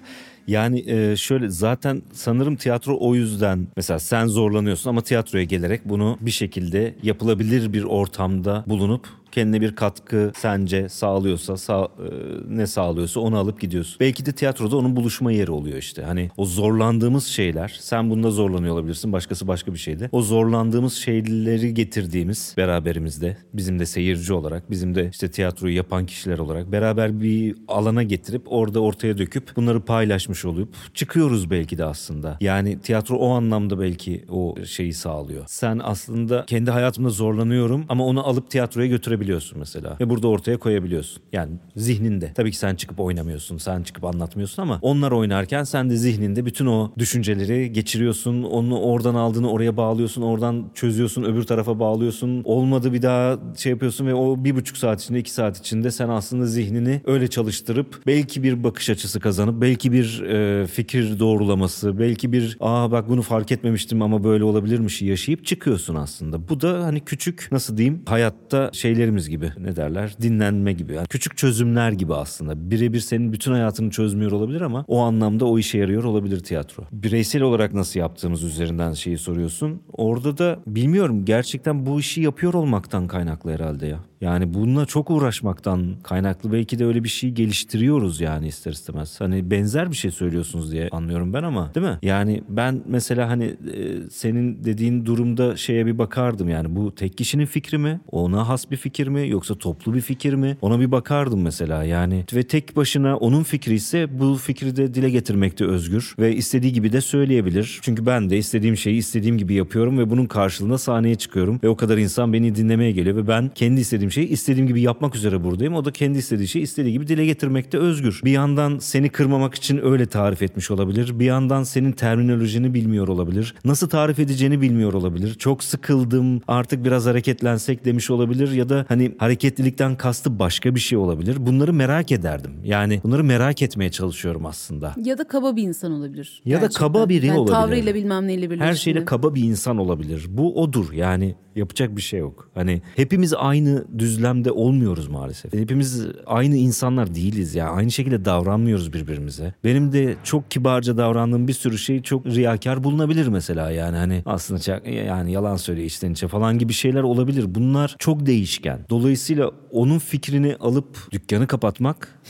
Yani 0.51 0.91
e, 0.91 1.17
şöyle 1.17 1.49
zaten 1.49 2.03
sanırım 2.13 2.57
tiyatro 2.57 2.97
o 3.01 3.15
yüzden 3.15 3.67
mesela 3.77 3.99
sen 3.99 4.27
zorlanıyorsun 4.27 4.91
ama 4.91 5.01
tiyatroya 5.01 5.45
gelerek 5.45 5.81
bunu 5.85 6.19
bir 6.21 6.31
şekilde 6.31 6.95
yapılabilir 7.03 7.73
bir 7.73 7.83
ortamda 7.83 8.65
bulunup 8.67 9.09
kendine 9.33 9.61
bir 9.61 9.77
katkı 9.77 10.33
sence 10.37 10.89
sağlıyorsa 10.89 11.57
sağ, 11.57 11.85
e, 11.85 12.09
ne 12.49 12.67
sağlıyorsa 12.67 13.21
onu 13.21 13.39
alıp 13.39 13.61
gidiyorsun. 13.61 13.97
Belki 14.01 14.27
de 14.27 14.33
tiyatroda 14.33 14.77
onun 14.77 14.97
buluşma 14.97 15.33
yeri 15.33 15.51
oluyor 15.51 15.79
işte. 15.79 16.03
Hani 16.03 16.31
o 16.37 16.45
zorlandığımız 16.45 17.25
şeyler 17.25 17.79
sen 17.81 18.11
bunda 18.11 18.31
zorlanıyor 18.31 18.75
olabilirsin 18.75 19.13
başkası 19.13 19.49
başka 19.49 19.73
bir 19.73 19.79
şeyde. 19.79 20.09
O 20.13 20.23
zorlandığımız 20.23 20.95
şeyleri 20.95 21.75
getirdiğimiz 21.75 22.55
beraberimizde 22.57 23.37
bizim 23.55 23.79
de 23.79 23.87
seyirci 23.87 24.33
olarak 24.33 24.71
bizim 24.71 24.95
de 24.95 25.09
işte 25.13 25.31
tiyatroyu 25.31 25.77
yapan 25.77 26.07
kişiler 26.07 26.39
olarak 26.39 26.73
beraber 26.73 27.21
bir 27.21 27.57
alana 27.69 28.03
getirip 28.03 28.43
orada 28.47 28.81
ortaya 28.81 29.19
döküp 29.19 29.57
bunları 29.57 29.81
paylaşmış 29.81 30.40
olup 30.45 30.75
çıkıyoruz 30.95 31.51
belki 31.51 31.79
de 31.79 31.85
aslında. 31.85 32.37
Yani 32.41 32.81
tiyatro 32.81 33.17
o 33.17 33.31
anlamda 33.31 33.81
belki 33.81 34.25
o 34.29 34.55
şeyi 34.67 34.93
sağlıyor. 34.93 35.45
Sen 35.47 35.81
aslında 35.85 36.45
kendi 36.47 36.71
hayatımda 36.71 37.11
zorlanıyorum 37.11 37.85
ama 37.89 38.07
onu 38.07 38.27
alıp 38.27 38.51
tiyatroya 38.51 38.87
götürebiliyorsun 38.87 39.59
mesela. 39.59 39.97
Ve 40.01 40.11
burada 40.11 40.29
ortaya 40.29 40.57
koyabiliyorsun. 40.57 41.23
Yani 41.33 41.53
zihninde. 41.77 42.33
Tabii 42.35 42.51
ki 42.51 42.57
sen 42.57 42.75
çıkıp 42.75 43.01
oynamıyorsun, 43.01 43.59
sen 43.59 43.83
çıkıp 43.83 44.05
anlatmıyorsun 44.05 44.63
ama 44.63 44.79
onlar 44.83 45.13
oynarken 45.13 45.65
sen 45.65 45.91
de 45.91 45.97
zihninde 45.97 46.47
bütün 46.47 46.67
o 46.67 46.93
düşünceleri 46.99 47.73
geçiriyorsun. 47.73 48.43
Onu 48.43 48.81
oradan 48.81 49.15
aldığını 49.15 49.51
oraya 49.51 49.77
bağlıyorsun, 49.77 50.23
oradan 50.23 50.71
çözüyorsun, 50.75 51.23
öbür 51.23 51.43
tarafa 51.43 51.79
bağlıyorsun. 51.79 52.43
Olmadı 52.45 52.93
bir 52.93 53.03
daha 53.03 53.39
şey 53.57 53.71
yapıyorsun 53.73 54.07
ve 54.07 54.15
o 54.15 54.45
bir 54.45 54.57
buçuk 54.57 54.77
saat 54.77 55.03
içinde, 55.03 55.19
iki 55.19 55.31
saat 55.31 55.59
içinde 55.59 55.91
sen 55.91 56.09
aslında 56.09 56.47
zihnini 56.47 57.01
öyle 57.07 57.29
çalıştırıp 57.29 58.03
belki 58.07 58.43
bir 58.43 58.65
bakış 58.65 58.91
açısı 58.91 59.21
kazanıp 59.21 59.61
belki 59.61 59.93
bir 59.93 60.20
e, 60.21 60.67
fikir 60.67 61.19
doğrulaması, 61.19 61.99
belki 61.99 62.33
bir 62.33 62.57
aa 62.61 62.91
bak 62.91 63.09
bunu 63.09 63.23
fark 63.23 63.53
etmemiştim 63.53 64.03
ama 64.03 64.25
böyle 64.25 64.45
olabilirmiş 64.45 65.03
yaşayıp 65.03 65.45
çıkıyorsun 65.45 65.95
aslında. 65.95 66.49
Bu 66.49 66.61
da 66.61 66.85
hani 66.85 67.01
küçük 67.01 67.49
nasıl 67.53 67.77
diyeyim 67.77 68.03
hayatta 68.07 68.71
şeylerimiz 68.73 69.29
gibi 69.29 69.53
ne 69.59 69.77
derler 69.77 70.15
dinlenme 70.23 70.73
gibi. 70.73 70.95
Yani 70.95 71.07
küçük 71.07 71.37
çözümler 71.37 71.93
gibi 71.93 72.15
aslında. 72.15 72.71
Birebir 72.71 73.01
senin 73.01 73.33
bütün 73.33 73.53
hayatını 73.53 73.91
çözmüyor 73.91 74.33
olabilir 74.33 74.61
ama 74.61 74.85
o 74.89 74.99
anlamda 74.99 75.47
o 75.47 75.59
işe 75.59 75.79
yarıyor 75.79 76.05
olabilir 76.05 76.41
tiyatro. 76.41 76.85
Bireysel 76.93 77.43
olarak 77.43 77.75
nasıl 77.75 78.01
yaptığımız 78.01 78.43
üzerinden 78.43 78.93
şeyi 78.93 79.19
soruyorsun. 79.19 79.83
Orada 79.93 80.39
da 80.39 80.59
bilmiyorum 80.67 81.25
gerçekten 81.25 81.87
bu 81.87 82.01
işi 82.01 82.21
yapıyor 82.21 82.55
olmaktan 82.55 83.07
kaynaklı 83.07 83.53
herhalde 83.53 83.87
ya. 83.87 84.10
Yani 84.21 84.55
bununla 84.55 84.87
çok 84.87 85.11
uğraşmaktan 85.11 85.95
kaynaklı 86.03 86.53
belki 86.53 86.79
de 86.79 86.87
öyle 86.87 87.05
bir 87.05 87.09
şey 87.09 87.31
geliştiriyoruz 87.31 88.21
yani 88.21 88.49
ister 88.49 88.73
istemez. 88.73 89.21
Hani 89.21 89.51
benzer 89.51 89.91
bir 89.91 89.97
şey 89.97 90.11
söylüyorsunuz 90.11 90.73
diye 90.73 90.89
anlıyorum 90.89 91.33
ben 91.33 91.43
ama 91.43 91.75
değil 91.75 91.87
mi? 91.87 91.99
Yani 92.03 92.43
ben 92.49 92.83
mesela 92.87 93.29
hani 93.29 93.45
e, 93.45 94.11
senin 94.11 94.65
dediğin 94.65 95.07
durumda 95.07 95.57
şeye 95.57 95.87
bir 95.87 95.99
bakardım 95.99 96.49
yani 96.49 96.77
bu 96.77 96.95
tek 96.95 97.19
kişinin 97.19 97.47
fikri 97.47 97.79
mi? 97.79 98.01
Ona 98.13 98.49
has 98.49 98.71
bir 98.71 98.77
fikir 98.77 99.07
mi? 99.07 99.29
Yoksa 99.29 99.55
toplu 99.55 99.95
bir 99.95 100.01
fikir 100.01 100.35
mi? 100.35 100.57
Ona 100.61 100.81
bir 100.81 100.93
bakardım 100.93 101.43
mesela 101.43 101.85
yani. 101.85 102.25
Ve 102.35 102.43
tek 102.43 102.77
başına 102.77 103.17
onun 103.17 103.43
fikri 103.43 103.75
ise 103.75 104.21
bu 104.21 104.37
fikri 104.37 104.77
de 104.77 104.95
dile 104.95 105.11
getirmekte 105.11 105.65
özgür 105.65 106.15
ve 106.19 106.37
istediği 106.37 106.73
gibi 106.73 106.93
de 106.93 107.01
söyleyebilir. 107.01 107.79
Çünkü 107.83 108.07
ben 108.07 108.31
de 108.31 108.39
istediğim 108.39 108.77
şeyi 108.77 108.97
istediğim 108.97 109.39
gibi 109.39 109.55
yapıyorum 109.55 109.99
ve 109.99 110.11
bunun 110.11 110.27
karşılığında 110.27 110.79
sahneye 110.79 111.15
çıkıyorum 111.15 111.61
ve 111.65 111.69
o 111.69 111.77
kadar 111.77 111.99
insan 111.99 112.33
beni 112.33 112.55
dinlemeye 112.55 112.93
geliyor 112.93 113.17
ve 113.17 113.29
ben 113.29 113.51
kendi 113.55 113.81
istediğim 113.81 114.10
şeyi 114.11 114.29
istediğim 114.29 114.67
gibi 114.67 114.81
yapmak 114.81 115.17
üzere 115.17 115.45
buradayım. 115.45 115.75
O 115.75 115.85
da 115.85 115.91
kendi 115.91 116.19
istediği 116.19 116.49
şeyi 116.49 116.63
istediği 116.63 116.93
gibi 116.93 117.09
dile 117.09 117.27
getirmekte 117.27 117.79
özgür. 117.79 118.21
Bir 118.25 118.31
yandan 118.31 118.79
seni 118.79 119.09
kırmamak 119.09 119.55
için 119.55 119.81
öyle 119.85 120.07
tarif 120.07 120.43
etmiş 120.43 120.71
olabilir. 120.71 121.19
Bir 121.19 121.25
yandan 121.25 121.63
senin 121.63 121.93
terminolojini 121.93 122.75
bilmiyor 122.75 123.09
olabilir. 123.09 123.55
Nasıl 123.65 123.89
tarif 123.89 124.19
edeceğini 124.19 124.61
bilmiyor 124.61 124.93
olabilir. 124.93 125.35
Çok 125.35 125.65
sıkıldım 125.65 126.41
artık 126.49 126.85
biraz 126.85 127.07
hareketlensek 127.07 127.85
demiş 127.85 128.11
olabilir 128.11 128.53
ya 128.53 128.69
da 128.69 128.85
hani 128.89 129.15
hareketlilikten 129.19 129.97
kastı 129.97 130.39
başka 130.39 130.75
bir 130.75 130.81
şey 130.81 130.99
olabilir. 130.99 131.47
Bunları 131.47 131.73
merak 131.73 132.13
ederdim. 132.13 132.53
Yani 132.65 133.01
bunları 133.05 133.25
merak 133.25 133.63
etmeye 133.63 133.91
çalışıyorum 133.91 134.47
aslında. 134.47 134.95
Ya 135.05 135.19
da 135.19 135.29
kaba 135.29 135.57
bir 135.57 135.63
insan 135.63 135.93
olabilir. 135.93 136.43
Ya 136.45 136.57
da 136.57 136.61
gerçekten. 136.61 136.87
kaba 136.87 137.09
biri 137.09 137.27
yani 137.27 137.39
olabilir. 137.39 137.55
Tavrıyla 137.55 137.95
bilmem 137.95 138.27
neyle 138.27 138.43
birleştiğinde. 138.43 138.65
Her 138.65 138.75
şeyle 138.75 139.05
kaba 139.05 139.35
bir 139.35 139.43
insan 139.43 139.79
olabilir. 139.79 140.27
Bu 140.29 140.63
odur 140.63 140.93
yani 140.93 141.35
yapacak 141.57 141.97
bir 141.97 142.03
şey 142.03 142.21
yok. 142.21 142.51
Hani 142.55 142.83
hepimiz 142.97 143.35
aynı 143.35 143.85
düzlemde 143.99 144.51
olmuyoruz 144.53 145.09
maalesef. 145.09 145.53
Hepimiz 145.55 146.07
aynı 146.27 146.57
insanlar 146.57 147.15
değiliz 147.15 147.55
ya. 147.55 147.69
Aynı 147.71 147.91
şekilde 147.91 148.25
davranmıyoruz 148.25 148.93
birbirimize. 148.93 149.55
Benim 149.65 149.93
de 149.93 150.15
çok 150.25 150.51
kibarca 150.51 150.97
davrandığım 150.97 151.49
bir 151.49 151.53
sürü 151.53 151.79
şey 151.79 152.03
çok 152.03 152.27
riyakar 152.27 152.85
bulunabilir 152.85 153.27
mesela 153.27 153.71
yani 153.71 153.97
hani 153.97 154.23
aslında 154.27 154.61
çok- 154.61 154.87
yani 154.87 155.33
yalan 155.33 155.57
söylüyor 155.57 155.87
içten 155.87 156.13
içe 156.13 156.29
falan 156.29 156.59
gibi 156.59 156.73
şeyler 156.73 157.03
olabilir. 157.03 157.55
Bunlar 157.55 157.97
çok 157.99 158.27
değişken. 158.27 158.79
Dolayısıyla 158.91 159.51
onun 159.71 159.99
fikrini 159.99 160.57
alıp 160.61 161.13
dükkanı 161.13 161.47
kapatmak 161.47 162.21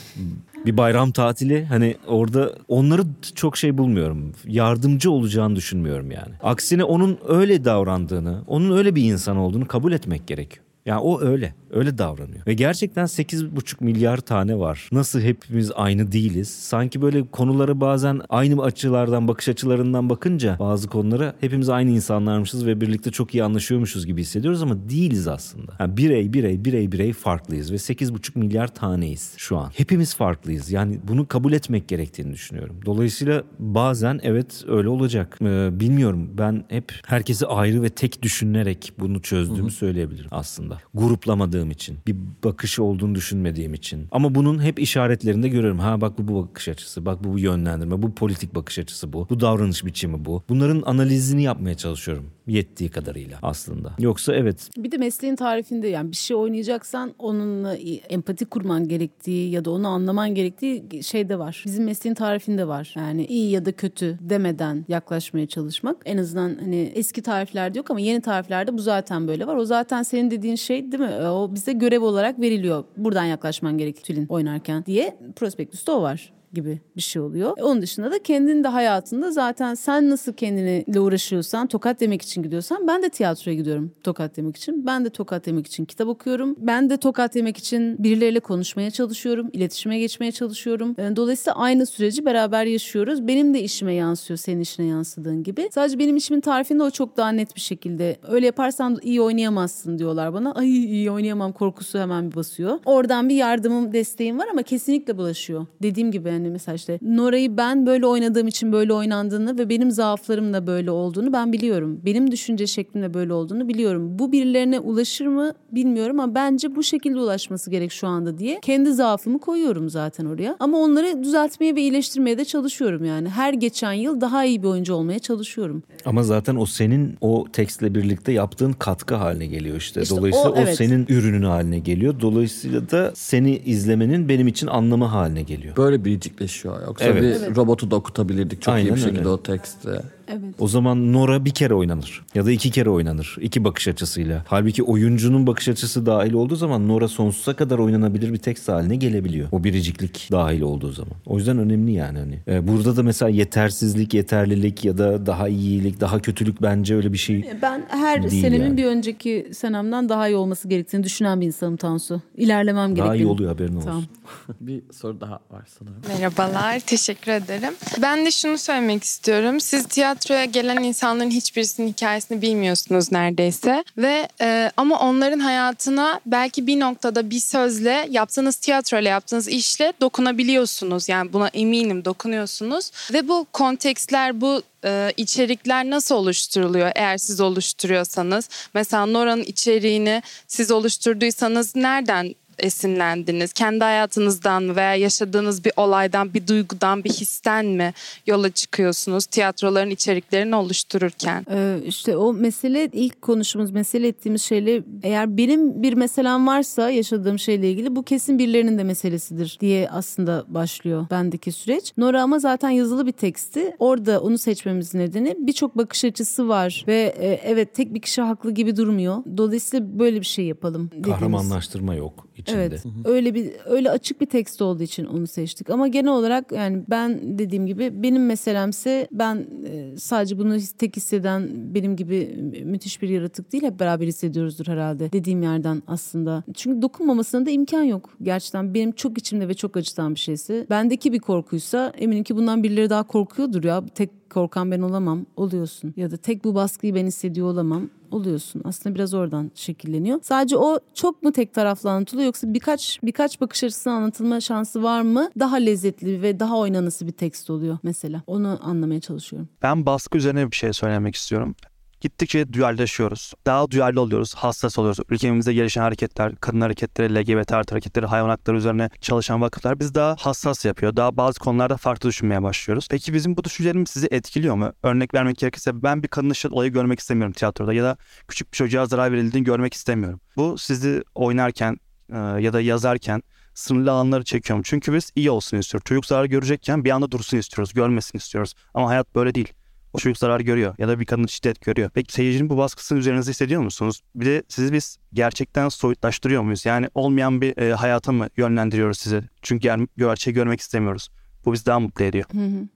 bir 0.65 0.77
bayram 0.77 1.11
tatili 1.11 1.65
hani 1.65 1.95
orada 2.07 2.53
onları 2.67 3.01
çok 3.35 3.57
şey 3.57 3.77
bulmuyorum. 3.77 4.33
Yardımcı 4.47 5.11
olacağını 5.11 5.55
düşünmüyorum 5.55 6.11
yani. 6.11 6.33
Aksine 6.43 6.83
onun 6.83 7.19
öyle 7.27 7.65
davrandığını, 7.65 8.43
onun 8.47 8.77
öyle 8.77 8.95
bir 8.95 9.03
insan 9.03 9.37
olduğunu 9.37 9.67
kabul 9.67 9.91
etmek 9.91 10.27
gerekiyor. 10.27 10.65
Yani 10.85 10.99
o 10.99 11.21
öyle. 11.21 11.55
Öyle 11.71 11.97
davranıyor. 11.97 12.47
Ve 12.47 12.53
gerçekten 12.53 13.05
8,5 13.05 13.83
milyar 13.83 14.17
tane 14.17 14.59
var. 14.59 14.89
Nasıl 14.91 15.21
hepimiz 15.21 15.71
aynı 15.75 16.11
değiliz? 16.11 16.49
Sanki 16.49 17.01
böyle 17.01 17.27
konulara 17.27 17.81
bazen 17.81 18.21
aynı 18.29 18.61
açılardan, 18.61 19.27
bakış 19.27 19.49
açılarından 19.49 20.09
bakınca 20.09 20.59
bazı 20.59 20.89
konulara 20.89 21.35
hepimiz 21.41 21.69
aynı 21.69 21.89
insanlarmışız 21.89 22.65
ve 22.65 22.81
birlikte 22.81 23.11
çok 23.11 23.35
iyi 23.35 23.43
anlaşıyormuşuz 23.43 24.05
gibi 24.05 24.21
hissediyoruz 24.21 24.61
ama 24.61 24.89
değiliz 24.89 25.27
aslında. 25.27 25.71
Yani 25.79 25.97
birey, 25.97 26.33
birey, 26.33 26.65
birey, 26.65 26.91
birey 26.91 27.13
farklıyız 27.13 27.71
ve 27.71 27.75
8,5 27.75 28.39
milyar 28.39 28.67
taneyiz 28.67 29.33
şu 29.37 29.57
an. 29.57 29.71
Hepimiz 29.77 30.15
farklıyız. 30.15 30.71
Yani 30.71 30.99
bunu 31.07 31.27
kabul 31.27 31.53
etmek 31.53 31.87
gerektiğini 31.87 32.33
düşünüyorum. 32.33 32.75
Dolayısıyla 32.85 33.43
bazen 33.59 34.19
evet 34.23 34.63
öyle 34.67 34.89
olacak. 34.89 35.37
Ee, 35.41 35.69
bilmiyorum. 35.79 36.29
Ben 36.37 36.65
hep 36.69 36.93
herkesi 37.05 37.47
ayrı 37.47 37.83
ve 37.83 37.89
tek 37.89 38.21
düşünerek 38.21 38.93
bunu 38.99 39.21
çözdüğümü 39.21 39.71
söyleyebilirim 39.71 40.29
aslında. 40.31 40.70
Gruplamadığım 40.93 41.71
için. 41.71 41.97
Bir 42.07 42.15
bakış 42.43 42.79
olduğunu 42.79 43.15
düşünmediğim 43.15 43.73
için. 43.73 44.07
Ama 44.11 44.35
bunun 44.35 44.63
hep 44.63 44.79
işaretlerinde 44.79 45.49
görüyorum. 45.49 45.79
Ha 45.79 46.01
bak 46.01 46.17
bu 46.17 46.27
bu 46.27 46.43
bakış 46.43 46.67
açısı. 46.67 47.05
Bak 47.05 47.23
bu 47.23 47.31
bu 47.33 47.39
yönlendirme. 47.39 48.01
Bu 48.01 48.15
politik 48.15 48.55
bakış 48.55 48.79
açısı 48.79 49.13
bu. 49.13 49.27
Bu 49.29 49.39
davranış 49.39 49.85
biçimi 49.85 50.25
bu. 50.25 50.43
Bunların 50.49 50.83
analizini 50.85 51.43
yapmaya 51.43 51.75
çalışıyorum. 51.75 52.25
Yettiği 52.47 52.89
kadarıyla 52.89 53.39
aslında. 53.41 53.93
Yoksa 53.99 54.35
evet 54.35 54.69
Bir 54.77 54.91
de 54.91 54.97
mesleğin 54.97 55.35
tarifinde 55.35 55.87
yani 55.87 56.11
bir 56.11 56.15
şey 56.15 56.37
oynayacaksan 56.37 57.13
onunla 57.19 57.75
empati 58.09 58.45
kurman 58.45 58.87
gerektiği 58.87 59.51
ya 59.51 59.65
da 59.65 59.71
onu 59.71 59.87
anlaman 59.87 60.35
gerektiği 60.35 61.03
şey 61.03 61.29
de 61.29 61.39
var. 61.39 61.63
Bizim 61.65 61.85
mesleğin 61.85 62.15
tarifinde 62.15 62.67
var. 62.67 62.93
Yani 62.95 63.25
iyi 63.25 63.51
ya 63.51 63.65
da 63.65 63.71
kötü 63.71 64.17
demeden 64.21 64.85
yaklaşmaya 64.87 65.47
çalışmak. 65.47 65.97
En 66.05 66.17
azından 66.17 66.57
hani 66.59 66.91
eski 66.95 67.21
tariflerde 67.21 67.77
yok 67.77 67.91
ama 67.91 67.99
yeni 67.99 68.21
tariflerde 68.21 68.73
bu 68.73 68.79
zaten 68.79 69.27
böyle 69.27 69.47
var. 69.47 69.55
O 69.55 69.65
zaten 69.65 70.03
senin 70.03 70.31
dediğin 70.31 70.55
şey 70.61 70.91
değil 70.91 71.03
mi? 71.03 71.29
O 71.29 71.53
bize 71.55 71.73
görev 71.73 72.01
olarak 72.01 72.39
veriliyor. 72.39 72.83
Buradan 72.97 73.25
yaklaşman 73.25 73.77
gerekir 73.77 74.01
tülin 74.01 74.27
oynarken 74.27 74.85
diye 74.85 75.17
prospektüste 75.35 75.91
o 75.91 76.01
var 76.01 76.33
gibi 76.53 76.81
bir 76.95 77.01
şey 77.01 77.21
oluyor. 77.21 77.57
Onun 77.61 77.81
dışında 77.81 78.11
da 78.11 78.23
kendin 78.23 78.63
de 78.63 78.67
hayatında 78.67 79.31
zaten 79.31 79.73
sen 79.73 80.09
nasıl 80.09 80.33
kendine 80.33 80.99
uğraşıyorsan, 80.99 81.67
tokat 81.67 81.99
demek 81.99 82.21
için 82.21 82.43
gidiyorsan 82.43 82.87
ben 82.87 83.03
de 83.03 83.09
tiyatroya 83.09 83.57
gidiyorum 83.57 83.91
tokat 84.03 84.37
demek 84.37 84.55
için. 84.57 84.85
Ben 84.85 85.05
de 85.05 85.09
tokat 85.09 85.45
demek 85.45 85.67
için 85.67 85.85
kitap 85.85 86.07
okuyorum. 86.07 86.55
Ben 86.59 86.89
de 86.89 86.97
tokat 86.97 87.35
demek 87.35 87.57
için 87.57 88.03
birileriyle 88.03 88.39
konuşmaya 88.39 88.91
çalışıyorum, 88.91 89.49
iletişime 89.53 89.99
geçmeye 89.99 90.31
çalışıyorum. 90.31 90.95
E, 90.97 91.15
Dolayısıyla 91.15 91.55
aynı 91.57 91.85
süreci 91.85 92.25
beraber 92.25 92.65
yaşıyoruz. 92.65 93.27
Benim 93.27 93.53
de 93.53 93.61
işime 93.61 93.93
yansıyor 93.93 94.37
senin 94.37 94.61
işine 94.61 94.85
yansıdığın 94.85 95.43
gibi. 95.43 95.69
Sadece 95.71 95.99
benim 95.99 96.15
işimin 96.17 96.41
tarifinde 96.41 96.83
o 96.83 96.89
çok 96.89 97.17
daha 97.17 97.29
net 97.29 97.55
bir 97.55 97.61
şekilde. 97.61 98.17
Öyle 98.27 98.45
yaparsan 98.45 98.97
iyi 99.03 99.21
oynayamazsın 99.21 99.99
diyorlar 99.99 100.33
bana. 100.33 100.51
Ay 100.53 100.69
iyi 100.69 101.11
oynayamam 101.11 101.51
korkusu 101.51 101.99
hemen 101.99 102.31
bir 102.31 102.35
basıyor. 102.35 102.79
Oradan 102.85 103.29
bir 103.29 103.35
yardımım, 103.35 103.93
desteğim 103.93 104.39
var 104.39 104.47
ama 104.51 104.63
kesinlikle 104.63 105.17
bulaşıyor. 105.17 105.65
Dediğim 105.83 106.11
gibi 106.11 106.29
yani 106.41 106.51
mesela 106.51 106.75
işte 106.75 106.99
Nora'yı 107.01 107.57
ben 107.57 107.85
böyle 107.85 108.05
oynadığım 108.05 108.47
için 108.47 108.71
böyle 108.71 108.93
oynandığını 108.93 109.57
ve 109.57 109.69
benim 109.69 109.91
zaaflarım 109.91 110.53
da 110.53 110.67
böyle 110.67 110.91
olduğunu 110.91 111.33
ben 111.33 111.53
biliyorum. 111.53 112.01
Benim 112.05 112.31
düşünce 112.31 112.67
şeklimde 112.67 113.13
böyle 113.13 113.33
olduğunu 113.33 113.67
biliyorum. 113.67 114.19
Bu 114.19 114.31
birilerine 114.31 114.79
ulaşır 114.79 115.27
mı 115.27 115.53
bilmiyorum 115.71 116.19
ama 116.19 116.35
bence 116.35 116.75
bu 116.75 116.83
şekilde 116.83 117.19
ulaşması 117.19 117.71
gerek 117.71 117.91
şu 117.91 118.07
anda 118.07 118.37
diye 118.37 118.59
kendi 118.61 118.93
zaafımı 118.93 119.39
koyuyorum 119.39 119.89
zaten 119.89 120.25
oraya. 120.25 120.55
Ama 120.59 120.77
onları 120.77 121.23
düzeltmeye 121.23 121.75
ve 121.75 121.81
iyileştirmeye 121.81 122.37
de 122.37 122.45
çalışıyorum 122.45 123.05
yani. 123.05 123.29
Her 123.29 123.53
geçen 123.53 123.93
yıl 123.93 124.21
daha 124.21 124.45
iyi 124.45 124.63
bir 124.63 124.67
oyuncu 124.67 124.93
olmaya 124.93 125.19
çalışıyorum. 125.19 125.83
Ama 126.05 126.23
zaten 126.23 126.55
o 126.55 126.65
senin 126.65 127.17
o 127.21 127.45
tekstle 127.53 127.95
birlikte 127.95 128.31
yaptığın 128.31 128.73
katkı 128.73 129.15
haline 129.15 129.45
geliyor 129.45 129.77
işte. 129.77 130.01
İşte 130.01 130.17
Dolayısıyla 130.17 130.49
o, 130.49 130.53
o, 130.53 130.57
evet. 130.57 130.75
senin 130.75 131.05
ürünün 131.09 131.43
haline 131.43 131.79
geliyor. 131.79 132.19
Dolayısıyla 132.19 132.89
da 132.89 133.11
seni 133.15 133.57
izlemenin 133.57 134.29
benim 134.29 134.47
için 134.47 134.67
anlamı 134.67 135.05
haline 135.05 135.43
geliyor. 135.43 135.75
Böyle 135.77 136.05
biricikleşiyor. 136.31 136.81
Yoksa 136.87 137.05
Evet. 137.05 137.49
bir 137.49 137.55
robotu 137.55 137.91
da 137.91 137.95
okutabilirdik 137.95 138.61
çok 138.61 138.73
iyi 138.73 138.75
Aynen 138.75 138.95
bir 138.95 138.99
şekilde 138.99 139.19
öyle. 139.19 139.29
o 139.29 139.43
teksti. 139.43 139.89
Evet. 140.31 140.55
O 140.59 140.67
zaman 140.67 141.13
Nora 141.13 141.45
bir 141.45 141.51
kere 141.51 141.73
oynanır 141.73 142.21
ya 142.35 142.45
da 142.45 142.51
iki 142.51 142.71
kere 142.71 142.89
oynanır. 142.89 143.35
iki 143.41 143.63
bakış 143.63 143.87
açısıyla. 143.87 144.43
Halbuki 144.47 144.83
oyuncunun 144.83 145.47
bakış 145.47 145.69
açısı 145.69 146.05
dahil 146.05 146.33
olduğu 146.33 146.55
zaman 146.55 146.87
Nora 146.87 147.07
sonsuza 147.07 147.55
kadar 147.55 147.79
oynanabilir 147.79 148.33
bir 148.33 148.37
tekst 148.37 148.69
haline 148.69 148.95
gelebiliyor. 148.95 149.47
O 149.51 149.63
biriciklik 149.63 150.27
dahil 150.31 150.61
olduğu 150.61 150.91
zaman. 150.91 151.13
O 151.25 151.37
yüzden 151.37 151.57
önemli 151.57 151.91
yani 151.91 152.19
hani. 152.19 152.39
Ee, 152.47 152.67
burada 152.67 152.97
da 152.97 153.03
mesela 153.03 153.29
yetersizlik, 153.29 154.13
yeterlilik 154.13 154.85
ya 154.85 154.97
da 154.97 155.25
daha 155.25 155.47
iyilik, 155.47 156.01
daha 156.01 156.19
kötülük 156.19 156.61
bence 156.61 156.95
öyle 156.95 157.13
bir 157.13 157.17
şey. 157.17 157.45
Ben 157.61 157.85
her 157.89 158.21
senemin 158.29 158.65
yani. 158.65 158.77
bir 158.77 158.85
önceki 158.85 159.47
senemden 159.53 160.09
daha 160.09 160.27
iyi 160.27 160.35
olması 160.35 160.67
gerektiğini 160.67 161.03
düşünen 161.03 161.41
bir 161.41 161.45
insanım 161.45 161.77
Tansu. 161.77 162.21
İlerlemem 162.37 162.95
gerek. 162.95 163.07
Daha 163.07 163.15
iyi 163.15 163.27
oluyor 163.27 163.51
haberin 163.51 163.75
olsun. 163.75 163.85
Tamam. 163.85 164.03
bir 164.61 164.81
soru 164.91 165.21
daha 165.21 165.39
var 165.51 165.67
sanırım. 165.79 166.01
Merhabalar, 166.07 166.79
teşekkür 166.79 167.31
ederim. 167.31 167.73
Ben 168.01 168.25
de 168.25 168.31
şunu 168.31 168.57
söylemek 168.57 169.03
istiyorum. 169.03 169.59
Siz 169.59 169.87
tiyatroya 170.21 170.45
gelen 170.45 170.83
insanların 170.83 171.29
hiçbirisinin 171.29 171.87
hikayesini 171.87 172.41
bilmiyorsunuz 172.41 173.11
neredeyse. 173.11 173.83
Ve 173.97 174.27
e, 174.41 174.71
ama 174.77 174.99
onların 174.99 175.39
hayatına 175.39 176.19
belki 176.25 176.67
bir 176.67 176.79
noktada 176.79 177.29
bir 177.29 177.39
sözle, 177.39 178.07
yaptığınız 178.09 178.55
tiyatroyla, 178.55 179.11
yaptığınız 179.11 179.47
işle 179.47 179.93
dokunabiliyorsunuz. 180.01 181.09
Yani 181.09 181.33
buna 181.33 181.47
eminim 181.47 182.05
dokunuyorsunuz. 182.05 182.91
Ve 183.13 183.27
bu 183.27 183.47
kontekstler, 183.53 184.41
bu 184.41 184.61
e, 184.85 185.13
içerikler 185.17 185.89
nasıl 185.89 186.15
oluşturuluyor 186.15 186.91
eğer 186.95 187.17
siz 187.17 187.41
oluşturuyorsanız? 187.41 188.49
Mesela 188.73 189.05
Nora'nın 189.05 189.43
içeriğini 189.43 190.23
siz 190.47 190.71
oluşturduysanız 190.71 191.75
nereden 191.75 192.35
esinlendiniz? 192.61 193.53
Kendi 193.53 193.83
hayatınızdan 193.83 194.75
veya 194.75 194.95
yaşadığınız 194.95 195.65
bir 195.65 195.71
olaydan, 195.77 196.33
bir 196.33 196.47
duygudan, 196.47 197.03
bir 197.03 197.09
histen 197.09 197.65
mi 197.65 197.93
yola 198.27 198.49
çıkıyorsunuz 198.49 199.25
tiyatroların 199.25 199.89
içeriklerini 199.89 200.55
oluştururken? 200.55 201.45
Ee, 201.51 201.77
işte 201.85 202.17
o 202.17 202.33
mesele 202.33 202.89
ilk 202.93 203.21
konuşumuz, 203.21 203.71
mesele 203.71 204.07
ettiğimiz 204.07 204.41
şeyle 204.41 204.83
eğer 205.03 205.37
benim 205.37 205.83
bir 205.83 205.93
meselem 205.93 206.47
varsa 206.47 206.89
yaşadığım 206.89 207.39
şeyle 207.39 207.71
ilgili 207.71 207.95
bu 207.95 208.03
kesin 208.03 208.39
birilerinin 208.39 208.77
de 208.77 208.83
meselesidir 208.83 209.57
diye 209.61 209.89
aslında 209.89 210.45
başlıyor 210.47 211.07
bendeki 211.11 211.51
süreç. 211.51 211.93
Nora 211.97 212.21
ama 212.21 212.39
zaten 212.39 212.69
yazılı 212.69 213.07
bir 213.07 213.11
teksti. 213.11 213.75
Orada 213.79 214.21
onu 214.21 214.37
seçmemizin 214.37 214.99
nedeni 214.99 215.35
birçok 215.39 215.77
bakış 215.77 216.05
açısı 216.05 216.47
var 216.47 216.83
ve 216.87 217.15
e, 217.19 217.27
evet 217.27 217.73
tek 217.73 217.93
bir 217.93 218.01
kişi 218.01 218.21
haklı 218.21 218.51
gibi 218.51 218.77
durmuyor. 218.77 219.17
Dolayısıyla 219.37 219.99
böyle 219.99 220.19
bir 220.19 220.25
şey 220.25 220.45
yapalım 220.45 220.87
dediğimiz. 220.87 221.11
Kahramanlaştırma 221.11 221.95
yok 221.95 222.27
içinde. 222.51 222.65
Evet. 222.65 223.05
Öyle 223.05 223.33
bir 223.33 223.51
öyle 223.65 223.89
açık 223.89 224.21
bir 224.21 224.25
tekst 224.25 224.61
olduğu 224.61 224.83
için 224.83 225.05
onu 225.05 225.27
seçtik. 225.27 225.69
Ama 225.69 225.87
genel 225.87 226.11
olarak 226.11 226.51
yani 226.51 226.83
ben 226.89 227.37
dediğim 227.39 227.67
gibi 227.67 228.03
benim 228.03 228.25
meselemse 228.25 229.07
ben 229.11 229.47
e, 229.65 229.97
sadece 229.97 230.37
bunu 230.37 230.57
tek 230.77 230.95
hisseden 230.95 231.49
benim 231.75 231.95
gibi 231.95 232.35
müthiş 232.65 233.01
bir 233.01 233.09
yaratık 233.09 233.51
değil 233.51 233.63
hep 233.63 233.79
beraber 233.79 234.07
hissediyoruzdur 234.07 234.67
herhalde 234.67 235.11
dediğim 235.11 235.43
yerden 235.43 235.83
aslında. 235.87 236.43
Çünkü 236.53 236.81
dokunmamasına 236.81 237.45
da 237.45 237.49
imkan 237.49 237.83
yok. 237.83 238.09
Gerçekten 238.21 238.73
benim 238.73 238.91
çok 238.91 239.17
içimde 239.17 239.47
ve 239.47 239.53
çok 239.53 239.77
acıtan 239.77 240.15
bir 240.15 240.19
şeyse 240.19 240.67
bendeki 240.69 241.13
bir 241.13 241.19
korkuysa 241.19 241.93
eminim 241.97 242.23
ki 242.23 242.35
bundan 242.35 242.63
birileri 242.63 242.89
daha 242.89 243.03
korkuyordur 243.03 243.63
ya. 243.63 243.83
Tek 243.95 244.20
korkan 244.31 244.71
ben 244.71 244.81
olamam 244.81 245.25
oluyorsun. 245.35 245.93
Ya 245.97 246.11
da 246.11 246.17
tek 246.17 246.43
bu 246.43 246.55
baskıyı 246.55 246.95
ben 246.95 247.05
hissediyor 247.05 247.47
olamam 247.47 247.89
oluyorsun. 248.11 248.61
Aslında 248.65 248.95
biraz 248.95 249.13
oradan 249.13 249.51
şekilleniyor. 249.55 250.19
Sadece 250.23 250.57
o 250.57 250.79
çok 250.93 251.23
mu 251.23 251.31
tek 251.31 251.53
taraflı 251.53 251.91
anlatılıyor 251.91 252.25
yoksa 252.25 252.53
birkaç 252.53 252.99
birkaç 253.03 253.41
bakış 253.41 253.63
açısından 253.63 253.95
anlatılma 253.95 254.41
şansı 254.41 254.83
var 254.83 255.01
mı? 255.01 255.29
Daha 255.39 255.55
lezzetli 255.55 256.21
ve 256.21 256.39
daha 256.39 256.57
oynanısı 256.57 257.07
bir 257.07 257.11
tekst 257.11 257.49
oluyor 257.49 257.77
mesela. 257.83 258.21
Onu 258.27 258.59
anlamaya 258.61 258.99
çalışıyorum. 258.99 259.49
Ben 259.61 259.85
baskı 259.85 260.17
üzerine 260.17 260.51
bir 260.51 260.55
şey 260.55 260.73
söylemek 260.73 261.15
istiyorum. 261.15 261.55
Gittikçe 262.01 262.53
duyarlaşıyoruz. 262.53 263.33
Daha 263.45 263.71
duyarlı 263.71 264.01
oluyoruz, 264.01 264.35
hassas 264.35 264.79
oluyoruz. 264.79 264.99
Ülkemizde 265.09 265.53
gelişen 265.53 265.81
hareketler, 265.81 266.35
kadın 266.35 266.61
hareketleri, 266.61 267.15
LGBT 267.15 267.51
artı 267.51 267.71
hareketleri, 267.75 268.05
hayvan 268.05 268.29
hakları 268.29 268.57
üzerine 268.57 268.89
çalışan 269.01 269.41
vakıflar 269.41 269.79
biz 269.79 269.95
daha 269.95 270.15
hassas 270.19 270.65
yapıyor. 270.65 270.95
Daha 270.95 271.17
bazı 271.17 271.39
konularda 271.39 271.77
farklı 271.77 272.09
düşünmeye 272.09 272.43
başlıyoruz. 272.43 272.87
Peki 272.91 273.13
bizim 273.13 273.37
bu 273.37 273.43
düşüncelerimiz 273.43 273.89
sizi 273.89 274.07
etkiliyor 274.11 274.55
mu? 274.55 274.73
Örnek 274.83 275.13
vermek 275.13 275.37
gerekirse 275.37 275.83
ben 275.83 276.03
bir 276.03 276.07
kadın 276.07 276.33
şiddet 276.33 276.53
olayı 276.53 276.71
görmek 276.71 276.99
istemiyorum 276.99 277.33
tiyatroda 277.33 277.73
ya 277.73 277.83
da 277.83 277.97
küçük 278.27 278.51
bir 278.51 278.57
çocuğa 278.57 278.85
zarar 278.85 279.11
verildiğini 279.11 279.45
görmek 279.45 279.73
istemiyorum. 279.73 280.19
Bu 280.35 280.57
sizi 280.57 281.03
oynarken 281.15 281.77
e, 282.09 282.17
ya 282.17 282.53
da 282.53 282.61
yazarken 282.61 283.23
sınırlı 283.53 283.91
alanları 283.91 284.23
çekiyorum. 284.23 284.63
Çünkü 284.63 284.93
biz 284.93 285.11
iyi 285.15 285.31
olsun 285.31 285.57
istiyoruz. 285.57 285.85
Çocuk 285.85 286.05
zarar 286.05 286.25
görecekken 286.25 286.85
bir 286.85 286.89
anda 286.91 287.11
dursun 287.11 287.37
istiyoruz, 287.37 287.73
görmesin 287.73 288.17
istiyoruz. 288.17 288.53
Ama 288.73 288.89
hayat 288.89 289.15
böyle 289.15 289.35
değil. 289.35 289.53
O 289.93 289.97
çocuk 289.97 290.17
zarar 290.17 290.39
görüyor 290.39 290.75
ya 290.77 290.87
da 290.87 290.99
bir 290.99 291.05
kadın 291.05 291.25
şiddet 291.25 291.61
görüyor. 291.61 291.89
Peki 291.93 292.13
seyircinin 292.13 292.49
bu 292.49 292.57
baskısını 292.57 292.99
üzerinizde 292.99 293.29
hissediyor 293.31 293.61
musunuz? 293.61 294.01
Bir 294.15 294.25
de 294.25 294.43
sizi 294.47 294.73
biz 294.73 294.97
gerçekten 295.13 295.69
soyutlaştırıyor 295.69 296.41
muyuz? 296.41 296.65
Yani 296.65 296.87
olmayan 296.95 297.41
bir 297.41 297.57
e, 297.57 297.73
hayata 297.73 298.11
mı 298.11 298.27
yönlendiriyoruz 298.37 298.97
sizi? 298.97 299.23
Çünkü 299.41 299.67
ger- 299.67 299.87
gerçeği 299.97 300.33
görmek 300.33 300.59
istemiyoruz. 300.59 301.09
Bu 301.45 301.53
bizi 301.53 301.65
daha 301.65 301.79
mutlu 301.79 302.05
ediyor. 302.05 302.25
Hı 302.31 302.37
hı. 302.45 302.67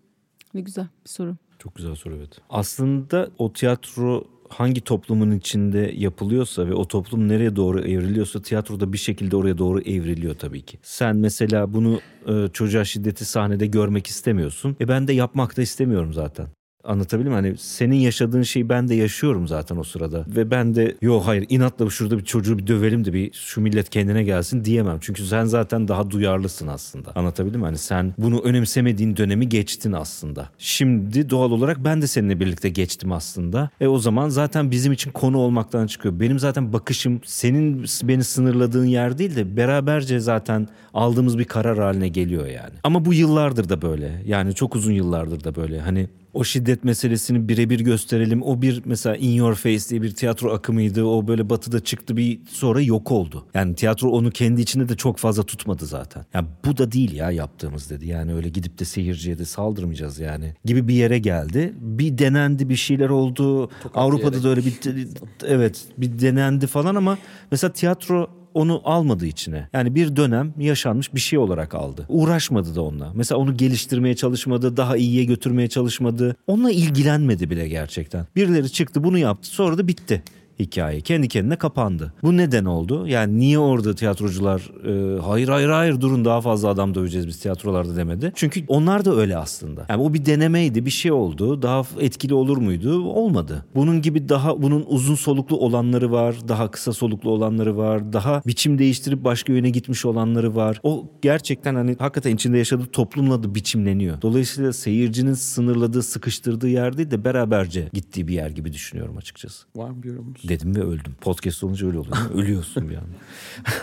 Ne 0.53 0.61
güzel 0.61 0.87
bir 1.05 1.09
soru. 1.09 1.35
Çok 1.59 1.75
güzel 1.75 1.95
soru 1.95 2.15
evet. 2.15 2.41
Aslında 2.49 3.29
o 3.37 3.53
tiyatro 3.53 4.23
hangi 4.49 4.81
toplumun 4.81 5.31
içinde 5.31 5.91
yapılıyorsa 5.95 6.67
ve 6.67 6.73
o 6.73 6.87
toplum 6.87 7.27
nereye 7.27 7.55
doğru 7.55 7.79
evriliyorsa 7.81 8.41
tiyatroda 8.41 8.93
bir 8.93 8.97
şekilde 8.97 9.35
oraya 9.35 9.57
doğru 9.57 9.81
evriliyor 9.81 10.35
tabii 10.35 10.61
ki. 10.61 10.79
Sen 10.83 11.15
mesela 11.15 11.73
bunu 11.73 11.99
e, 12.27 12.47
çocuğa 12.53 12.85
şiddeti 12.85 13.25
sahnede 13.25 13.67
görmek 13.67 14.07
istemiyorsun. 14.07 14.77
E 14.81 14.87
ben 14.87 15.07
de 15.07 15.13
yapmak 15.13 15.57
da 15.57 15.61
istemiyorum 15.61 16.13
zaten. 16.13 16.47
Anlatabildim 16.85 17.31
mi? 17.31 17.35
Hani 17.35 17.57
senin 17.57 17.95
yaşadığın 17.95 18.41
şeyi 18.41 18.69
ben 18.69 18.87
de 18.87 18.95
yaşıyorum 18.95 19.47
zaten 19.47 19.77
o 19.77 19.83
sırada. 19.83 20.25
Ve 20.27 20.51
ben 20.51 20.75
de 20.75 20.95
yok 21.01 21.23
hayır 21.25 21.45
inatla 21.49 21.89
şurada 21.89 22.17
bir 22.17 22.23
çocuğu 22.23 22.57
bir 22.57 22.67
dövelim 22.67 23.05
de 23.05 23.13
bir 23.13 23.33
şu 23.33 23.61
millet 23.61 23.89
kendine 23.89 24.23
gelsin 24.23 24.65
diyemem. 24.65 24.97
Çünkü 25.01 25.25
sen 25.25 25.45
zaten 25.45 25.87
daha 25.87 26.11
duyarlısın 26.11 26.67
aslında. 26.67 27.11
Anlatabildim 27.15 27.59
mi? 27.59 27.65
Hani 27.65 27.77
sen 27.77 28.13
bunu 28.17 28.39
önemsemediğin 28.39 29.17
dönemi 29.17 29.49
geçtin 29.49 29.91
aslında. 29.91 30.49
Şimdi 30.57 31.29
doğal 31.29 31.51
olarak 31.51 31.83
ben 31.83 32.01
de 32.01 32.07
seninle 32.07 32.39
birlikte 32.39 32.69
geçtim 32.69 33.11
aslında. 33.11 33.69
E 33.81 33.87
o 33.87 33.99
zaman 33.99 34.29
zaten 34.29 34.71
bizim 34.71 34.93
için 34.93 35.11
konu 35.11 35.37
olmaktan 35.37 35.87
çıkıyor. 35.87 36.19
Benim 36.19 36.39
zaten 36.39 36.73
bakışım 36.73 37.21
senin 37.25 37.85
beni 38.03 38.23
sınırladığın 38.23 38.85
yer 38.85 39.17
değil 39.17 39.35
de 39.35 39.57
beraberce 39.57 40.19
zaten 40.19 40.67
aldığımız 40.93 41.37
bir 41.37 41.45
karar 41.45 41.77
haline 41.77 42.07
geliyor 42.07 42.47
yani. 42.47 42.73
Ama 42.83 43.05
bu 43.05 43.13
yıllardır 43.13 43.69
da 43.69 43.81
böyle. 43.81 44.21
Yani 44.25 44.53
çok 44.53 44.75
uzun 44.75 44.91
yıllardır 44.91 45.43
da 45.43 45.55
böyle. 45.55 45.81
Hani 45.81 46.07
o 46.35 46.43
şiddet 46.43 46.83
meselesini 46.83 47.49
birebir 47.49 47.79
gösterelim. 47.79 48.43
O 48.43 48.61
bir 48.61 48.81
mesela 48.85 49.15
In 49.15 49.31
Your 49.31 49.55
Face 49.55 49.89
diye 49.89 50.01
bir 50.01 50.15
tiyatro 50.15 50.53
akımıydı. 50.53 51.03
O 51.03 51.27
böyle 51.27 51.49
batıda 51.49 51.79
çıktı 51.79 52.17
bir 52.17 52.39
sonra 52.49 52.81
yok 52.81 53.11
oldu. 53.11 53.45
Yani 53.53 53.75
tiyatro 53.75 54.09
onu 54.09 54.31
kendi 54.31 54.61
içinde 54.61 54.89
de 54.89 54.95
çok 54.95 55.17
fazla 55.17 55.43
tutmadı 55.43 55.85
zaten. 55.85 56.25
Ya 56.33 56.45
bu 56.65 56.77
da 56.77 56.91
değil 56.91 57.13
ya 57.13 57.31
yaptığımız 57.31 57.89
dedi. 57.89 58.07
Yani 58.07 58.33
öyle 58.33 58.49
gidip 58.49 58.79
de 58.79 58.85
seyirciye 58.85 59.37
de 59.37 59.45
saldırmayacağız 59.45 60.19
yani. 60.19 60.53
Gibi 60.65 60.87
bir 60.87 60.93
yere 60.93 61.19
geldi. 61.19 61.73
Bir 61.79 62.17
denendi 62.17 62.69
bir 62.69 62.75
şeyler 62.75 63.09
oldu. 63.09 63.69
Avrupa'da 63.93 64.43
da 64.43 64.49
öyle 64.49 64.61
bir 64.65 64.73
evet 65.45 65.85
bir 65.97 66.19
denendi 66.19 66.67
falan 66.67 66.95
ama 66.95 67.17
mesela 67.51 67.73
tiyatro 67.73 68.44
onu 68.55 68.81
almadı 68.85 69.25
içine. 69.25 69.69
Yani 69.73 69.95
bir 69.95 70.15
dönem 70.15 70.53
yaşanmış 70.59 71.13
bir 71.13 71.19
şey 71.19 71.39
olarak 71.39 71.75
aldı. 71.75 72.05
Uğraşmadı 72.09 72.75
da 72.75 72.81
onunla. 72.81 73.11
Mesela 73.15 73.39
onu 73.39 73.57
geliştirmeye 73.57 74.15
çalışmadı, 74.15 74.77
daha 74.77 74.97
iyiye 74.97 75.23
götürmeye 75.23 75.67
çalışmadı. 75.67 76.35
Onunla 76.47 76.71
ilgilenmedi 76.71 77.49
bile 77.49 77.67
gerçekten. 77.67 78.27
Birileri 78.35 78.71
çıktı 78.71 79.03
bunu 79.03 79.17
yaptı 79.17 79.47
sonra 79.47 79.77
da 79.77 79.87
bitti 79.87 80.23
hikaye. 80.59 81.01
Kendi 81.01 81.27
kendine 81.27 81.55
kapandı. 81.55 82.13
Bu 82.23 82.37
neden 82.37 82.65
oldu? 82.65 83.07
Yani 83.07 83.39
niye 83.39 83.59
orada 83.59 83.95
tiyatrocular 83.95 84.71
e, 84.87 85.21
hayır 85.21 85.47
hayır 85.47 85.69
hayır 85.69 86.01
durun 86.01 86.25
daha 86.25 86.41
fazla 86.41 86.69
adam 86.69 86.95
döveceğiz 86.95 87.27
biz 87.27 87.39
tiyatrolarda 87.39 87.95
demedi. 87.95 88.31
Çünkü 88.35 88.63
onlar 88.67 89.05
da 89.05 89.15
öyle 89.15 89.37
aslında. 89.37 89.85
Yani 89.89 90.01
o 90.01 90.13
bir 90.13 90.25
denemeydi 90.25 90.85
bir 90.85 90.91
şey 90.91 91.11
oldu. 91.11 91.61
Daha 91.61 91.83
etkili 91.99 92.33
olur 92.33 92.57
muydu? 92.57 93.03
Olmadı. 93.03 93.65
Bunun 93.75 94.01
gibi 94.01 94.29
daha 94.29 94.61
bunun 94.61 94.85
uzun 94.87 95.15
soluklu 95.15 95.57
olanları 95.57 96.11
var. 96.11 96.35
Daha 96.47 96.71
kısa 96.71 96.93
soluklu 96.93 97.31
olanları 97.31 97.77
var. 97.77 98.13
Daha 98.13 98.41
biçim 98.47 98.79
değiştirip 98.79 99.23
başka 99.23 99.53
yöne 99.53 99.69
gitmiş 99.69 100.05
olanları 100.05 100.55
var. 100.55 100.79
O 100.83 101.11
gerçekten 101.21 101.75
hani 101.75 101.95
hakikaten 101.99 102.35
içinde 102.35 102.57
yaşadığı 102.57 102.85
toplumla 102.85 103.43
da 103.43 103.55
biçimleniyor. 103.55 104.21
Dolayısıyla 104.21 104.73
seyircinin 104.73 105.33
sınırladığı, 105.33 106.03
sıkıştırdığı 106.03 106.69
yer 106.69 106.97
değil 106.97 107.11
de 107.11 107.25
beraberce 107.25 107.89
gittiği 107.93 108.27
bir 108.27 108.33
yer 108.33 108.49
gibi 108.49 108.73
düşünüyorum 108.73 109.17
açıkçası. 109.17 109.65
Var 109.75 109.89
mı 109.89 110.03
bir 110.03 110.09
yorumunuz? 110.09 110.44
Dedim 110.49 110.75
ve 110.75 110.81
öldüm. 110.81 111.15
Podcast 111.21 111.63
olunca 111.63 111.87
öyle 111.87 111.99
oluyor. 111.99 112.17
Ölüyorsun 112.33 112.89
bir 112.89 112.95
anda. 112.95 113.07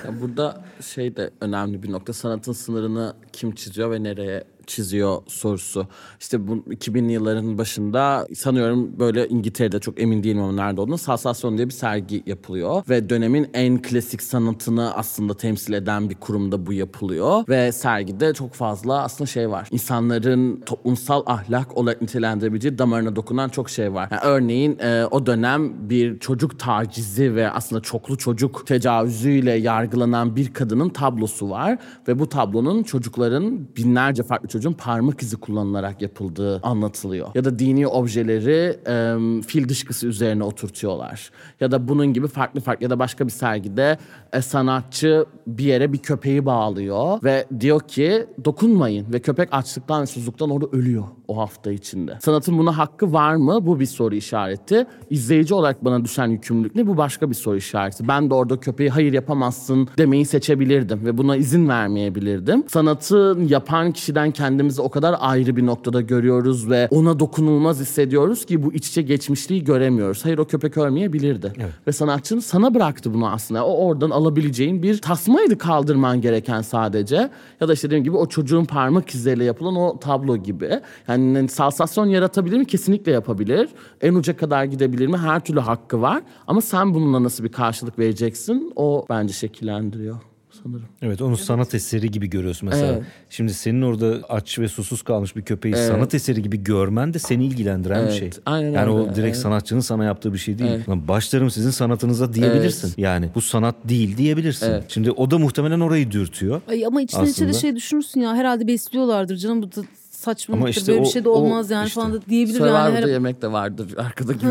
Ya 0.04 0.20
burada 0.20 0.64
şey 0.94 1.16
de 1.16 1.30
önemli 1.40 1.82
bir 1.82 1.92
nokta. 1.92 2.12
Sanatın 2.12 2.52
sınırını 2.52 3.14
kim 3.32 3.54
çiziyor 3.54 3.90
ve 3.90 4.02
nereye 4.02 4.44
çiziyor 4.66 5.22
sorusu. 5.26 5.86
İşte 6.20 6.48
bu 6.48 6.56
2000'li 6.56 7.12
yılların 7.12 7.58
başında 7.58 8.26
sanıyorum 8.34 8.98
böyle 8.98 9.28
İngiltere'de 9.28 9.78
çok 9.78 10.00
emin 10.00 10.22
değilim 10.22 10.42
ama 10.42 10.52
nerede 10.52 10.80
olduğunu 10.80 10.98
Sansasyon 10.98 11.56
diye 11.56 11.68
bir 11.68 11.72
sergi 11.72 12.22
yapılıyor. 12.26 12.82
Ve 12.88 13.10
dönemin 13.10 13.50
en 13.54 13.82
klasik 13.82 14.22
sanatını 14.22 14.94
aslında 14.94 15.34
temsil 15.36 15.72
eden 15.72 16.10
bir 16.10 16.14
kurumda 16.14 16.66
bu 16.66 16.72
yapılıyor. 16.72 17.44
Ve 17.48 17.72
sergide 17.72 18.34
çok 18.34 18.52
fazla 18.54 19.02
aslında 19.02 19.26
şey 19.26 19.50
var. 19.50 19.68
İnsanların 19.70 20.60
toplumsal 20.60 21.22
ahlak 21.26 21.76
olarak 21.76 22.02
nitelendirebileceği 22.02 22.78
damarına 22.78 23.16
dokunan 23.16 23.48
çok 23.48 23.70
şey 23.70 23.94
var. 23.94 24.08
Yani 24.10 24.20
örneğin 24.24 24.78
e, 24.78 25.04
o 25.10 25.26
dönem 25.26 25.90
bir 25.90 26.18
çocuk 26.18 26.58
tacizi 26.58 27.34
ve 27.34 27.50
aslında 27.50 27.82
çoklu 27.82 28.18
çocuk 28.18 28.66
tecavüzüyle 28.66 29.52
yargılanan 29.52 30.36
bir 30.36 30.52
kadının 30.54 30.88
tablosu 30.88 31.50
var. 31.50 31.78
Ve 32.08 32.18
bu 32.18 32.28
tablonun 32.28 32.82
çocukların 32.82 33.68
binlerce 33.76 34.22
farklı 34.22 34.48
çocuğun 34.52 34.72
parmak 34.72 35.22
izi 35.22 35.36
kullanılarak 35.36 36.02
yapıldığı 36.02 36.60
anlatılıyor. 36.62 37.28
Ya 37.34 37.44
da 37.44 37.58
dini 37.58 37.86
objeleri 37.86 38.78
e, 38.86 39.42
fil 39.42 39.68
dışkısı 39.68 40.06
üzerine 40.06 40.44
oturtuyorlar. 40.44 41.30
Ya 41.60 41.70
da 41.70 41.88
bunun 41.88 42.12
gibi 42.12 42.28
farklı 42.28 42.60
farklı 42.60 42.84
ya 42.84 42.90
da 42.90 42.98
başka 42.98 43.26
bir 43.26 43.32
sergide 43.32 43.98
e, 44.32 44.42
sanatçı 44.42 45.26
bir 45.46 45.64
yere 45.64 45.92
bir 45.92 45.98
köpeği 45.98 46.46
bağlıyor 46.46 47.22
ve 47.24 47.46
diyor 47.60 47.80
ki 47.80 48.26
dokunmayın 48.44 49.12
ve 49.12 49.20
köpek 49.20 49.48
açlıktan 49.52 50.02
ve 50.02 50.06
susuzluktan 50.06 50.50
orada 50.50 50.66
ölüyor 50.72 51.04
o 51.28 51.38
hafta 51.38 51.72
içinde. 51.72 52.18
Sanatın 52.20 52.58
buna 52.58 52.78
hakkı 52.78 53.12
var 53.12 53.34
mı? 53.34 53.66
Bu 53.66 53.80
bir 53.80 53.86
soru 53.86 54.14
işareti. 54.14 54.86
İzleyici 55.10 55.54
olarak 55.54 55.84
bana 55.84 56.04
düşen 56.04 56.26
yükümlülük 56.26 56.74
ne? 56.74 56.86
Bu 56.86 56.96
başka 56.96 57.30
bir 57.30 57.34
soru 57.34 57.56
işareti. 57.56 58.08
Ben 58.08 58.30
de 58.30 58.34
orada 58.34 58.60
köpeği 58.60 58.90
hayır 58.90 59.12
yapamazsın 59.12 59.88
demeyi 59.98 60.24
seçebilirdim 60.24 61.04
ve 61.04 61.18
buna 61.18 61.36
izin 61.36 61.68
vermeyebilirdim. 61.68 62.64
Sanatın 62.68 63.48
yapan 63.48 63.92
kişiden 63.92 64.30
kendimizi 64.42 64.82
o 64.82 64.88
kadar 64.88 65.16
ayrı 65.20 65.56
bir 65.56 65.66
noktada 65.66 66.00
görüyoruz 66.00 66.70
ve 66.70 66.88
ona 66.90 67.18
dokunulmaz 67.18 67.80
hissediyoruz 67.80 68.44
ki 68.44 68.62
bu 68.62 68.72
iç 68.72 68.88
içe 68.88 69.02
geçmişliği 69.02 69.64
göremiyoruz. 69.64 70.24
Hayır 70.24 70.38
o 70.38 70.44
köpek 70.44 70.76
ölmeyebilirdi. 70.78 71.52
Ve 71.86 71.92
sanatçının 71.92 72.40
sana 72.40 72.74
bıraktı 72.74 73.14
bunu 73.14 73.28
aslında. 73.28 73.66
O 73.66 73.86
oradan 73.86 74.10
alabileceğin 74.10 74.82
bir 74.82 74.98
tasmaydı 74.98 75.58
kaldırman 75.58 76.20
gereken 76.20 76.62
sadece. 76.62 77.30
Ya 77.60 77.68
da 77.68 77.72
işte 77.72 77.88
dediğim 77.88 78.04
gibi 78.04 78.16
o 78.16 78.26
çocuğun 78.26 78.64
parmak 78.64 79.14
izleriyle 79.14 79.44
yapılan 79.44 79.76
o 79.76 79.98
tablo 79.98 80.36
gibi. 80.36 80.80
Yani 81.08 81.48
sansasyon 81.48 82.06
yaratabilir 82.06 82.58
mi? 82.58 82.66
Kesinlikle 82.66 83.12
yapabilir. 83.12 83.68
En 84.00 84.14
uca 84.14 84.36
kadar 84.36 84.64
gidebilir 84.64 85.06
mi? 85.06 85.16
Her 85.16 85.40
türlü 85.40 85.60
hakkı 85.60 86.02
var. 86.02 86.22
Ama 86.46 86.60
sen 86.60 86.94
bununla 86.94 87.22
nasıl 87.22 87.44
bir 87.44 87.52
karşılık 87.52 87.98
vereceksin? 87.98 88.72
O 88.76 89.06
bence 89.10 89.32
şekillendiriyor 89.32 90.31
sanırım. 90.62 90.86
Evet 91.02 91.22
onu 91.22 91.36
sanat 91.36 91.74
eseri 91.74 92.10
gibi 92.10 92.30
görüyorsun 92.30 92.68
mesela. 92.68 92.92
Evet. 92.92 93.02
Şimdi 93.30 93.54
senin 93.54 93.82
orada 93.82 94.20
aç 94.28 94.58
ve 94.58 94.68
susuz 94.68 95.02
kalmış 95.02 95.36
bir 95.36 95.42
köpeği 95.42 95.74
Evet. 95.74 95.88
sanat 95.88 96.14
eseri 96.14 96.42
gibi 96.42 96.62
görmen 96.64 97.14
de 97.14 97.18
seni 97.18 97.46
ilgilendiren 97.46 97.98
bir 98.06 98.10
Evet, 98.10 98.18
şey. 98.18 98.30
aynen 98.46 98.70
yani 98.70 98.90
o 98.90 99.00
öyle, 99.00 99.08
direkt 99.14 99.18
evet. 99.34 99.36
sanatçının 99.36 99.80
sana 99.80 100.04
yaptığı 100.04 100.32
bir 100.32 100.38
şey 100.38 100.58
değil. 100.58 100.70
Evet. 100.70 100.88
Lan 100.88 101.08
başlarım 101.08 101.50
sizin 101.50 101.70
sanatınıza 101.70 102.32
diyebilirsin. 102.32 102.88
Evet. 102.88 102.98
Yani 102.98 103.28
bu 103.34 103.40
sanat 103.40 103.74
değil 103.84 104.16
diyebilirsin. 104.16 104.66
Evet. 104.70 104.84
Şimdi 104.88 105.10
o 105.10 105.30
da 105.30 105.38
muhtemelen 105.38 105.80
orayı 105.80 106.10
dürtüyor. 106.10 106.60
Ay 106.68 106.86
ama 106.86 107.02
içten 107.02 107.24
içe 107.24 107.48
de 107.48 107.52
şey 107.52 107.76
düşünürsün 107.76 108.20
ya 108.20 108.34
herhalde 108.34 108.66
besliyorlardır 108.66 109.36
canım 109.36 109.62
bu 109.62 109.66
da 109.66 109.82
saçmalıktır 110.22 110.68
işte 110.70 110.92
böyle 110.92 111.00
bir 111.02 111.06
o- 111.06 111.10
şey 111.10 111.24
de 111.24 111.28
o 111.28 111.32
olmaz 111.32 111.70
yani 111.70 111.86
işte. 111.86 112.00
falan 112.00 112.12
da 112.12 112.22
diyebilir 112.28 112.58
Survivor'da 112.58 112.78
yani. 112.88 112.96
Her... 112.96 113.08
yemek 113.08 113.42
de 113.42 113.52
vardır 113.52 113.94
arkada 113.98 114.32
gibi 114.32 114.50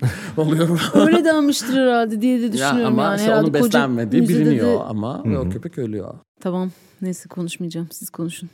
oluyor. 0.36 0.90
Öyle 0.94 1.24
denmiştir 1.24 1.74
herhalde 1.74 2.22
diye 2.22 2.38
de 2.40 2.44
ya 2.46 2.52
düşünüyorum 2.52 2.92
ama 2.98 3.04
yani. 3.04 3.20
işte 3.20 3.34
onun 3.34 3.54
beslenmediği 3.54 4.22
biliniyor 4.28 4.78
de- 4.78 4.82
ama 4.82 5.24
ve 5.24 5.38
o 5.38 5.48
köpek 5.48 5.78
ölüyor. 5.78 6.14
Tamam 6.40 6.70
neyse 7.02 7.28
konuşmayacağım 7.28 7.88
siz 7.90 8.10
konuşun. 8.10 8.48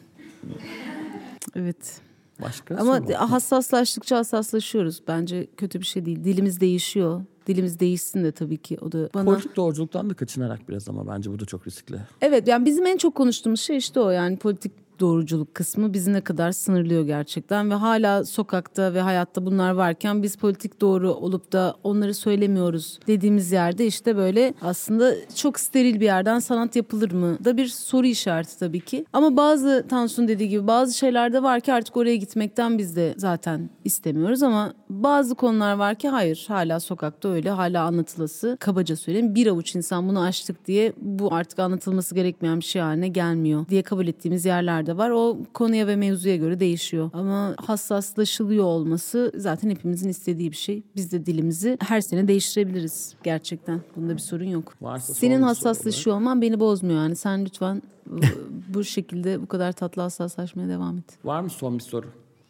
Evet. 1.57 2.01
Başka 2.43 2.77
Ama 2.77 2.97
soru? 2.99 3.15
hassaslaştıkça 3.15 4.17
hassaslaşıyoruz. 4.19 5.03
Bence 5.09 5.47
kötü 5.57 5.81
bir 5.81 5.87
şey 5.87 6.07
değil. 6.07 6.25
Dilimiz 6.25 6.61
değişiyor. 6.61 7.21
Dilimiz 7.47 7.81
değişsin 7.81 8.25
de 8.25 8.33
tabii 8.33 8.57
ki. 8.57 8.79
O 8.81 8.93
da 8.93 9.09
bana... 9.15 9.25
Politik 9.25 9.57
doğruculuktan 9.57 10.11
da 10.11 10.15
kaçınarak 10.15 10.69
biraz 10.69 10.89
ama 10.89 11.07
bence 11.09 11.31
bu 11.31 11.41
da 11.41 11.45
çok 11.45 11.67
riskli. 11.67 11.97
Evet 12.21 12.49
yani 12.49 12.65
bizim 12.65 12.87
en 12.87 12.97
çok 12.97 13.15
konuştuğumuz 13.15 13.61
şey 13.61 13.77
işte 13.77 14.01
o 14.01 14.11
yani 14.11 14.37
politik 14.37 14.73
doğruculuk 15.01 15.55
kısmı 15.55 15.93
bizi 15.93 16.13
ne 16.13 16.21
kadar 16.21 16.53
sınırlıyor 16.53 17.07
gerçekten 17.07 17.71
ve 17.71 17.75
hala 17.75 18.25
sokakta 18.25 18.95
ve 18.95 19.01
hayatta 19.01 19.47
bunlar 19.47 19.71
varken 19.71 20.23
biz 20.23 20.37
politik 20.37 20.81
doğru 20.81 21.13
olup 21.13 21.53
da 21.53 21.77
onları 21.85 22.15
söylemiyoruz 22.15 22.99
dediğimiz 23.07 23.53
yerde 23.53 23.87
işte 23.87 24.17
böyle 24.17 24.55
aslında 24.63 25.15
çok 25.35 25.61
steril 25.61 26.01
bir 26.01 26.05
yerden 26.05 26.39
sanat 26.39 26.77
yapılır 26.77 27.13
mı 27.13 27.39
da 27.45 27.57
bir 27.57 27.67
soru 27.67 28.07
işareti 28.07 28.59
tabii 28.59 28.81
ki. 28.81 29.05
Ama 29.13 29.37
bazı 29.37 29.87
Tansu'nun 29.89 30.29
dediği 30.29 30.49
gibi 30.49 30.67
bazı 30.67 30.99
şeyler 30.99 31.33
de 31.33 31.43
var 31.43 31.61
ki 31.61 31.73
artık 31.73 31.97
oraya 31.97 32.17
gitmekten 32.17 32.79
biz 32.79 32.97
de 32.97 33.15
zaten 33.17 33.71
istemiyoruz 33.85 34.43
ama 34.43 34.75
bazı 34.91 35.35
konular 35.35 35.75
var 35.75 35.95
ki 35.95 36.09
hayır 36.09 36.45
hala 36.49 36.81
sokakta 36.81 37.29
öyle 37.29 37.51
hala 37.51 37.85
anlatılası 37.85 38.57
kabaca 38.61 38.97
söyleyeyim 38.97 39.35
bir 39.35 39.47
avuç 39.47 39.77
insan 39.77 40.09
bunu 40.09 40.21
açtık 40.21 40.67
diye 40.67 40.93
bu 41.01 41.35
artık 41.35 41.59
anlatılması 41.59 42.15
gerekmeyen 42.15 42.61
bir 42.61 42.65
şey 42.65 42.83
haline 42.83 43.09
gelmiyor 43.09 43.69
diye 43.69 43.83
kabul 43.83 44.07
ettiğimiz 44.07 44.45
yerler 44.45 44.86
de 44.87 44.97
var. 44.97 45.11
O 45.11 45.39
konuya 45.55 45.87
ve 45.87 45.97
mevzuya 45.97 46.37
göre 46.37 46.61
değişiyor. 46.61 47.11
Ama 47.13 47.55
hassaslaşılıyor 47.67 48.65
olması 48.65 49.33
zaten 49.37 49.71
hepimizin 49.71 50.09
istediği 50.09 50.51
bir 50.51 50.57
şey. 50.57 50.83
Biz 50.97 51.13
de 51.13 51.27
dilimizi 51.27 51.77
her 51.81 52.01
sene 52.01 52.29
değiştirebiliriz 52.29 53.15
gerçekten. 53.23 53.81
Bunda 53.97 54.13
bir 54.15 54.19
sorun 54.19 54.45
yok. 54.45 54.75
Varsa 54.83 55.15
Senin 55.15 55.43
hassaslaşıyor 55.43 56.17
olman 56.17 56.43
beni 56.43 56.61
bozmuyor 56.61 56.99
yani. 56.99 57.17
Sen 57.17 57.45
lütfen 57.45 57.83
bu- 58.07 58.21
bu 58.75 58.85
şekilde 58.85 59.43
bu 59.43 59.47
kadar 59.47 59.73
tatlı 59.73 60.03
hassaslaşmaya 60.03 60.69
devam 60.69 60.99
et. 60.99 61.05
Var 61.25 61.41
mı 61.41 61.51
son 61.51 61.75
bir 61.79 61.83
soru? 61.83 62.07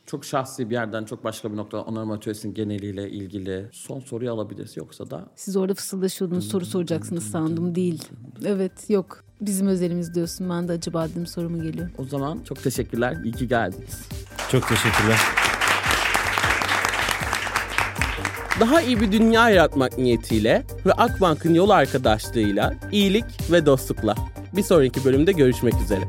Çok 0.07 0.25
şahsi 0.25 0.71
bir 0.71 0.75
yerden 0.75 1.05
çok 1.05 1.25
başka 1.25 1.53
bir 1.53 1.57
noktadan 1.57 1.87
onarım 1.87 2.11
atölyesinin 2.11 2.55
geneliyle 2.55 3.11
ilgili 3.11 3.69
son 3.73 4.01
soruyu 4.01 4.33
alabiliriz. 4.33 4.77
Yoksa 4.77 5.11
da 5.11 5.27
Siz 5.37 5.57
orada 5.57 5.75
fısıldaşıyordunuz 5.75 6.49
soru 6.49 6.67
soracaksınız 6.67 7.25
sandım 7.31 7.75
değil. 7.75 8.05
Evet 8.45 8.91
yok 8.91 9.25
bizim 9.41 9.67
özelimiz 9.67 10.15
diyorsun 10.15 10.51
ben 10.51 10.69
de 10.69 10.73
acaba 10.73 11.09
dedim 11.09 11.27
soru 11.27 11.51
mu 11.51 11.63
geliyor. 11.63 11.91
o 11.99 12.05
zaman 12.05 12.41
çok 12.45 12.63
teşekkürler. 12.63 13.17
İyi 13.25 13.33
ki 13.33 13.49
geldiniz. 13.49 14.09
Çok 14.53 14.69
teşekkürler. 14.69 15.19
Daha 18.61 18.83
iyi 18.83 19.01
bir 19.01 19.13
dünya 19.13 19.51
yaratmak 19.51 19.99
niyetiyle 19.99 20.67
ve 20.87 20.93
Akbank'ın 20.93 21.55
yol 21.55 21.71
arkadaşlığıyla 21.71 22.75
iyilik 22.93 23.25
ve 23.53 23.67
dostlukla. 23.67 24.15
Bir 24.57 24.63
sonraki 24.63 25.05
bölümde 25.05 25.33
görüşmek 25.33 25.75
üzere. 25.85 26.09